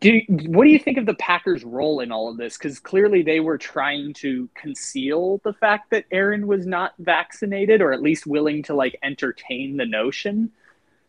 Do, 0.00 0.22
what 0.28 0.64
do 0.64 0.70
you 0.70 0.78
think 0.78 0.96
of 0.96 1.04
the 1.04 1.12
Packers' 1.12 1.62
role 1.62 2.00
in 2.00 2.10
all 2.10 2.30
of 2.30 2.38
this? 2.38 2.56
Because 2.56 2.80
clearly 2.80 3.20
they 3.20 3.40
were 3.40 3.58
trying 3.58 4.14
to 4.14 4.48
conceal 4.54 5.38
the 5.44 5.52
fact 5.52 5.90
that 5.90 6.06
Aaron 6.10 6.46
was 6.46 6.66
not 6.66 6.94
vaccinated, 6.98 7.82
or 7.82 7.92
at 7.92 8.00
least 8.00 8.26
willing 8.26 8.62
to 8.62 8.74
like 8.74 8.98
entertain 9.02 9.76
the 9.76 9.84
notion. 9.84 10.50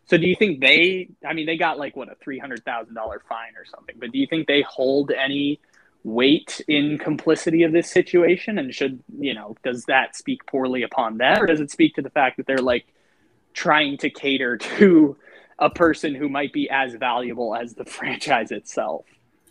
So, 0.10 0.18
do 0.18 0.28
you 0.28 0.36
think 0.36 0.62
they? 0.62 1.10
I 1.26 1.34
mean, 1.34 1.46
they 1.46 1.58
got 1.58 1.78
like 1.78 1.96
what 1.96 2.10
a 2.10 2.16
three 2.16 2.40
hundred 2.40 2.64
thousand 2.64 2.96
dollar 2.96 3.22
fine 3.28 3.56
or 3.58 3.66
something. 3.66 3.96
But 4.00 4.12
do 4.12 4.20
you 4.20 4.28
think 4.28 4.48
they 4.48 4.62
hold 4.62 5.12
any 5.12 5.60
weight 6.08 6.62
in 6.70 6.98
complicity 6.98 7.64
of 7.64 7.74
this 7.74 7.92
situation 7.92 8.58
and 8.58 8.74
should 8.74 9.04
you 9.20 9.34
know 9.34 9.58
does 9.62 9.84
that 9.86 10.16
speak 10.16 10.46
poorly 10.46 10.84
upon 10.84 11.18
them 11.18 11.42
or 11.42 11.46
does 11.46 11.60
it 11.60 11.70
speak 11.70 11.94
to 11.96 12.02
the 12.02 12.10
fact 12.10 12.38
that 12.38 12.48
they're 12.48 12.60
like 12.60 12.86
trying 13.54 13.98
to 13.98 14.10
cater 14.10 14.56
to 14.78 15.18
a 15.60 15.70
person 15.70 16.16
who 16.16 16.30
might 16.30 16.54
be 16.54 16.70
as 16.70 16.94
valuable 16.94 17.54
as 17.54 17.74
the 17.74 17.84
franchise 17.98 18.52
itself 18.52 19.06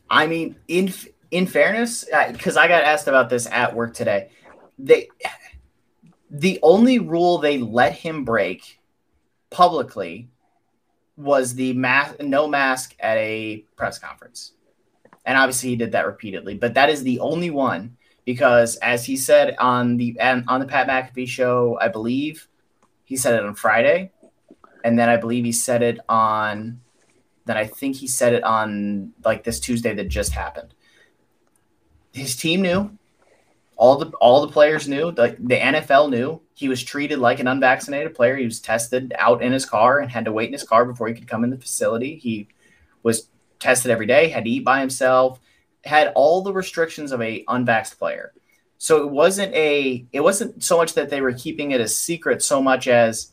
i 0.09 0.27
mean 0.27 0.57
in 0.67 0.91
in 1.31 1.47
fairness 1.47 2.07
because 2.33 2.57
i 2.57 2.67
got 2.67 2.83
asked 2.85 3.07
about 3.07 3.29
this 3.29 3.47
at 3.49 3.75
work 3.75 3.93
today 3.93 4.31
they 4.79 5.09
the 6.31 6.59
only 6.63 6.99
rule 6.99 7.37
they 7.37 7.59
let 7.59 7.93
him 7.93 8.25
break 8.25 8.81
publicly 9.51 10.29
was 11.17 11.55
the 11.55 11.73
mask 11.73 12.21
no 12.21 12.47
mask 12.47 12.95
at 13.01 13.17
a 13.17 13.65
press 13.77 13.99
conference 13.99 14.53
and 15.27 15.37
obviously 15.37 15.71
he 15.71 15.77
did 15.77 15.93
that 15.93 16.07
repeatedly. 16.07 16.55
But 16.55 16.75
that 16.75 16.89
is 16.89 17.03
the 17.03 17.19
only 17.19 17.51
one 17.51 17.97
because, 18.25 18.77
as 18.77 19.05
he 19.05 19.17
said 19.17 19.57
on 19.59 19.97
the 19.97 20.19
on 20.21 20.61
the 20.61 20.67
Pat 20.67 20.89
McAfee 20.89 21.29
show, 21.29 21.77
I 21.81 21.89
believe 21.89 22.49
he 23.05 23.17
said 23.17 23.35
it 23.35 23.45
on 23.45 23.55
Friday, 23.55 24.13
and 24.85 24.99
then 24.99 25.09
I 25.09 25.17
believe 25.17 25.45
he 25.45 25.53
said 25.53 25.83
it 25.83 25.99
on. 26.09 26.81
Then 27.45 27.57
I 27.57 27.67
think 27.67 27.97
he 27.97 28.09
said 28.09 28.33
it 28.33 28.45
on 28.45 29.13
like 29.25 29.45
this 29.45 29.61
Tuesday 29.61 29.95
that 29.95 30.09
just 30.09 30.33
happened. 30.33 30.75
His 32.13 32.35
team 32.35 32.63
knew, 32.63 32.97
all 33.77 33.97
the 33.97 34.07
all 34.21 34.47
the 34.47 34.53
players 34.53 34.89
knew, 34.89 35.13
the, 35.13 35.37
the 35.39 35.59
NFL 35.59 36.11
knew 36.11 36.41
he 36.55 36.69
was 36.69 36.83
treated 36.83 37.19
like 37.19 37.41
an 37.41 37.49
unvaccinated 37.49 38.15
player. 38.15 38.37
He 38.37 38.45
was 38.45 38.61
tested 38.61 39.15
out 39.19 39.43
in 39.43 39.53
his 39.53 39.67
car 39.67 40.01
and 40.01 40.11
had 40.11 40.25
to 40.25 40.33
wait 40.33 40.47
in 40.47 40.55
his 40.55 40.65
car 40.65 40.87
before 40.87 41.09
he 41.09 41.15
could 41.15 41.29
come 41.29 41.45
in 41.45 41.51
the 41.51 41.59
facility. 41.59 42.17
He 42.17 42.49
was 43.03 43.29
tested 43.59 43.91
every 43.91 44.07
day, 44.07 44.29
had 44.29 44.45
to 44.45 44.51
eat 44.51 44.65
by 44.65 44.81
himself, 44.81 45.41
had 45.85 46.13
all 46.15 46.43
the 46.43 46.53
restrictions 46.53 47.13
of 47.13 47.21
a 47.21 47.45
unvaxxed 47.45 47.99
player. 47.99 48.33
So 48.79 49.03
it 49.03 49.11
wasn't 49.11 49.55
a 49.55 50.07
it 50.13 50.21
wasn't 50.21 50.63
so 50.65 50.79
much 50.79 50.95
that 50.95 51.11
they 51.11 51.21
were 51.21 51.33
keeping 51.33 51.73
it 51.73 51.81
a 51.81 51.89
secret 51.89 52.43
so 52.43 52.63
much 52.63 52.89
as 52.89 53.33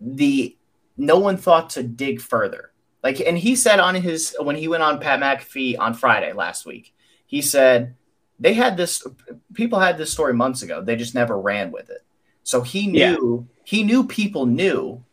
the 0.00 0.56
no 0.96 1.18
one 1.18 1.38
thought 1.38 1.70
to 1.70 1.82
dig 1.82 2.20
further. 2.20 2.72
Like 3.02 3.20
and 3.20 3.38
he 3.38 3.56
said 3.56 3.80
on 3.80 3.94
his 3.94 4.36
when 4.38 4.56
he 4.56 4.68
went 4.68 4.82
on 4.82 5.00
Pat 5.00 5.20
McAfee 5.20 5.78
on 5.78 5.94
Friday 5.94 6.34
last 6.34 6.66
week, 6.66 6.94
he 7.26 7.40
said 7.40 7.94
they 8.40 8.54
had 8.54 8.76
this 8.76 9.06
people 9.54 9.78
had 9.78 9.98
this 9.98 10.10
story 10.10 10.32
months 10.32 10.62
ago. 10.62 10.82
They 10.82 10.96
just 10.96 11.14
never 11.14 11.38
ran 11.38 11.70
with 11.70 11.90
it. 11.90 12.04
So 12.42 12.62
he 12.62 12.86
knew 12.86 13.46
yeah. 13.46 13.62
he 13.64 13.84
knew 13.84 14.04
people 14.04 14.46
knew 14.46 15.04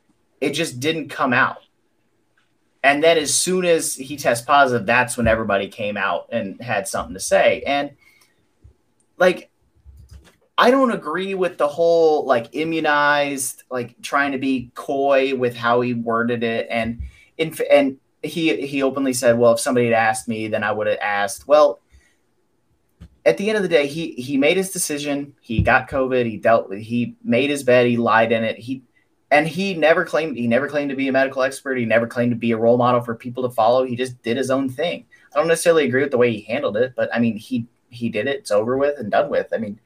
it 0.42 0.52
just 0.52 0.80
didn't 0.80 1.10
come 1.10 1.34
out. 1.34 1.58
And 2.84 3.04
then 3.04 3.18
as 3.18 3.34
soon 3.34 3.66
as 3.66 3.96
he 3.96 4.16
tests 4.16 4.46
positive, 4.46 4.86
that's 4.86 5.18
when 5.18 5.28
everybody 5.28 5.68
came 5.68 5.98
out 5.98 6.30
and 6.32 6.62
had 6.62 6.88
something 6.88 7.16
to 7.16 7.20
say. 7.20 7.64
And 7.68 7.92
like, 9.18 9.50
I 10.58 10.72
don't 10.72 10.92
agree 10.92 11.34
with 11.34 11.58
the 11.58 11.68
whole 11.68 12.26
like 12.26 12.50
immunized, 12.54 13.64
like 13.70 14.02
trying 14.02 14.32
to 14.32 14.38
be 14.38 14.72
coy 14.74 15.36
with 15.36 15.56
how 15.56 15.82
he 15.82 15.94
worded 15.94 16.44
it. 16.44 16.68
And 16.70 17.02
in 17.38 17.54
and 17.70 17.98
he 18.24 18.66
he 18.66 18.84
openly 18.84 19.14
said, 19.14 19.38
"Well, 19.38 19.54
if 19.54 19.60
somebody 19.60 19.88
had 19.88 19.94
asked 19.94 20.28
me, 20.28 20.48
then 20.48 20.64
I 20.64 20.72
would 20.72 20.88
have 20.88 21.00
asked." 21.02 21.48
Well, 21.48 21.80
at 23.28 23.38
the 23.38 23.50
end 23.50 23.58
of 23.58 23.64
the 23.64 23.70
day, 23.70 23.88
he 23.88 24.12
he 24.12 24.38
made 24.38 24.56
his 24.56 24.72
decision. 24.72 25.34
He 25.42 25.62
got 25.62 25.90
COVID. 25.90 26.26
He 26.26 26.38
dealt 26.38 26.70
with. 26.70 26.80
He 26.80 27.18
made 27.24 27.50
his 27.50 27.62
bed. 27.62 27.86
He 27.86 27.98
lied 27.98 28.32
in 28.32 28.46
it. 28.46 28.58
He 28.58 28.84
and 29.30 29.46
he 29.46 29.74
never 29.74 30.06
claimed 30.06 30.38
he 30.38 30.48
never 30.48 30.70
claimed 30.70 30.90
to 30.92 30.96
be 30.96 31.10
a 31.10 31.12
medical 31.12 31.44
expert. 31.44 31.78
He 31.78 31.84
never 31.84 32.08
claimed 32.08 32.32
to 32.32 32.38
be 32.38 32.54
a 32.54 32.58
role 32.58 32.78
model 32.78 33.02
for 33.02 33.16
people 33.16 33.44
to 33.44 33.54
follow. 33.54 33.84
He 33.84 33.98
just 33.98 34.22
did 34.24 34.38
his 34.38 34.50
own 34.50 34.70
thing. 34.70 35.06
I 35.34 35.38
don't 35.38 35.50
necessarily 35.50 35.84
agree 35.84 36.04
with 36.04 36.12
the 36.12 36.18
way 36.18 36.32
he 36.32 36.42
handled 36.42 36.78
it, 36.78 36.94
but 36.96 37.14
I 37.14 37.20
mean 37.20 37.36
he 37.36 37.68
he 37.90 38.08
did 38.08 38.28
it. 38.28 38.38
It's 38.38 38.52
over 38.52 38.78
with 38.78 38.98
and 38.98 39.12
done 39.12 39.30
with. 39.30 39.48
I 39.54 39.58
mean, 39.58 39.78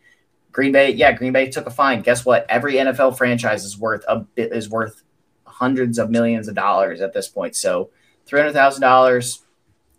Green 0.52 0.72
Bay, 0.72 0.92
yeah, 0.92 1.12
Green 1.12 1.34
Bay 1.34 1.50
took 1.50 1.66
a 1.66 1.72
fine. 1.72 2.02
Guess 2.02 2.26
what? 2.26 2.46
Every 2.48 2.76
NFL 2.76 3.18
franchise 3.18 3.66
is 3.66 3.76
worth 3.76 4.06
a 4.08 4.20
bit 4.20 4.54
is 4.54 4.70
worth 4.70 5.02
hundreds 5.46 5.98
of 5.98 6.12
millions 6.12 6.48
of 6.48 6.54
dollars 6.54 7.02
at 7.02 7.14
this 7.14 7.28
point. 7.28 7.56
So 7.56 7.90
three 8.28 8.40
hundred 8.40 8.54
thousand 8.54 8.82
dollars 8.82 9.40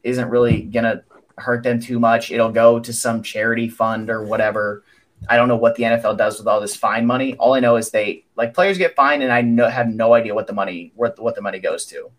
isn't 0.05 0.29
really 0.31 0.63
gonna 0.63 1.03
hurt 1.39 1.63
them 1.63 1.81
too 1.81 1.99
much. 1.99 2.31
It'll 2.31 2.53
go 2.53 2.81
to 2.81 2.93
some 2.93 3.23
charity 3.23 3.69
fund 3.69 4.11
or 4.11 4.23
whatever 4.23 4.85
I 5.29 5.37
don't 5.37 5.49
know 5.49 5.57
what 5.57 5.77
the 5.77 5.85
NFL 5.85 6.19
does 6.19 6.39
with 6.39 6.49
all 6.49 6.61
this 6.61 6.77
fine 6.77 7.07
money. 7.07 7.37
All 7.37 7.55
I 7.55 7.61
know 7.61 7.77
is 7.77 7.91
they 7.91 8.25
like 8.37 8.55
players 8.55 8.79
get 8.79 8.95
fined, 8.95 9.23
and 9.23 9.33
I 9.33 9.43
know, 9.43 9.69
have 9.69 9.89
no 9.89 10.15
idea 10.15 10.35
what 10.35 10.47
the 10.47 10.53
money 10.53 10.93
what 10.95 11.19
what 11.21 11.35
the 11.35 11.43
money 11.43 11.59
goes 11.59 11.87
to. 11.87 12.11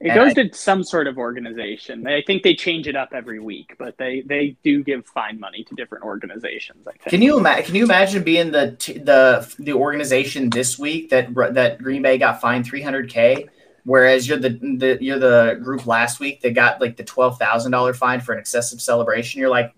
It 0.00 0.08
and 0.08 0.14
goes 0.14 0.38
I, 0.38 0.48
to 0.48 0.54
some 0.56 0.82
sort 0.82 1.06
of 1.06 1.18
organization. 1.18 2.06
I 2.06 2.22
think 2.26 2.42
they 2.42 2.54
change 2.54 2.88
it 2.88 2.96
up 2.96 3.10
every 3.12 3.38
week, 3.38 3.74
but 3.78 3.96
they 3.98 4.22
they 4.22 4.56
do 4.62 4.82
give 4.82 5.06
fine 5.06 5.38
money 5.38 5.64
to 5.64 5.74
different 5.74 6.04
organizations. 6.04 6.86
I 6.86 6.92
think. 6.92 7.04
Can 7.04 7.22
you 7.22 7.38
imagine? 7.38 7.64
Can 7.66 7.74
you 7.74 7.84
imagine 7.84 8.22
being 8.22 8.50
the 8.50 8.76
the 9.04 9.54
the 9.58 9.72
organization 9.72 10.50
this 10.50 10.78
week 10.78 11.10
that 11.10 11.34
that 11.54 11.82
Green 11.82 12.02
Bay 12.02 12.18
got 12.18 12.40
fined 12.40 12.66
three 12.66 12.82
hundred 12.82 13.10
k, 13.10 13.48
whereas 13.90 14.28
you're 14.28 14.38
the, 14.38 14.50
the 14.50 14.98
you're 15.00 15.18
the 15.18 15.58
group 15.62 15.86
last 15.86 16.20
week 16.20 16.40
that 16.42 16.54
got 16.54 16.80
like 16.80 16.96
the 16.96 17.04
twelve 17.04 17.38
thousand 17.38 17.72
dollar 17.72 17.94
fine 17.94 18.20
for 18.20 18.32
an 18.32 18.38
excessive 18.38 18.80
celebration. 18.80 19.40
You're 19.40 19.50
like, 19.50 19.72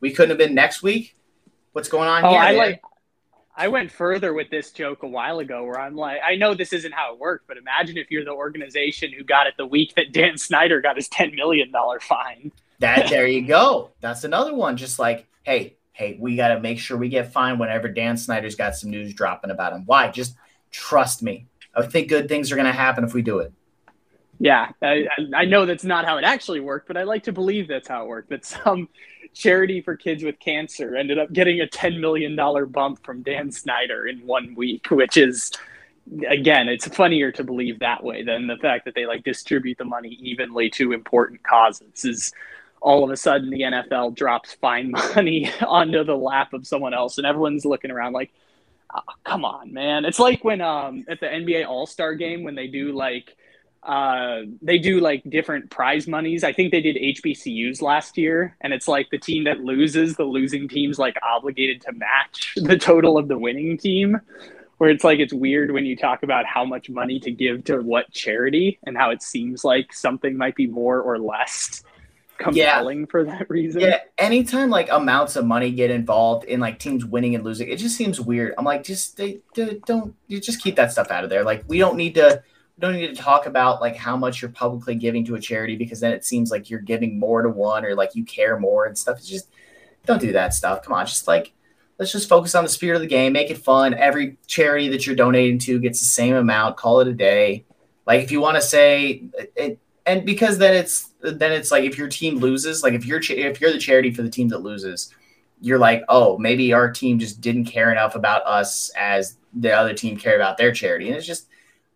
we 0.00 0.12
couldn't 0.12 0.30
have 0.30 0.38
been 0.38 0.54
next 0.54 0.82
week 0.82 1.16
What's 1.76 1.90
going 1.90 2.08
on 2.08 2.24
oh, 2.24 2.30
here? 2.30 2.38
I 2.38 2.52
like. 2.52 2.82
I 3.54 3.68
went 3.68 3.92
further 3.92 4.32
with 4.32 4.48
this 4.48 4.70
joke 4.70 5.02
a 5.02 5.06
while 5.06 5.40
ago 5.40 5.62
where 5.62 5.78
I'm 5.78 5.94
like, 5.94 6.20
I 6.26 6.34
know 6.34 6.54
this 6.54 6.72
isn't 6.72 6.92
how 6.92 7.12
it 7.12 7.20
worked, 7.20 7.46
but 7.46 7.58
imagine 7.58 7.98
if 7.98 8.10
you're 8.10 8.24
the 8.24 8.30
organization 8.30 9.12
who 9.12 9.22
got 9.22 9.46
it 9.46 9.58
the 9.58 9.66
week 9.66 9.94
that 9.94 10.10
Dan 10.10 10.38
Snyder 10.38 10.80
got 10.80 10.96
his 10.96 11.06
$10 11.10 11.34
million 11.34 11.70
fine. 12.00 12.50
That 12.78 13.08
there 13.10 13.26
you 13.26 13.46
go. 13.46 13.90
That's 14.00 14.24
another 14.24 14.54
one. 14.54 14.78
Just 14.78 14.98
like, 14.98 15.26
hey, 15.42 15.76
hey, 15.92 16.16
we 16.18 16.34
got 16.34 16.48
to 16.48 16.60
make 16.60 16.78
sure 16.78 16.96
we 16.96 17.10
get 17.10 17.30
fined 17.30 17.60
whenever 17.60 17.88
Dan 17.88 18.16
Snyder's 18.16 18.54
got 18.54 18.74
some 18.74 18.88
news 18.88 19.12
dropping 19.12 19.50
about 19.50 19.74
him. 19.74 19.82
Why? 19.84 20.10
Just 20.10 20.34
trust 20.70 21.22
me. 21.22 21.46
I 21.76 21.86
think 21.86 22.08
good 22.08 22.28
things 22.28 22.50
are 22.50 22.56
going 22.56 22.66
to 22.66 22.72
happen 22.72 23.04
if 23.04 23.14
we 23.14 23.22
do 23.22 23.38
it. 23.38 23.52
Yeah, 24.38 24.70
I, 24.82 25.06
I 25.34 25.44
know 25.44 25.64
that's 25.64 25.84
not 25.84 26.04
how 26.04 26.18
it 26.18 26.24
actually 26.24 26.60
worked, 26.60 26.88
but 26.88 26.96
I 26.96 27.04
like 27.04 27.22
to 27.24 27.32
believe 27.32 27.68
that's 27.68 27.88
how 27.88 28.04
it 28.04 28.08
worked. 28.08 28.30
That 28.30 28.44
some 28.44 28.88
charity 29.32 29.80
for 29.80 29.96
kids 29.96 30.22
with 30.22 30.38
cancer 30.40 30.96
ended 30.96 31.18
up 31.18 31.32
getting 31.32 31.60
a 31.60 31.66
$10 31.66 32.00
million 32.00 32.36
bump 32.70 33.04
from 33.04 33.22
Dan 33.22 33.50
Snyder 33.50 34.06
in 34.06 34.26
one 34.26 34.54
week, 34.54 34.90
which 34.90 35.16
is, 35.16 35.52
again, 36.28 36.68
it's 36.68 36.86
funnier 36.88 37.30
to 37.32 37.44
believe 37.44 37.78
that 37.78 38.02
way 38.02 38.22
than 38.22 38.46
the 38.46 38.56
fact 38.56 38.84
that 38.84 38.94
they 38.94 39.06
like 39.06 39.24
distribute 39.24 39.78
the 39.78 39.84
money 39.84 40.18
evenly 40.20 40.70
to 40.70 40.92
important 40.92 41.42
causes. 41.42 42.04
Is 42.04 42.32
all 42.80 43.04
of 43.04 43.10
a 43.10 43.16
sudden 43.16 43.50
the 43.50 43.62
NFL 43.62 44.14
drops 44.16 44.54
fine 44.54 44.90
money 45.14 45.50
onto 45.66 46.04
the 46.04 46.16
lap 46.16 46.52
of 46.52 46.66
someone 46.66 46.94
else, 46.94 47.18
and 47.18 47.26
everyone's 47.26 47.64
looking 47.64 47.90
around 47.90 48.12
like, 48.12 48.32
oh, 48.94 49.00
come 49.24 49.44
on, 49.44 49.72
man. 49.72 50.04
It's 50.04 50.18
like 50.18 50.44
when 50.44 50.60
um, 50.60 51.04
at 51.08 51.20
the 51.20 51.26
NBA 51.26 51.66
All 51.66 51.86
Star 51.86 52.14
game 52.14 52.42
when 52.44 52.54
they 52.54 52.66
do 52.66 52.92
like, 52.92 53.36
uh, 53.82 54.42
they 54.62 54.78
do 54.78 55.00
like 55.00 55.22
different 55.28 55.70
prize 55.70 56.08
monies. 56.08 56.42
I 56.42 56.52
think 56.52 56.72
they 56.72 56.80
did 56.80 56.96
HBCUs 56.96 57.82
last 57.82 58.18
year, 58.18 58.56
and 58.60 58.72
it's 58.72 58.88
like 58.88 59.08
the 59.10 59.18
team 59.18 59.44
that 59.44 59.60
loses, 59.60 60.16
the 60.16 60.24
losing 60.24 60.68
team's 60.68 60.98
like 60.98 61.16
obligated 61.22 61.82
to 61.82 61.92
match 61.92 62.54
the 62.56 62.76
total 62.76 63.18
of 63.18 63.28
the 63.28 63.38
winning 63.38 63.78
team. 63.78 64.20
Where 64.78 64.90
it's 64.90 65.04
like 65.04 65.20
it's 65.20 65.32
weird 65.32 65.70
when 65.70 65.86
you 65.86 65.96
talk 65.96 66.22
about 66.22 66.44
how 66.44 66.62
much 66.62 66.90
money 66.90 67.18
to 67.20 67.30
give 67.30 67.64
to 67.64 67.78
what 67.80 68.12
charity 68.12 68.78
and 68.84 68.94
how 68.94 69.10
it 69.10 69.22
seems 69.22 69.64
like 69.64 69.90
something 69.90 70.36
might 70.36 70.54
be 70.54 70.66
more 70.66 71.00
or 71.00 71.18
less 71.18 71.82
compelling 72.38 73.00
yeah. 73.00 73.06
for 73.08 73.24
that 73.24 73.48
reason. 73.50 73.80
Yeah, 73.80 74.00
anytime 74.18 74.70
like 74.70 74.88
amounts 74.90 75.36
of 75.36 75.44
money 75.44 75.70
get 75.70 75.90
involved 75.90 76.44
in 76.44 76.60
like 76.60 76.78
teams 76.78 77.04
winning 77.04 77.34
and 77.34 77.44
losing, 77.44 77.68
it 77.68 77.76
just 77.76 77.96
seems 77.96 78.20
weird. 78.20 78.54
I'm 78.58 78.64
like, 78.64 78.84
just 78.84 79.16
they, 79.16 79.40
they 79.54 79.80
don't 79.86 80.14
you 80.26 80.40
just 80.40 80.62
keep 80.62 80.76
that 80.76 80.92
stuff 80.92 81.10
out 81.10 81.24
of 81.24 81.30
there. 81.30 81.44
Like 81.44 81.64
we 81.66 81.78
don't 81.78 81.96
need 81.96 82.14
to 82.14 82.42
we 82.76 82.80
don't 82.80 82.94
need 82.94 83.14
to 83.14 83.22
talk 83.22 83.46
about 83.46 83.80
like 83.80 83.96
how 83.96 84.16
much 84.16 84.42
you're 84.42 84.50
publicly 84.50 84.94
giving 84.94 85.24
to 85.24 85.34
a 85.34 85.40
charity 85.40 85.76
because 85.76 86.00
then 86.00 86.12
it 86.12 86.24
seems 86.24 86.50
like 86.50 86.68
you're 86.68 86.80
giving 86.80 87.18
more 87.18 87.42
to 87.42 87.48
one 87.48 87.84
or 87.84 87.94
like 87.94 88.14
you 88.14 88.24
care 88.24 88.58
more 88.58 88.86
and 88.86 88.96
stuff. 88.96 89.18
It's 89.18 89.28
just 89.28 89.48
don't 90.04 90.20
do 90.20 90.32
that 90.32 90.54
stuff. 90.54 90.82
Come 90.82 90.92
on, 90.92 91.06
just 91.06 91.26
like 91.26 91.52
let's 91.98 92.12
just 92.12 92.28
focus 92.28 92.54
on 92.54 92.64
the 92.64 92.70
spirit 92.70 92.96
of 92.96 93.02
the 93.02 93.08
game, 93.08 93.32
make 93.32 93.50
it 93.50 93.58
fun. 93.58 93.94
Every 93.94 94.36
charity 94.46 94.88
that 94.88 95.06
you're 95.06 95.16
donating 95.16 95.58
to 95.60 95.78
gets 95.78 96.00
the 96.00 96.06
same 96.06 96.34
amount. 96.34 96.76
Call 96.76 97.00
it 97.00 97.08
a 97.08 97.14
day. 97.14 97.64
Like 98.06 98.22
if 98.22 98.30
you 98.30 98.40
want 98.40 98.56
to 98.56 98.62
say 98.62 99.24
it, 99.56 99.78
and 100.06 100.24
because 100.24 100.58
then 100.58 100.74
it's 100.74 101.10
then 101.32 101.52
it's 101.52 101.70
like 101.70 101.84
if 101.84 101.98
your 101.98 102.08
team 102.08 102.36
loses, 102.36 102.82
like 102.82 102.94
if 102.94 103.04
you're 103.04 103.20
if 103.20 103.60
you're 103.60 103.72
the 103.72 103.78
charity 103.78 104.10
for 104.10 104.22
the 104.22 104.30
team 104.30 104.48
that 104.48 104.62
loses, 104.62 105.14
you're 105.60 105.78
like, 105.78 106.04
oh, 106.08 106.38
maybe 106.38 106.72
our 106.72 106.90
team 106.90 107.18
just 107.18 107.40
didn't 107.40 107.64
care 107.64 107.90
enough 107.90 108.14
about 108.14 108.46
us 108.46 108.90
as 108.96 109.36
the 109.54 109.72
other 109.72 109.94
team 109.94 110.16
cared 110.16 110.40
about 110.40 110.58
their 110.58 110.72
charity. 110.72 111.08
And 111.08 111.16
it's 111.16 111.26
just, 111.26 111.48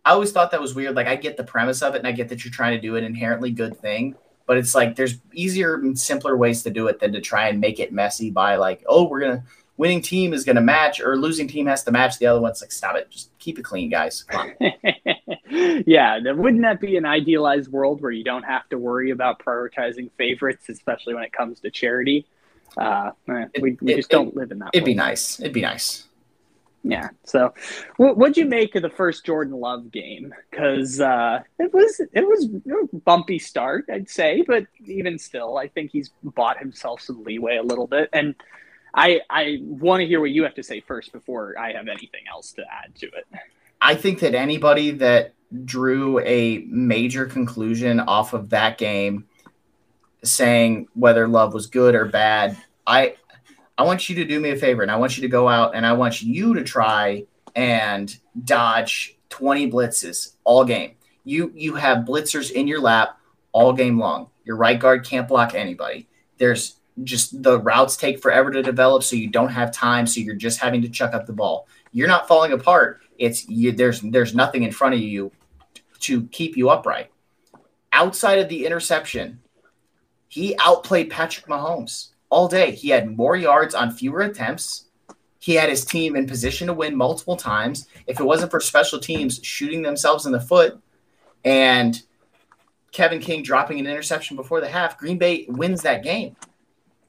I 0.04 0.12
always 0.12 0.32
thought 0.32 0.50
that 0.50 0.60
was 0.60 0.74
weird. 0.74 0.94
Like, 0.94 1.06
I 1.06 1.16
get 1.16 1.36
the 1.36 1.44
premise 1.44 1.82
of 1.82 1.94
it 1.94 1.98
and 1.98 2.06
I 2.06 2.12
get 2.12 2.28
that 2.30 2.44
you're 2.44 2.52
trying 2.52 2.74
to 2.74 2.80
do 2.80 2.96
an 2.96 3.04
inherently 3.04 3.50
good 3.50 3.76
thing, 3.78 4.14
but 4.46 4.56
it's 4.56 4.74
like 4.74 4.96
there's 4.96 5.18
easier 5.34 5.74
and 5.74 5.98
simpler 5.98 6.36
ways 6.36 6.62
to 6.62 6.70
do 6.70 6.88
it 6.88 6.98
than 7.00 7.12
to 7.12 7.20
try 7.20 7.48
and 7.48 7.60
make 7.60 7.80
it 7.80 7.92
messy 7.92 8.30
by 8.30 8.56
like, 8.56 8.82
oh, 8.86 9.06
we're 9.06 9.20
to, 9.20 9.42
winning 9.80 10.02
team 10.02 10.34
is 10.34 10.44
going 10.44 10.56
to 10.56 10.62
match 10.62 11.00
or 11.00 11.16
losing 11.16 11.48
team 11.48 11.66
has 11.66 11.82
to 11.82 11.90
match 11.90 12.18
the 12.18 12.26
other 12.26 12.38
one's 12.38 12.60
like, 12.60 12.70
stop 12.70 12.96
it. 12.96 13.10
Just 13.10 13.36
keep 13.38 13.58
it 13.58 13.62
clean, 13.62 13.88
guys. 13.88 14.26
yeah. 15.50 16.20
Wouldn't 16.32 16.62
that 16.62 16.82
be 16.82 16.98
an 16.98 17.06
idealized 17.06 17.72
world 17.72 18.02
where 18.02 18.12
you 18.12 18.22
don't 18.22 18.42
have 18.42 18.68
to 18.68 18.78
worry 18.78 19.10
about 19.10 19.42
prioritizing 19.42 20.10
favorites, 20.18 20.68
especially 20.68 21.14
when 21.14 21.24
it 21.24 21.32
comes 21.32 21.60
to 21.60 21.70
charity? 21.70 22.26
Uh, 22.76 23.12
eh, 23.30 23.46
we, 23.62 23.78
we 23.80 23.94
it, 23.94 23.96
just 23.96 24.10
don't 24.10 24.28
it, 24.28 24.36
live 24.36 24.50
in 24.52 24.58
that. 24.58 24.68
It'd 24.74 24.82
world. 24.82 24.86
be 24.86 24.94
nice. 24.94 25.40
It'd 25.40 25.54
be 25.54 25.62
nice. 25.62 26.06
Yeah. 26.84 27.08
So, 27.24 27.54
what 27.96 28.18
would 28.18 28.36
you 28.36 28.44
make 28.44 28.74
of 28.74 28.82
the 28.82 28.90
first 28.90 29.24
Jordan 29.24 29.54
Love 29.54 29.90
game? 29.90 30.34
Because 30.50 31.00
uh, 31.00 31.40
it 31.58 31.72
was 31.72 32.00
it 32.12 32.26
was 32.26 32.48
a 32.92 32.96
bumpy 32.96 33.38
start, 33.38 33.86
I'd 33.90 34.08
say, 34.08 34.42
but 34.46 34.66
even 34.86 35.18
still, 35.18 35.58
I 35.58 35.68
think 35.68 35.90
he's 35.90 36.10
bought 36.22 36.58
himself 36.58 37.02
some 37.02 37.22
leeway 37.24 37.56
a 37.56 37.62
little 37.62 37.86
bit. 37.86 38.08
And 38.14 38.34
I 38.94 39.20
I 39.30 39.58
want 39.62 40.00
to 40.00 40.06
hear 40.06 40.20
what 40.20 40.30
you 40.30 40.42
have 40.44 40.54
to 40.54 40.62
say 40.62 40.80
first 40.80 41.12
before 41.12 41.58
I 41.58 41.72
have 41.72 41.88
anything 41.88 42.22
else 42.30 42.52
to 42.52 42.62
add 42.62 42.94
to 42.96 43.06
it. 43.06 43.26
I 43.80 43.94
think 43.94 44.20
that 44.20 44.34
anybody 44.34 44.90
that 44.92 45.32
drew 45.64 46.20
a 46.20 46.64
major 46.68 47.26
conclusion 47.26 48.00
off 48.00 48.32
of 48.34 48.50
that 48.50 48.78
game, 48.78 49.26
saying 50.22 50.88
whether 50.94 51.26
Love 51.26 51.54
was 51.54 51.66
good 51.66 51.94
or 51.94 52.04
bad, 52.04 52.56
I 52.86 53.14
I 53.78 53.84
want 53.84 54.08
you 54.08 54.16
to 54.16 54.24
do 54.24 54.40
me 54.40 54.50
a 54.50 54.56
favor 54.56 54.82
and 54.82 54.90
I 54.90 54.96
want 54.96 55.16
you 55.16 55.22
to 55.22 55.28
go 55.28 55.48
out 55.48 55.74
and 55.74 55.86
I 55.86 55.92
want 55.94 56.22
you 56.22 56.54
to 56.54 56.62
try 56.62 57.24
and 57.56 58.14
dodge 58.44 59.16
20 59.30 59.70
blitzes 59.70 60.34
all 60.44 60.64
game. 60.64 60.96
You 61.24 61.52
you 61.54 61.74
have 61.74 62.04
blitzers 62.04 62.50
in 62.50 62.66
your 62.66 62.80
lap 62.80 63.18
all 63.52 63.72
game 63.72 63.98
long. 63.98 64.28
Your 64.44 64.56
right 64.56 64.78
guard 64.78 65.04
can't 65.04 65.28
block 65.28 65.54
anybody. 65.54 66.08
There's 66.38 66.79
just 67.04 67.42
the 67.42 67.60
routes 67.60 67.96
take 67.96 68.20
forever 68.20 68.50
to 68.50 68.62
develop, 68.62 69.02
so 69.02 69.16
you 69.16 69.28
don't 69.28 69.50
have 69.50 69.72
time. 69.72 70.06
So 70.06 70.20
you're 70.20 70.34
just 70.34 70.60
having 70.60 70.82
to 70.82 70.88
chuck 70.88 71.14
up 71.14 71.26
the 71.26 71.32
ball. 71.32 71.66
You're 71.92 72.08
not 72.08 72.28
falling 72.28 72.52
apart. 72.52 73.00
It's 73.18 73.48
you, 73.48 73.72
there's 73.72 74.00
there's 74.00 74.34
nothing 74.34 74.62
in 74.62 74.72
front 74.72 74.94
of 74.94 75.00
you 75.00 75.32
to 76.00 76.24
keep 76.28 76.56
you 76.56 76.70
upright. 76.70 77.10
Outside 77.92 78.38
of 78.38 78.48
the 78.48 78.64
interception, 78.66 79.40
he 80.28 80.56
outplayed 80.58 81.10
Patrick 81.10 81.46
Mahomes 81.46 82.10
all 82.28 82.48
day. 82.48 82.70
He 82.70 82.88
had 82.88 83.16
more 83.16 83.36
yards 83.36 83.74
on 83.74 83.90
fewer 83.90 84.20
attempts. 84.22 84.86
He 85.40 85.54
had 85.54 85.68
his 85.68 85.84
team 85.84 86.16
in 86.16 86.26
position 86.26 86.68
to 86.68 86.74
win 86.74 86.96
multiple 86.96 87.36
times. 87.36 87.88
If 88.06 88.20
it 88.20 88.24
wasn't 88.24 88.50
for 88.50 88.60
special 88.60 89.00
teams 89.00 89.40
shooting 89.42 89.82
themselves 89.82 90.26
in 90.26 90.32
the 90.32 90.40
foot 90.40 90.80
and 91.44 92.00
Kevin 92.92 93.20
King 93.20 93.42
dropping 93.42 93.80
an 93.80 93.86
interception 93.86 94.36
before 94.36 94.60
the 94.60 94.68
half, 94.68 94.98
Green 94.98 95.18
Bay 95.18 95.46
wins 95.48 95.82
that 95.82 96.02
game. 96.02 96.36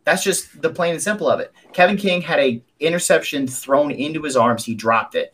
That's 0.04 0.24
just 0.24 0.62
the 0.62 0.70
plain 0.70 0.94
and 0.94 1.02
simple 1.02 1.30
of 1.30 1.40
it. 1.40 1.54
Kevin 1.74 1.98
King 1.98 2.22
had 2.22 2.40
a 2.40 2.64
interception 2.80 3.48
thrown 3.48 3.92
into 3.92 4.24
his 4.24 4.36
arms. 4.36 4.66
He 4.66 4.74
dropped 4.74 5.16
it. 5.16 5.34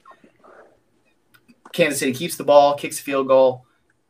Kansas 1.72 2.00
City 2.00 2.14
keeps 2.14 2.36
the 2.36 2.44
ball, 2.44 2.76
kicks 2.76 3.00
a 3.00 3.04
field 3.04 3.28
goal, 3.28 3.66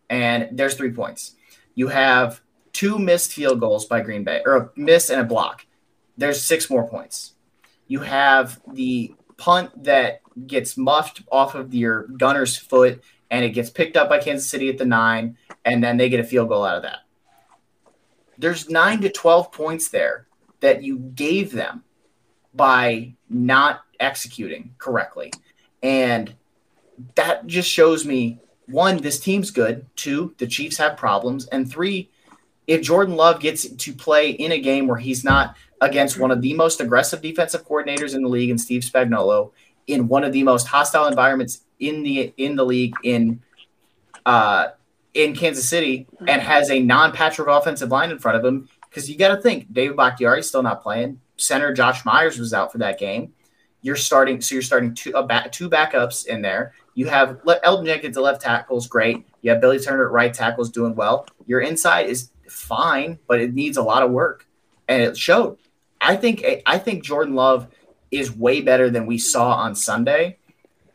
and 0.09 0.49
there's 0.51 0.75
three 0.75 0.91
points. 0.91 1.35
You 1.75 1.89
have 1.89 2.41
two 2.73 2.97
missed 2.97 3.33
field 3.33 3.59
goals 3.59 3.85
by 3.85 4.01
Green 4.01 4.23
Bay, 4.23 4.41
or 4.45 4.55
a 4.55 4.69
miss 4.75 5.09
and 5.09 5.21
a 5.21 5.23
block 5.23 5.65
there's 6.17 6.41
six 6.41 6.69
more 6.69 6.87
points. 6.87 7.33
You 7.87 7.99
have 7.99 8.59
the 8.73 9.13
punt 9.37 9.83
that 9.83 10.21
gets 10.47 10.77
muffed 10.77 11.21
off 11.31 11.55
of 11.55 11.73
your 11.73 12.03
gunner's 12.07 12.57
foot 12.57 13.03
and 13.29 13.45
it 13.45 13.51
gets 13.51 13.69
picked 13.69 13.95
up 13.95 14.09
by 14.09 14.19
Kansas 14.19 14.49
City 14.49 14.69
at 14.69 14.77
the 14.77 14.85
nine, 14.85 15.37
and 15.65 15.83
then 15.83 15.97
they 15.97 16.07
get 16.07 16.21
a 16.21 16.23
field 16.23 16.47
goal 16.47 16.63
out 16.63 16.77
of 16.77 16.83
that. 16.83 16.99
There's 18.37 18.69
nine 18.69 19.01
to 19.01 19.09
12 19.09 19.51
points 19.51 19.89
there 19.89 20.26
that 20.59 20.83
you 20.83 20.97
gave 20.97 21.51
them 21.51 21.83
by 22.53 23.13
not 23.29 23.81
executing 23.99 24.73
correctly. 24.77 25.31
And 25.83 26.33
that 27.15 27.45
just 27.47 27.69
shows 27.69 28.05
me 28.05 28.39
one, 28.67 28.97
this 28.97 29.19
team's 29.19 29.51
good. 29.51 29.85
Two, 29.95 30.33
the 30.37 30.47
Chiefs 30.47 30.77
have 30.77 30.97
problems. 30.97 31.47
And 31.47 31.71
three, 31.71 32.09
if 32.65 32.81
Jordan 32.81 33.15
Love 33.15 33.39
gets 33.39 33.67
to 33.67 33.93
play 33.93 34.31
in 34.31 34.51
a 34.51 34.59
game 34.59 34.87
where 34.87 34.97
he's 34.97 35.23
not 35.23 35.55
against 35.79 36.19
one 36.19 36.31
of 36.31 36.41
the 36.41 36.53
most 36.53 36.81
aggressive 36.81 37.21
defensive 37.21 37.65
coordinators 37.65 38.13
in 38.13 38.23
the 38.23 38.29
league 38.29 38.49
and 38.49 38.59
Steve 38.59 38.81
Spagnuolo 38.81 39.51
in 39.85 40.07
one 40.07 40.23
of 40.23 40.33
the 40.33 40.43
most 40.43 40.67
hostile 40.67 41.05
environments 41.05 41.61
in 41.79 42.03
the 42.03 42.33
in 42.37 42.55
the 42.55 42.65
league 42.65 42.93
in 43.03 43.41
uh, 44.25 44.69
in 45.13 45.33
Kansas 45.33 45.67
City 45.67 46.07
and 46.27 46.41
has 46.41 46.69
a 46.69 46.79
non-Patrick 46.79 47.47
offensive 47.47 47.89
line 47.89 48.11
in 48.11 48.19
front 48.19 48.37
of 48.37 48.43
him 48.43 48.67
because 48.97 49.11
you 49.11 49.15
got 49.15 49.35
to 49.35 49.39
think 49.39 49.71
David 49.71 49.95
Bakhtiari's 49.95 50.47
still 50.47 50.63
not 50.63 50.81
playing. 50.81 51.21
Center 51.35 51.71
Josh 51.71 52.03
Myers 52.03 52.39
was 52.39 52.51
out 52.51 52.71
for 52.71 52.79
that 52.79 52.97
game. 52.97 53.31
You're 53.83 53.95
starting, 53.95 54.41
so 54.41 54.55
you're 54.55 54.63
starting 54.63 54.95
two 54.95 55.11
back, 55.27 55.51
two 55.51 55.69
backups 55.69 56.25
in 56.25 56.41
there. 56.41 56.73
You 56.95 57.05
have 57.05 57.39
Elgton 57.43 57.85
Jenkins 57.85 58.17
at 58.17 58.23
left 58.23 58.41
tackle 58.41 58.75
is 58.75 58.87
great. 58.87 59.27
You 59.43 59.51
have 59.51 59.61
Billy 59.61 59.77
Turner 59.77 60.07
at 60.07 60.11
right 60.11 60.33
tackle 60.33 60.63
is 60.63 60.71
doing 60.71 60.95
well. 60.95 61.27
Your 61.45 61.59
inside 61.59 62.07
is 62.07 62.31
fine, 62.49 63.19
but 63.27 63.39
it 63.39 63.53
needs 63.53 63.77
a 63.77 63.83
lot 63.83 64.01
of 64.01 64.09
work, 64.09 64.47
and 64.87 65.03
it 65.03 65.15
showed. 65.15 65.59
I 66.01 66.15
think 66.15 66.43
I 66.65 66.79
think 66.79 67.03
Jordan 67.03 67.35
Love 67.35 67.67
is 68.09 68.35
way 68.35 68.61
better 68.61 68.89
than 68.89 69.05
we 69.05 69.19
saw 69.19 69.51
on 69.51 69.75
Sunday. 69.75 70.39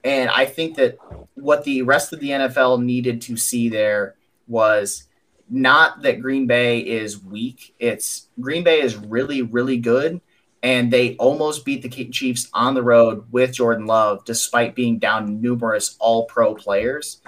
And 0.03 0.28
I 0.28 0.46
think 0.46 0.74
that 0.74 0.98
what 1.34 1.62
the 1.62 1.82
rest 1.82 2.12
of 2.12 2.18
the 2.18 2.30
NFL 2.30 2.82
needed 2.82 3.22
to 3.22 3.36
see 3.36 3.68
there 3.68 4.16
was 4.48 5.05
not 5.53 6.00
that 6.03 6.22
Green 6.22 6.46
Bay 6.46 6.78
is 6.78 7.22
weak. 7.22 7.74
It's 7.78 8.28
Green 8.40 8.64
Bay 8.64 8.80
is 8.80 8.96
really, 8.96 9.42
really 9.42 9.76
good. 9.76 10.20
And 10.62 10.90
they 10.90 11.14
almost 11.16 11.64
beat 11.64 11.82
the 11.82 11.88
Chiefs 11.88 12.48
on 12.55 12.74
the 12.74 12.82
road 12.82 13.26
with 13.30 13.53
Jordan 13.53 13.86
Love, 13.86 14.24
despite 14.24 14.74
being 14.74 14.98
down 14.98 15.42
numerous 15.42 15.96
all 16.00 16.24
pro 16.24 16.55
players. 16.55 17.20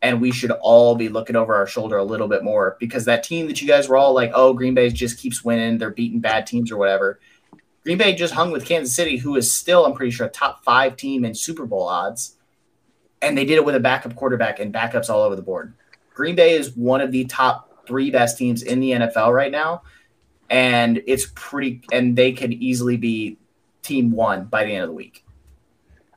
And 0.00 0.20
we 0.20 0.30
should 0.30 0.52
all 0.52 0.94
be 0.94 1.08
looking 1.08 1.34
over 1.34 1.54
our 1.54 1.66
shoulder 1.66 1.96
a 1.96 2.04
little 2.04 2.28
bit 2.28 2.44
more 2.44 2.76
because 2.78 3.04
that 3.06 3.24
team 3.24 3.48
that 3.48 3.60
you 3.60 3.66
guys 3.66 3.88
were 3.88 3.96
all 3.96 4.14
like, 4.14 4.30
oh, 4.34 4.52
Green 4.52 4.74
Bay 4.74 4.88
just 4.90 5.18
keeps 5.18 5.44
winning. 5.44 5.78
They're 5.78 5.90
beating 5.90 6.20
bad 6.20 6.46
teams 6.46 6.70
or 6.70 6.76
whatever. 6.76 7.18
Green 7.82 7.98
Bay 7.98 8.14
just 8.14 8.34
hung 8.34 8.52
with 8.52 8.64
Kansas 8.64 8.94
City, 8.94 9.16
who 9.16 9.34
is 9.34 9.52
still, 9.52 9.84
I'm 9.84 9.94
pretty 9.94 10.12
sure, 10.12 10.26
a 10.26 10.30
top 10.30 10.62
five 10.62 10.96
team 10.96 11.24
in 11.24 11.34
Super 11.34 11.66
Bowl 11.66 11.88
odds. 11.88 12.36
And 13.20 13.36
they 13.36 13.44
did 13.44 13.56
it 13.56 13.64
with 13.64 13.74
a 13.74 13.80
backup 13.80 14.14
quarterback 14.14 14.60
and 14.60 14.72
backups 14.72 15.10
all 15.10 15.22
over 15.22 15.34
the 15.34 15.42
board. 15.42 15.74
Green 16.14 16.36
Bay 16.36 16.54
is 16.54 16.76
one 16.76 17.00
of 17.00 17.10
the 17.10 17.24
top 17.24 17.71
three 17.86 18.10
best 18.10 18.38
teams 18.38 18.62
in 18.62 18.80
the 18.80 18.92
NFL 18.92 19.32
right 19.32 19.52
now. 19.52 19.82
And 20.50 21.02
it's 21.06 21.30
pretty, 21.34 21.82
and 21.92 22.16
they 22.16 22.32
could 22.32 22.52
easily 22.52 22.96
be 22.96 23.38
team 23.82 24.10
one 24.10 24.44
by 24.44 24.64
the 24.64 24.72
end 24.74 24.84
of 24.84 24.88
the 24.90 24.94
week. 24.94 25.24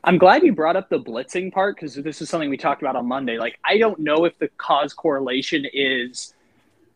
I'm 0.03 0.19
glad 0.19 0.43
you 0.43 0.53
brought 0.53 0.75
up 0.75 0.89
the 0.89 0.99
blitzing 0.99 1.51
part 1.51 1.75
because 1.75 1.95
this 1.95 2.21
is 2.21 2.29
something 2.29 2.49
we 2.49 2.57
talked 2.57 2.81
about 2.83 2.95
on 2.95 3.07
Monday. 3.07 3.39
Like, 3.39 3.59
I 3.65 3.79
don't 3.79 3.99
know 3.99 4.25
if 4.25 4.37
the 4.37 4.49
cause 4.57 4.93
correlation 4.93 5.65
is 5.73 6.35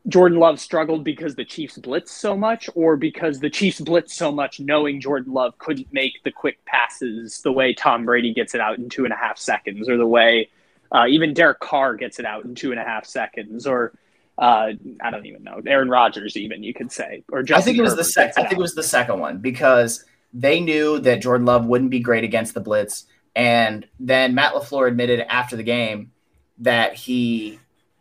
Jordan 0.07 0.37
Love 0.39 0.59
struggled 0.59 1.03
because 1.03 1.35
the 1.35 1.43
Chiefs 1.43 1.77
blitz 1.77 2.11
so 2.11 2.37
much, 2.37 2.69
or 2.75 2.95
because 2.95 3.39
the 3.39 3.49
Chiefs 3.49 3.81
blitz 3.81 4.13
so 4.13 4.31
much, 4.31 4.59
knowing 4.59 5.01
Jordan 5.01 5.33
Love 5.33 5.57
couldn't 5.57 5.91
make 5.91 6.21
the 6.23 6.31
quick 6.31 6.63
passes 6.65 7.41
the 7.41 7.51
way 7.51 7.73
Tom 7.73 8.05
Brady 8.05 8.33
gets 8.33 8.53
it 8.53 8.61
out 8.61 8.77
in 8.77 8.89
two 8.89 9.05
and 9.05 9.13
a 9.13 9.17
half 9.17 9.37
seconds, 9.39 9.89
or 9.89 9.97
the 9.97 10.07
way 10.07 10.49
uh, 10.91 11.05
even 11.07 11.33
Derek 11.33 11.59
Carr 11.59 11.95
gets 11.95 12.19
it 12.19 12.25
out 12.25 12.45
in 12.45 12.55
two 12.55 12.71
and 12.71 12.79
a 12.79 12.83
half 12.83 13.05
seconds, 13.05 13.67
or 13.67 13.93
uh, 14.39 14.71
I 15.01 15.11
don't 15.11 15.25
even 15.25 15.43
know 15.43 15.61
Aaron 15.67 15.89
Rodgers, 15.89 16.37
even 16.37 16.63
you 16.63 16.73
could 16.73 16.91
say, 16.91 17.23
or 17.31 17.43
Justin 17.43 17.61
I 17.61 17.65
think 17.65 17.77
it 17.77 17.81
was 17.81 17.91
Herbert 17.91 18.03
the 18.03 18.09
second. 18.09 18.33
I 18.45 18.47
think 18.47 18.59
it 18.59 18.61
was 18.61 18.75
the 18.75 18.83
second 18.83 19.19
one 19.19 19.39
because 19.39 20.05
they 20.33 20.59
knew 20.59 20.99
that 20.99 21.21
Jordan 21.21 21.45
Love 21.45 21.65
wouldn't 21.65 21.91
be 21.91 21.99
great 21.99 22.23
against 22.23 22.53
the 22.53 22.61
blitz, 22.61 23.05
and 23.35 23.87
then 23.99 24.33
Matt 24.33 24.53
LaFleur 24.53 24.87
admitted 24.87 25.21
after 25.31 25.55
the 25.55 25.63
game 25.63 26.11
that 26.59 26.93
he 26.93 27.59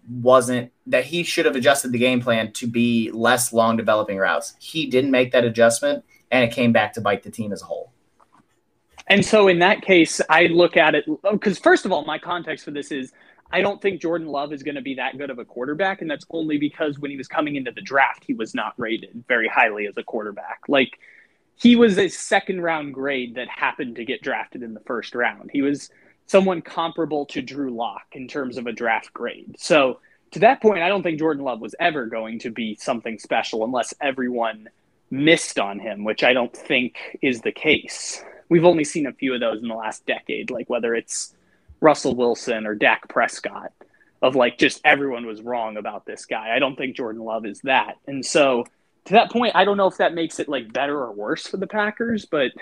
wasn't 0.08 0.72
that 0.86 1.04
he 1.04 1.22
should 1.22 1.44
have 1.44 1.56
adjusted 1.56 1.92
the 1.92 1.98
game 1.98 2.20
plan 2.20 2.52
to 2.52 2.66
be 2.66 3.10
less 3.12 3.52
long 3.52 3.76
developing 3.76 4.16
routes. 4.16 4.54
He 4.58 4.86
didn't 4.86 5.10
make 5.10 5.32
that 5.32 5.44
adjustment 5.44 6.04
and 6.30 6.44
it 6.44 6.52
came 6.52 6.72
back 6.72 6.92
to 6.94 7.00
bite 7.00 7.22
the 7.22 7.30
team 7.30 7.52
as 7.52 7.62
a 7.62 7.64
whole. 7.64 7.92
And 9.06 9.24
so 9.24 9.48
in 9.48 9.58
that 9.60 9.82
case, 9.82 10.20
I 10.28 10.46
look 10.46 10.76
at 10.76 10.94
it 10.94 11.04
because 11.30 11.58
first 11.58 11.86
of 11.86 11.92
all, 11.92 12.04
my 12.04 12.18
context 12.18 12.64
for 12.64 12.70
this 12.70 12.92
is 12.92 13.12
I 13.50 13.62
don't 13.62 13.80
think 13.80 14.00
Jordan 14.00 14.28
Love 14.28 14.52
is 14.52 14.62
going 14.62 14.74
to 14.74 14.82
be 14.82 14.96
that 14.96 15.16
good 15.16 15.30
of 15.30 15.38
a 15.38 15.44
quarterback, 15.44 16.02
and 16.02 16.10
that's 16.10 16.26
only 16.30 16.58
because 16.58 16.98
when 16.98 17.10
he 17.10 17.16
was 17.16 17.28
coming 17.28 17.56
into 17.56 17.70
the 17.70 17.80
draft, 17.80 18.24
he 18.26 18.34
was 18.34 18.54
not 18.54 18.74
rated 18.76 19.24
very 19.26 19.48
highly 19.48 19.86
as 19.86 19.96
a 19.96 20.02
quarterback. 20.02 20.60
Like 20.68 20.98
he 21.56 21.74
was 21.74 21.98
a 21.98 22.08
second 22.08 22.60
round 22.60 22.94
grade 22.94 23.34
that 23.36 23.48
happened 23.48 23.96
to 23.96 24.04
get 24.04 24.22
drafted 24.22 24.62
in 24.62 24.74
the 24.74 24.80
first 24.80 25.14
round. 25.14 25.50
He 25.52 25.62
was 25.62 25.90
someone 26.26 26.60
comparable 26.60 27.24
to 27.26 27.42
Drew 27.42 27.70
Lock 27.74 28.04
in 28.12 28.28
terms 28.28 28.58
of 28.58 28.66
a 28.66 28.72
draft 28.72 29.12
grade. 29.14 29.56
So 29.58 30.00
to 30.32 30.40
that 30.40 30.60
point, 30.60 30.82
I 30.82 30.88
don't 30.88 31.02
think 31.02 31.18
Jordan 31.18 31.42
Love 31.42 31.60
was 31.60 31.74
ever 31.80 32.06
going 32.06 32.38
to 32.40 32.50
be 32.50 32.74
something 32.74 33.18
special 33.18 33.64
unless 33.64 33.94
everyone 34.00 34.68
missed 35.10 35.58
on 35.58 35.78
him, 35.78 36.04
which 36.04 36.22
I 36.22 36.34
don't 36.34 36.54
think 36.54 37.18
is 37.22 37.40
the 37.40 37.52
case. 37.52 38.22
We've 38.50 38.66
only 38.66 38.84
seen 38.84 39.06
a 39.06 39.12
few 39.12 39.32
of 39.34 39.40
those 39.40 39.62
in 39.62 39.68
the 39.68 39.74
last 39.74 40.04
decade, 40.06 40.50
like 40.50 40.68
whether 40.68 40.94
it's 40.94 41.34
Russell 41.80 42.14
Wilson 42.14 42.66
or 42.66 42.74
Dak 42.74 43.08
Prescott, 43.08 43.72
of 44.20 44.34
like 44.34 44.58
just 44.58 44.80
everyone 44.84 45.26
was 45.26 45.42
wrong 45.42 45.76
about 45.76 46.06
this 46.06 46.26
guy. 46.26 46.54
I 46.54 46.58
don't 46.58 46.76
think 46.76 46.96
Jordan 46.96 47.22
Love 47.22 47.46
is 47.46 47.60
that. 47.60 47.96
And 48.06 48.24
so 48.24 48.64
to 49.06 49.12
that 49.14 49.30
point, 49.30 49.54
I 49.54 49.64
don't 49.64 49.76
know 49.76 49.86
if 49.86 49.98
that 49.98 50.14
makes 50.14 50.38
it 50.40 50.48
like 50.48 50.72
better 50.72 50.98
or 50.98 51.12
worse 51.12 51.46
for 51.46 51.56
the 51.56 51.66
Packers, 51.66 52.26
but 52.26 52.52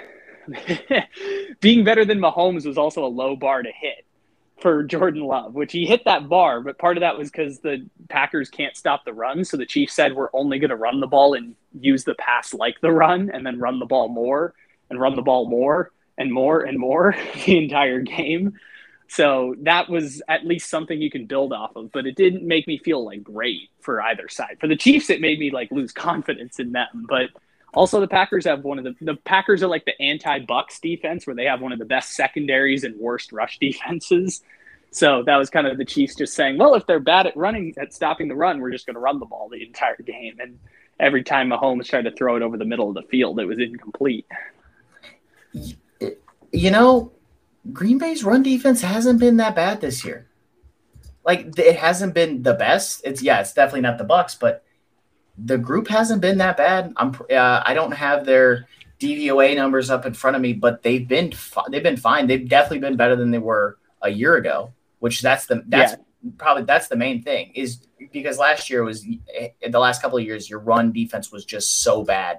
being 1.61 1.85
better 1.85 2.05
than 2.05 2.21
Mahomes 2.21 2.67
was 2.67 2.79
also 2.79 3.05
a 3.05 3.09
low 3.09 3.37
bar 3.37 3.63
to 3.63 3.71
hit 3.73 4.05
for 4.61 4.83
Jordan 4.85 5.23
Love, 5.23 5.55
which 5.55 5.73
he 5.73 5.85
hit 5.85 6.05
that 6.05 6.29
bar, 6.29 6.61
but 6.61 6.79
part 6.79 6.97
of 6.97 7.03
that 7.03 7.19
was 7.19 7.31
because 7.31 7.61
the 7.61 7.87
Packers 8.09 8.49
can't 8.49 8.77
stop 8.77 9.05
the 9.05 9.13
run. 9.13 9.45
So 9.45 9.57
the 9.57 9.67
Chiefs 9.67 9.95
said 9.95 10.15
we're 10.15 10.31
only 10.33 10.59
going 10.59 10.71
to 10.71 10.77
run 10.77 11.01
the 11.01 11.07
ball 11.07 11.35
and 11.35 11.55
use 11.79 12.05
the 12.05 12.15
pass 12.15 12.55
like 12.55 12.81
the 12.81 12.91
run, 12.91 13.31
and 13.33 13.45
then 13.45 13.59
run 13.59 13.79
the 13.79 13.87
ball 13.87 14.09
more 14.09 14.55
and 14.89 15.01
run 15.01 15.15
the 15.15 15.23
ball 15.23 15.49
more 15.49 15.91
and 16.17 16.33
more 16.33 16.63
and 16.63 16.79
more 16.79 17.15
the 17.47 17.59
entire 17.59 18.01
game. 18.01 18.55
So 19.09 19.55
that 19.61 19.89
was 19.89 20.21
at 20.29 20.45
least 20.45 20.69
something 20.69 21.01
you 21.01 21.11
can 21.11 21.27
build 21.27 21.53
off 21.53 21.77
of, 21.77 21.93
but 21.93 22.07
it 22.07 22.17
didn't 22.17 22.47
make 22.47 22.67
me 22.67 22.79
feel 22.79 23.05
like 23.05 23.23
great 23.23 23.71
for 23.81 24.03
either 24.03 24.29
side. 24.29 24.59
For 24.61 24.67
the 24.67 24.77
Chiefs, 24.77 25.11
it 25.11 25.21
made 25.21 25.39
me 25.39 25.51
like 25.51 25.71
lose 25.71 25.93
confidence 25.93 26.59
in 26.59 26.73
them, 26.73 27.07
but 27.09 27.31
also 27.73 28.01
the 28.01 28.09
Packers 28.09 28.47
have 28.47 28.65
one 28.65 28.79
of 28.79 28.85
the 28.85 28.97
the 29.01 29.15
Packers 29.15 29.63
are 29.63 29.69
like 29.69 29.85
the 29.85 30.01
anti-Bucks 30.03 30.81
defense 30.81 31.27
where 31.27 31.37
they 31.37 31.45
have 31.45 31.61
one 31.61 31.73
of 31.73 31.79
the 31.79 31.85
best 31.85 32.15
secondaries 32.15 32.83
and 32.85 32.99
worst 32.99 33.33
rush 33.33 33.59
defenses. 33.61 34.43
So 34.91 35.23
that 35.25 35.37
was 35.37 35.51
kind 35.51 35.67
of 35.67 35.77
the 35.77 35.85
Chiefs 35.85 36.15
just 36.15 36.35
saying, 36.35 36.59
well, 36.59 36.75
if 36.75 36.87
they're 36.87 37.01
bad 37.01 37.27
at 37.27 37.37
running 37.37 37.75
at 37.79 37.93
stopping 37.93 38.29
the 38.29 38.35
run, 38.35 38.61
we're 38.61 38.71
just 38.71 38.87
going 38.87 38.95
to 38.95 39.01
run 39.01 39.21
the 39.21 39.27
ball 39.27 39.49
the 39.51 39.63
entire 39.63 39.97
game. 39.97 40.39
And 40.41 40.59
every 40.99 41.23
time 41.23 41.51
Mahomes 41.51 41.87
tried 41.87 42.05
to 42.05 42.13
throw 42.13 42.37
it 42.37 42.43
over 42.43 42.57
the 42.57 42.65
middle 42.65 42.89
of 42.89 42.95
the 42.95 43.03
field, 43.03 43.39
it 43.39 43.45
was 43.45 43.59
incomplete. 43.59 44.27
You 45.53 46.71
know, 46.71 47.13
Green 47.73 47.99
Bay's 47.99 48.25
run 48.25 48.43
defense 48.43 48.83
hasn't 48.83 49.21
been 49.21 49.37
that 49.39 49.55
bad 49.55 49.81
this 49.81 50.05
year. 50.05 50.29
Like 51.25 51.59
it 51.59 51.77
hasn't 51.77 52.15
been 52.15 52.43
the 52.43 52.55
best. 52.55 53.03
It's 53.05 53.23
yeah, 53.23 53.41
it's 53.41 53.53
definitely 53.53 53.81
not 53.81 53.99
the 53.99 54.05
Bucks, 54.05 54.35
but 54.35 54.65
the 55.37 55.59
group 55.59 55.89
hasn't 55.89 56.21
been 56.21 56.39
that 56.39 56.57
bad. 56.57 56.93
I'm 56.97 57.15
uh, 57.31 57.63
I 57.65 57.75
don't 57.75 57.93
have 57.93 58.25
their 58.25 58.69
DVOA 59.01 59.57
numbers 59.57 59.91
up 59.91 60.07
in 60.07 60.15
front 60.15 60.37
of 60.37 60.43
me, 60.43 60.53
but 60.53 60.83
they've 60.83 61.07
been 61.07 61.33
fi- 61.33 61.67
they've 61.71 61.83
been 61.83 61.97
fine. 61.97 62.27
They've 62.27 62.49
definitely 62.49 62.79
been 62.79 62.97
better 62.97 63.17
than 63.17 63.31
they 63.31 63.39
were 63.39 63.79
a 64.03 64.09
year 64.09 64.37
ago. 64.37 64.73
Which 65.01 65.21
that's 65.21 65.47
the 65.47 65.63
that's 65.67 65.93
yeah. 65.93 66.31
probably 66.39 66.63
that's 66.63 66.89
the 66.89 66.97
main 66.97 67.23
thing 67.23 67.53
is 67.55 67.87
because 68.13 68.39
last 68.39 68.71
year 68.71 68.85
was 68.85 69.05
eh, 69.35 69.49
the 69.69 69.79
last 69.79 70.01
couple 70.01 70.19
of 70.19 70.25
years 70.25 70.49
your 70.49 70.61
run 70.61 70.93
defense 70.93 71.31
was 71.33 71.45
just 71.45 71.83
so 71.83 72.03
bad 72.03 72.39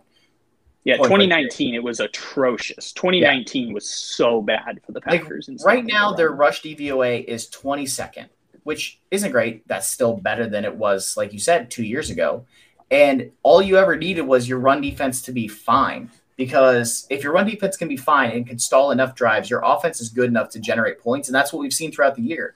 yeah, 0.88 0.96
2019 0.96 1.76
it 1.76 1.84
was 1.84 2.00
atrocious. 2.00 2.94
2019 2.94 3.68
yeah. 3.68 3.74
was 3.74 3.90
so 3.90 4.42
bad 4.42 4.80
for 4.86 4.94
the 4.94 5.02
Packers. 5.02 5.50
Like, 5.50 5.66
right 5.66 5.86
now, 5.86 6.14
their 6.14 6.32
rush 6.32 6.62
DVOA 6.62 7.26
is 7.26 7.50
22nd, 7.50 8.30
which 8.64 9.02
isn't 9.12 9.34
great. 9.34 9.68
That's 9.68 9.90
still 9.90 10.16
better 10.16 10.48
than 10.48 10.64
it 10.64 10.74
was, 10.74 11.18
like 11.18 11.34
you 11.34 11.40
said, 11.40 11.70
two 11.70 11.84
years 11.84 12.10
ago. 12.10 12.46
And 12.90 13.32
all 13.44 13.62
you 13.62 13.76
ever 13.76 13.98
needed 13.98 14.22
was 14.22 14.48
your 14.48 14.60
run 14.60 14.80
defense 14.80 15.22
to 15.24 15.34
be 15.34 15.50
fine. 15.50 16.10
Because 16.38 17.06
if 17.10 17.22
your 17.22 17.34
run 17.34 17.48
defense 17.48 17.76
can 17.76 17.90
be 17.90 17.98
fine 17.98 18.32
and 18.32 18.48
can 18.48 18.58
stall 18.58 18.92
enough 18.92 19.14
drives, 19.14 19.50
your 19.50 19.64
offense 19.66 20.00
is 20.00 20.08
good 20.08 20.30
enough 20.30 20.50
to 20.52 20.60
generate 20.62 21.02
points. 21.02 21.28
And 21.28 21.36
that's 21.36 21.52
what 21.52 21.60
we've 21.60 21.74
seen 21.74 21.92
throughout 21.92 22.16
the 22.16 22.22
year. 22.22 22.56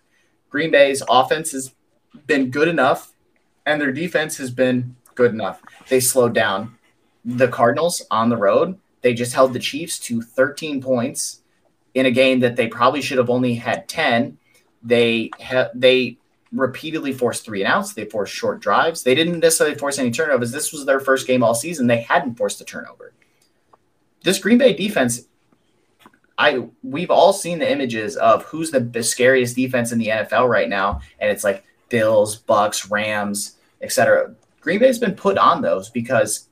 Green 0.49 0.71
Bay's 0.71 1.03
offense 1.09 1.51
has 1.51 1.73
been 2.27 2.49
good 2.49 2.69
enough, 2.69 3.11
and 3.65 3.81
their 3.81 3.91
defense 3.91 4.37
has 4.37 4.51
been 4.51 4.95
good 5.15 5.31
enough. 5.31 5.61
They 5.89 5.99
slowed 5.99 6.33
down 6.33 6.77
the 7.25 7.47
Cardinals 7.47 8.05
on 8.11 8.29
the 8.29 8.37
road. 8.37 8.77
They 9.01 9.13
just 9.13 9.33
held 9.33 9.53
the 9.53 9.59
Chiefs 9.59 9.99
to 9.99 10.21
13 10.21 10.81
points 10.81 11.41
in 11.93 12.05
a 12.05 12.11
game 12.11 12.39
that 12.39 12.55
they 12.55 12.67
probably 12.67 13.01
should 13.01 13.17
have 13.17 13.29
only 13.29 13.55
had 13.55 13.87
10. 13.87 14.37
They 14.83 15.29
ha- 15.39 15.69
they 15.73 16.17
repeatedly 16.51 17.13
forced 17.13 17.45
three 17.45 17.63
and 17.63 17.71
outs. 17.71 17.93
They 17.93 18.05
forced 18.05 18.33
short 18.33 18.59
drives. 18.59 19.03
They 19.03 19.15
didn't 19.15 19.39
necessarily 19.39 19.77
force 19.77 19.99
any 19.99 20.11
turnovers. 20.11 20.51
This 20.51 20.73
was 20.73 20.85
their 20.85 20.99
first 20.99 21.27
game 21.27 21.43
all 21.43 21.55
season. 21.55 21.87
They 21.87 22.01
hadn't 22.01 22.35
forced 22.35 22.61
a 22.61 22.65
turnover. 22.65 23.13
This 24.23 24.39
Green 24.39 24.57
Bay 24.57 24.73
defense, 24.73 25.21
I 26.37 26.67
we've 26.83 27.11
all 27.11 27.33
seen 27.33 27.59
the 27.59 27.71
images 27.71 28.15
of 28.17 28.43
who's 28.45 28.71
the 28.71 29.03
scariest 29.03 29.55
defense 29.55 29.91
in 29.91 29.99
the 29.99 30.07
NFL 30.07 30.47
right 30.49 30.69
now, 30.69 31.01
and 31.19 31.31
it's 31.31 31.43
like 31.43 31.63
Bills, 31.89 32.35
Bucks, 32.35 32.89
Rams, 32.89 33.57
etc. 33.81 34.35
Green 34.59 34.79
Bay's 34.79 34.99
been 34.99 35.15
put 35.15 35.37
on 35.37 35.61
those 35.61 35.89
because 35.89 36.49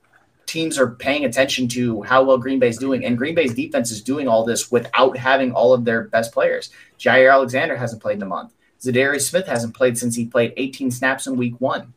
teams 0.50 0.80
are 0.80 0.89
paying 0.89 1.26
attention 1.26 1.68
to 1.70 2.02
how 2.02 2.24
well 2.24 2.38
Green 2.38 2.60
Bay's 2.60 2.78
doing, 2.78 3.06
and 3.06 3.18
Green 3.18 3.36
Bay's 3.36 3.54
defense 3.54 3.91
is 3.91 4.02
doing 4.02 4.28
all 4.28 4.43
this 4.43 4.72
without 4.72 5.16
having 5.16 5.52
all 5.52 5.74
of 5.74 5.86
their 5.86 6.06
best 6.06 6.34
players. 6.34 6.72
Jaire 7.00 7.32
Alexander 7.32 7.78
hasn't 7.78 8.02
played 8.02 8.18
in 8.18 8.24
a 8.24 8.26
month. 8.26 8.54
Za'Darius 8.82 9.30
Smith 9.30 9.45
hasn't 9.45 9.76
played 9.76 9.97
since 9.97 10.16
he 10.16 10.26
played 10.26 10.54
18 10.58 10.89
snaps 10.89 11.28
in 11.28 11.38
Week 11.38 11.54
One. 11.60 11.93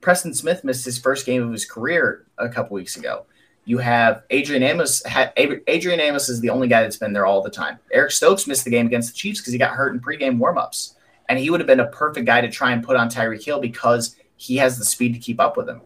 Preston 0.00 0.32
Smith 0.34 0.62
missed 0.62 0.84
his 0.84 0.98
first 0.98 1.26
game 1.26 1.42
of 1.42 1.50
his 1.50 1.64
career 1.64 2.26
a 2.38 2.48
couple 2.48 2.74
weeks 2.74 2.96
ago. 2.96 3.26
You 3.64 3.78
have 3.78 4.22
Adrian 4.30 4.62
Amos. 4.62 5.02
Adrian 5.36 6.00
Amos 6.00 6.28
is 6.28 6.40
the 6.40 6.50
only 6.50 6.68
guy 6.68 6.82
that's 6.82 6.96
been 6.96 7.12
there 7.12 7.26
all 7.26 7.42
the 7.42 7.50
time. 7.50 7.78
Eric 7.92 8.12
Stokes 8.12 8.46
missed 8.46 8.64
the 8.64 8.70
game 8.70 8.86
against 8.86 9.10
the 9.10 9.16
Chiefs 9.16 9.40
because 9.40 9.52
he 9.52 9.58
got 9.58 9.72
hurt 9.72 9.92
in 9.92 10.00
pregame 10.00 10.38
warmups, 10.38 10.94
and 11.28 11.38
he 11.38 11.50
would 11.50 11.60
have 11.60 11.66
been 11.66 11.80
a 11.80 11.88
perfect 11.88 12.24
guy 12.24 12.40
to 12.40 12.50
try 12.50 12.70
and 12.70 12.84
put 12.84 12.96
on 12.96 13.10
Tyreek 13.10 13.44
Hill 13.44 13.60
because 13.60 14.16
he 14.36 14.56
has 14.58 14.78
the 14.78 14.84
speed 14.84 15.12
to 15.14 15.18
keep 15.18 15.40
up 15.40 15.56
with 15.56 15.68
him. 15.68 15.80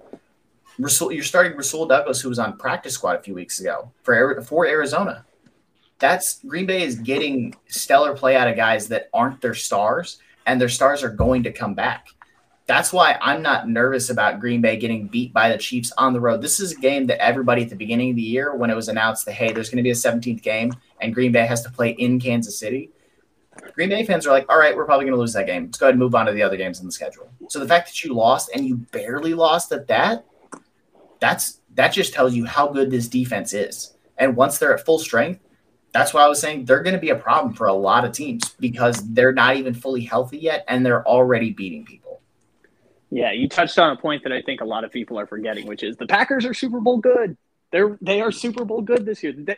Rasul, 0.79 1.12
you're 1.12 1.25
starting 1.25 1.57
Rasul 1.57 1.87
Douglas, 1.87 2.20
who 2.20 2.29
was 2.29 2.39
on 2.39 2.57
practice 2.57 2.95
squad 2.95 3.16
a 3.16 3.23
few 3.23 3.35
weeks 3.35 3.61
ago 3.61 3.91
for 4.03 4.41
for 4.43 4.66
Arizona. 4.66 5.25
That's 5.99 6.43
Green 6.45 6.66
Bay 6.66 6.83
is 6.83 6.97
getting 6.97 7.55
stellar 7.68 8.14
play 8.14 8.37
out 8.37 8.49
of 8.49 8.57
guys 8.57 8.89
that 8.89 9.09
aren't 9.12 9.41
their 9.41 9.55
stars, 9.55 10.18
and 10.47 10.61
their 10.61 10.68
stars 10.68 11.03
are 11.03 11.11
going 11.11 11.43
to 11.45 11.53
come 11.53 11.75
back. 11.75 12.09
That's 12.66 12.93
why 12.93 13.18
I'm 13.20 13.43
not 13.43 13.68
nervous 13.68 14.09
about 14.09 14.41
Green 14.41 14.61
Bay 14.61 14.77
getting 14.77 15.07
beat 15.07 15.33
by 15.33 15.51
the 15.51 15.59
Chiefs 15.59 15.93
on 15.99 16.12
the 16.12 16.20
road. 16.20 16.41
This 16.41 16.61
is 16.61 16.73
a 16.73 16.81
game 16.81 17.07
that 17.09 17.23
everybody 17.23 17.62
at 17.62 17.68
the 17.68 17.77
beginning 17.77 18.11
of 18.11 18.16
the 18.16 18.23
year, 18.23 18.55
when 18.55 18.70
it 18.70 18.77
was 18.77 18.89
announced 18.89 19.27
that 19.27 19.33
hey, 19.33 19.53
there's 19.53 19.68
going 19.68 19.79
to 19.79 19.83
be 19.83 19.91
a 19.91 19.95
17th 19.95 20.43
game 20.43 20.73
and 21.01 21.14
Green 21.14 21.33
Bay 21.33 21.45
has 21.45 21.62
to 21.62 21.70
play 21.70 21.91
in 21.91 22.20
Kansas 22.20 22.59
City, 22.59 22.91
Green 23.75 23.89
Bay 23.89 24.05
fans 24.05 24.27
are 24.27 24.31
like, 24.31 24.51
all 24.51 24.59
right, 24.59 24.77
we're 24.77 24.85
probably 24.85 25.05
going 25.05 25.14
to 25.14 25.20
lose 25.20 25.33
that 25.35 25.47
game. 25.47 25.66
Let's 25.66 25.79
go 25.79 25.87
ahead 25.87 25.95
and 25.95 26.01
move 26.01 26.14
on 26.14 26.27
to 26.27 26.33
the 26.33 26.43
other 26.43 26.57
games 26.57 26.81
in 26.81 26.87
the 26.87 26.93
schedule. 26.93 27.31
So 27.49 27.59
the 27.59 27.68
fact 27.68 27.89
that 27.89 28.05
you 28.05 28.14
lost 28.14 28.51
and 28.55 28.66
you 28.66 28.77
barely 28.77 29.35
lost 29.35 29.73
at 29.73 29.87
that, 29.89 30.25
that's 31.23 31.61
that 31.75 31.93
just 31.93 32.12
tells 32.12 32.35
you 32.35 32.45
how 32.45 32.66
good 32.66 32.91
this 32.91 33.07
defense 33.07 33.55
is. 33.55 33.95
And 34.18 34.37
once 34.37 34.59
they're 34.59 34.75
at 34.75 34.85
full 34.85 34.99
strength, 34.99 35.41
that's 35.93 36.12
why 36.12 36.23
I 36.23 36.29
was 36.29 36.41
saying 36.41 36.64
they're 36.64 36.83
going 36.83 36.95
to 36.95 37.01
be 37.01 37.11
a 37.11 37.16
problem 37.16 37.55
for 37.55 37.68
a 37.68 37.73
lot 37.73 38.05
of 38.05 38.12
teams 38.12 38.51
because 38.59 39.01
they're 39.14 39.33
not 39.33 39.57
even 39.57 39.73
fully 39.73 40.03
healthy 40.03 40.39
yet 40.39 40.64
and 40.66 40.85
they're 40.85 41.07
already 41.07 41.51
beating 41.53 41.85
people. 41.85 42.20
Yeah, 43.11 43.31
you 43.31 43.49
touched 43.49 43.79
on 43.79 43.97
a 43.97 44.01
point 44.01 44.25
that 44.25 44.33
I 44.33 44.43
think 44.43 44.62
a 44.62 44.64
lot 44.64 44.85
of 44.85 44.91
people 44.91 45.18
are 45.18 45.27
forgetting, 45.27 45.66
which 45.66 45.83
is 45.83 45.97
the 45.97 46.07
Packers 46.07 46.45
are 46.45 46.55
Super 46.55 46.81
Bowl 46.81 46.99
good. 46.99 47.37
They're 47.70 47.97
they 48.03 48.20
are 48.20 48.33
Super 48.33 48.64
Bowl 48.64 48.83
good 48.83 49.07
this 49.07 49.23
year. 49.23 49.33
They, 49.37 49.57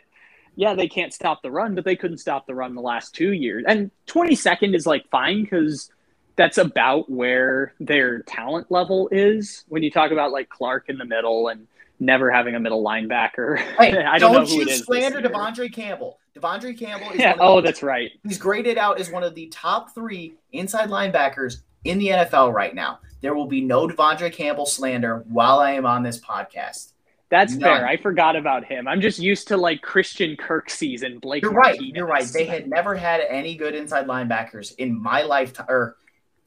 yeah, 0.55 0.75
they 0.75 0.87
can't 0.87 1.13
stop 1.13 1.41
the 1.41 1.51
run, 1.51 1.73
but 1.73 1.83
they 1.83 1.95
couldn't 1.95 2.19
stop 2.19 2.45
the 2.45 2.55
run 2.55 2.75
the 2.75 2.81
last 2.81 3.15
two 3.15 3.33
years. 3.33 3.65
And 3.67 3.91
22nd 4.07 4.75
is 4.75 4.85
like 4.85 5.09
fine 5.09 5.43
because 5.43 5.89
that's 6.35 6.57
about 6.57 7.09
where 7.09 7.73
their 7.79 8.21
talent 8.23 8.71
level 8.71 9.09
is 9.11 9.63
when 9.67 9.83
you 9.83 9.91
talk 9.91 10.11
about 10.11 10.31
like 10.31 10.49
Clark 10.49 10.89
in 10.89 10.97
the 10.97 11.05
middle 11.05 11.47
and 11.47 11.67
never 11.99 12.29
having 12.29 12.55
a 12.55 12.59
middle 12.59 12.83
linebacker. 12.83 13.57
Hey, 13.77 14.03
I 14.03 14.17
don't, 14.17 14.33
don't 14.33 14.49
you 14.49 14.69
slander 14.69 15.21
De'Vondre 15.21 15.71
Campbell. 15.71 16.19
De'Vondre 16.35 16.77
Campbell 16.77 17.11
is 17.11 17.19
yeah, 17.19 17.35
oh, 17.39 17.61
that's 17.61 17.83
right. 17.83 18.11
He's 18.23 18.37
graded 18.37 18.77
out 18.77 18.99
as 18.99 19.09
one 19.09 19.23
of 19.23 19.35
the 19.35 19.47
top 19.47 19.93
three 19.93 20.35
inside 20.51 20.89
linebackers 20.89 21.61
in 21.83 21.99
the 21.99 22.07
NFL 22.07 22.53
right 22.53 22.75
now. 22.75 22.99
There 23.21 23.33
will 23.33 23.47
be 23.47 23.61
no 23.61 23.87
De'Vondre 23.87 24.31
Campbell 24.31 24.65
slander 24.65 25.23
while 25.27 25.59
I 25.59 25.71
am 25.71 25.85
on 25.85 26.03
this 26.03 26.19
podcast. 26.19 26.91
That's 27.29 27.53
None. 27.53 27.61
fair. 27.61 27.87
I 27.87 27.97
forgot 27.97 28.35
about 28.35 28.65
him. 28.65 28.87
I'm 28.87 29.01
just 29.01 29.19
used 29.19 29.47
to 29.47 29.57
like 29.57 29.81
Christian 29.81 30.37
Kirksey's 30.37 31.03
and 31.03 31.19
Blake. 31.19 31.43
You're 31.43 31.51
right. 31.51 31.75
Martinez. 31.75 31.95
You're 31.95 32.05
right. 32.05 32.25
They 32.25 32.45
had 32.45 32.69
never 32.69 32.95
had 32.95 33.21
any 33.21 33.55
good 33.55 33.73
inside 33.73 34.07
linebackers 34.07 34.75
in 34.77 35.01
my 35.01 35.23
lifetime 35.23 35.65
or 35.67 35.97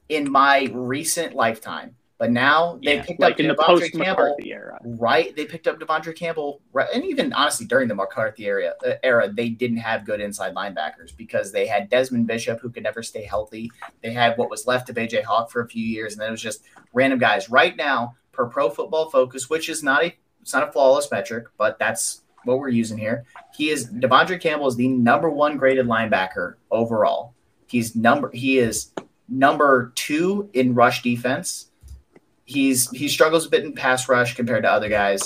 in 0.09 0.29
my 0.29 0.69
recent 0.73 1.33
lifetime. 1.33 1.95
But 2.19 2.31
now 2.31 2.77
they 2.83 2.97
yeah, 2.97 3.03
picked 3.03 3.21
like 3.21 3.35
up 3.35 3.39
in 3.39 3.47
the 3.47 3.55
post 3.55 3.95
McCarthy 3.95 4.51
era, 4.51 4.77
right? 4.83 5.33
They 5.37 5.45
picked 5.45 5.69
up 5.69 5.79
De'Vondre 5.79 6.13
Campbell, 6.13 6.61
right? 6.73 6.89
and 6.93 7.05
even 7.05 7.31
honestly 7.31 7.65
during 7.65 7.87
the 7.87 7.95
McCarthy 7.95 8.45
era, 8.45 8.73
uh, 8.85 8.95
era, 9.03 9.31
they 9.31 9.47
didn't 9.47 9.77
have 9.77 10.05
good 10.05 10.19
inside 10.19 10.53
linebackers 10.53 11.15
because 11.15 11.53
they 11.53 11.65
had 11.65 11.89
Desmond 11.89 12.27
Bishop 12.27 12.59
who 12.59 12.69
could 12.69 12.83
never 12.83 13.01
stay 13.01 13.23
healthy. 13.23 13.71
They 14.03 14.11
had 14.11 14.37
what 14.37 14.49
was 14.49 14.67
left 14.67 14.89
of 14.89 14.97
AJ 14.97 15.23
Hawk 15.23 15.49
for 15.49 15.61
a 15.61 15.67
few 15.69 15.85
years, 15.85 16.11
and 16.11 16.21
then 16.21 16.27
it 16.27 16.31
was 16.31 16.41
just 16.41 16.65
random 16.91 17.19
guys. 17.19 17.49
Right 17.49 17.77
now, 17.77 18.17
per 18.33 18.47
Pro 18.47 18.69
Football 18.69 19.09
Focus, 19.09 19.49
which 19.49 19.69
is 19.69 19.81
not 19.81 20.03
a 20.03 20.13
it's 20.41 20.53
not 20.53 20.67
a 20.67 20.71
flawless 20.73 21.09
metric, 21.09 21.45
but 21.57 21.79
that's 21.79 22.23
what 22.43 22.59
we're 22.59 22.67
using 22.67 22.97
here. 22.97 23.23
He 23.55 23.69
is 23.69 23.89
De'Vondre 23.89 24.41
Campbell 24.41 24.67
is 24.67 24.75
the 24.75 24.89
number 24.89 25.29
one 25.29 25.55
graded 25.55 25.85
linebacker 25.85 26.55
overall. 26.69 27.33
He's 27.67 27.95
number 27.95 28.29
he 28.33 28.59
is 28.59 28.91
number 29.29 29.91
two 29.95 30.49
in 30.53 30.73
rush 30.73 31.01
defense. 31.01 31.67
He's 32.45 32.89
he 32.91 33.07
struggles 33.07 33.45
a 33.45 33.49
bit 33.49 33.63
in 33.63 33.73
pass 33.73 34.09
rush 34.09 34.35
compared 34.35 34.63
to 34.63 34.71
other 34.71 34.89
guys. 34.89 35.23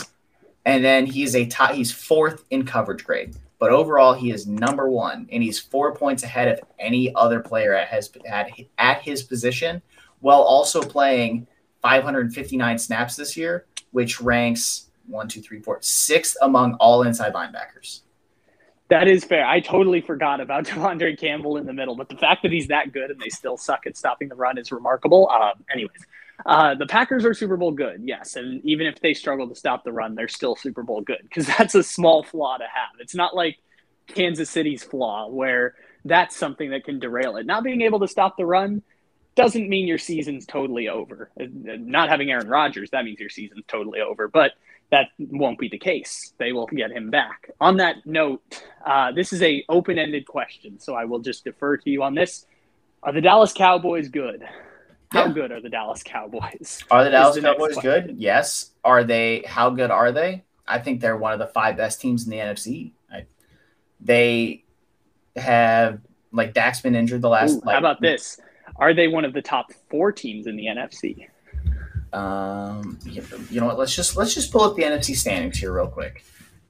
and 0.66 0.84
then 0.84 1.06
he's 1.06 1.36
a 1.36 1.46
top, 1.46 1.72
he's 1.72 1.92
fourth 1.92 2.46
in 2.50 2.66
coverage 2.66 3.04
grade. 3.04 3.36
But 3.60 3.72
overall, 3.72 4.14
he 4.14 4.32
is 4.32 4.46
number 4.46 4.90
one, 4.90 5.28
and 5.32 5.42
he's 5.42 5.60
four 5.60 5.96
points 5.96 6.24
ahead 6.24 6.48
of 6.50 6.60
any 6.80 7.14
other 7.16 7.40
player 7.40 7.74
at 7.74 7.88
his 7.90 8.10
at, 8.30 8.52
at 8.78 9.02
his 9.02 9.24
position, 9.24 9.82
while 10.20 10.42
also 10.42 10.82
playing 10.82 11.48
559 11.82 12.78
snaps 12.78 13.16
this 13.16 13.38
year, 13.38 13.66
which 13.92 14.20
ranks 14.22 14.90
one, 15.08 15.28
two, 15.28 15.42
three, 15.42 15.60
four, 15.62 15.80
sixth 15.82 16.36
among 16.42 16.76
all 16.76 17.04
inside 17.04 17.34
linebackers. 17.34 18.02
That 18.94 19.08
is 19.08 19.24
fair. 19.24 19.44
I 19.44 19.60
totally 19.60 20.02
forgot 20.02 20.40
about 20.40 20.66
De'Vondre 20.68 21.20
Campbell 21.20 21.58
in 21.58 21.66
the 21.66 21.74
middle, 21.74 21.96
but 21.96 22.10
the 22.10 22.16
fact 22.16 22.44
that 22.44 22.52
he's 22.52 22.68
that 22.68 22.94
good 22.94 23.10
and 23.10 23.20
they 23.20 23.30
still 23.30 23.58
suck 23.58 23.88
at 23.88 23.98
stopping 23.98 24.30
the 24.30 24.36
run 24.36 24.60
is 24.60 24.72
remarkable. 24.72 25.28
Um, 25.32 25.64
anyways, 25.74 26.06
uh, 26.46 26.76
the 26.76 26.86
Packers 26.86 27.26
are 27.26 27.34
Super 27.34 27.58
Bowl 27.58 27.72
good, 27.72 28.04
yes, 28.04 28.36
and 28.36 28.64
even 28.64 28.86
if 28.86 29.00
they 29.00 29.16
struggle 29.16 29.50
to 29.50 29.56
stop 29.56 29.84
the 29.84 29.92
run, 29.92 30.14
they're 30.14 30.28
still 30.28 30.56
Super 30.56 30.84
Bowl 30.84 31.02
good 31.02 31.22
because 31.24 31.48
that's 31.58 31.74
a 31.74 31.82
small 31.82 32.22
flaw 32.22 32.58
to 32.58 32.66
have. 32.66 33.00
It's 33.00 33.16
not 33.16 33.36
like 33.36 33.58
Kansas 34.06 34.52
City's 34.52 34.84
flaw 34.84 35.28
where 35.28 35.74
that's 36.06 36.38
something 36.38 36.70
that 36.70 36.84
can 36.84 37.00
derail 37.00 37.38
it. 37.38 37.48
Not 37.48 37.64
being 37.64 37.82
able 37.82 38.00
to 38.02 38.08
stop 38.08 38.38
the 38.38 38.46
run 38.46 38.84
doesn't 39.34 39.68
mean 39.68 39.88
your 39.88 39.98
season's 39.98 40.46
totally 40.46 40.88
over. 40.88 41.32
Not 41.40 42.10
having 42.10 42.30
Aaron 42.30 42.48
Rodgers, 42.48 42.92
that 42.92 43.06
means 43.06 43.20
your 43.20 43.30
season's 43.30 43.64
totally 43.68 44.02
over. 44.02 44.28
But 44.28 44.52
that 44.92 45.08
won't 45.18 45.58
be 45.58 45.70
the 45.70 45.78
case. 45.78 46.34
They 46.38 46.52
will 46.52 46.68
get 46.68 46.92
him 46.92 47.10
back. 47.10 47.50
On 47.60 47.78
that 47.78 48.06
note, 48.06 48.64
uh, 48.86 49.12
this 49.12 49.34
is 49.34 49.42
a 49.42 49.64
open-ended 49.70 50.28
question, 50.28 50.80
so 50.80 50.94
I 50.94 51.06
will 51.06 51.20
just 51.20 51.44
defer 51.44 51.78
to 51.78 51.90
you 51.90 52.04
on 52.04 52.14
this. 52.14 52.46
Are 53.02 53.12
the 53.12 53.22
Dallas 53.22 53.54
Cowboys 53.54 54.10
good? 54.10 54.44
How 55.12 55.26
yeah. 55.26 55.34
good 55.34 55.52
are 55.52 55.62
the 55.62 55.70
Dallas 55.70 56.04
Cowboys? 56.04 56.84
Are 56.90 57.04
the 57.04 57.12
Dallas 57.12 57.36
the 57.36 57.42
Cowboys 57.42 57.78
good? 57.78 58.16
Yes. 58.18 58.72
Are 58.84 59.04
they? 59.04 59.44
How 59.46 59.70
good 59.70 59.92
are 59.92 60.12
they? 60.12 60.44
I 60.68 60.80
think 60.80 61.02
they're 61.02 61.18
one 61.18 61.34
of 61.34 61.40
the 61.40 61.48
five 61.48 61.78
best 61.78 62.02
teams 62.02 62.24
in 62.24 62.32
the 62.32 62.38
NFC. 62.38 62.94
I, 63.12 63.26
they 64.00 64.64
have 65.36 66.00
like 66.32 66.54
Dak's 66.54 66.82
been 66.82 66.96
injured 66.96 67.22
the 67.22 67.30
last. 67.30 67.52
Ooh, 67.52 67.62
like, 67.66 67.74
how 67.74 67.80
about 67.80 68.02
this? 68.02 68.40
Are 68.78 68.94
they 68.94 69.08
one 69.08 69.26
of 69.26 69.34
the 69.34 69.42
top 69.42 69.72
four 69.90 70.12
teams 70.12 70.48
in 70.48 70.56
the 70.56 70.66
NFC? 70.66 71.28
Um, 72.14 73.00
you 73.06 73.60
know 73.60 73.66
what? 73.66 73.80
Let's 73.80 73.96
just 73.96 74.16
let's 74.16 74.34
just 74.34 74.52
pull 74.52 74.62
up 74.62 74.76
the 74.76 74.84
NFC 74.84 75.16
standings 75.16 75.58
here 75.58 75.74
real 75.74 75.88
quick. 75.88 76.24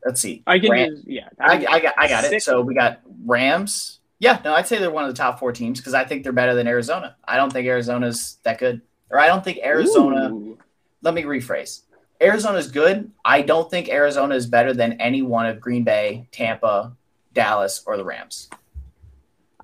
Let's 0.05 0.21
see. 0.21 0.43
I 0.47 0.59
can 0.59 0.71
Ram- 0.71 0.91
use, 0.91 1.03
yeah. 1.05 1.29
I, 1.39 1.65
I, 1.65 1.79
got 1.79 1.93
I 1.97 2.07
got 2.07 2.23
it. 2.25 2.41
So 2.43 2.61
we 2.61 2.73
got 2.73 3.01
Rams. 3.25 3.99
Yeah, 4.19 4.39
no, 4.43 4.53
I'd 4.53 4.67
say 4.67 4.77
they're 4.77 4.91
one 4.91 5.03
of 5.03 5.09
the 5.09 5.17
top 5.17 5.39
four 5.39 5.51
teams 5.51 5.79
because 5.79 5.93
I 5.93 6.05
think 6.05 6.23
they're 6.23 6.31
better 6.31 6.55
than 6.55 6.67
Arizona. 6.67 7.15
I 7.25 7.35
don't 7.35 7.51
think 7.51 7.67
Arizona's 7.67 8.37
that 8.43 8.57
good, 8.57 8.81
or 9.09 9.19
I 9.19 9.27
don't 9.27 9.43
think 9.43 9.59
Arizona. 9.63 10.29
Ooh. 10.31 10.57
Let 11.01 11.13
me 11.13 11.23
rephrase. 11.23 11.81
Arizona's 12.21 12.71
good. 12.71 13.11
I 13.25 13.41
don't 13.41 13.69
think 13.69 13.89
Arizona 13.89 14.35
is 14.35 14.45
better 14.45 14.73
than 14.73 14.93
any 14.93 15.21
one 15.21 15.45
of 15.45 15.59
Green 15.59 15.83
Bay, 15.83 16.27
Tampa, 16.31 16.95
Dallas, 17.33 17.83
or 17.85 17.97
the 17.97 18.05
Rams. 18.05 18.49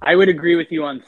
I 0.01 0.15
would 0.15 0.27
agree 0.27 0.55
with 0.55 0.71
you 0.71 0.83
on 0.83 1.03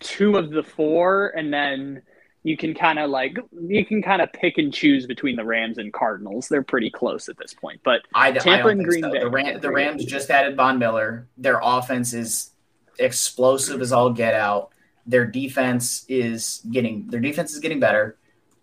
two 0.00 0.36
of 0.36 0.50
the 0.50 0.62
four, 0.62 1.28
and 1.36 1.52
then 1.52 2.02
you 2.48 2.56
can 2.56 2.72
kind 2.72 2.98
of 2.98 3.10
like 3.10 3.36
you 3.60 3.84
can 3.84 4.00
kind 4.00 4.22
of 4.22 4.32
pick 4.32 4.56
and 4.56 4.72
choose 4.72 5.06
between 5.06 5.36
the 5.36 5.44
Rams 5.44 5.76
and 5.76 5.92
Cardinals. 5.92 6.48
They're 6.48 6.62
pretty 6.62 6.90
close 6.90 7.28
at 7.28 7.36
this 7.36 7.52
point, 7.52 7.78
but 7.84 8.00
I, 8.14 8.32
Tampa 8.32 8.68
I 8.68 8.72
and 8.72 8.84
Green 8.84 9.02
so. 9.02 9.12
Bay. 9.12 9.20
The, 9.20 9.28
Ram, 9.28 9.60
the 9.60 9.70
Rams 9.70 10.04
just 10.06 10.30
added 10.30 10.56
Von 10.56 10.78
Miller. 10.78 11.28
Their 11.36 11.60
offense 11.62 12.14
is 12.14 12.52
explosive 12.98 13.82
as 13.82 13.92
all 13.92 14.10
get 14.10 14.32
out. 14.32 14.70
Their 15.04 15.26
defense 15.26 16.06
is 16.08 16.62
getting 16.70 17.08
their 17.08 17.20
defense 17.20 17.52
is 17.52 17.58
getting 17.58 17.80
better. 17.80 18.16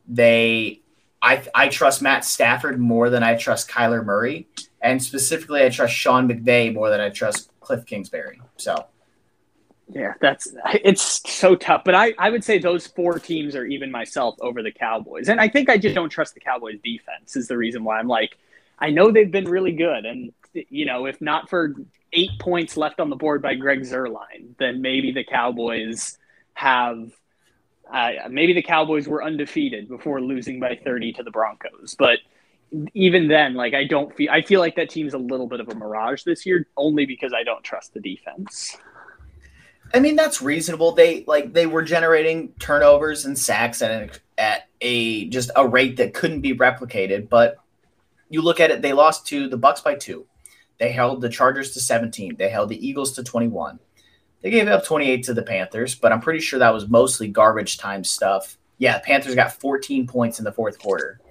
They, 0.07 0.81
I, 1.21 1.43
I 1.53 1.67
trust 1.67 2.01
Matt 2.01 2.25
Stafford 2.25 2.79
more 2.79 3.11
than 3.11 3.21
I 3.21 3.35
trust 3.35 3.69
Kyler 3.69 4.03
Murray, 4.03 4.47
and 4.81 5.01
specifically 5.01 5.63
I 5.63 5.69
trust 5.69 5.93
Sean 5.93 6.27
McVay 6.27 6.73
more 6.73 6.89
than 6.89 7.01
I 7.01 7.09
trust 7.09 7.51
Cliff 7.59 7.85
Kingsbury. 7.85 8.41
So 8.57 8.87
yeah, 9.87 10.13
that's 10.19 10.47
it's 10.83 11.21
so 11.31 11.55
tough. 11.55 11.83
But 11.83 11.95
I, 11.95 12.13
I 12.17 12.29
would 12.29 12.43
say 12.43 12.57
those 12.57 12.87
four 12.87 13.19
teams 13.19 13.55
are 13.55 13.65
even 13.65 13.91
myself 13.91 14.35
over 14.41 14.63
the 14.63 14.71
Cowboys. 14.71 15.29
And 15.29 15.39
I 15.39 15.47
think 15.47 15.69
I 15.69 15.77
just 15.77 15.95
don't 15.95 16.09
trust 16.09 16.33
the 16.33 16.39
Cowboys 16.39 16.79
defense 16.83 17.35
is 17.35 17.47
the 17.47 17.57
reason 17.57 17.83
why 17.83 17.99
I'm 17.99 18.07
like, 18.07 18.37
I 18.79 18.89
know 18.89 19.11
they've 19.11 19.31
been 19.31 19.45
really 19.45 19.73
good. 19.73 20.05
And 20.05 20.33
you 20.53 20.85
know, 20.85 21.05
if 21.05 21.21
not 21.21 21.49
for 21.49 21.75
eight 22.13 22.31
points 22.39 22.77
left 22.77 22.99
on 22.99 23.09
the 23.09 23.15
board 23.15 23.41
by 23.41 23.55
Greg 23.55 23.81
Zuerlein, 23.81 24.57
then 24.57 24.81
maybe 24.81 25.11
the 25.11 25.23
Cowboys 25.23 26.17
have 26.53 27.11
uh, 27.91 28.11
maybe 28.29 28.53
the 28.53 28.63
Cowboys 28.63 29.07
were 29.07 29.23
undefeated 29.23 29.87
before 29.87 30.19
losing 30.19 30.59
by 30.59 30.79
30 30.83 31.13
to 31.13 31.23
the 31.23 31.29
Broncos. 31.29 31.95
But 31.97 32.19
even 32.95 33.27
then, 33.27 33.53
like 33.53 33.75
I 33.75 33.83
don't 33.83 34.15
feel 34.15 34.31
I 34.31 34.41
feel 34.41 34.59
like 34.59 34.75
that 34.77 34.89
team's 34.89 35.13
a 35.13 35.19
little 35.19 35.47
bit 35.47 35.59
of 35.59 35.69
a 35.69 35.75
mirage 35.75 36.23
this 36.23 36.45
year, 36.45 36.67
only 36.75 37.05
because 37.05 37.33
I 37.33 37.43
don't 37.43 37.63
trust 37.63 37.93
the 37.93 37.99
defense. 37.99 38.77
I 39.95 39.99
mean, 40.01 40.17
that's 40.17 40.41
reasonable. 40.41 40.91
They 40.91 41.23
like 41.25 41.53
they 41.53 41.67
were 41.67 41.81
generating 41.81 42.49
turnovers 42.59 43.23
and 43.23 43.39
sacks 43.39 43.81
at 43.81 43.91
an, 43.91 44.11
at 44.37 44.67
a 44.81 45.29
just 45.29 45.51
a 45.55 45.65
rate 45.65 45.95
that 45.97 46.13
couldn't 46.13 46.41
be 46.41 46.53
replicated. 46.53 47.29
But 47.29 47.55
you 48.29 48.41
look 48.41 48.59
at 48.59 48.71
it, 48.71 48.81
they 48.81 48.91
lost 48.91 49.25
to 49.27 49.47
the 49.47 49.55
Bucks 49.55 49.79
by 49.79 49.95
two. 49.95 50.25
They 50.79 50.91
held 50.91 51.21
the 51.21 51.29
Chargers 51.29 51.71
to 51.71 51.79
17. 51.79 52.35
They 52.35 52.49
held 52.49 52.67
the 52.67 52.85
Eagles 52.85 53.13
to 53.13 53.23
21. 53.23 53.79
They 54.41 54.49
gave 54.49 54.67
up 54.67 54.83
28 54.83 55.23
to 55.23 55.33
the 55.33 55.43
Panthers, 55.43 55.95
but 55.95 56.11
I'm 56.11 56.19
pretty 56.19 56.41
sure 56.41 56.59
that 56.59 56.73
was 56.73 56.89
mostly 56.89 57.29
garbage 57.29 57.77
time 57.77 58.03
stuff. 58.03 58.57
Yeah, 58.77 58.99
Panthers 58.99 59.33
got 59.33 59.53
14 59.53 60.07
points 60.07 60.39
in 60.39 60.43
the 60.43 60.51
fourth 60.51 60.77
quarter. 60.77 61.21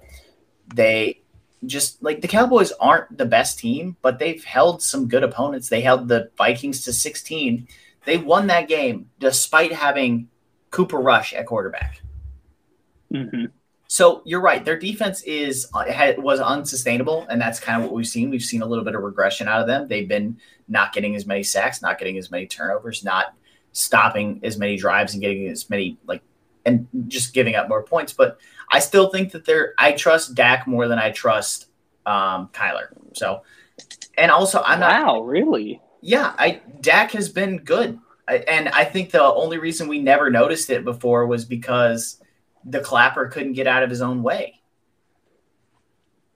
They 0.73 1.21
just 1.67 2.01
like 2.01 2.21
the 2.21 2.27
Cowboys 2.27 2.71
aren't 2.79 3.15
the 3.15 3.27
best 3.27 3.59
team, 3.59 3.95
but 4.01 4.17
they've 4.17 4.43
held 4.43 4.81
some 4.81 5.07
good 5.07 5.23
opponents. 5.23 5.69
They 5.69 5.81
held 5.81 6.07
the 6.07 6.31
Vikings 6.35 6.83
to 6.85 6.93
16 6.93 7.67
they 8.05 8.17
won 8.17 8.47
that 8.47 8.67
game 8.67 9.09
despite 9.19 9.71
having 9.71 10.29
Cooper 10.71 10.97
Rush 10.97 11.33
at 11.33 11.45
quarterback. 11.45 12.01
Mm-hmm. 13.13 13.45
So 13.87 14.21
you're 14.25 14.41
right. 14.41 14.65
Their 14.65 14.77
defense 14.77 15.21
is 15.23 15.69
was 15.73 16.39
unsustainable, 16.39 17.25
and 17.29 17.39
that's 17.39 17.59
kind 17.59 17.81
of 17.81 17.87
what 17.87 17.95
we've 17.95 18.07
seen. 18.07 18.29
We've 18.29 18.43
seen 18.43 18.61
a 18.61 18.65
little 18.65 18.83
bit 18.83 18.95
of 18.95 19.01
regression 19.01 19.47
out 19.47 19.61
of 19.61 19.67
them. 19.67 19.87
They've 19.87 20.07
been 20.07 20.37
not 20.67 20.91
getting 20.91 21.15
as 21.15 21.25
many 21.25 21.43
sacks, 21.43 21.81
not 21.81 21.99
getting 21.99 22.17
as 22.17 22.31
many 22.31 22.47
turnovers, 22.47 23.03
not 23.03 23.35
stopping 23.73 24.39
as 24.43 24.57
many 24.57 24.75
drives, 24.75 25.13
and 25.13 25.21
getting 25.21 25.47
as 25.47 25.69
many 25.69 25.97
like 26.07 26.23
and 26.65 26.87
just 27.07 27.33
giving 27.33 27.55
up 27.55 27.69
more 27.69 27.83
points. 27.83 28.11
But 28.11 28.39
I 28.69 28.79
still 28.79 29.09
think 29.09 29.31
that 29.33 29.45
they're. 29.45 29.73
I 29.77 29.91
trust 29.91 30.35
Dak 30.35 30.67
more 30.67 30.87
than 30.87 30.97
I 30.97 31.11
trust 31.11 31.67
um, 32.05 32.49
Kyler. 32.53 32.87
So, 33.13 33.43
and 34.17 34.31
also 34.31 34.61
I'm 34.65 34.79
not. 34.79 35.05
Wow, 35.05 35.21
really? 35.21 35.81
Yeah, 36.05 36.35
I 36.37 36.61
Dak 36.81 37.13
has 37.13 37.29
been 37.29 37.57
good, 37.57 37.99
I, 38.27 38.35
and 38.35 38.69
I 38.69 38.85
think 38.85 39.09
the 39.09 39.23
only 39.23 39.57
reason 39.57 39.87
we 39.87 39.99
never 39.99 40.29
noticed 40.29 40.69
it 40.69 40.85
before 40.85 41.25
was 41.25 41.45
because 41.45 42.21
the 42.63 42.79
clapper 42.79 43.27
couldn't 43.27 43.53
get 43.53 43.65
out 43.65 43.81
of 43.81 43.89
his 43.89 44.03
own 44.03 44.21
way. 44.21 44.61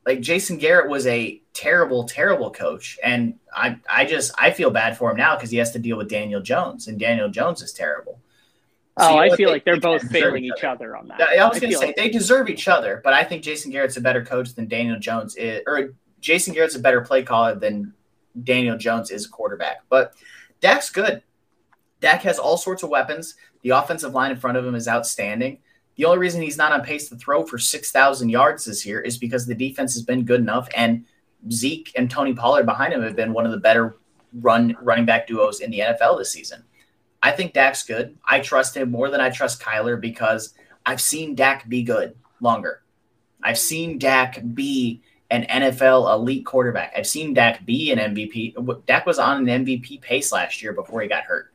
Like 0.07 0.21
Jason 0.21 0.57
Garrett 0.57 0.89
was 0.89 1.05
a 1.05 1.39
terrible, 1.53 2.05
terrible 2.05 2.49
coach, 2.49 2.97
and 3.03 3.35
I, 3.53 3.77
I 3.87 4.05
just 4.05 4.31
I 4.39 4.49
feel 4.49 4.71
bad 4.71 4.97
for 4.97 5.11
him 5.11 5.17
now 5.17 5.35
because 5.35 5.51
he 5.51 5.57
has 5.57 5.71
to 5.73 5.79
deal 5.79 5.97
with 5.97 6.09
Daniel 6.09 6.41
Jones, 6.41 6.87
and 6.87 6.99
Daniel 6.99 7.29
Jones 7.29 7.61
is 7.61 7.71
terrible. 7.71 8.19
So, 8.97 9.05
oh, 9.05 9.09
you 9.09 9.15
know, 9.15 9.21
I 9.21 9.37
feel 9.37 9.49
they, 9.49 9.53
like 9.53 9.65
they're 9.65 9.79
both 9.79 10.01
failing 10.09 10.45
each 10.45 10.63
other. 10.63 10.97
on 10.97 11.09
that. 11.09 11.21
I 11.21 11.47
was 11.47 11.59
going 11.59 11.71
to 11.71 11.77
say 11.77 11.87
like... 11.87 11.95
they 11.95 12.09
deserve 12.09 12.49
each 12.49 12.67
other, 12.67 13.01
but 13.03 13.13
I 13.13 13.23
think 13.23 13.43
Jason 13.43 13.71
Garrett's 13.71 13.97
a 13.97 14.01
better 14.01 14.25
coach 14.25 14.55
than 14.55 14.67
Daniel 14.67 14.97
Jones 14.97 15.35
is, 15.35 15.61
or 15.67 15.93
Jason 16.21 16.55
Garrett's 16.55 16.75
a 16.75 16.79
better 16.79 17.01
play 17.01 17.21
caller 17.21 17.53
than 17.53 17.93
Daniel 18.43 18.77
Jones 18.77 19.11
is 19.11 19.25
a 19.25 19.29
quarterback. 19.29 19.83
But 19.89 20.13
Dak's 20.61 20.89
good. 20.89 21.23
Dak 21.99 22.21
has 22.21 22.39
all 22.39 22.57
sorts 22.57 22.83
of 22.83 22.89
weapons. 22.89 23.35
The 23.61 23.71
offensive 23.71 24.13
line 24.13 24.31
in 24.31 24.37
front 24.37 24.57
of 24.57 24.65
him 24.65 24.75
is 24.75 24.87
outstanding. 24.87 25.59
The 25.95 26.05
only 26.05 26.19
reason 26.19 26.41
he's 26.41 26.57
not 26.57 26.71
on 26.71 26.81
pace 26.81 27.09
to 27.09 27.17
throw 27.17 27.45
for 27.45 27.57
6,000 27.57 28.29
yards 28.29 28.63
this 28.63 28.85
year 28.85 29.01
is 29.01 29.17
because 29.17 29.45
the 29.45 29.55
defense 29.55 29.93
has 29.95 30.03
been 30.03 30.23
good 30.23 30.39
enough, 30.39 30.69
and 30.73 31.05
Zeke 31.51 31.91
and 31.97 32.09
Tony 32.09 32.33
Pollard 32.33 32.65
behind 32.65 32.93
him 32.93 33.01
have 33.01 33.17
been 33.17 33.33
one 33.33 33.45
of 33.45 33.51
the 33.51 33.57
better 33.57 33.97
run 34.39 34.77
running 34.81 35.05
back 35.05 35.27
duos 35.27 35.59
in 35.59 35.71
the 35.71 35.79
NFL 35.79 36.17
this 36.17 36.31
season. 36.31 36.63
I 37.21 37.31
think 37.31 37.53
Dak's 37.53 37.83
good. 37.83 38.17
I 38.23 38.39
trust 38.39 38.77
him 38.77 38.91
more 38.91 39.09
than 39.09 39.19
I 39.19 39.29
trust 39.29 39.61
Kyler 39.61 39.99
because 39.99 40.53
I've 40.85 41.01
seen 41.01 41.35
Dak 41.35 41.67
be 41.67 41.83
good 41.83 42.15
longer. 42.39 42.81
I've 43.43 43.59
seen 43.59 43.99
Dak 43.99 44.41
be 44.53 45.01
an 45.31 45.45
NFL 45.49 46.11
elite 46.13 46.45
quarterback. 46.45 46.93
I've 46.97 47.07
seen 47.07 47.33
Dak 47.33 47.65
be 47.65 47.91
an 47.91 47.99
MVP. 47.99 48.85
Dak 48.85 49.05
was 49.05 49.19
on 49.19 49.47
an 49.47 49.65
MVP 49.65 50.01
pace 50.01 50.31
last 50.31 50.61
year 50.61 50.73
before 50.73 51.01
he 51.01 51.07
got 51.07 51.23
hurt. 51.23 51.51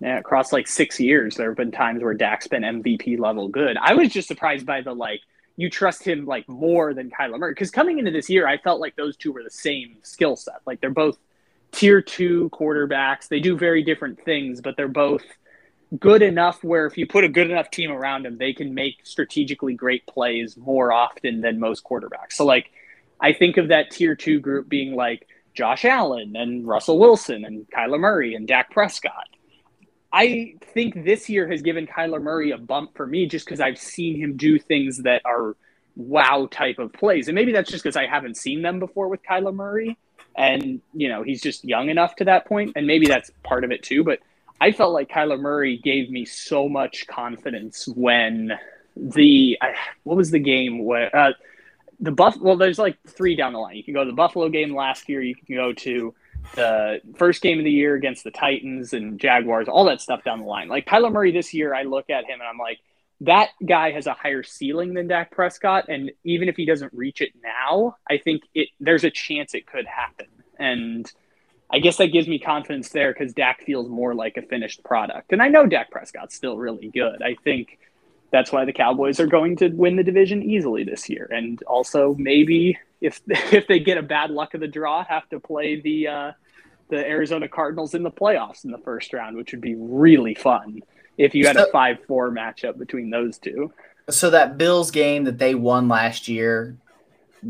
Yeah, 0.00 0.18
across 0.18 0.52
like 0.52 0.68
six 0.68 1.00
years, 1.00 1.36
there 1.36 1.48
have 1.48 1.56
been 1.56 1.70
times 1.70 2.02
where 2.02 2.14
Dak's 2.14 2.46
been 2.46 2.62
MVP 2.62 3.18
level 3.18 3.48
good. 3.48 3.76
I 3.80 3.94
was 3.94 4.10
just 4.10 4.28
surprised 4.28 4.66
by 4.66 4.82
the 4.82 4.92
like 4.92 5.20
you 5.56 5.70
trust 5.70 6.06
him 6.06 6.26
like 6.26 6.48
more 6.48 6.92
than 6.94 7.10
Kyler 7.10 7.38
Murray 7.38 7.52
because 7.52 7.70
coming 7.70 7.98
into 7.98 8.10
this 8.10 8.28
year, 8.28 8.46
I 8.46 8.58
felt 8.58 8.80
like 8.80 8.96
those 8.96 9.16
two 9.16 9.32
were 9.32 9.42
the 9.42 9.50
same 9.50 9.96
skill 10.02 10.36
set. 10.36 10.60
Like 10.66 10.80
they're 10.80 10.90
both 10.90 11.16
tier 11.72 12.02
two 12.02 12.50
quarterbacks. 12.52 13.28
They 13.28 13.40
do 13.40 13.56
very 13.56 13.82
different 13.82 14.20
things, 14.24 14.60
but 14.60 14.76
they're 14.76 14.88
both 14.88 15.24
good 15.98 16.22
enough 16.22 16.62
where 16.64 16.86
if 16.86 16.98
you 16.98 17.06
put 17.06 17.24
a 17.24 17.28
good 17.28 17.50
enough 17.50 17.70
team 17.70 17.90
around 17.90 18.24
them, 18.24 18.38
they 18.38 18.52
can 18.52 18.74
make 18.74 18.96
strategically 19.04 19.74
great 19.74 20.06
plays 20.06 20.56
more 20.56 20.92
often 20.92 21.40
than 21.40 21.60
most 21.60 21.84
quarterbacks. 21.84 22.32
So 22.32 22.44
like 22.44 22.70
I 23.20 23.32
think 23.32 23.56
of 23.56 23.68
that 23.68 23.90
tier 23.90 24.14
two 24.14 24.40
group 24.40 24.68
being 24.68 24.94
like 24.94 25.28
Josh 25.54 25.84
Allen 25.84 26.34
and 26.36 26.66
Russell 26.66 26.98
Wilson 26.98 27.44
and 27.44 27.66
Kyler 27.70 27.98
Murray 27.98 28.34
and 28.34 28.46
Dak 28.46 28.70
Prescott. 28.70 29.28
I 30.12 30.54
think 30.60 31.04
this 31.04 31.28
year 31.28 31.48
has 31.48 31.62
given 31.62 31.86
Kyler 31.86 32.22
Murray 32.22 32.52
a 32.52 32.58
bump 32.58 32.96
for 32.96 33.06
me 33.06 33.26
just 33.26 33.44
because 33.44 33.60
I've 33.60 33.78
seen 33.78 34.16
him 34.16 34.36
do 34.36 34.58
things 34.58 34.98
that 34.98 35.22
are 35.24 35.56
wow 35.96 36.48
type 36.50 36.78
of 36.78 36.92
plays. 36.92 37.28
And 37.28 37.34
maybe 37.34 37.52
that's 37.52 37.70
just 37.70 37.82
because 37.82 37.96
I 37.96 38.06
haven't 38.06 38.36
seen 38.36 38.62
them 38.62 38.78
before 38.78 39.08
with 39.08 39.22
Kyler 39.22 39.54
Murray. 39.54 39.96
And, 40.36 40.80
you 40.92 41.08
know, 41.08 41.22
he's 41.22 41.40
just 41.40 41.64
young 41.64 41.88
enough 41.88 42.16
to 42.16 42.24
that 42.24 42.46
point, 42.46 42.72
And 42.76 42.86
maybe 42.86 43.06
that's 43.06 43.30
part 43.42 43.64
of 43.64 43.70
it 43.70 43.82
too. 43.82 44.04
But 44.04 44.20
I 44.64 44.72
felt 44.72 44.94
like 44.94 45.10
Kyler 45.10 45.38
Murray 45.38 45.76
gave 45.76 46.10
me 46.10 46.24
so 46.24 46.70
much 46.70 47.06
confidence 47.06 47.86
when 47.86 48.52
the, 48.96 49.58
what 50.04 50.16
was 50.16 50.30
the 50.30 50.38
game 50.38 50.86
where, 50.86 51.14
uh, 51.14 51.32
the 52.00 52.10
buff 52.10 52.36
well 52.40 52.56
there's 52.56 52.78
like 52.78 52.98
three 53.06 53.36
down 53.36 53.52
the 53.52 53.58
line. 53.58 53.76
You 53.76 53.84
can 53.84 53.92
go 53.92 54.04
to 54.04 54.10
the 54.10 54.16
buffalo 54.16 54.48
game 54.48 54.74
last 54.74 55.08
year. 55.08 55.20
You 55.22 55.34
can 55.34 55.54
go 55.54 55.74
to 55.74 56.14
the 56.54 57.00
first 57.16 57.42
game 57.42 57.58
of 57.58 57.64
the 57.64 57.70
year 57.70 57.94
against 57.94 58.24
the 58.24 58.30
titans 58.30 58.94
and 58.94 59.20
jaguars 59.20 59.68
all 59.68 59.84
that 59.84 60.00
stuff 60.00 60.24
down 60.24 60.40
the 60.40 60.46
line. 60.46 60.68
Like 60.68 60.86
kyler 60.86 61.12
murray 61.12 61.30
this 61.30 61.54
year 61.54 61.74
i 61.74 61.82
look 61.82 62.10
at 62.10 62.24
him 62.24 62.40
and 62.40 62.42
i'm 62.42 62.58
like 62.58 62.80
that 63.20 63.50
guy 63.64 63.92
has 63.92 64.06
a 64.06 64.12
higher 64.12 64.42
ceiling 64.42 64.94
than 64.94 65.06
Dak 65.06 65.30
Prescott, 65.30 65.88
and 65.88 66.10
even 66.24 66.48
if 66.48 66.56
he 66.56 66.66
doesn't 66.66 66.92
reach 66.92 67.20
it 67.20 67.30
now, 67.42 67.96
I 68.10 68.18
think 68.18 68.42
it 68.54 68.68
there's 68.80 69.04
a 69.04 69.10
chance 69.10 69.54
it 69.54 69.66
could 69.66 69.86
happen. 69.86 70.26
And 70.58 71.10
I 71.74 71.80
guess 71.80 71.96
that 71.96 72.12
gives 72.12 72.28
me 72.28 72.38
confidence 72.38 72.90
there 72.90 73.12
because 73.12 73.32
Dak 73.32 73.64
feels 73.64 73.88
more 73.88 74.14
like 74.14 74.36
a 74.36 74.42
finished 74.42 74.84
product. 74.84 75.32
And 75.32 75.42
I 75.42 75.48
know 75.48 75.66
Dak 75.66 75.90
Prescott's 75.90 76.32
still 76.32 76.56
really 76.56 76.88
good. 76.88 77.20
I 77.20 77.34
think 77.42 77.80
that's 78.30 78.52
why 78.52 78.64
the 78.64 78.72
Cowboys 78.72 79.18
are 79.18 79.26
going 79.26 79.56
to 79.56 79.70
win 79.70 79.96
the 79.96 80.04
division 80.04 80.40
easily 80.44 80.84
this 80.84 81.10
year. 81.10 81.28
And 81.32 81.60
also 81.64 82.14
maybe 82.16 82.78
if 83.00 83.20
if 83.26 83.66
they 83.66 83.80
get 83.80 83.98
a 83.98 84.02
bad 84.02 84.30
luck 84.30 84.54
of 84.54 84.60
the 84.60 84.68
draw, 84.68 85.04
have 85.04 85.28
to 85.30 85.40
play 85.40 85.80
the 85.80 86.06
uh, 86.06 86.32
the 86.90 87.04
Arizona 87.04 87.48
Cardinals 87.48 87.92
in 87.94 88.04
the 88.04 88.10
playoffs 88.10 88.64
in 88.64 88.70
the 88.70 88.78
first 88.78 89.12
round, 89.12 89.36
which 89.36 89.50
would 89.50 89.60
be 89.60 89.74
really 89.74 90.36
fun 90.36 90.80
if 91.18 91.34
you 91.34 91.44
had 91.44 91.56
a 91.56 91.66
five 91.72 91.98
four 92.06 92.30
matchup 92.30 92.78
between 92.78 93.10
those 93.10 93.36
two. 93.36 93.72
So 94.10 94.30
that 94.30 94.58
Bills 94.58 94.92
game 94.92 95.24
that 95.24 95.38
they 95.38 95.56
won 95.56 95.88
last 95.88 96.28
year, 96.28 96.76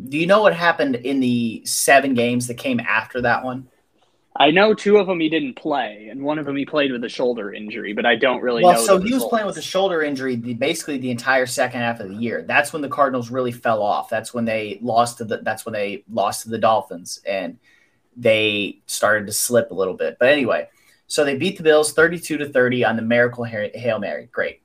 do 0.08 0.16
you 0.16 0.26
know 0.26 0.40
what 0.40 0.54
happened 0.54 0.94
in 0.94 1.20
the 1.20 1.60
seven 1.66 2.14
games 2.14 2.46
that 2.46 2.54
came 2.54 2.80
after 2.80 3.20
that 3.20 3.44
one? 3.44 3.68
I 4.36 4.50
know 4.50 4.74
two 4.74 4.96
of 4.96 5.06
them 5.06 5.20
he 5.20 5.28
didn't 5.28 5.54
play, 5.54 6.08
and 6.10 6.22
one 6.22 6.40
of 6.40 6.44
them 6.46 6.56
he 6.56 6.66
played 6.66 6.90
with 6.90 7.04
a 7.04 7.08
shoulder 7.08 7.52
injury, 7.52 7.92
but 7.92 8.04
I 8.04 8.16
don't 8.16 8.42
really 8.42 8.64
well, 8.64 8.74
know. 8.74 8.84
So 8.84 8.98
he 8.98 9.04
results. 9.04 9.22
was 9.22 9.30
playing 9.30 9.46
with 9.46 9.56
a 9.58 9.62
shoulder 9.62 10.02
injury 10.02 10.34
the, 10.34 10.54
basically 10.54 10.98
the 10.98 11.12
entire 11.12 11.46
second 11.46 11.80
half 11.80 12.00
of 12.00 12.08
the 12.08 12.16
year. 12.16 12.42
That's 12.42 12.72
when 12.72 12.82
the 12.82 12.88
Cardinals 12.88 13.30
really 13.30 13.52
fell 13.52 13.80
off. 13.80 14.10
That's 14.10 14.34
when 14.34 14.44
they 14.44 14.80
lost 14.82 15.18
to 15.18 15.24
the. 15.24 15.38
That's 15.38 15.64
when 15.64 15.72
they 15.72 16.04
lost 16.10 16.42
to 16.42 16.48
the 16.48 16.58
Dolphins, 16.58 17.20
and 17.24 17.58
they 18.16 18.80
started 18.86 19.26
to 19.26 19.32
slip 19.32 19.70
a 19.70 19.74
little 19.74 19.94
bit. 19.94 20.16
But 20.18 20.30
anyway, 20.30 20.68
so 21.06 21.24
they 21.24 21.36
beat 21.36 21.56
the 21.56 21.62
Bills 21.62 21.92
32 21.92 22.38
to 22.38 22.48
30 22.48 22.84
on 22.84 22.96
the 22.96 23.02
miracle 23.02 23.44
Hail 23.44 23.98
Mary. 23.98 24.28
Great. 24.32 24.60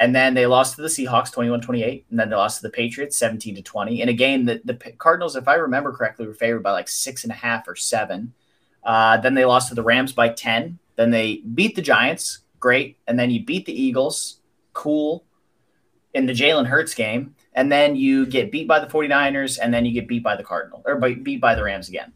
And 0.00 0.14
then 0.14 0.34
they 0.34 0.46
lost 0.46 0.76
to 0.76 0.82
the 0.82 0.88
Seahawks 0.88 1.32
21 1.32 1.60
28. 1.60 2.06
And 2.10 2.18
then 2.18 2.28
they 2.28 2.36
lost 2.36 2.58
to 2.58 2.62
the 2.62 2.70
Patriots 2.70 3.16
17 3.16 3.54
to 3.54 3.62
20 3.62 4.02
in 4.02 4.08
a 4.08 4.12
game 4.12 4.44
that 4.46 4.66
the 4.66 4.74
Cardinals, 4.74 5.36
if 5.36 5.48
I 5.48 5.54
remember 5.54 5.92
correctly, 5.92 6.26
were 6.26 6.34
favored 6.34 6.62
by 6.62 6.72
like 6.72 6.88
six 6.88 7.24
and 7.24 7.32
a 7.32 7.36
half 7.36 7.66
or 7.68 7.76
seven. 7.76 8.34
Uh, 8.84 9.16
then 9.16 9.34
they 9.34 9.44
lost 9.44 9.68
to 9.68 9.74
the 9.74 9.82
Rams 9.82 10.12
by 10.12 10.28
10. 10.28 10.78
Then 10.96 11.10
they 11.10 11.36
beat 11.54 11.74
the 11.74 11.82
Giants. 11.82 12.40
Great. 12.60 12.98
And 13.06 13.18
then 13.18 13.30
you 13.30 13.44
beat 13.44 13.66
the 13.66 13.72
Eagles. 13.80 14.40
Cool. 14.72 15.24
In 16.12 16.26
the 16.26 16.32
Jalen 16.32 16.66
Hurts 16.66 16.94
game. 16.94 17.34
And 17.54 17.70
then 17.70 17.96
you 17.96 18.26
get 18.26 18.52
beat 18.52 18.68
by 18.68 18.80
the 18.80 18.86
49ers. 18.86 19.58
And 19.60 19.72
then 19.72 19.84
you 19.84 19.92
get 19.92 20.08
beat 20.08 20.22
by 20.22 20.36
the 20.36 20.44
Cardinal 20.44 20.82
or 20.84 20.96
by, 20.96 21.14
beat 21.14 21.40
by 21.40 21.54
the 21.54 21.64
Rams 21.64 21.88
again. 21.88 22.12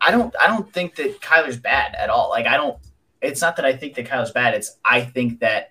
I 0.00 0.10
don't 0.10 0.34
I 0.40 0.48
don't 0.48 0.70
think 0.72 0.96
that 0.96 1.20
Kyler's 1.20 1.56
bad 1.56 1.94
at 1.94 2.10
all. 2.10 2.28
Like 2.28 2.46
I 2.46 2.56
don't 2.56 2.76
it's 3.22 3.40
not 3.40 3.56
that 3.56 3.64
I 3.64 3.74
think 3.76 3.94
that 3.94 4.06
Kyler's 4.06 4.32
bad. 4.32 4.54
It's 4.54 4.76
I 4.84 5.02
think 5.02 5.40
that 5.40 5.69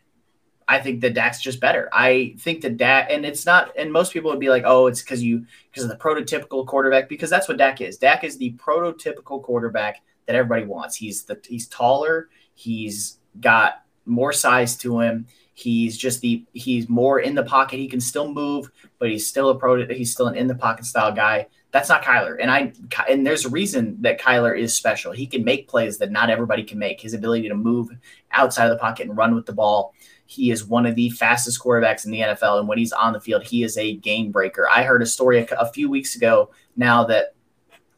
I 0.69 0.79
think 0.79 1.01
that 1.01 1.15
Dak's 1.15 1.41
just 1.41 1.59
better. 1.59 1.89
I 1.91 2.35
think 2.37 2.61
that 2.61 2.77
Dak 2.77 3.07
and 3.09 3.25
it's 3.25 3.43
not 3.43 3.75
and 3.75 3.91
most 3.91 4.13
people 4.13 4.29
would 4.29 4.39
be 4.39 4.49
like, 4.49 4.63
"Oh, 4.65 4.85
it's 4.85 5.01
cuz 5.01 5.23
you 5.23 5.45
because 5.71 5.83
of 5.83 5.89
the 5.89 5.97
prototypical 5.97 6.65
quarterback 6.65 7.09
because 7.09 7.29
that's 7.29 7.47
what 7.47 7.57
Dak 7.57 7.81
is. 7.81 7.97
Dak 7.97 8.23
is 8.23 8.37
the 8.37 8.53
prototypical 8.53 9.41
quarterback 9.41 10.03
that 10.27 10.35
everybody 10.35 10.65
wants. 10.65 10.95
He's 10.95 11.23
the 11.23 11.41
he's 11.43 11.67
taller, 11.67 12.29
he's 12.53 13.17
got 13.39 13.83
more 14.05 14.31
size 14.31 14.77
to 14.77 14.99
him. 14.99 15.25
He's 15.55 15.97
just 15.97 16.21
the 16.21 16.45
he's 16.53 16.87
more 16.87 17.19
in 17.19 17.33
the 17.33 17.43
pocket. 17.43 17.77
He 17.77 17.87
can 17.87 17.99
still 17.99 18.31
move, 18.31 18.71
but 18.99 19.09
he's 19.09 19.27
still 19.27 19.49
a 19.49 19.57
pro 19.57 19.87
he's 19.87 20.13
still 20.13 20.27
an 20.27 20.35
in 20.35 20.45
the 20.45 20.55
pocket 20.55 20.85
style 20.85 21.11
guy. 21.11 21.47
That's 21.71 21.89
not 21.89 22.03
Kyler. 22.03 22.37
And 22.39 22.49
I 22.49 22.73
and 23.09 23.25
there's 23.25 23.45
a 23.45 23.49
reason 23.49 23.97
that 24.01 24.21
Kyler 24.21 24.57
is 24.57 24.73
special. 24.73 25.11
He 25.11 25.27
can 25.27 25.43
make 25.43 25.67
plays 25.67 25.97
that 25.97 26.11
not 26.11 26.29
everybody 26.29 26.63
can 26.63 26.79
make. 26.79 27.01
His 27.01 27.13
ability 27.13 27.49
to 27.49 27.55
move 27.55 27.89
outside 28.31 28.65
of 28.65 28.71
the 28.71 28.77
pocket 28.77 29.07
and 29.07 29.17
run 29.17 29.35
with 29.35 29.45
the 29.45 29.53
ball. 29.53 29.93
He 30.29 30.51
is 30.51 30.63
one 30.63 30.85
of 30.85 30.93
the 30.93 31.09
fastest 31.09 31.59
quarterbacks 31.59 32.05
in 32.05 32.11
the 32.11 32.19
NFL, 32.19 32.59
and 32.59 32.67
when 32.67 32.77
he's 32.77 32.91
on 32.91 33.13
the 33.13 33.19
field, 33.19 33.43
he 33.43 33.63
is 33.63 33.75
a 33.79 33.95
game 33.95 34.31
breaker. 34.31 34.69
I 34.69 34.83
heard 34.83 35.01
a 35.01 35.07
story 35.07 35.39
a, 35.39 35.45
a 35.55 35.71
few 35.71 35.89
weeks 35.89 36.15
ago 36.15 36.51
now 36.77 37.03
that 37.05 37.33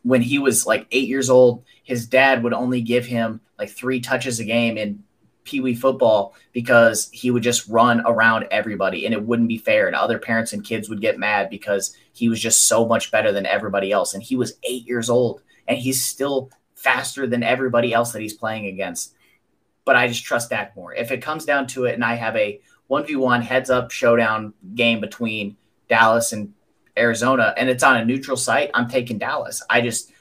when 0.04 0.22
he 0.22 0.40
was 0.40 0.66
like 0.66 0.88
eight 0.92 1.10
years 1.10 1.30
old, 1.30 1.66
his 1.84 2.08
dad 2.08 2.42
would 2.42 2.54
only 2.54 2.80
give 2.80 3.06
him 3.06 3.42
like 3.60 3.70
three 3.70 4.00
touches 4.00 4.40
a 4.40 4.46
game 4.46 4.78
in 4.78 5.04
Pee 5.44 5.60
Wee 5.60 5.76
football 5.76 6.34
because 6.54 7.10
he 7.12 7.32
would 7.32 7.44
just 7.44 7.68
run 7.68 8.02
around 8.06 8.48
everybody 8.50 9.06
and 9.06 9.14
it 9.14 9.26
wouldn't 9.26 9.50
be 9.50 9.58
fair. 9.58 9.88
And 9.88 9.96
other 9.96 10.18
parents 10.18 10.54
and 10.54 10.64
kids 10.64 10.88
would 10.88 11.02
get 11.02 11.20
mad 11.20 11.50
because 11.50 11.98
he 12.14 12.30
was 12.30 12.40
just 12.40 12.66
so 12.66 12.88
much 12.88 13.12
better 13.12 13.34
than 13.34 13.46
everybody 13.46 13.92
else. 13.92 14.14
And 14.14 14.24
he 14.24 14.38
was 14.38 14.54
eight 14.64 14.88
years 14.88 15.10
old 15.10 15.42
and 15.68 15.78
he's 15.78 16.02
still 16.02 16.50
faster 16.76 17.28
than 17.28 17.44
everybody 17.44 17.94
else 17.94 18.14
that 18.14 18.22
he's 18.22 18.34
playing 18.34 18.68
against. 18.68 19.16
But 19.86 19.96
I 19.96 20.08
just 20.08 20.24
trust 20.24 20.50
Dak 20.50 20.76
more. 20.76 20.94
If 20.94 21.12
it 21.12 21.22
comes 21.22 21.46
down 21.46 21.68
to 21.68 21.86
it 21.86 21.94
and 21.96 22.04
I 22.04 22.16
have 22.16 22.36
a 22.36 22.60
1v1 22.90 23.42
heads 23.42 23.70
up 23.70 23.92
showdown 23.92 24.54
game 24.76 25.00
between 25.00 25.58
Dallas 25.90 26.34
and 26.34 26.54
Arizona 26.98 27.54
and 27.58 27.70
it's 27.70 27.84
on 27.84 27.98
a 27.98 28.06
neutral 28.06 28.38
site, 28.38 28.72
I'm 28.74 28.88
taking 28.88 29.18
Dallas. 29.18 29.64
I 29.70 29.82
just, 29.82 30.12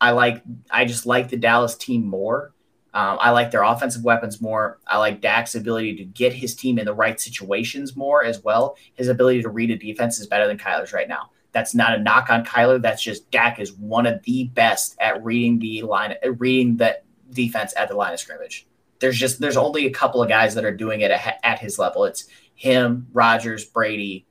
I 0.00 0.12
like, 0.12 0.42
I 0.70 0.84
just 0.84 1.06
like 1.06 1.28
the 1.28 1.36
Dallas 1.36 1.76
team 1.76 2.06
more 2.06 2.54
um, 2.94 3.18
I 3.20 3.30
like 3.30 3.50
their 3.50 3.64
offensive 3.64 4.04
weapons 4.04 4.40
more. 4.40 4.78
I 4.86 4.98
like 4.98 5.20
Dak's 5.20 5.56
ability 5.56 5.96
to 5.96 6.04
get 6.04 6.32
his 6.32 6.54
team 6.54 6.78
in 6.78 6.86
the 6.86 6.94
right 6.94 7.20
situations 7.20 7.96
more 7.96 8.24
as 8.24 8.42
well. 8.44 8.76
His 8.94 9.08
ability 9.08 9.42
to 9.42 9.48
read 9.48 9.72
a 9.72 9.76
defense 9.76 10.20
is 10.20 10.28
better 10.28 10.46
than 10.46 10.58
Kyler's 10.58 10.92
right 10.92 11.08
now. 11.08 11.30
That's 11.50 11.74
not 11.74 11.98
a 11.98 12.02
knock 12.02 12.30
on 12.30 12.44
Kyler. 12.44 12.80
That's 12.80 13.02
just 13.02 13.28
Dak 13.32 13.58
is 13.58 13.72
one 13.72 14.06
of 14.06 14.22
the 14.22 14.44
best 14.44 14.96
at 15.00 15.24
reading 15.24 15.58
the 15.58 15.82
line, 15.82 16.14
reading 16.38 16.76
the 16.76 17.00
defense 17.32 17.74
at 17.76 17.88
the 17.88 17.96
line 17.96 18.12
of 18.12 18.20
scrimmage. 18.20 18.64
There's 19.04 19.18
just 19.18 19.40
there's 19.40 19.56
only 19.56 19.86
a 19.86 19.90
couple 19.90 20.22
of 20.22 20.28
guys 20.28 20.54
that 20.54 20.64
are 20.64 20.74
doing 20.74 21.02
it 21.02 21.10
at, 21.10 21.38
at 21.42 21.58
his 21.58 21.78
level. 21.78 22.04
It's 22.04 22.26
him, 22.54 23.08
Rodgers, 23.12 23.64
Brady. 23.64 24.26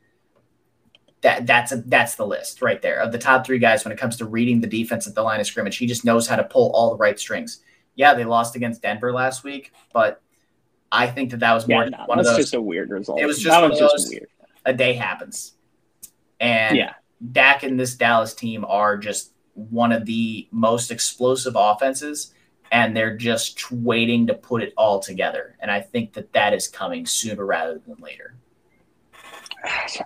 That 1.21 1.45
that's 1.45 1.71
a 1.71 1.78
that's 1.78 2.15
the 2.15 2.26
list 2.28 2.61
right 2.61 2.82
there 2.82 2.99
of 2.99 3.11
the 3.11 3.17
top 3.17 3.45
three 3.45 3.59
guys 3.59 3.86
when 3.86 3.91
it 3.91 3.97
comes 3.97 4.17
to 4.17 4.26
reading 4.26 4.61
the 4.61 4.67
defense 4.67 5.07
at 5.07 5.15
the 5.15 5.21
line 5.21 5.39
of 5.39 5.47
scrimmage. 5.47 5.78
He 5.78 5.88
just 5.88 6.03
knows 6.03 6.28
how 6.28 6.36
to 6.36 6.43
pull 6.43 6.71
all 6.71 6.91
the 6.91 6.97
right 6.97 7.19
strings 7.19 7.61
yeah, 7.95 8.13
they 8.13 8.26
lost 8.26 8.55
against 8.55 8.82
Denver 8.82 9.13
last 9.13 9.43
week, 9.43 9.71
but 9.93 10.21
I 10.91 11.07
think 11.07 11.32
that 11.32 11.39
that 11.41 11.53
was 11.53 11.67
more 11.67 11.84
yeah, 11.84 11.89
no, 11.89 12.03
one 12.05 12.19
of 12.19 12.26
those. 12.26 12.38
just 12.38 12.53
a 12.53 12.61
weird 12.61 12.89
result. 12.89 13.19
It 13.19 13.26
was 13.26 13.39
just, 13.39 13.61
was 13.61 13.80
just 13.80 14.09
weird. 14.09 14.28
A 14.65 14.74
day 14.74 14.93
happens, 14.93 15.53
and 16.39 16.78
yeah, 16.78 16.93
Dak 17.32 17.63
and 17.63 17.80
this 17.80 17.95
Dallas 17.95 18.34
team 18.34 18.65
are 18.65 18.97
just 18.97 19.32
one 19.53 19.91
of 19.91 20.05
the 20.05 20.47
most 20.51 20.89
explosive 20.89 21.53
offenses, 21.55 22.34
and 22.74 22.97
they're 22.97 23.15
just 23.15 23.71
waiting 23.71 24.26
to 24.28 24.34
put 24.34 24.63
it 24.63 24.74
all 24.76 24.99
together. 24.99 25.55
And 25.61 25.69
I 25.69 25.80
think 25.80 26.13
that 26.13 26.34
that 26.34 26.53
is 26.53 26.67
coming 26.67 27.05
sooner 27.05 27.45
rather 27.45 27.80
than 27.86 27.95
later. 28.01 28.36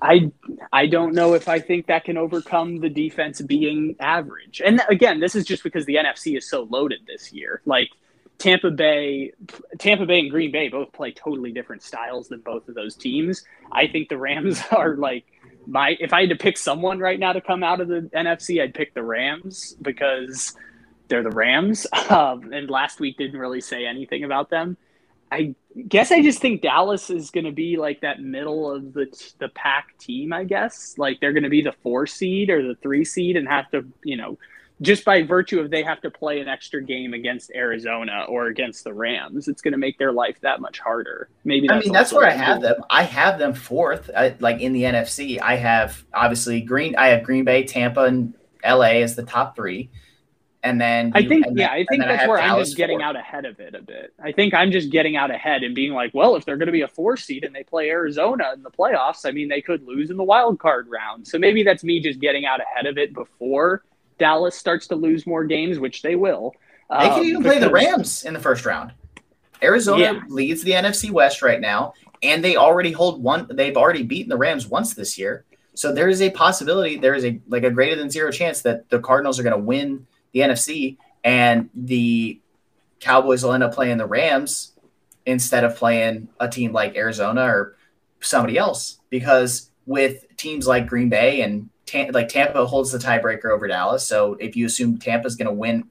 I 0.01 0.31
I 0.71 0.85
don't 0.85 1.15
know 1.15 1.33
if 1.33 1.47
I 1.47 1.59
think 1.59 1.87
that 1.87 2.03
can 2.03 2.17
overcome 2.17 2.79
the 2.79 2.89
defense 2.89 3.41
being 3.41 3.95
average. 3.99 4.61
And 4.63 4.81
again, 4.89 5.19
this 5.19 5.33
is 5.33 5.45
just 5.45 5.63
because 5.63 5.85
the 5.85 5.95
NFC 5.95 6.37
is 6.37 6.47
so 6.47 6.67
loaded 6.69 6.99
this 7.07 7.33
year. 7.33 7.61
Like 7.65 7.89
Tampa 8.37 8.69
Bay, 8.69 9.31
Tampa 9.79 10.05
Bay 10.05 10.19
and 10.19 10.29
Green 10.29 10.51
Bay 10.51 10.67
both 10.67 10.91
play 10.91 11.11
totally 11.11 11.53
different 11.53 11.81
styles 11.81 12.27
than 12.27 12.41
both 12.41 12.67
of 12.67 12.75
those 12.75 12.95
teams. 12.95 13.43
I 13.71 13.87
think 13.87 14.09
the 14.09 14.17
Rams 14.17 14.61
are 14.71 14.95
like 14.95 15.25
my 15.65 15.95
if 16.01 16.13
I 16.13 16.21
had 16.21 16.29
to 16.31 16.35
pick 16.35 16.57
someone 16.57 16.99
right 16.99 17.17
now 17.17 17.33
to 17.33 17.41
come 17.41 17.63
out 17.63 17.79
of 17.79 17.87
the 17.87 18.09
NFC, 18.13 18.61
I'd 18.61 18.75
pick 18.75 18.93
the 18.93 19.03
Rams 19.03 19.75
because 19.81 20.55
they're 21.07 21.23
the 21.23 21.31
Rams. 21.31 21.87
Um, 22.09 22.53
and 22.53 22.69
last 22.69 23.01
week 23.01 23.17
didn't 23.17 23.37
really 23.37 23.59
say 23.59 23.85
anything 23.85 24.23
about 24.23 24.49
them. 24.49 24.77
I 25.29 25.55
guess 25.89 26.09
I 26.11 26.21
just 26.21 26.39
think 26.39 26.61
Dallas 26.61 27.09
is 27.09 27.31
going 27.31 27.43
to 27.43 27.51
be 27.51 27.75
like 27.75 27.99
that 27.99 28.21
middle 28.21 28.71
of 28.71 28.93
the 28.93 29.07
the 29.39 29.49
pack 29.49 29.97
team. 29.97 30.31
I 30.31 30.45
guess 30.45 30.95
like 30.97 31.19
they're 31.19 31.33
going 31.33 31.43
to 31.43 31.49
be 31.49 31.61
the 31.61 31.75
four 31.83 32.07
seed 32.07 32.49
or 32.49 32.65
the 32.65 32.75
three 32.75 33.03
seed 33.03 33.35
and 33.35 33.45
have 33.47 33.69
to 33.71 33.85
you 34.03 34.15
know 34.15 34.37
just 34.81 35.03
by 35.03 35.23
virtue 35.23 35.59
of 35.59 35.71
they 35.71 35.83
have 35.83 36.01
to 36.01 36.11
play 36.11 36.39
an 36.39 36.47
extra 36.47 36.83
game 36.83 37.13
against 37.13 37.51
Arizona 37.55 38.25
or 38.29 38.47
against 38.47 38.83
the 38.83 38.93
Rams, 38.93 39.47
it's 39.47 39.61
going 39.61 39.71
to 39.71 39.77
make 39.77 39.97
their 39.97 40.11
life 40.11 40.37
that 40.41 40.61
much 40.61 40.79
harder. 40.79 41.29
Maybe 41.43 41.69
I 41.69 41.79
mean 41.79 41.91
that's 41.91 42.13
where 42.13 42.27
I 42.27 42.31
have 42.31 42.61
them. 42.61 42.75
I 42.89 43.03
have 43.03 43.39
them 43.39 43.53
fourth, 43.53 44.09
I, 44.15 44.35
like 44.39 44.61
in 44.61 44.73
the 44.73 44.83
NFC. 44.83 45.41
I 45.41 45.55
have 45.55 46.05
obviously 46.13 46.61
Green. 46.61 46.95
I 46.95 47.07
have 47.07 47.23
Green 47.23 47.43
Bay, 47.43 47.63
Tampa, 47.63 48.03
and 48.03 48.33
LA 48.63 49.01
as 49.01 49.15
the 49.15 49.23
top 49.23 49.55
three. 49.55 49.89
And 50.63 50.81
then 50.81 51.11
I 51.13 51.25
think, 51.25 51.45
yeah, 51.53 51.71
I 51.71 51.85
think 51.85 52.03
that's 52.03 52.21
have 52.21 52.29
where 52.29 52.39
I'm 52.39 52.59
just 52.59 52.75
getting 52.75 53.01
out 53.01 53.15
ahead 53.15 53.45
of 53.45 53.59
it 53.59 53.75
a 53.75 53.81
bit. 53.81 54.13
I 54.21 54.31
think 54.31 54.53
I'm 54.53 54.71
just 54.71 54.89
getting 54.89 55.15
out 55.15 55.29
ahead 55.29 55.63
and 55.63 55.75
being 55.75 55.93
like, 55.93 56.13
well, 56.13 56.35
if 56.35 56.45
they're 56.45 56.57
going 56.57 56.67
to 56.67 56.71
be 56.71 56.81
a 56.81 56.87
four 56.87 57.15
seed 57.15 57.43
and 57.43 57.55
they 57.55 57.63
play 57.63 57.89
Arizona 57.89 58.51
in 58.55 58.63
the 58.63 58.71
playoffs, 58.71 59.25
I 59.25 59.31
mean, 59.31 59.49
they 59.49 59.61
could 59.61 59.83
lose 59.83 60.09
in 60.09 60.17
the 60.17 60.23
wild 60.23 60.59
card 60.59 60.87
round. 60.89 61.27
So 61.27 61.37
maybe 61.37 61.63
that's 61.63 61.83
me 61.83 62.01
just 62.01 62.19
getting 62.19 62.45
out 62.45 62.59
ahead 62.59 62.87
of 62.87 62.97
it 62.97 63.13
before 63.13 63.83
Dallas 64.17 64.55
starts 64.55 64.87
to 64.87 64.95
lose 64.95 65.27
more 65.27 65.43
games, 65.43 65.79
which 65.79 66.01
they 66.01 66.15
will. 66.15 66.53
They 66.89 67.07
can 67.09 67.19
Um, 67.19 67.23
even 67.25 67.43
play 67.43 67.59
the 67.59 67.69
Rams 67.69 68.25
in 68.25 68.33
the 68.33 68.39
first 68.39 68.65
round. 68.65 68.93
Arizona 69.61 70.01
Yeah. 70.01 70.19
leads 70.27 70.63
the 70.63 70.73
NFC 70.73 71.11
West 71.11 71.41
right 71.41 71.59
now, 71.61 71.93
and 72.23 72.43
they 72.43 72.55
already 72.55 72.91
hold 72.91 73.21
one. 73.21 73.47
They've 73.49 73.77
already 73.77 74.03
beaten 74.03 74.29
the 74.29 74.37
Rams 74.37 74.67
once 74.67 74.93
this 74.93 75.17
year, 75.17 75.45
so 75.73 75.91
there 75.91 76.09
is 76.09 76.21
a 76.21 76.29
possibility. 76.29 76.97
There 76.97 77.15
is 77.15 77.25
a 77.25 77.39
like 77.47 77.63
a 77.63 77.69
greater 77.69 77.95
than 77.95 78.09
zero 78.09 78.31
chance 78.31 78.61
that 78.61 78.89
the 78.89 78.99
Cardinals 78.99 79.39
are 79.39 79.43
going 79.43 79.55
to 79.55 79.61
win 79.63 80.07
the 80.31 80.41
NFC, 80.41 80.97
and 81.23 81.69
the 81.73 82.39
Cowboys 82.99 83.43
will 83.43 83.53
end 83.53 83.63
up 83.63 83.73
playing 83.73 83.97
the 83.97 84.05
Rams 84.05 84.73
instead 85.25 85.63
of 85.63 85.75
playing 85.75 86.29
a 86.39 86.47
team 86.47 86.71
like 86.71 86.95
Arizona 86.95 87.43
or 87.43 87.77
somebody 88.21 88.57
else. 88.57 88.99
Because 89.09 89.71
with 89.85 90.25
teams 90.37 90.67
like 90.67 90.87
Green 90.87 91.09
Bay 91.09 91.41
and 91.41 91.69
like 92.11 92.29
Tampa 92.29 92.65
holds 92.65 92.91
the 92.91 92.97
tiebreaker 92.97 93.51
over 93.51 93.67
Dallas, 93.67 94.05
so 94.05 94.33
if 94.35 94.55
you 94.55 94.65
assume 94.65 94.97
Tampa's 94.97 95.35
going 95.35 95.47
to 95.47 95.53
win 95.53 95.85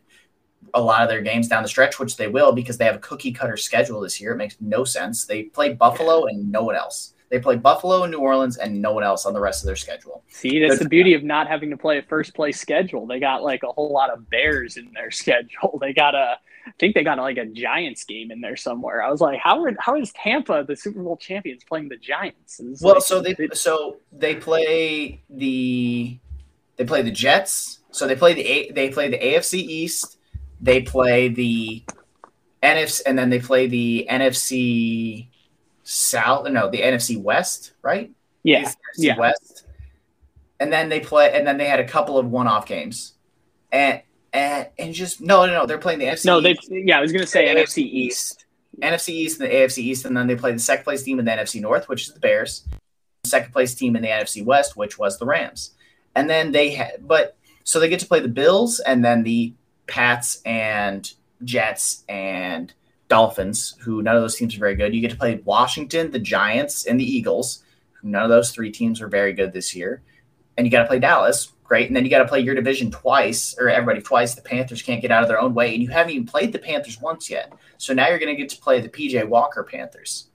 a 0.75 0.81
lot 0.81 1.03
of 1.03 1.09
their 1.09 1.23
games 1.23 1.49
down 1.49 1.63
the 1.63 1.69
stretch, 1.69 1.99
which 1.99 2.17
they 2.17 2.29
will 2.29 2.53
because 2.53 2.77
they 2.77 2.85
have 2.85 2.97
a 2.97 3.01
cookie 3.01 3.33
cutter 3.33 3.57
schedule 3.57 4.01
this 4.01 4.21
year. 4.21 4.33
It 4.33 4.37
makes 4.37 4.57
no 4.61 4.85
sense. 4.85 5.25
They 5.25 5.45
play 5.45 5.73
Buffalo 5.73 6.27
and 6.27 6.53
no 6.53 6.63
one 6.63 6.77
else. 6.77 7.15
They 7.37 7.43
play 7.43 7.57
Buffalo 7.57 8.03
and 8.03 8.11
New 8.11 8.21
Orleans 8.21 8.57
and 8.57 8.81
no 8.81 8.95
one 8.95 9.05
else 9.05 9.27
on 9.27 9.35
the 9.35 9.41
rest 9.41 9.63
of 9.63 9.67
their 9.67 9.77
schedule. 9.77 10.25
See, 10.29 10.59
that's 10.59 10.79
the 10.79 10.89
beauty 10.89 11.13
of 11.13 11.23
not 11.23 11.49
having 11.49 11.69
to 11.69 11.77
play 11.77 11.99
a 11.99 12.03
first 12.03 12.35
place 12.35 12.59
schedule. 12.59 13.07
They 13.07 13.21
got 13.21 13.43
like 13.43 13.63
a 13.63 13.67
whole 13.67 13.93
lot 13.93 14.09
of 14.09 14.31
Bears 14.31 14.79
in 14.79 14.91
their 14.95 15.11
schedule. 15.23 15.77
They 15.79 15.93
got 15.93 16.15
a, 16.15 16.39
I 16.67 16.71
think 16.79 16.95
they 16.95 17.05
got 17.05 17.19
like 17.19 17.37
a 17.37 17.45
Giants 17.45 18.05
game 18.05 18.31
in 18.31 18.41
there 18.41 18.57
somewhere. 18.57 19.03
I 19.03 19.11
was 19.11 19.21
like, 19.21 19.39
how 19.39 19.63
are 19.63 19.75
how 19.79 19.97
is 19.97 20.13
Tampa, 20.13 20.65
the 20.67 20.77
Super 20.77 21.03
Bowl 21.03 21.19
champions, 21.19 21.63
playing 21.63 21.91
the 21.91 21.99
Giants? 21.99 22.59
Well, 22.81 22.95
like- 22.95 23.03
so 23.03 23.21
they 23.21 23.37
so 23.53 23.99
they 24.13 24.37
play 24.37 25.21
the 25.29 26.19
they 26.77 26.85
play 26.87 27.03
the 27.03 27.11
Jets. 27.11 27.81
So 27.91 28.07
they 28.07 28.17
play 28.17 28.33
the 28.33 28.47
A, 28.47 28.71
they 28.73 28.89
play 28.89 29.11
the 29.11 29.19
AFC 29.19 29.57
East. 29.59 30.17
They 30.59 30.81
play 30.81 31.29
the 31.29 31.85
NFC, 32.63 33.03
and 33.05 33.19
then 33.19 33.29
they 33.29 33.41
play 33.41 33.67
the 33.67 34.07
NFC 34.11 35.29
South. 35.89 36.49
No, 36.49 36.69
the 36.69 36.81
NFC 36.83 37.21
West, 37.21 37.73
right? 37.83 38.11
yeah, 38.47 38.63
NFC 38.63 38.75
yeah. 38.99 39.19
West. 39.19 39.65
And 40.59 40.73
then 40.73 40.89
they 40.89 41.01
play, 41.01 41.33
and 41.37 41.47
then 41.47 41.59
they 41.59 41.67
had 41.67 41.81
a 41.81 41.87
couple 41.87 42.17
of 42.19 42.31
one-off 42.31 42.67
games, 42.67 43.15
and 43.73 44.01
and 44.33 44.69
and 44.79 44.95
just 44.95 45.21
no, 45.21 45.45
no, 45.45 45.53
no. 45.53 45.67
They're 45.67 45.79
playing 45.79 45.99
the 45.99 46.07
NFC. 46.07 46.25
No, 46.25 46.41
they 46.41 46.57
yeah, 46.71 46.99
I 46.99 47.01
was 47.01 47.13
gonna 47.13 47.27
say 47.27 47.47
NFC 47.47 47.79
East. 47.79 48.47
NFC 48.81 49.09
East, 49.09 49.41
and 49.41 49.51
the 49.51 49.55
AFC 49.55 49.79
East, 49.79 50.05
and 50.05 50.17
then 50.17 50.27
they 50.27 50.37
play 50.37 50.53
the 50.53 50.59
second 50.59 50.85
place 50.85 51.03
team 51.03 51.19
in 51.19 51.25
the 51.25 51.31
NFC 51.31 51.61
North, 51.61 51.89
which 51.89 52.09
is 52.09 52.15
the 52.15 52.21
Bears. 52.21 52.67
Second 53.25 53.53
place 53.53 53.75
team 53.75 53.97
in 53.97 54.03
the 54.03 54.09
NFC 54.09 54.45
West, 54.45 54.77
which 54.77 54.99
was 54.99 55.19
the 55.19 55.27
Rams, 55.27 55.75
and 56.15 56.29
then 56.31 56.53
they 56.53 56.71
had, 56.71 57.07
but 57.07 57.37
so 57.65 57.81
they 57.81 57.89
get 57.89 58.01
to 58.01 58.07
play 58.07 58.21
the 58.21 58.29
Bills, 58.29 58.81
and 58.81 59.05
then 59.05 59.23
the 59.23 59.53
Pats 59.87 60.41
and 60.45 61.11
Jets 61.43 62.05
and 62.09 62.73
Dolphins, 63.09 63.77
who 63.81 64.03
none 64.03 64.17
of 64.17 64.23
those 64.23 64.37
teams 64.37 64.57
are 64.57 64.61
very 64.61 64.75
good. 64.75 64.95
You 64.95 65.01
get 65.01 65.11
to 65.11 65.17
play 65.17 65.41
Washington, 65.45 66.11
the 66.11 66.19
Giants, 66.19 66.87
and 66.87 66.99
the 66.99 67.05
Eagles, 67.05 67.63
who 67.93 68.09
none 68.09 68.25
of 68.25 68.29
those 68.29 68.51
three 68.51 68.71
teams 68.71 69.01
are 69.01 69.09
very 69.09 69.33
good 69.33 69.53
this 69.53 69.75
year. 69.75 70.03
And 70.57 70.67
you 70.67 70.71
got 70.71 70.83
to 70.83 70.89
play 70.89 70.99
Dallas, 70.99 71.53
great. 71.65 71.87
And 71.87 71.97
then 71.97 72.05
you 72.05 72.11
got 72.11 72.19
to 72.19 72.29
play 72.29 72.41
your 72.41 72.55
division 72.55 72.91
twice, 72.91 73.55
or 73.59 73.69
everybody 73.69 74.01
twice. 74.01 74.35
The 74.35 74.43
Panthers 74.43 74.83
can't 74.83 75.03
get 75.03 75.11
out 75.11 75.23
of 75.23 75.29
their 75.29 75.41
own 75.41 75.55
way, 75.55 75.75
and 75.75 75.83
you 75.83 75.89
haven't 75.89 76.13
even 76.13 76.27
played 76.27 76.53
the 76.53 76.59
Panthers 76.59 77.01
once 77.01 77.31
yet. 77.31 77.53
So 77.79 77.93
now 77.95 78.09
you're 78.09 78.19
going 78.19 78.35
to 78.35 78.41
get 78.41 78.49
to 78.51 78.59
play 78.59 78.81
the 78.81 78.89
PJ 78.89 79.29
Walker 79.29 79.63
Panthers. 79.63 80.29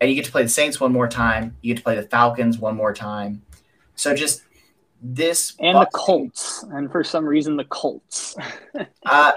And 0.00 0.10
you 0.10 0.16
get 0.16 0.24
to 0.24 0.32
play 0.32 0.42
the 0.42 0.48
Saints 0.48 0.80
one 0.80 0.92
more 0.92 1.08
time. 1.08 1.56
You 1.60 1.74
get 1.74 1.78
to 1.78 1.84
play 1.84 1.94
the 1.94 2.08
Falcons 2.08 2.58
one 2.58 2.76
more 2.76 2.92
time. 2.92 3.42
So 3.94 4.14
just 4.16 4.42
this 5.00 5.54
And 5.60 5.76
the 5.76 5.80
Bucs 5.80 5.84
team- 5.84 5.90
Colts. 5.92 6.62
And 6.72 6.90
for 6.90 7.04
some 7.04 7.24
reason 7.24 7.56
the 7.56 7.64
Colts. 7.64 8.34
uh, 9.06 9.32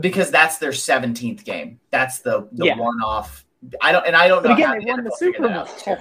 because 0.00 0.30
that's 0.30 0.58
their 0.58 0.70
17th 0.70 1.44
game. 1.44 1.80
That's 1.90 2.20
the, 2.20 2.48
the 2.52 2.66
Yeah. 2.66 2.76
one 2.78 3.00
off. 3.02 3.44
I 3.80 3.92
don't, 3.92 4.06
and 4.06 4.14
I 4.14 4.28
don't 4.28 4.42
know. 4.42 4.50
But 4.50 4.58
again, 4.58 4.78
they 4.78 4.84
won 4.86 5.04
the 5.04 5.10
NFL 5.10 5.16
Super 5.16 5.48
that 5.48 5.50
out 5.56 5.68
this 5.68 5.82
Bowl. 5.84 5.98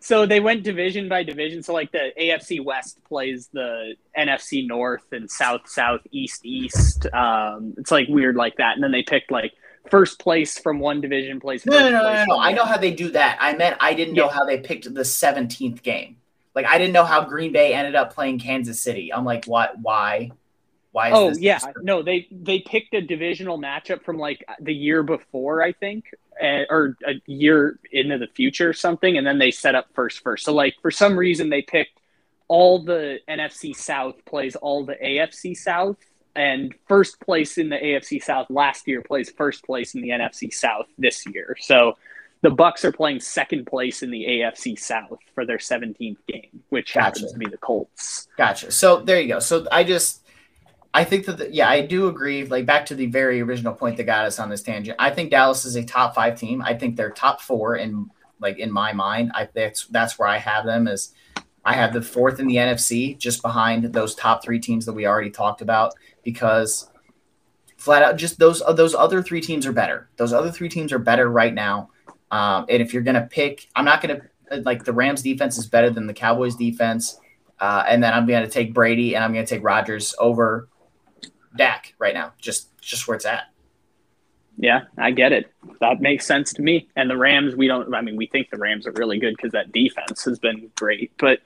so 0.00 0.26
they 0.26 0.40
went 0.40 0.64
division 0.64 1.08
by 1.08 1.22
division. 1.22 1.62
So 1.62 1.72
like 1.72 1.92
the 1.92 2.10
AFC 2.20 2.64
West 2.64 2.98
plays 3.04 3.48
the 3.52 3.94
NFC 4.18 4.66
North 4.66 5.04
and 5.12 5.30
South, 5.30 5.68
South, 5.68 6.00
East, 6.10 6.44
East. 6.44 7.06
Um, 7.14 7.74
it's 7.78 7.90
like 7.92 8.08
weird 8.08 8.34
like 8.36 8.56
that. 8.56 8.74
And 8.74 8.82
then 8.82 8.90
they 8.90 9.02
picked 9.02 9.30
like 9.30 9.52
first 9.90 10.18
place 10.18 10.58
from 10.58 10.80
one 10.80 11.00
division 11.00 11.40
plays 11.40 11.64
No, 11.64 11.78
no, 11.78 11.90
no, 11.90 12.02
no, 12.02 12.24
no. 12.28 12.38
I 12.38 12.52
know 12.52 12.64
how 12.64 12.76
they 12.76 12.90
do 12.90 13.10
that. 13.12 13.38
I 13.40 13.54
meant 13.54 13.76
I 13.80 13.94
didn't 13.94 14.14
know 14.14 14.28
how 14.28 14.44
they 14.44 14.58
picked 14.58 14.92
the 14.92 15.02
17th 15.02 15.82
game. 15.82 16.16
Like 16.54 16.66
I 16.66 16.76
didn't 16.78 16.92
know 16.92 17.04
how 17.04 17.24
Green 17.24 17.52
Bay 17.52 17.72
ended 17.72 17.94
up 17.94 18.12
playing 18.12 18.40
Kansas 18.40 18.80
City. 18.80 19.12
I'm 19.14 19.24
like, 19.24 19.44
what? 19.44 19.78
Why? 19.78 20.32
Why? 20.92 21.08
Is 21.08 21.14
Oh 21.14 21.32
yeah, 21.38 21.60
no, 21.82 22.02
they 22.02 22.26
they 22.30 22.60
picked 22.60 22.94
a 22.94 23.00
divisional 23.00 23.58
matchup 23.58 24.04
from 24.04 24.18
like 24.18 24.44
the 24.60 24.74
year 24.74 25.02
before, 25.02 25.62
I 25.62 25.72
think, 25.72 26.06
uh, 26.42 26.62
or 26.70 26.96
a 27.06 27.20
year 27.26 27.78
into 27.92 28.18
the 28.18 28.26
future 28.28 28.70
or 28.70 28.72
something, 28.72 29.18
and 29.18 29.26
then 29.26 29.38
they 29.38 29.50
set 29.50 29.74
up 29.74 29.88
first 29.94 30.22
first. 30.22 30.44
So 30.44 30.52
like 30.52 30.74
for 30.80 30.90
some 30.90 31.18
reason 31.18 31.50
they 31.50 31.62
picked 31.62 31.98
all 32.48 32.82
the 32.82 33.18
NFC 33.28 33.76
South 33.76 34.24
plays 34.24 34.56
all 34.56 34.84
the 34.84 34.94
AFC 34.94 35.56
South, 35.56 35.98
and 36.34 36.74
first 36.88 37.20
place 37.20 37.58
in 37.58 37.68
the 37.68 37.76
AFC 37.76 38.22
South 38.22 38.48
last 38.48 38.88
year 38.88 39.02
plays 39.02 39.30
first 39.30 39.64
place 39.64 39.94
in 39.94 40.00
the 40.00 40.10
NFC 40.10 40.52
South 40.52 40.86
this 40.96 41.26
year. 41.26 41.56
So 41.60 41.96
the 42.40 42.50
Bucs 42.50 42.84
are 42.84 42.92
playing 42.92 43.20
second 43.20 43.66
place 43.66 44.02
in 44.02 44.10
the 44.10 44.24
AFC 44.24 44.78
South 44.78 45.18
for 45.34 45.44
their 45.44 45.58
17th 45.58 46.18
game, 46.28 46.62
which 46.68 46.92
happens 46.92 47.32
to 47.32 47.38
be 47.38 47.46
the 47.46 47.58
Colts. 47.58 48.28
Gotcha. 48.36 48.70
So 48.70 49.00
there 49.00 49.20
you 49.20 49.28
go. 49.28 49.40
So 49.40 49.66
I 49.72 49.82
just, 49.82 50.24
I 50.98 51.04
think 51.04 51.26
that, 51.26 51.38
the, 51.38 51.54
yeah, 51.54 51.68
I 51.68 51.82
do 51.82 52.08
agree. 52.08 52.44
Like 52.44 52.66
back 52.66 52.84
to 52.86 52.96
the 52.96 53.06
very 53.06 53.40
original 53.40 53.72
point 53.72 53.96
that 53.98 54.02
got 54.02 54.24
us 54.24 54.40
on 54.40 54.50
this 54.50 54.62
tangent. 54.62 54.96
I 54.98 55.10
think 55.10 55.30
Dallas 55.30 55.64
is 55.64 55.76
a 55.76 55.84
top 55.84 56.12
five 56.12 56.36
team. 56.36 56.60
I 56.60 56.74
think 56.74 56.96
they're 56.96 57.12
top 57.12 57.40
four 57.40 57.76
in 57.76 58.10
like 58.40 58.58
in 58.58 58.72
my 58.72 58.92
mind. 58.92 59.30
I 59.32 59.48
that's 59.54 59.86
that's 59.86 60.18
where 60.18 60.26
I 60.26 60.38
have 60.38 60.66
them 60.66 60.88
as 60.88 61.12
I 61.64 61.74
have 61.74 61.92
the 61.92 62.02
fourth 62.02 62.40
in 62.40 62.48
the 62.48 62.56
NFC, 62.56 63.16
just 63.16 63.42
behind 63.42 63.84
those 63.92 64.16
top 64.16 64.42
three 64.42 64.58
teams 64.58 64.86
that 64.86 64.92
we 64.92 65.06
already 65.06 65.30
talked 65.30 65.62
about 65.62 65.94
because 66.24 66.90
flat 67.76 68.02
out 68.02 68.16
just 68.16 68.40
those 68.40 68.60
those 68.74 68.96
other 68.96 69.22
three 69.22 69.40
teams 69.40 69.66
are 69.66 69.72
better. 69.72 70.10
Those 70.16 70.32
other 70.32 70.50
three 70.50 70.68
teams 70.68 70.92
are 70.92 70.98
better 70.98 71.30
right 71.30 71.54
now. 71.54 71.90
Um, 72.32 72.66
and 72.68 72.82
if 72.82 72.92
you're 72.92 73.04
gonna 73.04 73.28
pick, 73.30 73.68
I'm 73.76 73.84
not 73.84 74.02
gonna 74.02 74.22
like 74.64 74.82
the 74.82 74.92
Rams 74.92 75.22
defense 75.22 75.58
is 75.58 75.66
better 75.68 75.90
than 75.90 76.08
the 76.08 76.14
Cowboys 76.14 76.56
defense. 76.56 77.20
Uh, 77.60 77.84
and 77.86 78.02
then 78.02 78.12
I'm 78.14 78.26
going 78.26 78.44
to 78.44 78.48
take 78.48 78.72
Brady 78.72 79.16
and 79.16 79.24
I'm 79.24 79.32
going 79.32 79.44
to 79.44 79.52
take 79.52 79.64
Rodgers 79.64 80.14
over 80.20 80.68
Dak 81.56 81.94
right 81.98 82.14
now. 82.14 82.32
Just 82.38 82.76
just 82.80 83.06
where 83.08 83.16
it's 83.16 83.26
at. 83.26 83.44
Yeah, 84.60 84.84
I 84.96 85.12
get 85.12 85.32
it. 85.32 85.52
That 85.80 86.00
makes 86.00 86.26
sense 86.26 86.52
to 86.54 86.62
me. 86.62 86.88
And 86.96 87.08
the 87.08 87.16
Rams, 87.16 87.54
we 87.54 87.68
don't. 87.68 87.94
I 87.94 88.00
mean, 88.00 88.16
we 88.16 88.26
think 88.26 88.50
the 88.50 88.58
Rams 88.58 88.86
are 88.86 88.92
really 88.92 89.18
good 89.18 89.36
because 89.36 89.52
that 89.52 89.72
defense 89.72 90.24
has 90.24 90.38
been 90.38 90.70
great, 90.74 91.12
but 91.16 91.38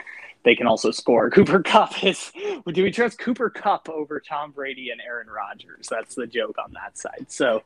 they 0.45 0.55
can 0.55 0.67
also 0.67 0.91
score. 0.91 1.31
Cooper 1.33 1.63
Kupp 1.63 2.03
is. 2.03 2.33
Do 2.67 2.83
we 2.83 2.91
trust 2.91 3.19
Cooper 3.19 3.51
Kupp 3.51 3.89
over 3.91 4.19
Tom 4.19 4.53
Brady 4.53 4.91
and 4.91 5.01
Aaron 5.01 5.29
Rodgers? 5.29 5.89
That's 5.91 6.15
the 6.15 6.27
joke 6.27 6.57
on 6.59 6.73
that 6.73 6.97
side. 6.97 7.27
So, 7.29 7.63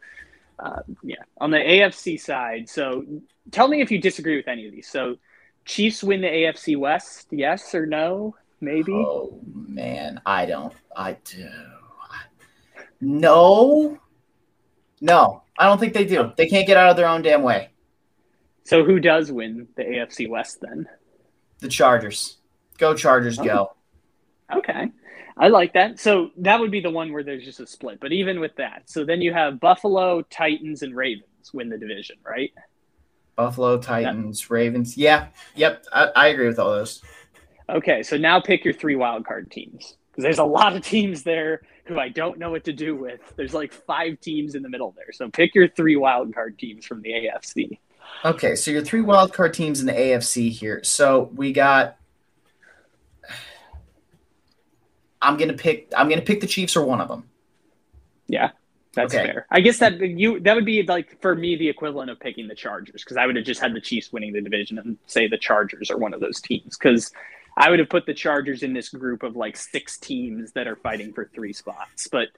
uh, 0.58 0.80
yeah, 1.02 1.22
on 1.40 1.52
the 1.52 1.58
AFC 1.58 2.20
side. 2.20 2.68
So, 2.68 3.04
tell 3.52 3.68
me 3.68 3.80
if 3.80 3.92
you 3.92 4.00
disagree 4.00 4.36
with 4.36 4.48
any 4.48 4.66
of 4.66 4.72
these. 4.72 4.88
So, 4.88 5.16
Chiefs 5.64 6.02
win 6.02 6.22
the 6.22 6.28
AFC 6.28 6.76
West? 6.76 7.28
Yes 7.30 7.72
or 7.72 7.86
no? 7.86 8.34
Maybe. 8.60 8.92
Oh 8.92 9.38
man, 9.54 10.20
I 10.24 10.46
don't. 10.46 10.72
I 10.96 11.18
do. 11.24 11.50
No, 13.00 13.98
no, 15.00 15.42
I 15.58 15.66
don't 15.66 15.78
think 15.78 15.94
they 15.94 16.04
do. 16.04 16.32
They 16.36 16.46
can't 16.46 16.66
get 16.66 16.76
out 16.76 16.90
of 16.90 16.96
their 16.96 17.08
own 17.08 17.22
damn 17.22 17.42
way. 17.42 17.70
So, 18.64 18.84
who 18.84 18.98
does 18.98 19.30
win 19.30 19.68
the 19.76 19.84
AFC 19.84 20.28
West 20.28 20.60
then? 20.60 20.88
The 21.60 21.68
Chargers. 21.68 22.38
Go 22.78 22.94
Chargers, 22.94 23.38
go. 23.38 23.70
Oh. 24.50 24.58
Okay. 24.58 24.90
I 25.36 25.48
like 25.48 25.74
that. 25.74 26.00
So 26.00 26.30
that 26.38 26.58
would 26.60 26.70
be 26.70 26.80
the 26.80 26.90
one 26.90 27.12
where 27.12 27.22
there's 27.22 27.44
just 27.44 27.60
a 27.60 27.66
split. 27.66 28.00
But 28.00 28.12
even 28.12 28.40
with 28.40 28.56
that, 28.56 28.82
so 28.86 29.04
then 29.04 29.20
you 29.20 29.32
have 29.34 29.60
Buffalo, 29.60 30.22
Titans, 30.22 30.82
and 30.82 30.96
Ravens 30.96 31.52
win 31.52 31.68
the 31.68 31.76
division, 31.76 32.16
right? 32.26 32.52
Buffalo, 33.34 33.78
Titans, 33.78 34.48
Ravens. 34.48 34.96
Yeah, 34.96 35.28
yep, 35.54 35.84
I, 35.92 36.08
I 36.16 36.26
agree 36.28 36.46
with 36.46 36.58
all 36.58 36.70
those. 36.70 37.02
Okay. 37.68 38.02
So 38.02 38.16
now 38.16 38.40
pick 38.40 38.64
your 38.64 38.72
three 38.72 38.96
wild 38.96 39.26
card 39.26 39.50
teams 39.50 39.96
because 40.10 40.22
there's 40.22 40.38
a 40.38 40.44
lot 40.44 40.74
of 40.74 40.82
teams 40.82 41.22
there 41.22 41.60
who 41.86 41.98
I 41.98 42.08
don't 42.08 42.38
know 42.38 42.50
what 42.50 42.64
to 42.64 42.72
do 42.72 42.96
with. 42.96 43.20
There's 43.36 43.54
like 43.54 43.72
five 43.72 44.20
teams 44.20 44.54
in 44.54 44.62
the 44.62 44.68
middle 44.68 44.92
there. 44.96 45.12
So 45.12 45.28
pick 45.30 45.54
your 45.54 45.68
three 45.68 45.96
wild 45.96 46.34
card 46.34 46.58
teams 46.58 46.84
from 46.84 47.02
the 47.02 47.10
AFC. 47.12 47.78
Okay, 48.24 48.54
so 48.56 48.70
your 48.70 48.82
three 48.82 49.00
wild 49.00 49.32
card 49.32 49.54
teams 49.54 49.80
in 49.80 49.86
the 49.86 49.92
AFC 49.92 50.50
here. 50.50 50.82
So 50.84 51.30
we 51.34 51.52
got 51.52 51.96
I'm 55.22 55.36
gonna 55.36 55.54
pick 55.54 55.92
I'm 55.96 56.08
gonna 56.08 56.22
pick 56.22 56.40
the 56.40 56.46
Chiefs 56.46 56.76
or 56.76 56.84
one 56.84 57.00
of 57.00 57.08
them. 57.08 57.24
Yeah. 58.28 58.50
That's 58.94 59.14
Okay. 59.14 59.26
fair. 59.26 59.46
I 59.50 59.60
guess 59.60 59.78
that 59.78 60.00
you 60.00 60.40
that 60.40 60.54
would 60.54 60.64
be 60.64 60.82
like 60.82 61.20
for 61.20 61.34
me 61.34 61.56
the 61.56 61.68
equivalent 61.68 62.10
of 62.10 62.18
picking 62.18 62.48
the 62.48 62.54
Chargers 62.54 63.02
because 63.04 63.16
I 63.16 63.26
would 63.26 63.36
have 63.36 63.44
just 63.44 63.60
had 63.60 63.74
the 63.74 63.80
Chiefs 63.80 64.12
winning 64.12 64.32
the 64.32 64.40
division 64.40 64.78
and 64.78 64.96
say 65.06 65.28
the 65.28 65.36
Chargers 65.36 65.90
are 65.90 65.98
one 65.98 66.14
of 66.14 66.20
those 66.20 66.40
teams 66.40 66.78
because 66.78 67.12
I 67.56 67.70
would 67.70 67.78
have 67.78 67.88
put 67.88 68.04
the 68.04 68.14
Chargers 68.14 68.62
in 68.62 68.72
this 68.72 68.90
group 68.90 69.22
of 69.22 69.34
like 69.34 69.56
six 69.56 69.96
teams 69.98 70.52
that 70.52 70.66
are 70.66 70.76
fighting 70.76 71.12
for 71.12 71.30
three 71.34 71.52
spots. 71.52 72.06
But 72.06 72.28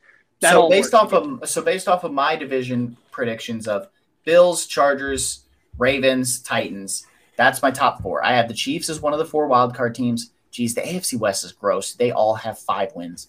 that 0.40 0.52
so 0.52 0.68
based 0.68 0.94
off 0.94 1.12
of 1.12 1.48
so 1.48 1.62
based 1.62 1.88
off 1.88 2.04
of 2.04 2.12
my 2.12 2.36
division 2.36 2.96
predictions 3.10 3.66
of 3.66 3.88
Bills, 4.24 4.66
Chargers, 4.66 5.44
Ravens, 5.76 6.40
Titans, 6.40 7.06
that's 7.36 7.62
my 7.62 7.70
top 7.70 8.02
four. 8.02 8.24
I 8.24 8.32
have 8.34 8.48
the 8.48 8.54
Chiefs 8.54 8.88
as 8.88 9.00
one 9.00 9.12
of 9.12 9.18
the 9.18 9.24
four 9.24 9.48
wild 9.48 9.74
card 9.74 9.94
teams. 9.94 10.30
Geez, 10.50 10.74
the 10.74 10.82
AFC 10.82 11.18
West 11.18 11.44
is 11.44 11.52
gross. 11.52 11.94
They 11.94 12.12
all 12.12 12.34
have 12.34 12.58
five 12.58 12.94
wins. 12.94 13.28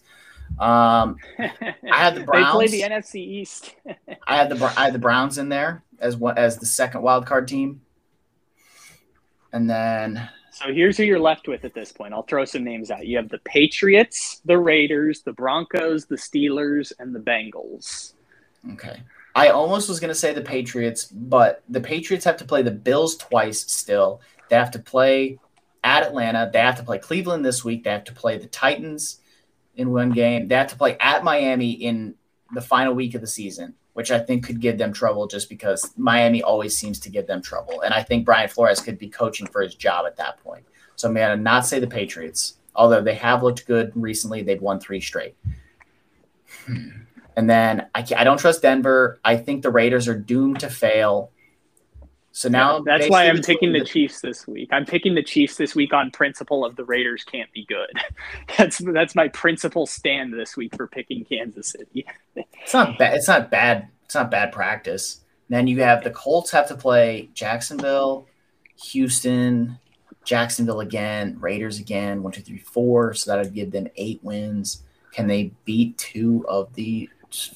Um, 0.58 1.16
I 1.38 1.74
had 1.82 2.14
the 2.14 2.24
Browns. 2.24 2.60
they 2.60 2.66
play 2.66 2.66
the 2.68 2.82
NFC 2.82 3.16
East. 3.16 3.74
I 4.26 4.36
had 4.36 4.48
the 4.48 4.64
I 4.76 4.84
had 4.84 4.94
the 4.94 4.98
Browns 5.00 5.38
in 5.38 5.48
there 5.48 5.82
as 5.98 6.16
what 6.16 6.38
as 6.38 6.58
the 6.58 6.66
second 6.66 7.02
wild 7.02 7.26
card 7.26 7.48
team, 7.48 7.80
and 9.52 9.68
then 9.68 10.28
So 10.52 10.72
here's 10.72 10.96
who 10.96 11.04
you're 11.04 11.20
left 11.20 11.46
with 11.48 11.64
at 11.64 11.74
this 11.74 11.92
point. 11.92 12.12
I'll 12.12 12.24
throw 12.24 12.44
some 12.44 12.64
names 12.64 12.90
out. 12.90 13.06
You 13.06 13.16
have 13.16 13.28
the 13.28 13.38
Patriots, 13.44 14.40
the 14.44 14.58
Raiders, 14.58 15.22
the 15.22 15.32
Broncos, 15.32 16.06
the 16.06 16.16
Steelers, 16.16 16.92
and 16.98 17.14
the 17.14 17.20
Bengals. 17.20 18.14
Okay. 18.72 19.00
I 19.34 19.48
almost 19.48 19.88
was 19.88 20.00
going 20.00 20.08
to 20.08 20.14
say 20.14 20.34
the 20.34 20.42
Patriots, 20.42 21.04
but 21.04 21.62
the 21.68 21.80
Patriots 21.80 22.24
have 22.24 22.36
to 22.38 22.44
play 22.44 22.62
the 22.62 22.70
Bills 22.72 23.16
twice 23.16 23.60
still. 23.60 24.20
They 24.48 24.56
have 24.56 24.72
to 24.72 24.80
play 24.80 25.38
at 25.84 26.02
Atlanta. 26.02 26.50
They 26.52 26.58
have 26.58 26.76
to 26.76 26.82
play 26.82 26.98
Cleveland 26.98 27.44
this 27.44 27.64
week. 27.64 27.84
They 27.84 27.90
have 27.90 28.04
to 28.04 28.12
play 28.12 28.38
the 28.38 28.48
Titans 28.48 29.20
in 29.76 29.92
one 29.92 30.10
game. 30.10 30.48
They 30.48 30.56
have 30.56 30.66
to 30.68 30.76
play 30.76 30.96
at 30.98 31.22
Miami 31.22 31.70
in 31.70 32.16
the 32.52 32.60
final 32.60 32.92
week 32.92 33.14
of 33.14 33.20
the 33.20 33.26
season, 33.28 33.74
which 33.94 34.10
I 34.10 34.18
think 34.18 34.46
could 34.46 34.60
give 34.60 34.78
them 34.78 34.92
trouble 34.92 35.26
just 35.26 35.48
because 35.48 35.92
Miami 35.96 36.42
always 36.42 36.76
seems 36.76 37.00
to 37.00 37.10
give 37.10 37.26
them 37.26 37.42
trouble. 37.42 37.80
And 37.80 37.92
I 37.92 38.02
think 38.02 38.24
Brian 38.24 38.48
Flores 38.48 38.80
could 38.80 38.98
be 38.98 39.08
coaching 39.08 39.46
for 39.46 39.62
his 39.62 39.74
job 39.74 40.06
at 40.06 40.16
that 40.16 40.42
point. 40.42 40.64
So 40.96 41.08
I'm 41.08 41.14
going 41.14 41.36
to 41.36 41.42
not 41.42 41.66
say 41.66 41.80
the 41.80 41.86
Patriots, 41.86 42.56
although 42.74 43.02
they 43.02 43.14
have 43.14 43.42
looked 43.42 43.66
good 43.66 43.92
recently. 43.94 44.42
They've 44.42 44.60
won 44.60 44.80
three 44.80 45.00
straight. 45.00 45.34
Hmm. 46.66 46.88
And 47.36 47.48
then 47.48 47.86
I, 47.94 48.04
I 48.16 48.24
don't 48.24 48.38
trust 48.38 48.62
Denver. 48.62 49.18
I 49.24 49.36
think 49.36 49.62
the 49.62 49.70
Raiders 49.70 50.08
are 50.08 50.18
doomed 50.18 50.60
to 50.60 50.68
fail. 50.68 51.30
So 52.32 52.48
now 52.48 52.80
that's 52.80 53.08
why 53.08 53.28
I'm 53.28 53.42
picking 53.42 53.72
the 53.72 53.84
Chiefs 53.84 54.20
this 54.20 54.46
week. 54.46 54.68
I'm 54.72 54.86
picking 54.86 55.14
the 55.14 55.22
Chiefs 55.22 55.56
this 55.56 55.74
week 55.74 55.92
on 55.92 56.10
principle 56.12 56.64
of 56.64 56.76
the 56.76 56.84
Raiders 56.84 57.24
can't 57.24 57.50
be 57.52 57.64
good. 57.64 57.90
That's 58.56 58.78
that's 58.78 59.14
my 59.14 59.28
principal 59.28 59.86
stand 59.86 60.32
this 60.32 60.56
week 60.56 60.76
for 60.76 60.86
picking 60.86 61.24
Kansas 61.24 61.68
City. 61.68 62.06
It's 62.62 62.74
not 62.74 62.98
bad. 62.98 63.14
It's 63.14 63.26
not 63.26 63.50
bad. 63.50 63.88
It's 64.04 64.14
not 64.14 64.30
bad 64.30 64.52
practice. 64.52 65.22
Then 65.48 65.66
you 65.66 65.82
have 65.82 66.04
the 66.04 66.10
Colts 66.10 66.50
have 66.52 66.68
to 66.68 66.76
play 66.76 67.30
Jacksonville, 67.34 68.28
Houston, 68.90 69.78
Jacksonville 70.24 70.80
again, 70.80 71.36
Raiders 71.40 71.80
again. 71.80 72.22
One, 72.22 72.32
two, 72.32 72.42
three, 72.42 72.58
four. 72.58 73.14
So 73.14 73.30
that 73.30 73.42
would 73.42 73.54
give 73.54 73.72
them 73.72 73.88
eight 73.96 74.20
wins. 74.22 74.84
Can 75.12 75.26
they 75.26 75.52
beat 75.64 75.98
two 75.98 76.44
of 76.48 76.72
the 76.74 77.08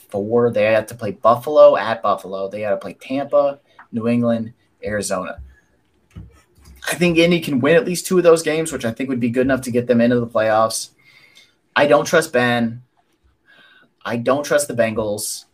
four? 0.09 0.51
They 0.51 0.65
have 0.73 0.87
to 0.87 0.95
play 0.95 1.13
Buffalo 1.13 1.77
at 1.77 2.03
Buffalo. 2.03 2.49
They 2.49 2.63
got 2.63 2.71
to 2.71 2.77
play 2.79 2.95
Tampa, 2.95 3.61
New 3.93 4.09
England, 4.09 4.53
Arizona. 4.85 5.41
I 6.91 6.95
think 6.97 7.17
Indy 7.17 7.41
can 7.41 7.61
win 7.61 7.77
at 7.77 7.85
least 7.85 8.07
two 8.07 8.19
of 8.19 8.25
those 8.25 8.43
games, 8.43 8.73
which 8.73 8.85
I 8.85 8.93
think 8.93 9.09
would 9.09 9.21
be 9.21 9.31
good 9.31 9.47
enough 9.47 9.63
to 9.63 9.71
get 9.71 9.87
them 9.87 10.01
into 10.01 10.21
the 10.21 10.27
playoffs. 10.27 10.91
I 11.75 11.87
don't 11.87 12.05
trust 12.05 12.33
Ben. 12.33 12.83
I 14.05 14.17
don't 14.17 14.45
trust 14.45 14.69
the 14.69 14.75
Bengals. 14.75 15.47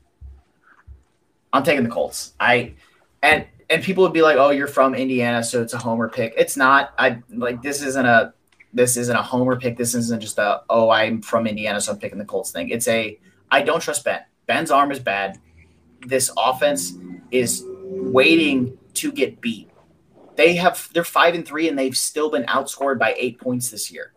I'm 1.52 1.62
taking 1.62 1.84
the 1.84 1.90
Colts. 1.90 2.34
I 2.40 2.74
and 3.22 3.46
and 3.68 3.82
people 3.82 4.02
would 4.02 4.12
be 4.12 4.22
like, 4.22 4.36
"Oh, 4.36 4.50
you're 4.50 4.66
from 4.66 4.94
Indiana, 4.94 5.42
so 5.42 5.62
it's 5.62 5.72
a 5.72 5.78
homer 5.78 6.08
pick." 6.08 6.34
It's 6.36 6.56
not. 6.56 6.92
I 6.98 7.22
like 7.30 7.62
this 7.62 7.82
isn't 7.82 8.06
a 8.06 8.34
this 8.72 8.96
isn't 8.96 9.16
a 9.16 9.22
homer 9.22 9.56
pick. 9.56 9.76
This 9.76 9.94
isn't 9.94 10.20
just 10.20 10.38
a 10.38 10.62
oh, 10.68 10.90
I'm 10.90 11.22
from 11.22 11.46
Indiana, 11.46 11.80
so 11.80 11.92
I'm 11.92 11.98
picking 11.98 12.18
the 12.18 12.24
Colts 12.24 12.50
thing. 12.50 12.68
It's 12.70 12.88
a 12.88 13.18
I 13.50 13.62
don't 13.62 13.80
trust 13.80 14.04
Ben. 14.04 14.20
Ben's 14.46 14.70
arm 14.70 14.90
is 14.90 14.98
bad. 14.98 15.38
This 16.06 16.30
offense 16.36 16.94
is 17.30 17.64
waiting 17.66 18.76
to 18.94 19.12
get 19.12 19.40
beat. 19.40 19.70
They 20.36 20.54
have 20.56 20.88
they're 20.94 21.04
five 21.04 21.34
and 21.34 21.46
three, 21.46 21.68
and 21.68 21.78
they've 21.78 21.96
still 21.96 22.30
been 22.30 22.44
outscored 22.44 22.98
by 22.98 23.14
eight 23.18 23.40
points 23.40 23.70
this 23.70 23.90
year. 23.90 24.12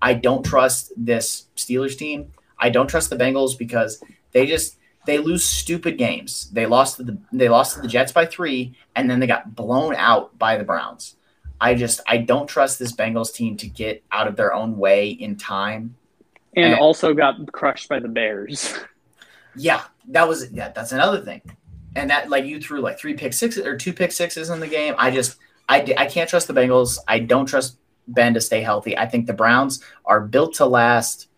I 0.00 0.14
don't 0.14 0.44
trust 0.44 0.92
this 0.96 1.46
Steelers 1.56 1.96
team. 1.96 2.32
I 2.58 2.70
don't 2.70 2.86
trust 2.88 3.10
the 3.10 3.16
Bengals 3.16 3.58
because 3.58 4.02
they 4.32 4.46
just 4.46 4.76
they 5.06 5.18
lose 5.18 5.44
stupid 5.44 5.98
games. 5.98 6.50
They 6.50 6.66
lost 6.66 6.96
to 6.98 7.02
the 7.04 7.18
they 7.32 7.48
lost 7.48 7.74
to 7.76 7.80
the 7.82 7.88
Jets 7.88 8.12
by 8.12 8.26
three, 8.26 8.74
and 8.94 9.10
then 9.10 9.18
they 9.20 9.26
got 9.26 9.54
blown 9.54 9.94
out 9.96 10.38
by 10.38 10.56
the 10.56 10.64
Browns. 10.64 11.16
I 11.60 11.74
just 11.74 12.00
I 12.06 12.18
don't 12.18 12.46
trust 12.46 12.78
this 12.78 12.92
Bengals 12.92 13.32
team 13.34 13.56
to 13.58 13.66
get 13.66 14.04
out 14.12 14.28
of 14.28 14.36
their 14.36 14.52
own 14.54 14.76
way 14.76 15.08
in 15.08 15.36
time. 15.36 15.96
And 16.54 16.72
And- 16.72 16.80
also 16.80 17.12
got 17.14 17.50
crushed 17.52 17.88
by 17.88 17.98
the 17.98 18.08
Bears. 18.08 18.74
Yeah, 19.58 19.84
that 20.08 20.28
was 20.28 20.52
yeah, 20.52 20.68
that's 20.68 20.92
another 20.92 21.22
thing. 21.22 21.40
And 21.96 22.10
that 22.10 22.30
like 22.30 22.44
you 22.44 22.60
threw 22.60 22.80
like 22.80 22.98
three 22.98 23.14
pick 23.14 23.32
sixes 23.32 23.66
or 23.66 23.76
two 23.76 23.92
pick 23.92 24.12
sixes 24.12 24.50
in 24.50 24.60
the 24.60 24.68
game. 24.68 24.94
I 24.98 25.10
just 25.10 25.38
I 25.68 25.94
I 25.96 26.06
can't 26.06 26.30
trust 26.30 26.46
the 26.46 26.54
Bengals. 26.54 26.98
I 27.08 27.18
don't 27.18 27.46
trust 27.46 27.78
Ben 28.06 28.34
to 28.34 28.40
stay 28.40 28.60
healthy. 28.60 28.96
I 28.96 29.06
think 29.06 29.26
the 29.26 29.32
Browns 29.32 29.82
are 30.04 30.20
built 30.20 30.54
to 30.54 30.66
last. 30.66 31.28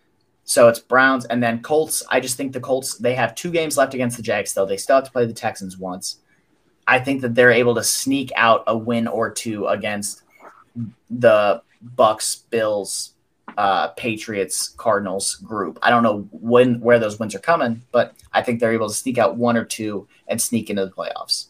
So 0.45 0.69
it's 0.69 0.79
Browns 0.79 1.25
and 1.27 1.43
then 1.43 1.63
Colts. 1.63 2.03
I 2.11 2.21
just 2.21 2.37
think 2.37 2.53
the 2.53 2.61
Colts 2.61 2.99
they 2.99 3.15
have 3.15 3.35
two 3.35 3.51
games 3.51 3.77
left 3.77 3.95
against 3.95 4.17
the 4.17 4.23
Jags 4.23 4.53
though. 4.53 4.67
They 4.67 4.77
still 4.77 4.97
have 4.97 5.05
to 5.05 5.13
play 5.13 5.27
the 5.27 5.33
Texans 5.33 5.79
once. 5.79 6.19
I 6.87 6.99
think 6.99 7.21
that 7.21 7.35
they're 7.35 7.53
able 7.53 7.75
to 7.75 7.85
sneak 7.85 8.33
out 8.35 8.65
a 8.67 8.77
win 8.77 9.07
or 9.07 9.31
two 9.31 9.67
against 9.67 10.23
the 11.11 11.63
Bucs, 11.95 12.43
Bills, 12.51 13.13
uh, 13.59 13.89
Patriots, 13.89 14.69
Cardinals 14.69 15.35
group. 15.35 15.81
I 15.83 15.91
don't 15.91 16.05
know 16.05 16.29
when 16.31 16.79
where 16.79 17.01
those 17.01 17.19
wins 17.19 17.35
are 17.35 17.41
coming, 17.41 17.83
but 17.91 18.15
I 18.33 18.41
think 18.41 18.61
they're 18.61 18.73
able 18.73 18.87
to 18.87 18.95
sneak 18.95 19.19
out 19.19 19.37
one 19.37 19.57
or 19.57 19.65
two 19.65 20.07
and 20.29 20.41
sneak 20.41 20.71
into 20.71 20.87
the 20.87 20.93
playoffs. 20.93 21.49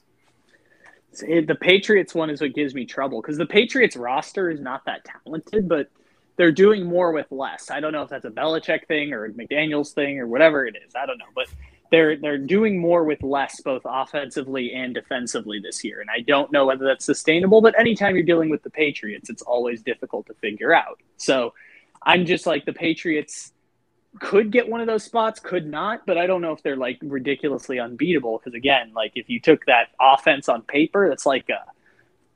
The 1.13 1.57
Patriots 1.61 2.15
one 2.15 2.31
is 2.31 2.41
what 2.41 2.55
gives 2.55 2.75
me 2.75 2.87
trouble 2.87 3.21
because 3.21 3.37
the 3.37 3.45
Patriots 3.45 3.95
roster 3.95 4.49
is 4.49 4.59
not 4.59 4.87
that 4.87 5.05
talented, 5.05 5.69
but 5.69 5.91
they're 6.37 6.51
doing 6.51 6.87
more 6.87 7.13
with 7.13 7.27
less. 7.31 7.71
I 7.71 7.79
don't 7.79 7.93
know 7.93 8.03
if 8.03 8.09
that's 8.09 8.25
a 8.25 8.31
Belichick 8.31 8.87
thing 8.87 9.13
or 9.13 9.29
McDaniels 9.31 9.93
thing 9.93 10.19
or 10.19 10.27
whatever 10.27 10.67
it 10.67 10.77
is. 10.87 10.95
I 10.97 11.05
don't 11.05 11.19
know, 11.19 11.27
but 11.35 11.49
they're 11.91 12.17
they're 12.17 12.39
doing 12.39 12.79
more 12.79 13.05
with 13.05 13.23
less, 13.23 13.61
both 13.61 13.83
offensively 13.85 14.73
and 14.73 14.95
defensively 14.95 15.61
this 15.61 15.85
year. 15.85 16.01
And 16.01 16.09
I 16.09 16.21
don't 16.21 16.51
know 16.53 16.65
whether 16.65 16.87
that's 16.87 17.05
sustainable. 17.05 17.61
But 17.61 17.79
anytime 17.79 18.15
you're 18.15 18.25
dealing 18.25 18.49
with 18.49 18.63
the 18.63 18.71
Patriots, 18.71 19.29
it's 19.29 19.43
always 19.43 19.83
difficult 19.83 20.27
to 20.29 20.35
figure 20.35 20.73
out. 20.73 21.03
So 21.19 21.53
I'm 22.03 22.27
just 22.27 22.47
like 22.47 22.65
the 22.65 22.73
Patriots 22.73 23.53
could 24.21 24.51
get 24.51 24.69
one 24.69 24.81
of 24.81 24.87
those 24.87 25.05
spots, 25.05 25.41
could 25.41 25.67
not, 25.67 26.07
but 26.07 26.19
I 26.19 26.27
don't 26.27 26.41
know 26.41 26.53
if 26.53 26.63
they're 26.63 26.77
like 26.77 26.99
ridiculously 27.03 27.79
unbeatable. 27.79 28.39
Because 28.39 28.55
again, 28.55 28.93
like 28.95 29.13
if 29.15 29.29
you 29.29 29.41
took 29.41 29.65
that 29.67 29.89
offense 30.01 30.49
on 30.49 30.63
paper, 30.63 31.09
that's 31.09 31.27
like 31.27 31.49
a 31.49 31.65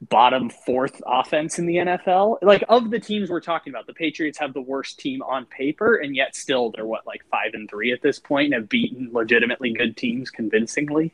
bottom 0.03 0.51
fourth 0.51 1.01
offense 1.07 1.59
in 1.59 1.67
the 1.67 1.77
NFL. 1.77 2.39
Like 2.43 2.65
of 2.69 2.91
the 2.91 2.99
teams 2.99 3.31
we're 3.31 3.41
talking 3.41 3.73
about, 3.73 3.87
the 3.87 3.95
Patriots 3.95 4.39
have 4.39 4.53
the 4.53 4.61
worst 4.61 4.99
team 4.99 5.23
on 5.23 5.47
paper, 5.47 5.97
and 5.97 6.15
yet 6.15 6.37
still 6.37 6.71
they're 6.71 6.87
what 6.87 7.07
like 7.07 7.25
five 7.31 7.55
and 7.55 7.69
three 7.69 7.93
at 7.93 8.03
this 8.03 8.19
point 8.19 8.47
and 8.47 8.55
have 8.55 8.69
beaten 8.69 9.11
legitimately 9.13 9.73
good 9.73 9.97
teams 9.97 10.31
convincingly. 10.31 11.13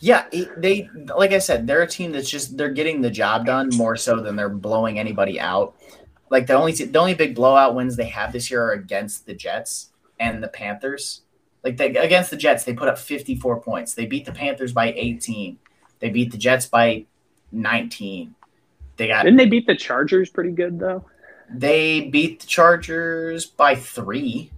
Yeah, 0.00 0.24
they 0.56 0.88
like 1.16 1.30
I 1.30 1.38
said, 1.38 1.66
they're 1.66 1.82
a 1.82 1.86
team 1.86 2.10
that's 2.10 2.28
just 2.28 2.56
they're 2.56 2.70
getting 2.72 3.00
the 3.00 3.10
job 3.10 3.46
done 3.46 3.70
more 3.74 3.96
so 3.96 4.20
than 4.20 4.34
they're 4.34 4.48
blowing 4.48 4.98
anybody 4.98 5.38
out. 5.38 5.76
Like 6.32 6.46
the 6.46 6.54
only 6.54 6.72
the 6.72 6.98
only 6.98 7.12
big 7.12 7.34
blowout 7.34 7.74
wins 7.74 7.94
they 7.94 8.08
have 8.08 8.32
this 8.32 8.50
year 8.50 8.64
are 8.64 8.72
against 8.72 9.26
the 9.26 9.34
Jets 9.34 9.90
and 10.18 10.42
the 10.42 10.48
Panthers. 10.48 11.20
Like 11.62 11.76
they, 11.76 11.94
against 11.94 12.30
the 12.30 12.38
Jets, 12.38 12.64
they 12.64 12.72
put 12.72 12.88
up 12.88 12.98
54 12.98 13.60
points. 13.60 13.92
They 13.92 14.06
beat 14.06 14.24
the 14.24 14.32
Panthers 14.32 14.72
by 14.72 14.94
18. 14.94 15.58
They 16.00 16.08
beat 16.08 16.32
the 16.32 16.38
Jets 16.38 16.64
by 16.64 17.04
19. 17.52 18.34
They 18.96 19.08
got 19.08 19.24
Didn't 19.24 19.36
they 19.36 19.44
beat 19.44 19.66
the 19.66 19.76
Chargers 19.76 20.30
pretty 20.30 20.52
good 20.52 20.78
though? 20.78 21.04
they 21.54 22.08
beat 22.08 22.40
the 22.40 22.46
Chargers 22.46 23.44
by 23.44 23.74
3. 23.74 24.50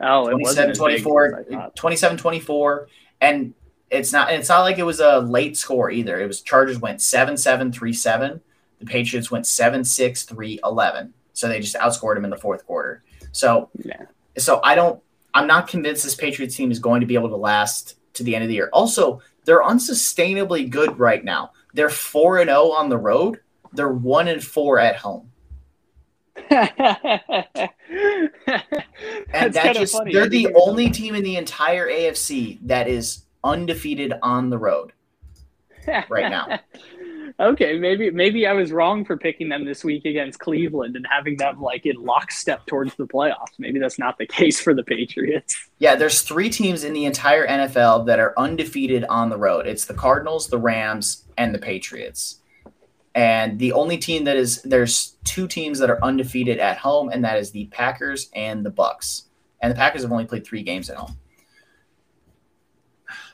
Oh, 0.00 0.28
it 0.28 0.30
27 0.30 0.40
wasn't 0.40 0.70
as 0.70 0.78
24 0.78 1.26
as 1.26 1.34
I 1.34 1.54
thought. 1.54 1.76
27 1.76 2.16
24 2.16 2.88
and 3.20 3.52
it's 3.90 4.10
not 4.10 4.32
it's 4.32 4.48
not 4.48 4.62
like 4.62 4.78
it 4.78 4.84
was 4.84 5.00
a 5.00 5.18
late 5.18 5.56
score 5.58 5.90
either 5.90 6.20
it 6.20 6.26
was 6.26 6.40
chargers 6.40 6.78
went 6.78 7.00
7 7.00 7.36
7 7.36 7.70
3 7.70 7.92
7 7.92 8.40
the 8.78 8.86
patriots 8.86 9.30
went 9.30 9.46
7 9.46 9.84
6 9.84 10.22
3 10.24 10.60
11 10.64 11.14
so 11.32 11.48
they 11.48 11.60
just 11.60 11.74
outscored 11.76 12.14
them 12.14 12.24
in 12.24 12.30
the 12.30 12.36
fourth 12.36 12.64
quarter 12.66 13.02
So, 13.32 13.68
Yeah. 13.82 14.04
so 14.38 14.60
I 14.62 14.74
don't. 14.74 15.00
I'm 15.36 15.48
not 15.48 15.66
convinced 15.66 16.04
this 16.04 16.14
Patriots 16.14 16.54
team 16.54 16.70
is 16.70 16.78
going 16.78 17.00
to 17.00 17.06
be 17.08 17.14
able 17.16 17.28
to 17.30 17.36
last 17.36 17.96
to 18.14 18.22
the 18.22 18.36
end 18.36 18.44
of 18.44 18.48
the 18.48 18.54
year. 18.54 18.70
Also, 18.72 19.20
they're 19.44 19.62
unsustainably 19.64 20.70
good 20.70 20.96
right 20.96 21.24
now. 21.24 21.50
They're 21.72 21.90
four 21.90 22.38
and 22.38 22.48
zero 22.48 22.70
on 22.70 22.88
the 22.88 22.96
road. 22.98 23.40
They're 23.72 23.92
one 23.92 24.28
and 24.28 24.40
four 24.42 24.78
at 24.78 24.94
home, 24.94 25.32
and 26.50 26.70
That's 29.32 29.54
that 29.56 29.74
just 29.74 29.92
funny. 29.96 30.12
they're 30.12 30.28
the 30.28 30.54
only 30.54 30.90
team 30.90 31.14
in 31.16 31.24
the 31.24 31.36
entire 31.36 31.88
AFC 31.88 32.58
that 32.62 32.86
is 32.88 33.24
undefeated 33.42 34.12
on 34.22 34.50
the 34.50 34.58
road. 34.58 34.92
right 36.08 36.30
now. 36.30 36.60
Okay, 37.40 37.78
maybe 37.78 38.10
maybe 38.10 38.46
I 38.46 38.52
was 38.52 38.70
wrong 38.70 39.04
for 39.04 39.16
picking 39.16 39.48
them 39.48 39.64
this 39.64 39.82
week 39.82 40.04
against 40.04 40.38
Cleveland 40.38 40.94
and 40.94 41.04
having 41.10 41.36
them 41.36 41.60
like 41.60 41.84
in 41.84 41.96
lockstep 41.96 42.64
towards 42.66 42.94
the 42.94 43.08
playoffs. 43.08 43.58
Maybe 43.58 43.80
that's 43.80 43.98
not 43.98 44.18
the 44.18 44.26
case 44.38 44.60
for 44.60 44.72
the 44.72 44.84
Patriots. 44.84 45.68
Yeah, 45.78 45.96
there's 45.96 46.22
three 46.22 46.48
teams 46.48 46.84
in 46.84 46.92
the 46.92 47.06
entire 47.06 47.46
NFL 47.46 48.06
that 48.06 48.20
are 48.20 48.34
undefeated 48.36 49.04
on 49.06 49.30
the 49.30 49.36
road. 49.36 49.66
It's 49.66 49.84
the 49.84 49.94
Cardinals, 49.94 50.46
the 50.46 50.58
Rams, 50.58 51.24
and 51.36 51.52
the 51.52 51.58
Patriots. 51.58 52.38
And 53.16 53.58
the 53.58 53.72
only 53.72 53.98
team 53.98 54.24
that 54.24 54.36
is 54.36 54.62
there's 54.62 55.16
two 55.24 55.48
teams 55.48 55.80
that 55.80 55.90
are 55.90 56.02
undefeated 56.04 56.58
at 56.58 56.78
home, 56.78 57.08
and 57.08 57.24
that 57.24 57.38
is 57.38 57.50
the 57.50 57.66
Packers 57.66 58.30
and 58.34 58.64
the 58.64 58.70
Bucs. 58.70 59.24
And 59.60 59.72
the 59.72 59.76
Packers 59.76 60.02
have 60.02 60.12
only 60.12 60.26
played 60.26 60.46
three 60.46 60.62
games 60.62 60.88
at 60.88 60.96
home. 60.96 61.16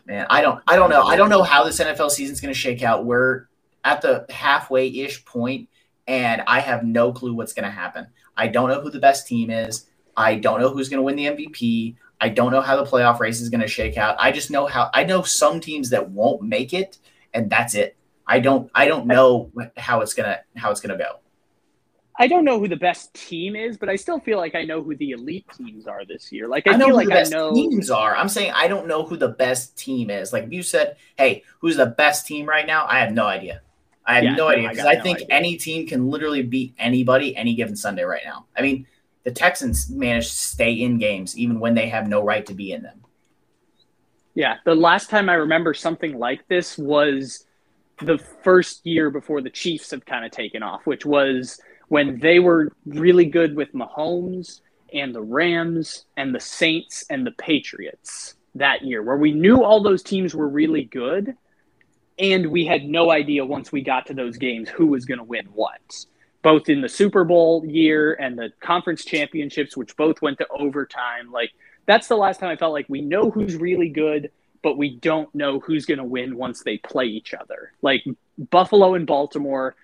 Man, 0.07 0.27
I 0.31 0.41
don't 0.41 0.63
I 0.67 0.77
don't 0.77 0.89
know. 0.89 1.03
I 1.03 1.17
don't 1.17 1.29
know 1.29 1.43
how 1.43 1.65
this 1.65 1.79
NFL 1.79 2.11
season 2.11 2.33
is 2.33 2.41
going 2.41 2.53
to 2.53 2.59
shake 2.59 2.83
out. 2.83 3.05
We're 3.05 3.47
at 3.85 4.03
the 4.03 4.27
halfway-ish 4.31 5.25
point, 5.25 5.69
and 6.07 6.43
I 6.47 6.61
have 6.61 6.85
no 6.85 7.13
clue 7.13 7.35
what's 7.35 7.53
going 7.53 7.65
to 7.65 7.71
happen. 7.71 8.07
I 8.37 8.49
don't 8.49 8.69
know 8.69 8.81
who 8.81 8.91
the 8.91 8.99
best 8.99 9.27
team 9.27 9.51
is. 9.51 9.87
I 10.17 10.35
don't 10.37 10.61
know 10.61 10.71
who's 10.71 10.89
going 10.89 10.99
to 10.99 11.03
win 11.03 11.17
the 11.17 11.27
MVP. 11.27 11.97
I 12.21 12.29
don't 12.29 12.53
know 12.53 12.61
how 12.61 12.77
the 12.77 12.91
playoff 12.91 13.21
race 13.21 13.41
is 13.41 13.49
going 13.49 13.63
to 13.63 13.69
shake 13.69 13.97
out. 13.97 14.17
I 14.19 14.33
just 14.33 14.51
know 14.51 14.67
how 14.67 14.91
I 14.93 15.05
know 15.05 15.23
some 15.23 15.61
teams 15.61 15.91
that 15.91 16.11
won't 16.11 16.43
make 16.43 16.75
it, 16.75 16.99
and 17.33 17.49
that's 17.49 17.75
it. 17.75 17.97
I 18.31 18.39
don't 18.39 18.71
I 18.75 18.87
don't 18.87 19.07
know 19.07 19.51
how 19.77 20.03
it's 20.03 20.15
gonna 20.15 20.39
how 20.55 20.71
it's 20.71 20.81
gonna 20.81 20.97
go. 20.97 21.17
I 22.17 22.29
don't 22.29 22.45
know 22.45 22.61
who 22.61 22.69
the 22.69 22.77
best 22.77 23.13
team 23.15 23.57
is, 23.57 23.77
but 23.77 23.89
I 23.89 23.97
still 23.97 24.21
feel 24.21 24.39
like 24.39 24.55
I 24.55 24.63
know 24.63 24.83
who 24.83 24.95
the 24.95 25.13
elite 25.13 25.47
teams 25.57 25.89
are 25.89 26.05
this 26.05 26.31
year. 26.31 26.47
Like 26.47 26.69
I, 26.69 26.75
I 26.75 26.77
know 26.77 26.87
feel 26.87 27.01
who 27.01 27.05
like 27.07 27.09
the 27.09 27.37
I 27.37 27.41
know 27.41 27.53
teams 27.53 27.91
are. 27.91 28.15
I'm 28.15 28.29
saying 28.29 28.53
I 28.55 28.69
don't 28.69 28.87
know 28.87 29.05
who 29.05 29.17
the 29.17 29.31
best 29.31 29.77
team 29.77 30.11
is. 30.11 30.33
Like 30.33 30.45
if 30.45 30.53
you 30.53 30.63
said, 30.63 30.97
"Hey, 31.17 31.43
who's 31.59 31.77
the 31.77 31.87
best 31.87 32.27
team 32.27 32.47
right 32.47 32.67
now?" 32.67 32.87
I 32.89 33.01
have 33.01 33.13
no 33.13 33.25
idea. 33.25 33.63
I 34.11 34.15
have 34.17 34.25
Yeah, 34.25 34.35
no 34.35 34.49
idea 34.49 34.69
because 34.71 34.87
I, 34.87 34.97
think 34.97 35.23
idea. 35.23 35.29
any 35.31 35.57
team 35.57 35.87
can 35.87 36.09
literally 36.11 36.43
beat 36.43 36.75
anybody 36.79 37.37
any 37.37 37.55
given 37.55 37.77
Sunday 37.77 38.03
right 38.03 38.23
now. 38.25 38.47
I 38.57 38.63
mean, 38.63 38.87
the 39.25 39.31
Texans 39.31 39.89
managed 39.91 40.31
to 40.31 40.35
stay 40.37 40.73
in 40.73 40.99
games 40.99 41.37
even 41.39 41.61
when 41.61 41.75
they 41.75 41.89
have 41.89 42.09
no 42.09 42.23
right 42.25 42.45
to 42.47 42.55
be 42.55 42.73
in 42.73 42.83
them. 42.83 43.01
Yeah, 44.35 44.57
the 44.65 44.75
last 44.75 45.11
time 45.11 45.29
I 45.29 45.35
remember 45.35 45.75
something 45.75 46.19
like 46.19 46.47
this 46.49 46.79
was 46.79 47.45
the 48.01 48.19
first 48.19 48.87
year 48.87 49.11
before 49.11 49.43
the 49.43 49.51
Chiefs 49.51 49.91
have 49.91 50.05
kind 50.07 50.25
of 50.25 50.31
taken 50.31 50.63
off, 50.63 50.87
which 50.87 51.05
was 51.05 51.61
when 51.89 52.19
they 52.21 52.39
were 52.39 52.73
really 52.87 53.27
good 53.27 53.57
with 53.57 53.73
Mahomes 53.75 54.61
and 54.93 55.15
the 55.15 55.23
Rams 55.23 56.07
and 56.17 56.35
the 56.35 56.41
Saints 56.41 57.05
and 57.11 57.27
the 57.27 57.33
Patriots 57.33 58.35
that 58.55 58.83
year, 58.83 59.03
where 59.03 59.17
we 59.17 59.33
knew 59.33 59.63
all 59.63 59.83
those 59.83 60.03
teams 60.03 60.35
were 60.35 60.49
really 60.49 60.85
good. 60.85 61.35
And 62.21 62.51
we 62.51 62.67
had 62.67 62.85
no 62.85 63.11
idea 63.11 63.45
once 63.45 63.73
we 63.73 63.83
got 63.83 64.07
to 64.07 64.15
those 64.15 64.37
games 64.37 64.69
who 64.69 64.87
was 64.87 65.07
going 65.07 65.19
to 65.19 65.25
win 65.25 65.47
what, 65.47 66.05
both 66.43 66.69
in 66.69 66.83
the 66.83 66.89
Super 66.89 67.25
Bowl 67.25 67.65
year 67.65 68.13
and 68.13 68.39
the 68.39 68.53
conference 68.61 69.05
championships, 69.05 69.77
which 69.77 69.97
both 69.97 70.21
went 70.21 70.39
to 70.39 70.47
overtime. 70.49 71.33
Like, 71.33 71.51
that's 71.87 72.09
the 72.09 72.17
last 72.17 72.41
time 72.41 72.51
I 72.51 72.57
felt 72.57 72.73
like 72.73 72.87
we 72.89 73.01
know 73.01 73.31
who's 73.31 73.57
really 73.57 73.89
good, 73.89 74.31
but 74.63 74.77
we 74.77 74.97
don't 74.97 75.35
know 75.35 75.61
who's 75.61 75.87
going 75.87 75.99
to 75.99 76.05
win 76.05 76.37
once 76.37 76.63
they 76.63 76.79
play 76.79 77.07
each 77.07 77.35
other. 77.35 77.73
Like 77.83 78.05
Buffalo 78.39 78.95
and 78.95 79.07
Baltimore 79.07 79.75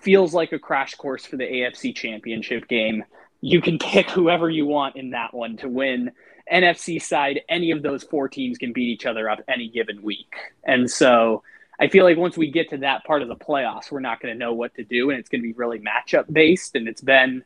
feels 0.00 0.34
like 0.34 0.52
a 0.52 0.58
crash 0.58 0.94
course 0.94 1.26
for 1.26 1.36
the 1.36 1.44
AFC 1.44 1.94
championship 1.94 2.68
game. 2.68 3.04
You 3.40 3.60
can 3.60 3.78
pick 3.78 4.10
whoever 4.10 4.48
you 4.48 4.66
want 4.66 4.96
in 4.96 5.10
that 5.10 5.34
one 5.34 5.56
to 5.58 5.68
win. 5.68 6.12
NFC 6.50 7.00
side, 7.02 7.40
any 7.48 7.70
of 7.70 7.82
those 7.82 8.02
four 8.04 8.28
teams 8.28 8.58
can 8.58 8.72
beat 8.72 8.88
each 8.88 9.06
other 9.06 9.28
up 9.28 9.40
any 9.48 9.68
given 9.68 10.02
week. 10.02 10.34
And 10.64 10.90
so 10.90 11.42
I 11.78 11.88
feel 11.88 12.04
like 12.04 12.16
once 12.16 12.36
we 12.36 12.50
get 12.50 12.70
to 12.70 12.78
that 12.78 13.04
part 13.04 13.22
of 13.22 13.28
the 13.28 13.36
playoffs, 13.36 13.90
we're 13.90 14.00
not 14.00 14.20
going 14.20 14.32
to 14.32 14.38
know 14.38 14.54
what 14.54 14.74
to 14.76 14.84
do, 14.84 15.10
and 15.10 15.18
it's 15.18 15.28
going 15.28 15.42
to 15.42 15.46
be 15.46 15.52
really 15.52 15.78
matchup 15.78 16.32
based. 16.32 16.74
And 16.74 16.88
it's 16.88 17.02
been 17.02 17.44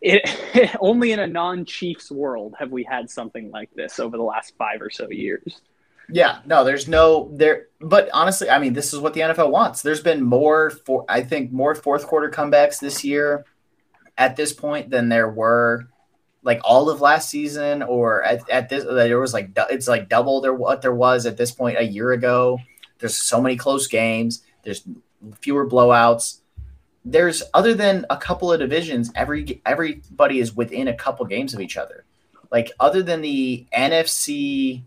it, 0.00 0.76
only 0.80 1.12
in 1.12 1.20
a 1.20 1.26
non-Chiefs 1.26 2.10
world 2.10 2.54
have 2.58 2.70
we 2.70 2.84
had 2.84 3.08
something 3.10 3.50
like 3.50 3.70
this 3.74 4.00
over 4.00 4.16
the 4.16 4.22
last 4.22 4.54
five 4.56 4.82
or 4.82 4.90
so 4.90 5.08
years. 5.10 5.60
Yeah, 6.10 6.38
no, 6.46 6.64
there's 6.64 6.88
no 6.88 7.30
there. 7.34 7.66
But 7.80 8.08
honestly, 8.14 8.48
I 8.48 8.58
mean, 8.58 8.72
this 8.72 8.94
is 8.94 9.00
what 9.00 9.12
the 9.14 9.20
NFL 9.20 9.50
wants. 9.50 9.82
There's 9.82 10.00
been 10.00 10.22
more 10.22 10.70
for 10.70 11.04
I 11.08 11.22
think 11.22 11.52
more 11.52 11.74
fourth 11.74 12.06
quarter 12.06 12.30
comebacks 12.30 12.80
this 12.80 13.04
year 13.04 13.44
at 14.16 14.34
this 14.34 14.52
point 14.52 14.90
than 14.90 15.08
there 15.08 15.28
were 15.28 15.88
like 16.42 16.60
all 16.64 16.88
of 16.88 17.00
last 17.02 17.28
season 17.28 17.82
or 17.82 18.22
at, 18.24 18.48
at 18.48 18.68
this 18.70 18.84
there 18.84 19.20
was 19.20 19.34
like 19.34 19.50
it's 19.70 19.86
like 19.86 20.08
double 20.08 20.40
there 20.40 20.54
what 20.54 20.80
there 20.80 20.94
was 20.94 21.26
at 21.26 21.36
this 21.36 21.50
point 21.50 21.78
a 21.78 21.82
year 21.82 22.12
ago. 22.12 22.58
There's 22.98 23.16
so 23.16 23.40
many 23.40 23.56
close 23.56 23.86
games. 23.86 24.42
There's 24.62 24.84
fewer 25.40 25.68
blowouts. 25.68 26.40
There's 27.04 27.42
other 27.54 27.74
than 27.74 28.04
a 28.10 28.16
couple 28.16 28.52
of 28.52 28.60
divisions, 28.60 29.10
every 29.14 29.62
everybody 29.64 30.40
is 30.40 30.54
within 30.54 30.88
a 30.88 30.94
couple 30.94 31.24
games 31.26 31.54
of 31.54 31.60
each 31.60 31.76
other. 31.76 32.04
Like 32.50 32.72
other 32.80 33.02
than 33.02 33.20
the 33.20 33.66
NFC 33.74 34.82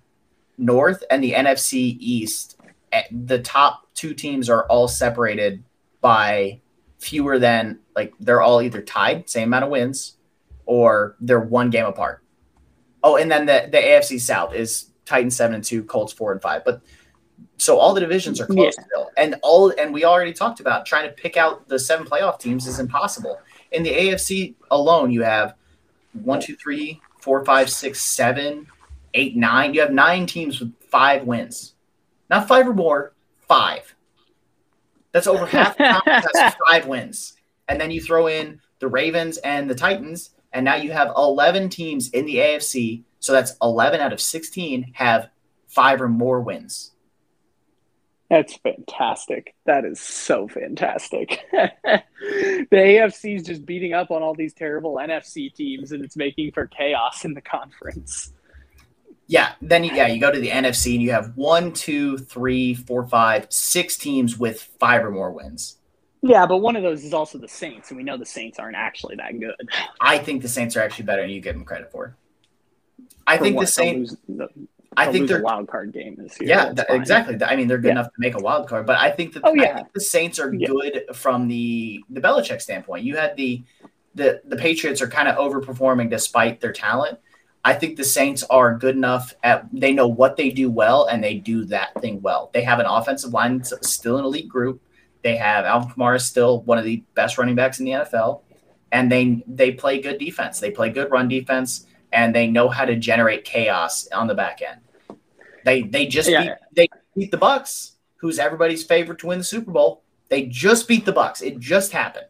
North 0.57 1.03
and 1.09 1.23
the 1.23 1.33
NFC 1.33 1.97
East, 1.99 2.59
eh, 2.91 3.03
the 3.11 3.39
top 3.39 3.87
two 3.93 4.13
teams 4.13 4.49
are 4.49 4.65
all 4.67 4.87
separated 4.87 5.63
by 6.01 6.61
fewer 6.99 7.39
than 7.39 7.79
like 7.95 8.13
they're 8.19 8.41
all 8.41 8.61
either 8.61 8.81
tied, 8.81 9.29
same 9.29 9.49
amount 9.49 9.65
of 9.65 9.71
wins, 9.71 10.17
or 10.65 11.15
they're 11.19 11.39
one 11.39 11.69
game 11.69 11.85
apart. 11.85 12.23
Oh, 13.03 13.15
and 13.15 13.31
then 13.31 13.45
the 13.45 13.67
the 13.71 13.77
AFC 13.77 14.19
South 14.19 14.53
is 14.53 14.91
Titans 15.05 15.35
seven 15.35 15.55
and 15.55 15.63
two, 15.63 15.83
Colts 15.83 16.13
four 16.13 16.31
and 16.31 16.41
five. 16.41 16.63
But 16.63 16.81
so 17.57 17.77
all 17.77 17.93
the 17.93 18.01
divisions 18.01 18.39
are 18.41 18.45
close 18.45 18.73
Yeah. 18.77 18.85
still, 18.85 19.11
and 19.17 19.35
all 19.43 19.71
and 19.77 19.93
we 19.93 20.03
already 20.05 20.33
talked 20.33 20.59
about 20.59 20.85
trying 20.85 21.07
to 21.07 21.13
pick 21.13 21.37
out 21.37 21.67
the 21.67 21.77
seven 21.79 22.05
playoff 22.05 22.39
teams 22.39 22.67
is 22.67 22.79
impossible. 22.79 23.39
In 23.71 23.83
the 23.83 23.91
AFC 23.91 24.55
alone, 24.71 25.11
you 25.11 25.21
have 25.23 25.53
one, 26.23 26.41
two, 26.41 26.55
three, 26.55 26.99
four, 27.19 27.45
five, 27.45 27.69
six, 27.69 28.01
seven, 28.01 28.67
eight, 29.13 29.35
nine. 29.35 29.73
You 29.73 29.81
have 29.81 29.91
nine 29.91 30.25
teams 30.25 30.59
with 30.59 30.73
five 30.89 31.23
wins, 31.25 31.75
not 32.29 32.47
five 32.47 32.67
or 32.67 32.73
more, 32.73 33.13
five. 33.47 33.93
That's 35.11 35.27
over 35.27 35.45
half 35.57 35.77
the 35.77 35.83
conference 35.85 36.25
has 36.35 36.55
five 36.69 36.87
wins, 36.87 37.33
and 37.67 37.79
then 37.79 37.91
you 37.91 38.01
throw 38.01 38.27
in 38.27 38.59
the 38.79 38.87
Ravens 38.87 39.37
and 39.37 39.69
the 39.69 39.75
Titans, 39.75 40.31
and 40.53 40.65
now 40.65 40.75
you 40.75 40.91
have 40.91 41.11
eleven 41.15 41.69
teams 41.69 42.09
in 42.09 42.25
the 42.25 42.37
AFC. 42.37 43.03
So 43.19 43.31
that's 43.33 43.55
eleven 43.61 44.01
out 44.01 44.13
of 44.13 44.19
sixteen 44.19 44.91
have 44.95 45.29
five 45.67 46.01
or 46.01 46.09
more 46.09 46.41
wins. 46.41 46.91
That's 48.31 48.55
fantastic. 48.55 49.53
That 49.65 49.83
is 49.83 49.99
so 49.99 50.47
fantastic. 50.47 51.41
the 51.51 52.01
AFC 52.71 53.35
is 53.35 53.43
just 53.43 53.65
beating 53.65 53.91
up 53.91 54.09
on 54.09 54.23
all 54.23 54.33
these 54.33 54.53
terrible 54.53 54.95
NFC 54.95 55.53
teams, 55.53 55.91
and 55.91 56.01
it's 56.01 56.15
making 56.15 56.53
for 56.53 56.65
chaos 56.67 57.25
in 57.25 57.33
the 57.33 57.41
conference. 57.41 58.31
Yeah, 59.27 59.51
then 59.61 59.83
you, 59.83 59.93
yeah, 59.93 60.07
you 60.07 60.21
go 60.21 60.31
to 60.31 60.39
the 60.39 60.47
NFC 60.47 60.93
and 60.93 61.03
you 61.03 61.11
have 61.11 61.35
one, 61.35 61.73
two, 61.73 62.17
three, 62.19 62.73
four, 62.73 63.05
five, 63.05 63.47
six 63.49 63.97
teams 63.97 64.39
with 64.39 64.61
five 64.79 65.03
or 65.03 65.11
more 65.11 65.31
wins. 65.31 65.79
Yeah, 66.21 66.45
but 66.45 66.59
one 66.59 66.77
of 66.77 66.83
those 66.83 67.03
is 67.03 67.13
also 67.13 67.37
the 67.37 67.49
Saints, 67.49 67.89
and 67.89 67.97
we 67.97 68.03
know 68.03 68.15
the 68.15 68.25
Saints 68.25 68.59
aren't 68.59 68.77
actually 68.77 69.17
that 69.17 69.37
good. 69.37 69.69
I 69.99 70.19
think 70.19 70.41
the 70.41 70.47
Saints 70.47 70.77
are 70.77 70.81
actually 70.81 71.03
better 71.03 71.21
and 71.21 71.33
you 71.33 71.41
give 71.41 71.55
them 71.55 71.65
credit 71.65 71.91
for. 71.91 72.15
I 73.27 73.37
For 73.37 73.43
think 73.43 73.57
what, 73.57 73.65
the 73.65 73.71
Saints. 73.73 74.15
I 74.97 75.11
think 75.11 75.27
they're 75.29 75.39
a 75.39 75.43
wild 75.43 75.69
card 75.69 75.93
game 75.93 76.15
this 76.17 76.39
year. 76.39 76.49
yeah, 76.49 76.73
th- 76.73 76.87
exactly. 76.89 77.37
I 77.45 77.55
mean, 77.55 77.67
they're 77.67 77.77
good 77.77 77.87
Yeah. 77.87 77.91
enough 77.93 78.07
to 78.07 78.19
make 78.19 78.35
a 78.35 78.39
wild 78.41 78.67
card, 78.67 78.85
but 78.85 78.97
I 78.99 79.09
think 79.09 79.33
that 79.33 79.43
Oh, 79.45 79.51
I 79.51 79.63
yeah. 79.63 79.75
think 79.75 79.93
the 79.93 80.01
Saints 80.01 80.37
are 80.39 80.53
Yeah. 80.53 80.67
good 80.67 81.03
from 81.13 81.47
the 81.47 82.03
the 82.09 82.19
Belichick 82.19 82.61
standpoint. 82.61 83.05
You 83.05 83.15
had 83.15 83.35
the 83.37 83.63
the 84.15 84.41
the 84.45 84.57
Patriots 84.57 85.01
are 85.01 85.07
kind 85.07 85.29
of 85.29 85.37
overperforming 85.37 86.09
despite 86.09 86.59
their 86.59 86.73
talent. 86.73 87.17
I 87.63 87.73
think 87.73 87.95
the 87.95 88.03
Saints 88.03 88.43
are 88.49 88.77
good 88.77 88.95
enough 88.95 89.33
at 89.43 89.65
they 89.71 89.93
know 89.93 90.07
what 90.07 90.35
they 90.35 90.49
do 90.49 90.69
well 90.69 91.05
and 91.05 91.23
they 91.23 91.35
do 91.35 91.63
that 91.65 91.93
thing 92.01 92.21
well. 92.21 92.49
They 92.53 92.63
have 92.63 92.79
an 92.79 92.85
offensive 92.87 93.31
line 93.33 93.59
that's 93.59 93.89
still 93.89 94.17
an 94.17 94.25
elite 94.25 94.49
group. 94.49 94.81
They 95.23 95.37
have 95.37 95.63
Alvin 95.65 95.89
Kamara 95.91 96.15
is 96.17 96.25
still 96.25 96.63
one 96.63 96.77
of 96.79 96.83
the 96.83 97.03
best 97.13 97.37
running 97.37 97.55
backs 97.55 97.79
in 97.79 97.85
the 97.85 97.91
NFL, 97.91 98.41
and 98.91 99.09
they 99.09 99.41
they 99.47 99.71
play 99.71 100.01
good 100.01 100.17
defense. 100.17 100.59
They 100.59 100.71
play 100.71 100.89
good 100.89 101.11
run 101.11 101.29
defense, 101.29 101.85
and 102.11 102.35
they 102.35 102.47
know 102.47 102.69
how 102.69 102.85
to 102.85 102.95
generate 102.95 103.45
chaos 103.45 104.07
on 104.09 104.27
the 104.27 104.35
back 104.35 104.61
end. 104.61 104.81
They 105.65 105.83
they 105.83 106.07
just 106.07 106.29
Yeah. 106.29 106.43
beat, 106.43 106.53
they 106.73 106.87
beat 107.15 107.31
the 107.31 107.37
Bucs, 107.37 107.91
who's 108.17 108.39
everybody's 108.39 108.83
favorite 108.83 109.19
to 109.19 109.27
win 109.27 109.39
the 109.39 109.43
Super 109.43 109.71
Bowl. 109.71 110.03
They 110.29 110.45
just 110.45 110.87
beat 110.87 111.05
the 111.05 111.13
Bucs. 111.13 111.41
It 111.41 111.59
just 111.59 111.91
happened. 111.91 112.25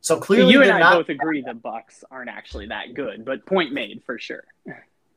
So 0.00 0.18
clearly, 0.20 0.52
you 0.52 0.62
and 0.62 0.70
I 0.70 0.94
both 0.94 1.08
agree 1.08 1.40
the 1.40 1.54
Bucs 1.54 2.04
aren't 2.10 2.28
actually 2.28 2.66
that 2.66 2.92
good, 2.92 3.24
but 3.24 3.46
point 3.46 3.72
made 3.72 4.02
for 4.04 4.18
sure. 4.18 4.44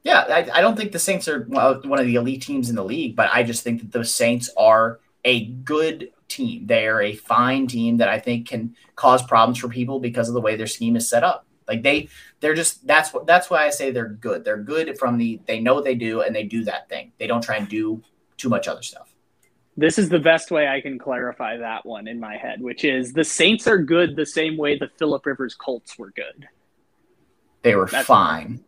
Yeah, 0.03 0.21
I, 0.29 0.49
I 0.53 0.61
don't 0.61 0.77
think 0.77 0.93
the 0.93 0.99
Saints 0.99 1.27
are 1.27 1.41
one 1.41 1.99
of 1.99 2.05
the 2.05 2.15
elite 2.15 2.41
teams 2.41 2.69
in 2.69 2.77
the 2.77 2.85
league, 2.85 3.17
but 3.17 3.29
I 3.33 3.43
just 3.43 3.63
think 3.63 3.81
that 3.81 3.91
the 3.91 4.05
Saints 4.05 4.49
are 4.55 5.01
a 5.25 5.47
good 5.47 6.11
team. 6.29 6.67
They 6.67 6.87
are 6.87 7.01
a 7.01 7.13
fine 7.15 7.67
team 7.67 7.97
that 7.97 8.07
I 8.07 8.19
think 8.19 8.47
can 8.47 8.75
cause 8.95 9.21
problems 9.21 9.57
for 9.57 9.67
people 9.67 9.99
because 9.99 10.29
of 10.29 10.33
the 10.33 10.39
way 10.41 10.55
their 10.55 10.67
scheme 10.67 10.95
is 10.95 11.09
set 11.09 11.25
up. 11.25 11.45
Like 11.67 11.83
they, 11.83 12.09
they're 12.39 12.53
just 12.53 12.85
that's 12.87 13.13
what 13.13 13.27
that's 13.27 13.49
why 13.49 13.65
I 13.65 13.69
say 13.69 13.91
they're 13.91 14.07
good. 14.07 14.43
They're 14.45 14.57
good 14.57 14.97
from 14.97 15.17
the 15.17 15.39
they 15.45 15.59
know 15.59 15.73
what 15.73 15.83
they 15.83 15.95
do 15.95 16.21
and 16.21 16.35
they 16.35 16.43
do 16.43 16.63
that 16.65 16.87
thing. 16.89 17.11
They 17.19 17.27
don't 17.27 17.41
try 17.43 17.57
and 17.57 17.67
do 17.67 18.01
too 18.37 18.49
much 18.49 18.67
other 18.67 18.81
stuff. 18.83 19.13
This 19.75 19.99
is 19.99 20.09
the 20.09 20.19
best 20.19 20.49
way 20.49 20.67
I 20.67 20.81
can 20.81 20.97
clarify 20.97 21.57
that 21.57 21.85
one 21.85 22.07
in 22.07 22.19
my 22.19 22.35
head, 22.35 22.61
which 22.61 22.83
is 22.83 23.13
the 23.13 23.23
Saints 23.23 23.67
are 23.67 23.77
good 23.77 24.15
the 24.15 24.25
same 24.25 24.57
way 24.57 24.77
the 24.77 24.89
Philip 24.97 25.25
Rivers 25.25 25.53
Colts 25.53 25.99
were 25.99 26.11
good. 26.11 26.47
They 27.61 27.75
were 27.75 27.85
That's- 27.85 28.05
fine. 28.05 28.63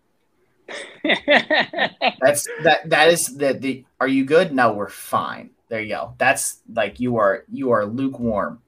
That's 1.03 2.47
that 2.63 2.89
that 2.89 3.07
is 3.07 3.35
the 3.37 3.53
the 3.53 3.85
are 3.99 4.07
you 4.07 4.23
good? 4.25 4.53
No, 4.53 4.73
we're 4.73 4.89
fine. 4.89 5.49
There 5.67 5.81
you 5.81 5.89
go. 5.89 6.13
That's 6.17 6.61
like 6.71 6.99
you 6.99 7.17
are 7.17 7.43
you 7.51 7.71
are 7.71 7.85
lukewarm. 7.85 8.61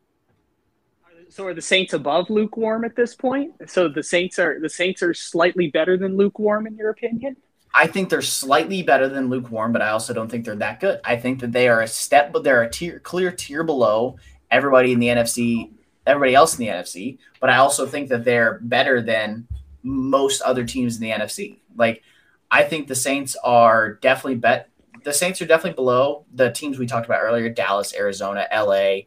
So 1.31 1.47
are 1.47 1.53
the 1.53 1.61
Saints 1.61 1.93
above 1.93 2.29
lukewarm 2.29 2.83
at 2.83 2.95
this 2.95 3.15
point? 3.15 3.53
So 3.67 3.87
the 3.87 4.03
Saints 4.03 4.37
are 4.37 4.59
the 4.59 4.69
Saints 4.69 5.01
are 5.01 5.13
slightly 5.13 5.69
better 5.69 5.97
than 5.97 6.17
lukewarm 6.17 6.67
in 6.67 6.75
your 6.75 6.89
opinion? 6.89 7.37
I 7.73 7.87
think 7.87 8.09
they're 8.09 8.21
slightly 8.21 8.83
better 8.83 9.07
than 9.07 9.29
lukewarm, 9.29 9.71
but 9.71 9.81
I 9.81 9.89
also 9.89 10.13
don't 10.13 10.29
think 10.29 10.43
they're 10.43 10.55
that 10.57 10.81
good. 10.81 10.99
I 11.05 11.15
think 11.15 11.39
that 11.39 11.53
they 11.53 11.69
are 11.69 11.81
a 11.81 11.87
step, 11.87 12.33
but 12.33 12.43
they're 12.43 12.63
a 12.63 12.69
tier, 12.69 12.99
clear 12.99 13.31
tier 13.31 13.63
below 13.63 14.17
everybody 14.49 14.91
in 14.91 14.99
the 14.99 15.07
NFC, 15.07 15.71
everybody 16.05 16.35
else 16.35 16.59
in 16.59 16.65
the 16.65 16.71
NFC. 16.71 17.17
But 17.39 17.49
I 17.49 17.57
also 17.57 17.85
think 17.85 18.09
that 18.09 18.25
they're 18.25 18.59
better 18.61 19.01
than 19.01 19.47
most 19.83 20.41
other 20.41 20.65
teams 20.65 20.97
in 20.97 21.01
the 21.01 21.11
NFC. 21.11 21.59
Like, 21.77 22.03
I 22.51 22.63
think 22.63 22.89
the 22.89 22.95
Saints 22.95 23.37
are 23.41 23.93
definitely 23.93 24.35
bet. 24.35 24.69
The 25.05 25.13
Saints 25.13 25.41
are 25.41 25.45
definitely 25.45 25.75
below 25.75 26.25
the 26.33 26.51
teams 26.51 26.77
we 26.77 26.87
talked 26.87 27.05
about 27.05 27.21
earlier: 27.21 27.47
Dallas, 27.47 27.95
Arizona, 27.95 28.47
LA, 28.53 29.03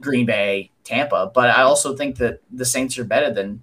Green 0.00 0.24
Bay, 0.24 0.70
Tampa. 0.88 1.30
But 1.32 1.50
I 1.50 1.62
also 1.62 1.94
think 1.94 2.16
that 2.16 2.40
the 2.50 2.64
Saints 2.64 2.98
are 2.98 3.04
better 3.04 3.32
than 3.32 3.62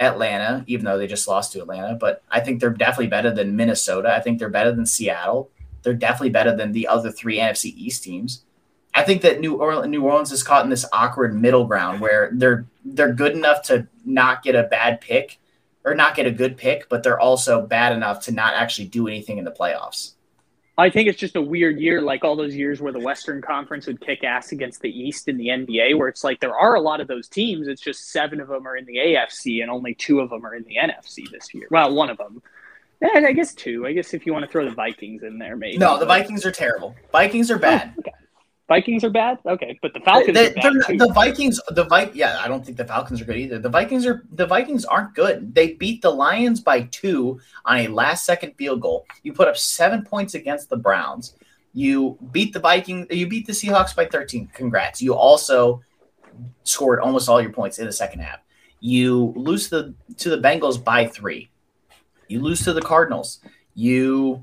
Atlanta, 0.00 0.64
even 0.66 0.84
though 0.84 0.98
they 0.98 1.06
just 1.06 1.28
lost 1.28 1.52
to 1.52 1.60
Atlanta. 1.60 1.94
But 1.94 2.22
I 2.30 2.40
think 2.40 2.60
they're 2.60 2.70
definitely 2.70 3.08
better 3.08 3.30
than 3.30 3.56
Minnesota. 3.56 4.14
I 4.14 4.20
think 4.20 4.38
they're 4.38 4.48
better 4.48 4.72
than 4.72 4.86
Seattle. 4.86 5.50
They're 5.82 5.94
definitely 5.94 6.30
better 6.30 6.56
than 6.56 6.72
the 6.72 6.88
other 6.88 7.10
three 7.10 7.38
NFC 7.38 7.66
East 7.76 8.02
teams. 8.02 8.42
I 8.94 9.02
think 9.02 9.22
that 9.22 9.40
New 9.40 9.56
Orleans, 9.56 9.90
New 9.90 10.04
Orleans 10.04 10.32
is 10.32 10.42
caught 10.42 10.64
in 10.64 10.70
this 10.70 10.86
awkward 10.92 11.34
middle 11.34 11.64
ground 11.64 12.00
where 12.00 12.30
they're 12.32 12.64
they're 12.84 13.12
good 13.12 13.32
enough 13.32 13.62
to 13.64 13.86
not 14.04 14.42
get 14.42 14.54
a 14.54 14.62
bad 14.62 15.00
pick 15.00 15.38
or 15.84 15.94
not 15.94 16.14
get 16.14 16.26
a 16.26 16.30
good 16.30 16.56
pick, 16.56 16.88
but 16.88 17.02
they're 17.02 17.20
also 17.20 17.60
bad 17.66 17.92
enough 17.92 18.20
to 18.24 18.32
not 18.32 18.54
actually 18.54 18.86
do 18.86 19.06
anything 19.06 19.36
in 19.36 19.44
the 19.44 19.50
playoffs. 19.50 20.13
I 20.76 20.90
think 20.90 21.08
it's 21.08 21.18
just 21.18 21.36
a 21.36 21.40
weird 21.40 21.78
year, 21.78 22.02
like 22.02 22.24
all 22.24 22.34
those 22.34 22.56
years 22.56 22.80
where 22.80 22.92
the 22.92 22.98
Western 22.98 23.40
Conference 23.40 23.86
would 23.86 24.00
kick 24.00 24.24
ass 24.24 24.50
against 24.50 24.80
the 24.80 24.90
East 24.90 25.28
in 25.28 25.36
the 25.36 25.48
NBA, 25.48 25.96
where 25.96 26.08
it's 26.08 26.24
like 26.24 26.40
there 26.40 26.56
are 26.56 26.74
a 26.74 26.80
lot 26.80 27.00
of 27.00 27.06
those 27.06 27.28
teams. 27.28 27.68
It's 27.68 27.80
just 27.80 28.10
seven 28.10 28.40
of 28.40 28.48
them 28.48 28.66
are 28.66 28.76
in 28.76 28.84
the 28.84 28.96
AFC 28.96 29.62
and 29.62 29.70
only 29.70 29.94
two 29.94 30.18
of 30.18 30.30
them 30.30 30.44
are 30.44 30.54
in 30.54 30.64
the 30.64 30.76
NFC 30.76 31.30
this 31.30 31.54
year. 31.54 31.68
Well, 31.70 31.94
one 31.94 32.10
of 32.10 32.18
them. 32.18 32.42
Yeah, 33.00 33.26
I 33.26 33.32
guess 33.32 33.54
two. 33.54 33.86
I 33.86 33.92
guess 33.92 34.14
if 34.14 34.26
you 34.26 34.32
want 34.32 34.46
to 34.46 34.50
throw 34.50 34.64
the 34.64 34.74
Vikings 34.74 35.22
in 35.22 35.38
there, 35.38 35.56
maybe. 35.56 35.78
No, 35.78 35.98
the 35.98 36.06
Vikings 36.06 36.44
are 36.44 36.52
terrible. 36.52 36.96
Vikings 37.12 37.50
are 37.50 37.58
bad. 37.58 37.92
Oh, 37.96 38.00
okay. 38.00 38.12
Vikings 38.68 39.04
are 39.04 39.10
bad. 39.10 39.38
Okay, 39.44 39.78
but 39.82 39.92
the 39.92 40.00
Falcons 40.00 40.34
They- 40.34 40.50
are 40.50 40.54
bad 40.54 40.72
too. 40.86 40.96
the 40.96 41.12
Vikings, 41.12 41.60
the 41.68 41.84
Vi- 41.84 42.10
yeah, 42.14 42.38
I 42.42 42.48
don't 42.48 42.64
think 42.64 42.78
the 42.78 42.84
Falcons 42.86 43.20
are 43.20 43.24
good 43.26 43.36
either. 43.36 43.58
The 43.58 43.68
Vikings 43.68 44.06
are 44.06 44.24
the 44.32 44.46
Vikings 44.46 44.84
aren't 44.86 45.14
good. 45.14 45.54
They 45.54 45.72
beat 45.74 46.00
the 46.00 46.10
Lions 46.10 46.60
by 46.60 46.82
two 46.90 47.40
on 47.66 47.78
a 47.78 47.88
last 47.88 48.24
second 48.24 48.54
field 48.56 48.80
goal. 48.80 49.04
You 49.22 49.34
put 49.34 49.48
up 49.48 49.56
seven 49.58 50.02
points 50.02 50.34
against 50.34 50.70
the 50.70 50.76
Browns. 50.78 51.34
You 51.74 52.16
beat 52.32 52.54
the 52.54 52.60
Vikings. 52.60 53.06
You 53.10 53.28
beat 53.28 53.46
the 53.46 53.52
Seahawks 53.52 53.94
by 53.94 54.06
thirteen. 54.06 54.46
Congrats. 54.54 55.02
You 55.02 55.14
also 55.14 55.82
scored 56.62 57.00
almost 57.00 57.28
all 57.28 57.40
your 57.42 57.52
points 57.52 57.78
in 57.78 57.84
the 57.86 57.92
second 57.92 58.20
half. 58.20 58.40
You 58.80 59.34
lose 59.36 59.68
the 59.68 59.94
to 60.16 60.30
the 60.30 60.38
Bengals 60.38 60.82
by 60.82 61.06
three. 61.06 61.50
You 62.28 62.40
lose 62.40 62.62
to 62.64 62.72
the 62.72 62.80
Cardinals. 62.82 63.40
You 63.74 64.42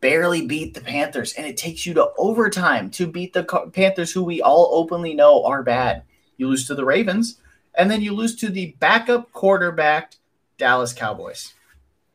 barely 0.00 0.46
beat 0.46 0.74
the 0.74 0.80
Panthers, 0.80 1.32
and 1.34 1.46
it 1.46 1.56
takes 1.56 1.86
you 1.86 1.94
to 1.94 2.10
overtime 2.18 2.90
to 2.92 3.06
beat 3.06 3.32
the 3.32 3.44
Panthers, 3.72 4.12
who 4.12 4.24
we 4.24 4.42
all 4.42 4.70
openly 4.72 5.14
know 5.14 5.44
are 5.44 5.62
bad. 5.62 6.02
You 6.36 6.48
lose 6.48 6.66
to 6.66 6.74
the 6.74 6.84
Ravens, 6.84 7.40
and 7.74 7.90
then 7.90 8.00
you 8.02 8.12
lose 8.12 8.36
to 8.36 8.50
the 8.50 8.74
backup 8.78 9.32
quarterbacked 9.32 10.18
Dallas 10.56 10.92
Cowboys. 10.92 11.54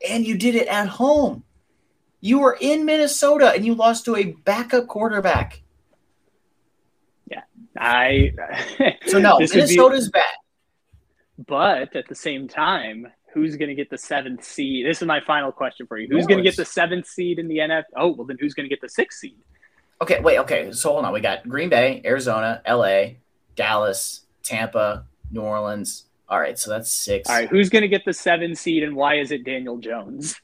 And 0.08 0.26
you 0.26 0.36
did 0.36 0.54
it 0.54 0.68
at 0.68 0.88
home. 0.88 1.44
You 2.20 2.40
were 2.40 2.56
in 2.60 2.84
Minnesota 2.84 3.52
and 3.52 3.64
you 3.66 3.74
lost 3.74 4.04
to 4.06 4.16
a 4.16 4.32
backup 4.44 4.86
quarterback. 4.86 5.62
Yeah. 7.30 7.42
I 7.76 8.32
So 9.06 9.18
no, 9.18 9.36
would 9.40 9.50
be- 9.50 9.56
Minnesota's 9.56 10.10
bad. 10.10 10.24
But 11.46 11.96
at 11.96 12.08
the 12.08 12.14
same 12.14 12.46
time, 12.48 13.08
who's 13.34 13.56
going 13.56 13.68
to 13.68 13.74
get 13.74 13.90
the 13.90 13.98
seventh 13.98 14.44
seed? 14.44 14.86
This 14.86 15.02
is 15.02 15.06
my 15.06 15.20
final 15.20 15.52
question 15.52 15.86
for 15.86 15.98
you. 15.98 16.08
Who's 16.10 16.26
going 16.26 16.38
to 16.38 16.44
get 16.44 16.56
the 16.56 16.64
seventh 16.64 17.06
seed 17.06 17.38
in 17.38 17.48
the 17.48 17.58
NFL? 17.58 17.84
Oh, 17.96 18.12
well, 18.12 18.26
then 18.26 18.38
who's 18.40 18.54
going 18.54 18.64
to 18.64 18.70
get 18.70 18.80
the 18.80 18.88
sixth 18.88 19.18
seed? 19.18 19.36
Okay, 20.00 20.20
wait, 20.20 20.38
okay. 20.38 20.72
So 20.72 20.92
hold 20.92 21.04
on. 21.04 21.12
We 21.12 21.20
got 21.20 21.48
Green 21.48 21.68
Bay, 21.68 22.00
Arizona, 22.04 22.62
LA, 22.68 23.16
Dallas, 23.56 24.22
Tampa, 24.42 25.04
New 25.30 25.40
Orleans. 25.40 26.04
All 26.28 26.40
right, 26.40 26.58
so 26.58 26.70
that's 26.70 26.90
six. 26.90 27.28
All 27.28 27.36
right, 27.36 27.48
who's 27.48 27.68
going 27.68 27.82
to 27.82 27.88
get 27.88 28.04
the 28.04 28.12
seven 28.12 28.54
seed, 28.54 28.82
and 28.82 28.96
why 28.96 29.16
is 29.18 29.30
it 29.30 29.44
Daniel 29.44 29.76
Jones? 29.76 30.40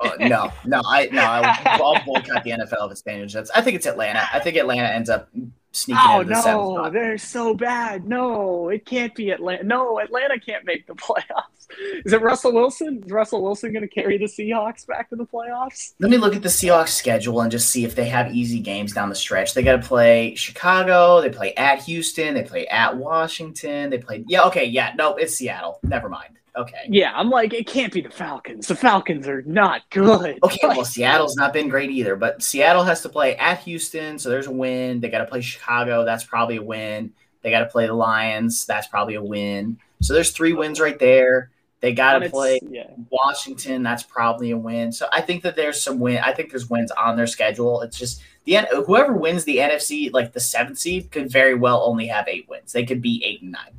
Uh, 0.00 0.10
no, 0.20 0.50
no, 0.64 0.80
I 0.86 1.08
no, 1.12 1.22
I, 1.22 1.76
will 1.80 1.98
boycott 2.06 2.44
the 2.44 2.50
NFL 2.50 2.86
if 2.86 2.92
it's 2.92 3.02
Daniel 3.02 3.26
Jones. 3.26 3.50
I 3.50 3.60
think 3.60 3.76
it's 3.76 3.86
Atlanta. 3.86 4.26
I 4.32 4.38
think 4.38 4.56
Atlanta 4.56 4.88
ends 4.88 5.10
up 5.10 5.28
sneaking 5.72 6.02
Oh 6.06 6.24
the 6.24 6.30
no, 6.30 6.90
they're 6.90 7.18
so 7.18 7.54
bad. 7.54 8.06
No, 8.06 8.68
it 8.68 8.86
can't 8.86 9.14
be 9.14 9.30
Atlanta. 9.30 9.64
No, 9.64 9.98
Atlanta 10.00 10.38
can't 10.38 10.64
make 10.64 10.86
the 10.86 10.94
playoffs. 10.94 11.68
Is 12.04 12.12
it 12.12 12.22
Russell 12.22 12.52
Wilson? 12.52 13.02
Is 13.04 13.12
Russell 13.12 13.42
Wilson 13.42 13.72
going 13.72 13.86
to 13.86 13.88
carry 13.88 14.16
the 14.16 14.24
Seahawks 14.24 14.86
back 14.86 15.10
to 15.10 15.16
the 15.16 15.26
playoffs? 15.26 15.92
Let 16.00 16.10
me 16.10 16.16
look 16.16 16.34
at 16.34 16.42
the 16.42 16.48
Seahawks 16.48 16.88
schedule 16.88 17.40
and 17.42 17.50
just 17.50 17.70
see 17.70 17.84
if 17.84 17.94
they 17.94 18.08
have 18.08 18.34
easy 18.34 18.60
games 18.60 18.92
down 18.92 19.10
the 19.10 19.14
stretch. 19.14 19.54
They 19.54 19.62
got 19.62 19.80
to 19.80 19.86
play 19.86 20.34
Chicago. 20.34 21.20
They 21.20 21.30
play 21.30 21.54
at 21.54 21.82
Houston. 21.82 22.34
They 22.34 22.42
play 22.42 22.66
at 22.68 22.96
Washington. 22.96 23.90
They 23.90 23.98
play. 23.98 24.24
Yeah, 24.26 24.44
okay, 24.44 24.64
yeah, 24.64 24.94
no, 24.96 25.16
it's 25.16 25.34
Seattle. 25.34 25.78
Never 25.82 26.08
mind. 26.08 26.37
Okay. 26.56 26.86
Yeah, 26.88 27.12
I'm 27.14 27.30
like, 27.30 27.54
it 27.54 27.66
can't 27.66 27.92
be 27.92 28.00
the 28.00 28.10
Falcons. 28.10 28.66
The 28.66 28.74
Falcons 28.76 29.28
are 29.28 29.42
not 29.42 29.82
good. 29.90 30.38
Okay, 30.42 30.66
Like, 30.66 30.76
well, 30.76 30.84
Seattle's 30.84 31.36
not 31.36 31.52
been 31.52 31.68
great 31.68 31.90
either, 31.90 32.16
but 32.16 32.42
Seattle 32.42 32.84
has 32.84 33.00
to 33.02 33.08
play 33.08 33.36
at 33.36 33.60
Houston, 33.60 34.18
so 34.18 34.28
there's 34.28 34.46
a 34.46 34.52
win. 34.52 35.00
They 35.00 35.08
got 35.08 35.18
to 35.18 35.26
play 35.26 35.40
Chicago, 35.40 36.04
that's 36.04 36.24
probably 36.24 36.56
a 36.56 36.62
win. 36.62 37.12
They 37.42 37.50
got 37.50 37.60
to 37.60 37.66
play 37.66 37.86
the 37.86 37.94
Lions, 37.94 38.66
that's 38.66 38.88
probably 38.88 39.14
a 39.14 39.22
win. 39.22 39.78
So 40.00 40.14
there's 40.14 40.30
three 40.30 40.52
wins 40.52 40.80
right 40.80 40.98
there. 40.98 41.50
They 41.80 41.92
got 41.92 42.18
to 42.18 42.28
play 42.28 42.58
Yeah. 42.68 42.90
Washington, 43.10 43.82
that's 43.84 44.02
probably 44.02 44.50
a 44.50 44.56
win. 44.56 44.90
So 44.90 45.06
I 45.12 45.20
think 45.20 45.44
that 45.44 45.54
there's 45.54 45.80
some 45.80 46.00
win. 46.00 46.18
I 46.18 46.32
think 46.32 46.50
there's 46.50 46.68
wins 46.68 46.90
on 46.90 47.16
their 47.16 47.28
schedule. 47.28 47.82
It's 47.82 47.96
just 47.96 48.22
the 48.44 48.56
whoever 48.86 49.12
wins 49.12 49.44
the 49.44 49.58
NFC, 49.58 50.12
like 50.12 50.32
the 50.32 50.40
seventh 50.40 50.78
seed, 50.78 51.10
could 51.12 51.30
very 51.30 51.54
well 51.54 51.82
only 51.84 52.06
have 52.08 52.26
eight 52.26 52.48
wins. 52.48 52.72
They 52.72 52.84
could 52.84 53.00
be 53.00 53.22
eight 53.24 53.42
and 53.42 53.52
nine. 53.52 53.72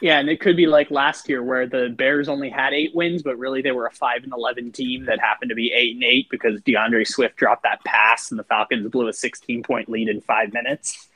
Yeah, 0.00 0.18
and 0.18 0.30
it 0.30 0.40
could 0.40 0.56
be 0.56 0.66
like 0.66 0.90
last 0.90 1.28
year 1.28 1.42
where 1.42 1.66
the 1.66 1.90
Bears 1.96 2.28
only 2.28 2.48
had 2.48 2.72
eight 2.72 2.94
wins, 2.94 3.22
but 3.22 3.38
really 3.38 3.60
they 3.60 3.72
were 3.72 3.86
a 3.86 3.90
five 3.92 4.24
and 4.24 4.32
eleven 4.32 4.72
team 4.72 5.04
that 5.06 5.18
happened 5.20 5.50
to 5.50 5.54
be 5.54 5.72
eight 5.72 5.94
and 5.94 6.04
eight 6.04 6.28
because 6.30 6.60
D'Andre 6.62 7.04
Swift 7.04 7.36
dropped 7.36 7.64
that 7.64 7.84
pass 7.84 8.30
and 8.30 8.38
the 8.40 8.44
Falcons 8.44 8.88
blew 8.90 9.08
a 9.08 9.12
sixteen 9.12 9.62
point 9.62 9.88
lead 9.90 10.08
in 10.08 10.20
five 10.22 10.52
minutes. 10.54 11.08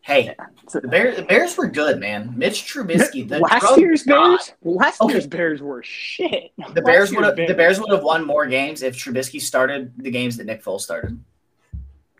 Hey, 0.00 0.34
So- 0.68 0.80
the 0.80 0.88
Bears, 0.88 1.16
the 1.16 1.22
Bears 1.22 1.56
were 1.58 1.66
good, 1.66 1.98
man. 2.00 2.32
Mitch 2.36 2.62
Trubisky, 2.62 3.28
the 3.28 3.40
last 3.40 3.76
year's 3.78 4.04
god. 4.04 4.38
Bears, 4.38 4.52
last 4.62 5.00
Okay. 5.02 5.12
year's 5.14 5.26
Bears 5.26 5.60
were 5.60 5.82
shit. 5.82 6.52
The 6.56 6.64
Last 6.80 6.84
Bears 6.84 7.12
would 7.12 7.24
have 7.24 7.36
the 7.36 7.52
Bears 7.54 7.78
would 7.80 7.90
have 7.92 8.02
won 8.04 8.24
more 8.24 8.46
games 8.46 8.82
if 8.82 8.96
Trubisky 8.96 9.40
started 9.40 9.92
the 9.98 10.10
games 10.10 10.36
that 10.38 10.46
Nick 10.46 10.62
Foles 10.64 10.80
started. 10.82 11.18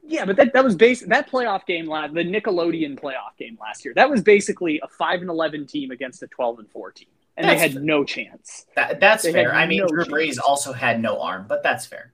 Yeah, 0.09 0.25
but 0.25 0.37
that, 0.37 0.55
that 0.55 0.65
was 0.65 0.75
base 0.75 1.03
that 1.03 1.31
playoff 1.31 1.67
game 1.67 1.87
last 1.87 2.15
the 2.15 2.25
Nickelodeon 2.25 2.99
playoff 2.99 3.37
game 3.39 3.59
last 3.61 3.85
year. 3.85 3.93
That 3.95 4.09
was 4.09 4.23
basically 4.23 4.81
a 4.83 4.89
five 4.89 5.21
and 5.21 5.29
eleven 5.29 5.67
team 5.67 5.91
against 5.91 6.23
a 6.23 6.27
twelve 6.29 6.59
and 6.59 6.69
four 6.71 6.91
team, 6.91 7.09
and 7.37 7.47
That's 7.47 7.61
they 7.61 7.69
had 7.69 7.85
no 7.85 8.05
chance. 8.05 8.65
That, 8.75 9.01
that's 9.01 9.23
They 9.23 9.33
fair. 9.33 9.55
I 9.55 9.67
mean, 9.67 9.81
no 9.81 9.87
Drew 9.87 10.05
chance. 10.05 10.39
Brees 10.39 10.39
also 10.43 10.73
had 10.73 11.01
no 11.01 11.21
arm, 11.21 11.45
but 11.47 11.63
that's 11.63 11.85
fair. 11.85 12.13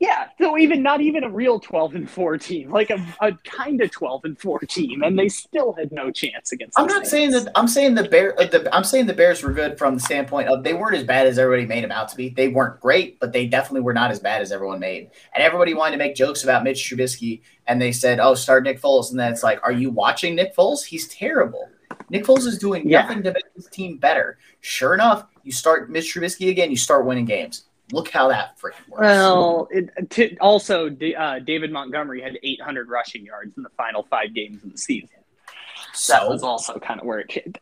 Yeah, 0.00 0.28
so 0.40 0.56
even 0.56 0.82
not 0.82 1.02
even 1.02 1.24
a 1.24 1.28
real 1.30 1.60
twelve 1.60 1.94
and 1.94 2.08
four 2.08 2.38
team, 2.38 2.70
like 2.70 2.88
a, 2.88 3.06
a 3.20 3.32
kind 3.44 3.82
of 3.82 3.90
twelve 3.90 4.24
and 4.24 4.40
four 4.40 4.58
team, 4.60 5.02
and 5.02 5.18
they 5.18 5.28
still 5.28 5.74
had 5.74 5.92
no 5.92 6.10
chance 6.10 6.52
against. 6.52 6.78
I'm 6.80 6.86
not 6.86 7.06
saying 7.06 7.32
that. 7.32 7.52
I'm 7.54 7.68
saying 7.68 7.96
the 7.96 8.04
bear. 8.04 8.32
uh, 8.40 8.46
The, 8.46 8.74
I'm 8.74 8.82
saying 8.82 9.06
the 9.06 9.12
Bears 9.12 9.42
were 9.42 9.52
good 9.52 9.76
from 9.76 9.94
the 9.96 10.00
standpoint 10.00 10.48
of 10.48 10.64
they 10.64 10.72
weren't 10.72 10.96
as 10.96 11.04
bad 11.04 11.26
as 11.26 11.38
everybody 11.38 11.66
made 11.66 11.84
them 11.84 11.92
out 11.92 12.08
to 12.08 12.16
be. 12.16 12.30
They 12.30 12.48
weren't 12.48 12.80
great, 12.80 13.20
but 13.20 13.34
they 13.34 13.46
definitely 13.46 13.82
were 13.82 13.92
not 13.92 14.10
as 14.10 14.18
bad 14.18 14.40
as 14.40 14.52
everyone 14.52 14.80
made. 14.80 15.10
And 15.34 15.44
everybody 15.44 15.74
wanted 15.74 15.92
to 15.92 15.98
make 15.98 16.14
jokes 16.14 16.44
about 16.44 16.64
Mitch 16.64 16.78
Trubisky, 16.82 17.42
and 17.66 17.80
they 17.80 17.92
said, 17.92 18.20
"Oh, 18.20 18.34
start 18.34 18.64
Nick 18.64 18.80
Foles," 18.80 19.10
and 19.10 19.20
then 19.20 19.30
it's 19.30 19.42
like, 19.42 19.60
"Are 19.62 19.72
you 19.72 19.90
watching 19.90 20.34
Nick 20.34 20.56
Foles? 20.56 20.82
He's 20.82 21.08
terrible." 21.08 21.68
Nick 22.08 22.24
Foles 22.24 22.46
is 22.46 22.56
doing 22.56 22.88
Yeah. 22.88 23.02
nothing 23.02 23.22
to 23.24 23.32
make 23.34 23.44
his 23.54 23.66
team 23.66 23.98
better. 23.98 24.38
Sure 24.62 24.94
enough, 24.94 25.26
you 25.42 25.52
start 25.52 25.90
Mitch 25.90 26.14
Trubisky 26.14 26.48
again, 26.48 26.70
you 26.70 26.76
start 26.78 27.04
winning 27.04 27.26
games. 27.26 27.64
Look 27.92 28.10
how 28.10 28.28
that 28.28 28.58
freaking 28.58 28.88
works. 28.88 29.00
Well, 29.00 29.68
it, 29.70 30.10
t- 30.10 30.36
also 30.40 30.88
D- 30.88 31.14
uh, 31.14 31.40
David 31.40 31.72
Montgomery 31.72 32.22
had 32.22 32.38
800 32.42 32.88
rushing 32.88 33.24
yards 33.24 33.56
in 33.56 33.62
the 33.62 33.70
final 33.70 34.04
five 34.04 34.34
games 34.34 34.62
of 34.62 34.72
the 34.72 34.78
season. 34.78 35.08
That 36.08 36.28
was 36.28 36.42
also 36.42 36.78
kind 36.78 37.00
of 37.00 37.06
where 37.06 37.20
it. 37.20 37.58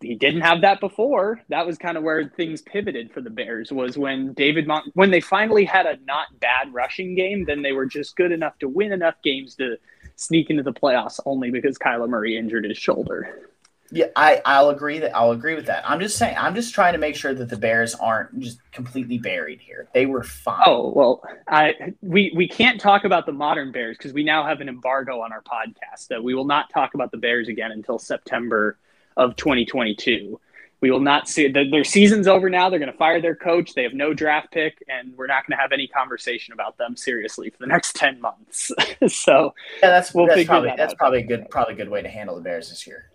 He 0.00 0.14
didn't 0.14 0.42
have 0.42 0.60
that 0.60 0.78
before. 0.78 1.40
That 1.48 1.66
was 1.66 1.76
kind 1.76 1.96
of 1.96 2.04
where 2.04 2.28
things 2.28 2.62
pivoted 2.62 3.12
for 3.12 3.20
the 3.20 3.30
Bears. 3.30 3.72
Was 3.72 3.98
when 3.98 4.32
David 4.32 4.66
Mont- 4.66 4.90
when 4.94 5.10
they 5.10 5.20
finally 5.20 5.64
had 5.64 5.86
a 5.86 5.98
not 6.04 6.28
bad 6.38 6.72
rushing 6.72 7.16
game, 7.16 7.44
then 7.44 7.62
they 7.62 7.72
were 7.72 7.86
just 7.86 8.14
good 8.16 8.30
enough 8.30 8.56
to 8.60 8.68
win 8.68 8.92
enough 8.92 9.16
games 9.24 9.56
to 9.56 9.76
sneak 10.14 10.50
into 10.50 10.62
the 10.62 10.72
playoffs. 10.72 11.18
Only 11.26 11.50
because 11.50 11.78
Kyler 11.78 12.08
Murray 12.08 12.36
injured 12.36 12.64
his 12.64 12.78
shoulder. 12.78 13.50
Yeah, 13.90 14.06
I 14.16 14.42
I'll 14.44 14.68
agree 14.68 14.98
that 14.98 15.16
I'll 15.16 15.30
agree 15.30 15.54
with 15.54 15.66
that. 15.66 15.88
I'm 15.88 16.00
just 16.00 16.18
saying 16.18 16.36
I'm 16.38 16.54
just 16.54 16.74
trying 16.74 16.92
to 16.92 16.98
make 16.98 17.16
sure 17.16 17.32
that 17.32 17.48
the 17.48 17.56
Bears 17.56 17.94
aren't 17.94 18.38
just 18.38 18.58
completely 18.70 19.18
buried 19.18 19.60
here. 19.60 19.88
They 19.94 20.04
were 20.04 20.22
fine. 20.22 20.62
Oh 20.66 20.92
well, 20.94 21.22
I 21.48 21.94
we 22.02 22.32
we 22.36 22.48
can't 22.48 22.80
talk 22.80 23.04
about 23.04 23.24
the 23.24 23.32
modern 23.32 23.72
Bears 23.72 23.96
because 23.96 24.12
we 24.12 24.24
now 24.24 24.46
have 24.46 24.60
an 24.60 24.68
embargo 24.68 25.20
on 25.22 25.32
our 25.32 25.42
podcast. 25.42 26.08
That 26.08 26.22
we 26.22 26.34
will 26.34 26.44
not 26.44 26.68
talk 26.70 26.94
about 26.94 27.10
the 27.12 27.16
Bears 27.16 27.48
again 27.48 27.72
until 27.72 27.98
September 27.98 28.78
of 29.16 29.36
2022. 29.36 30.38
We 30.80 30.92
will 30.92 31.00
not 31.00 31.28
see 31.28 31.48
the, 31.48 31.68
their 31.68 31.82
season's 31.82 32.28
over 32.28 32.48
now. 32.48 32.70
They're 32.70 32.78
going 32.78 32.92
to 32.92 32.96
fire 32.96 33.20
their 33.20 33.34
coach. 33.34 33.74
They 33.74 33.82
have 33.82 33.94
no 33.94 34.14
draft 34.14 34.52
pick, 34.52 34.84
and 34.88 35.16
we're 35.16 35.26
not 35.26 35.44
going 35.44 35.56
to 35.56 35.60
have 35.60 35.72
any 35.72 35.88
conversation 35.88 36.52
about 36.52 36.78
them 36.78 36.94
seriously 36.94 37.50
for 37.50 37.56
the 37.58 37.66
next 37.66 37.96
10 37.96 38.20
months. 38.20 38.70
so 39.08 39.54
yeah, 39.82 39.88
that's 39.88 40.14
we'll 40.14 40.26
that's 40.26 40.36
figure 40.36 40.50
probably 40.50 40.68
that 40.68 40.76
that's 40.76 40.92
out. 40.92 40.98
probably 40.98 41.20
a 41.20 41.26
good 41.26 41.50
probably 41.50 41.74
a 41.74 41.76
good 41.76 41.88
way 41.88 42.02
to 42.02 42.08
handle 42.08 42.36
the 42.36 42.42
Bears 42.42 42.68
this 42.68 42.86
year. 42.86 43.10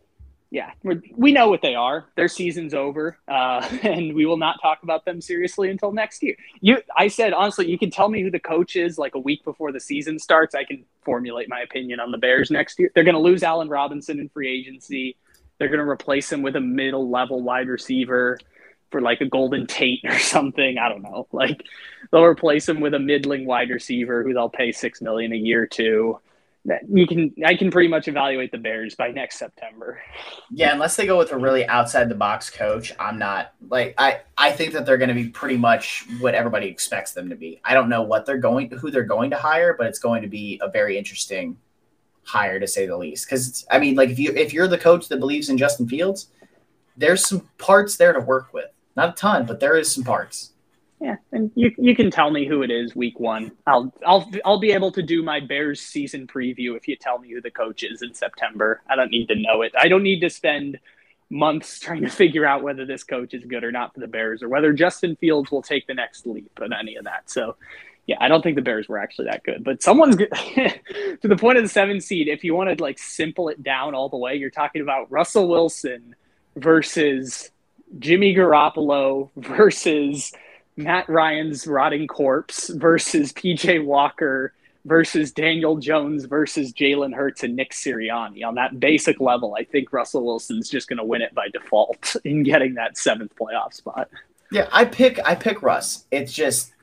Yeah, 0.53 0.69
we 0.83 1.31
know 1.31 1.49
what 1.49 1.63
they 1.63 1.73
are. 1.73 2.05
Their 2.15 2.27
season's 2.27 2.75
over, 2.75 3.17
uh, 3.27 3.67
and 3.81 4.13
we 4.13 4.27
will 4.27 4.37
not 4.37 4.61
talk 4.61 4.83
about 4.83 5.03
them 5.03 5.19
seriously 5.19 5.71
until 5.71 5.91
next 5.91 6.21
year. 6.21 6.35
You, 6.61 6.77
I 6.95 7.07
said 7.07 7.33
honestly, 7.33 7.67
you 7.71 7.79
can 7.79 7.89
tell 7.89 8.07
me 8.07 8.21
who 8.21 8.29
the 8.29 8.39
coach 8.39 8.75
is 8.75 8.99
like 8.99 9.15
a 9.15 9.19
week 9.19 9.43
before 9.43 9.71
the 9.71 9.79
season 9.79 10.19
starts. 10.19 10.53
I 10.53 10.63
can 10.63 10.85
formulate 11.01 11.49
my 11.49 11.61
opinion 11.61 11.99
on 11.99 12.11
the 12.11 12.19
Bears 12.19 12.51
next 12.51 12.77
year. 12.77 12.91
They're 12.93 13.03
going 13.03 13.15
to 13.15 13.19
lose 13.19 13.41
Allen 13.41 13.67
Robinson 13.67 14.19
in 14.19 14.29
free 14.29 14.47
agency. 14.47 15.17
They're 15.57 15.69
going 15.69 15.79
to 15.79 15.89
replace 15.89 16.31
him 16.31 16.43
with 16.43 16.55
a 16.55 16.61
middle 16.61 17.09
level 17.09 17.41
wide 17.41 17.67
receiver 17.67 18.37
for 18.91 19.01
like 19.01 19.21
a 19.21 19.25
Golden 19.25 19.65
Tate 19.65 20.01
or 20.05 20.19
something. 20.19 20.77
I 20.77 20.87
don't 20.87 21.01
know. 21.01 21.27
Like 21.31 21.63
they'll 22.11 22.25
replace 22.25 22.69
him 22.69 22.79
with 22.79 22.93
a 22.93 22.99
middling 22.99 23.47
wide 23.47 23.71
receiver 23.71 24.21
who 24.21 24.35
they'll 24.35 24.49
pay 24.49 24.71
six 24.71 25.01
million 25.01 25.33
a 25.33 25.37
year 25.37 25.65
to. 25.65 26.19
That 26.65 26.83
you 26.89 27.05
can, 27.05 27.33
I 27.45 27.55
can 27.55 27.69
pretty 27.69 27.89
much 27.89 28.07
evaluate 28.07 28.51
the 28.53 28.57
Bears 28.57 28.95
by 28.95 29.09
next 29.11 29.37
September. 29.37 30.01
Yeah, 30.49 30.71
unless 30.71 30.95
they 30.95 31.05
go 31.05 31.17
with 31.17 31.33
a 31.33 31.37
really 31.37 31.65
outside 31.67 32.07
the 32.07 32.15
box 32.15 32.49
coach, 32.49 32.93
I'm 32.97 33.19
not 33.19 33.53
like 33.67 33.95
I 33.97 34.21
I 34.37 34.51
think 34.51 34.71
that 34.71 34.85
they're 34.85 34.97
going 34.97 35.09
to 35.09 35.15
be 35.15 35.27
pretty 35.27 35.57
much 35.57 36.05
what 36.21 36.35
everybody 36.35 36.67
expects 36.67 37.11
them 37.11 37.29
to 37.29 37.35
be. 37.35 37.59
I 37.65 37.73
don't 37.73 37.89
know 37.89 38.03
what 38.03 38.25
they're 38.25 38.37
going 38.37 38.71
who 38.71 38.91
they're 38.91 39.03
going 39.03 39.29
to 39.31 39.37
hire, 39.37 39.75
but 39.77 39.87
it's 39.87 39.99
going 39.99 40.21
to 40.21 40.29
be 40.29 40.57
a 40.61 40.69
very 40.69 40.97
interesting 40.97 41.57
hire 42.23 42.61
to 42.61 42.67
say 42.67 42.85
the 42.85 42.95
least. 42.95 43.27
Cuz 43.27 43.65
I 43.69 43.77
mean, 43.77 43.95
like 43.95 44.09
if 44.09 44.17
you 44.17 44.31
if 44.31 44.53
you're 44.53 44.69
the 44.69 44.77
coach 44.77 45.09
that 45.09 45.19
believes 45.19 45.49
in 45.49 45.57
Justin 45.57 45.89
Fields, 45.89 46.27
there's 46.95 47.27
some 47.27 47.49
parts 47.57 47.97
there 47.97 48.13
to 48.13 48.21
work 48.21 48.53
with. 48.53 48.71
Not 48.95 49.09
a 49.09 49.13
ton, 49.13 49.45
but 49.45 49.59
there 49.59 49.75
is 49.75 49.91
some 49.91 50.05
parts. 50.05 50.52
Yeah, 51.03 51.17
and 51.33 51.51
you 51.53 51.69
you 51.77 51.97
can 51.97 52.09
tell 52.09 52.31
me 52.31 52.47
who 52.47 52.61
it 52.61 52.71
is 52.71 52.95
week 52.95 53.19
one. 53.19 53.51
I'll 53.67 53.93
I'll 54.07 54.31
I'll 54.45 54.59
be 54.59 54.71
able 54.71 54.89
to 54.93 55.03
do 55.03 55.21
my 55.21 55.41
Bears 55.41 55.81
season 55.81 56.27
preview 56.27 56.77
if 56.77 56.87
you 56.87 56.95
tell 56.95 57.19
me 57.19 57.29
who 57.29 57.41
the 57.41 57.51
coach 57.51 57.83
is 57.83 58.01
in 58.01 58.13
September. 58.13 58.81
I 58.89 58.95
don't 58.95 59.11
need 59.11 59.27
to 59.27 59.35
know 59.35 59.63
it. 59.63 59.73
I 59.77 59.89
don't 59.89 60.01
need 60.01 60.21
to 60.21 60.29
spend 60.29 60.79
months 61.29 61.77
trying 61.81 62.03
to 62.03 62.09
figure 62.09 62.45
out 62.45 62.63
whether 62.63 62.85
this 62.85 63.03
coach 63.03 63.33
is 63.33 63.43
good 63.43 63.65
or 63.65 63.71
not 63.71 63.93
for 63.93 63.99
the 63.99 64.07
Bears 64.07 64.41
or 64.41 64.47
whether 64.47 64.71
Justin 64.71 65.17
Fields 65.17 65.51
will 65.51 65.61
take 65.61 65.87
the 65.87 65.93
next 65.93 66.25
leap 66.25 66.57
and 66.61 66.73
any 66.73 66.95
of 66.95 67.03
that. 67.03 67.29
So 67.29 67.57
yeah, 68.07 68.15
I 68.21 68.29
don't 68.29 68.41
think 68.41 68.55
the 68.55 68.61
Bears 68.61 68.87
were 68.87 68.97
actually 68.97 69.25
that 69.25 69.43
good, 69.43 69.61
but 69.61 69.83
someone's 69.83 70.15
good. 70.15 70.31
to 70.55 71.27
the 71.27 71.35
point 71.35 71.57
of 71.57 71.65
the 71.65 71.69
seven 71.69 71.99
seed. 71.99 72.29
If 72.29 72.45
you 72.45 72.55
want 72.55 72.77
to 72.77 72.81
like 72.81 72.97
simple 72.97 73.49
it 73.49 73.61
down 73.61 73.93
all 73.93 74.07
the 74.07 74.15
way, 74.15 74.35
you're 74.35 74.49
talking 74.49 74.81
about 74.81 75.11
Russell 75.11 75.49
Wilson 75.49 76.15
versus 76.55 77.51
Jimmy 77.99 78.33
Garoppolo 78.33 79.31
versus 79.35 80.31
Matt 80.75 81.07
Ryan's 81.07 81.67
rotting 81.67 82.07
corpse 82.07 82.69
versus 82.69 83.31
PJ 83.33 83.83
Walker 83.85 84.53
versus 84.85 85.31
Daniel 85.31 85.77
Jones 85.77 86.25
versus 86.25 86.73
Jalen 86.73 87.13
Hurts 87.13 87.43
and 87.43 87.55
Nick 87.55 87.71
Sirianni. 87.71 88.43
On 88.45 88.55
that 88.55 88.79
basic 88.79 89.19
level, 89.19 89.55
I 89.57 89.63
think 89.63 89.93
Russell 89.93 90.25
Wilson's 90.25 90.69
just 90.69 90.89
going 90.89 90.97
to 90.97 91.03
win 91.03 91.21
it 91.21 91.33
by 91.33 91.47
default 91.49 92.15
in 92.23 92.43
getting 92.43 92.73
that 92.75 92.97
seventh 92.97 93.33
playoff 93.35 93.73
spot. 93.73 94.09
Yeah, 94.51 94.67
I 94.71 94.85
pick 94.85 95.19
I 95.25 95.35
pick 95.35 95.63
Russ. 95.63 96.05
It's 96.11 96.31
just 96.31 96.73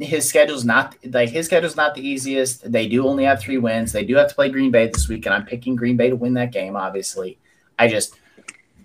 his 0.00 0.28
schedule's 0.28 0.64
not 0.64 0.96
like 1.04 1.28
his 1.28 1.46
schedule's 1.46 1.76
not 1.76 1.94
the 1.94 2.06
easiest. 2.06 2.70
They 2.70 2.88
do 2.88 3.06
only 3.06 3.24
have 3.24 3.40
three 3.40 3.58
wins. 3.58 3.92
They 3.92 4.04
do 4.04 4.16
have 4.16 4.28
to 4.28 4.34
play 4.34 4.48
Green 4.48 4.70
Bay 4.70 4.88
this 4.88 5.08
week, 5.08 5.26
and 5.26 5.34
I'm 5.34 5.44
picking 5.44 5.76
Green 5.76 5.96
Bay 5.96 6.10
to 6.10 6.16
win 6.16 6.34
that 6.34 6.52
game. 6.52 6.74
Obviously, 6.74 7.38
I 7.78 7.86
just 7.86 8.18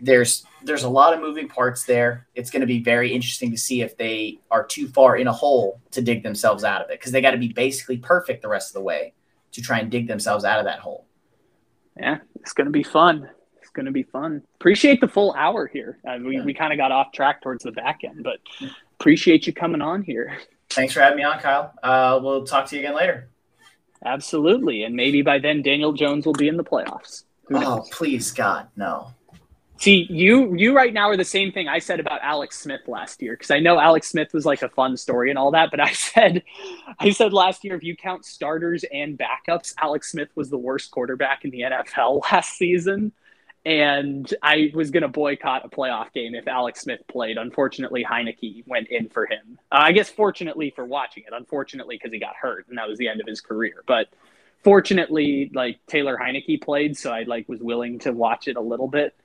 there's 0.01 0.45
there's 0.63 0.84
a 0.84 0.89
lot 0.89 1.13
of 1.13 1.19
moving 1.19 1.47
parts 1.47 1.84
there. 1.84 2.27
It's 2.34 2.49
going 2.49 2.61
to 2.61 2.67
be 2.67 2.81
very 2.81 3.13
interesting 3.13 3.51
to 3.51 3.57
see 3.57 3.81
if 3.81 3.97
they 3.97 4.39
are 4.49 4.65
too 4.65 4.88
far 4.88 5.15
in 5.17 5.27
a 5.27 5.34
hole 5.34 5.80
to 5.91 6.01
dig 6.01 6.23
themselves 6.23 6.63
out 6.63 6.81
of 6.81 6.89
it 6.89 6.99
because 6.99 7.11
they 7.11 7.22
got 7.22 7.31
to 7.31 7.38
be 7.38 7.49
basically 7.49 7.97
perfect 7.97 8.41
the 8.41 8.49
rest 8.49 8.69
of 8.69 8.73
the 8.73 8.81
way 8.81 9.13
to 9.51 9.61
try 9.61 9.80
and 9.80 9.91
dig 9.91 10.07
themselves 10.07 10.43
out 10.43 10.59
of 10.59 10.65
that 10.65 10.80
hole. 10.80 11.05
Yeah, 11.97 12.17
it's 12.41 12.53
going 12.53 12.65
to 12.65 12.72
be 12.72 12.84
fun. 12.84 13.30
It's 13.61 13.69
going 13.69 13.85
to 13.85 13.91
be 13.91 14.03
fun. 14.03 14.41
Appreciate 14.55 15.01
the 15.01 15.07
full 15.07 15.34
hour 15.34 15.67
here. 15.67 15.99
Uh, 16.07 16.17
we 16.23 16.41
we 16.41 16.53
kind 16.53 16.73
of 16.73 16.77
got 16.77 16.91
off 16.91 17.11
track 17.13 17.41
towards 17.41 17.63
the 17.63 17.72
back 17.72 18.01
end, 18.03 18.23
but 18.23 18.39
appreciate 18.99 19.47
you 19.47 19.53
coming 19.53 19.81
on 19.81 20.03
here. 20.03 20.38
Thanks 20.69 20.93
for 20.93 20.99
having 21.01 21.17
me 21.17 21.23
on, 21.23 21.39
Kyle. 21.39 21.73
Uh, 21.81 22.19
we'll 22.22 22.45
talk 22.45 22.65
to 22.67 22.76
you 22.76 22.81
again 22.81 22.95
later. 22.95 23.30
Absolutely, 24.03 24.84
and 24.84 24.95
maybe 24.95 25.22
by 25.22 25.39
then 25.39 25.61
Daniel 25.61 25.93
Jones 25.93 26.26
will 26.26 26.34
be 26.34 26.47
in 26.47 26.57
the 26.57 26.63
playoffs. 26.63 27.23
Oh, 27.53 27.85
please, 27.91 28.31
God, 28.31 28.67
no. 28.76 29.13
See, 29.77 30.07
you 30.10 30.56
you 30.56 30.73
right 30.73 30.93
now 30.93 31.10
are 31.10 31.18
the 31.18 31.26
same 31.26 31.52
thing 31.52 31.68
I 31.68 31.80
said 31.80 31.99
about 31.99 32.22
Alex 32.23 32.60
Smith 32.60 32.88
last 32.88 33.22
year 33.22 33.34
because 33.34 33.52
I 33.52 33.60
know 33.60 33.77
Alex 33.77 34.07
Smith 34.07 34.34
was 34.34 34.45
like 34.45 34.61
a 34.61 34.69
fun 34.69 34.95
story 34.95 35.30
and 35.30 35.38
all 35.38 35.52
that, 35.52 35.69
but 35.69 35.80
I 35.80 35.91
said 35.93 36.43
I 36.99 37.10
said 37.10 37.34
last 37.34 37.64
year 37.64 37.76
if 37.76 37.84
you 37.84 37.95
count 37.95 38.26
starters 38.26 38.85
and 38.91 39.19
backups, 39.19 39.73
Alex 39.81 40.11
Smith 40.11 40.30
was 40.35 40.49
the 40.49 40.57
worst 40.57 40.91
quarterback 40.91 41.43
in 41.43 41.52
the 41.52 41.61
NFL 41.61 42.22
last 42.31 42.57
season. 42.57 43.11
And 43.65 44.31
I 44.43 44.72
was 44.76 44.91
going 44.91 45.02
to 45.02 45.07
boycott 45.07 45.65
a 45.65 45.69
playoff 45.69 46.14
game 46.14 46.35
if 46.35 46.47
Alex 46.47 46.81
Smith 46.81 47.02
played. 47.07 47.38
Unfortunately, 47.38 48.06
Heinicke 48.07 48.64
went 48.68 48.89
in 48.89 49.10
for 49.10 49.26
him. 49.26 49.57
Uh, 49.72 49.80
I 49.80 49.91
guess 49.91 50.07
fortunately 50.07 50.72
for 50.76 50.85
watching 50.85 51.23
it. 51.26 51.34
Unfortunately, 51.35 51.95
because 51.95 52.14
he 52.14 52.19
got 52.19 52.35
hurt 52.35 52.68
and 52.69 52.77
that 52.77 52.88
was 52.88 52.99
the 52.99 53.07
end 53.07 53.22
of 53.22 53.27
his 53.27 53.41
career. 53.41 53.84
But 53.88 54.10
fortunately, 54.64 55.49
like 55.53 55.80
Taylor 55.88 56.15
Heinicke 56.15 56.61
played, 56.61 56.95
so 56.95 57.11
I 57.11 57.23
like 57.23 57.49
was 57.49 57.60
willing 57.60 57.97
to 57.99 58.11
watch 58.14 58.47
it 58.47 58.56
a 58.56 58.61
little 58.61 58.88
bit 58.88 59.15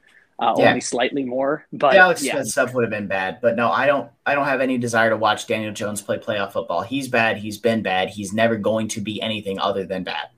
uh, 0.40 0.54
Yeah. 0.56 0.68
only 0.68 0.80
slightly 0.80 1.24
more. 1.24 1.66
But 1.72 1.94
Alex 1.94 2.24
yeah, 2.24 2.32
Smith 2.32 2.48
stuff 2.48 2.74
would 2.74 2.82
have 2.82 2.90
been 2.90 3.06
bad, 3.06 3.38
but 3.40 3.56
no, 3.56 3.70
I 3.70 3.86
don't. 3.86 4.10
I 4.24 4.34
don't 4.34 4.46
have 4.46 4.60
any 4.60 4.78
desire 4.78 5.10
to 5.10 5.16
watch 5.16 5.46
Daniel 5.46 5.72
Jones 5.72 6.00
play 6.00 6.18
playoff 6.18 6.52
football. 6.52 6.82
He's 6.82 7.08
bad. 7.08 7.36
He's 7.36 7.58
been 7.58 7.82
bad. 7.82 8.08
He's 8.08 8.32
never 8.32 8.56
going 8.56 8.88
to 8.88 9.00
be 9.00 9.20
anything 9.20 9.58
other 9.58 9.84
than 9.84 10.02
bad. 10.02 10.28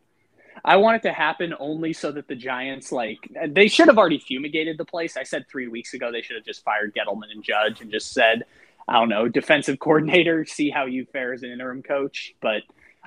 I 0.65 0.77
want 0.77 0.97
it 0.97 1.09
to 1.09 1.13
happen 1.13 1.55
only 1.59 1.93
so 1.93 2.13
that 2.13 2.29
the 2.29 2.37
Giants 2.37 2.93
like 2.93 3.19
they 3.49 3.69
should 3.69 3.89
have 3.89 3.99
already 3.99 4.19
fumigated 4.19 4.79
the 4.79 4.85
place. 4.85 5.17
I 5.17 5.23
said 5.25 5.47
three 5.49 5.69
weeks 5.69 5.95
ago 5.95 6.13
they 6.13 6.23
should 6.23 6.37
have 6.37 6.45
just 6.45 6.65
fired 6.65 6.95
Gettleman 6.95 7.31
and 7.33 7.43
Judge 7.43 7.81
and 7.81 7.91
just 7.91 8.13
said, 8.13 8.45
I 8.89 8.95
don't 8.95 9.09
know, 9.09 9.29
defensive 9.29 9.79
coordinator, 9.79 10.45
see 10.45 10.71
how 10.71 10.87
you 10.87 11.07
fare 11.13 11.33
as 11.33 11.43
an 11.43 11.51
interim 11.51 11.83
coach. 11.83 12.35
But 12.41 12.63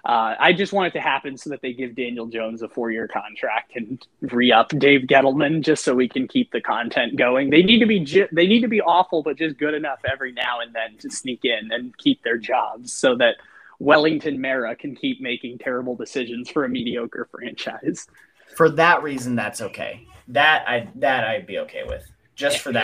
uh, 0.06 0.36
I 0.40 0.54
just 0.54 0.72
want 0.72 0.88
it 0.88 1.00
to 1.00 1.02
happen 1.02 1.36
so 1.36 1.50
that 1.50 1.62
they 1.62 1.74
give 1.74 1.96
Daniel 1.96 2.28
Jones 2.28 2.62
a 2.62 2.70
four-year 2.70 3.08
contract 3.08 3.76
and 3.76 4.06
re-up 4.22 4.70
Dave 4.70 5.02
Gettleman 5.02 5.62
just 5.64 5.84
so 5.84 5.96
we 5.96 6.08
can 6.08 6.28
keep 6.28 6.52
the 6.52 6.62
content 6.62 7.16
going. 7.18 7.50
They 7.50 7.64
need 7.64 7.80
to 7.80 7.88
be 7.88 8.02
ju- 8.02 8.28
they 8.32 8.46
need 8.46 8.62
to 8.62 8.68
be 8.68 8.82
awful, 8.82 9.24
but 9.24 9.36
just 9.36 9.58
good 9.58 9.74
enough 9.74 10.00
every 10.10 10.32
now 10.32 10.60
and 10.60 10.76
then 10.76 10.98
to 11.00 11.10
sneak 11.10 11.44
in 11.44 11.72
and 11.72 11.98
keep 11.98 12.22
their 12.24 12.38
jobs 12.38 12.94
so 12.94 13.16
that 13.16 13.38
Wellington 13.80 14.40
Mara 14.40 14.76
can 14.76 14.96
keep 14.96 15.22
making 15.22 15.58
terrible 15.58 15.96
decisions 15.96 16.52
for 16.52 16.66
a 16.66 16.70
mediocre 16.70 17.28
franchise. 17.32 18.08
For 18.56 18.70
that 18.70 19.02
reason, 19.02 19.36
that's 19.36 19.60
okay. 19.62 20.06
That 20.28 20.70
I 20.70 20.88
that 20.96 21.24
I'd 21.24 21.48
be 21.48 21.58
okay 21.60 21.84
with. 21.84 22.04
Just 22.36 22.60
for 22.60 22.70
that. 22.70 22.74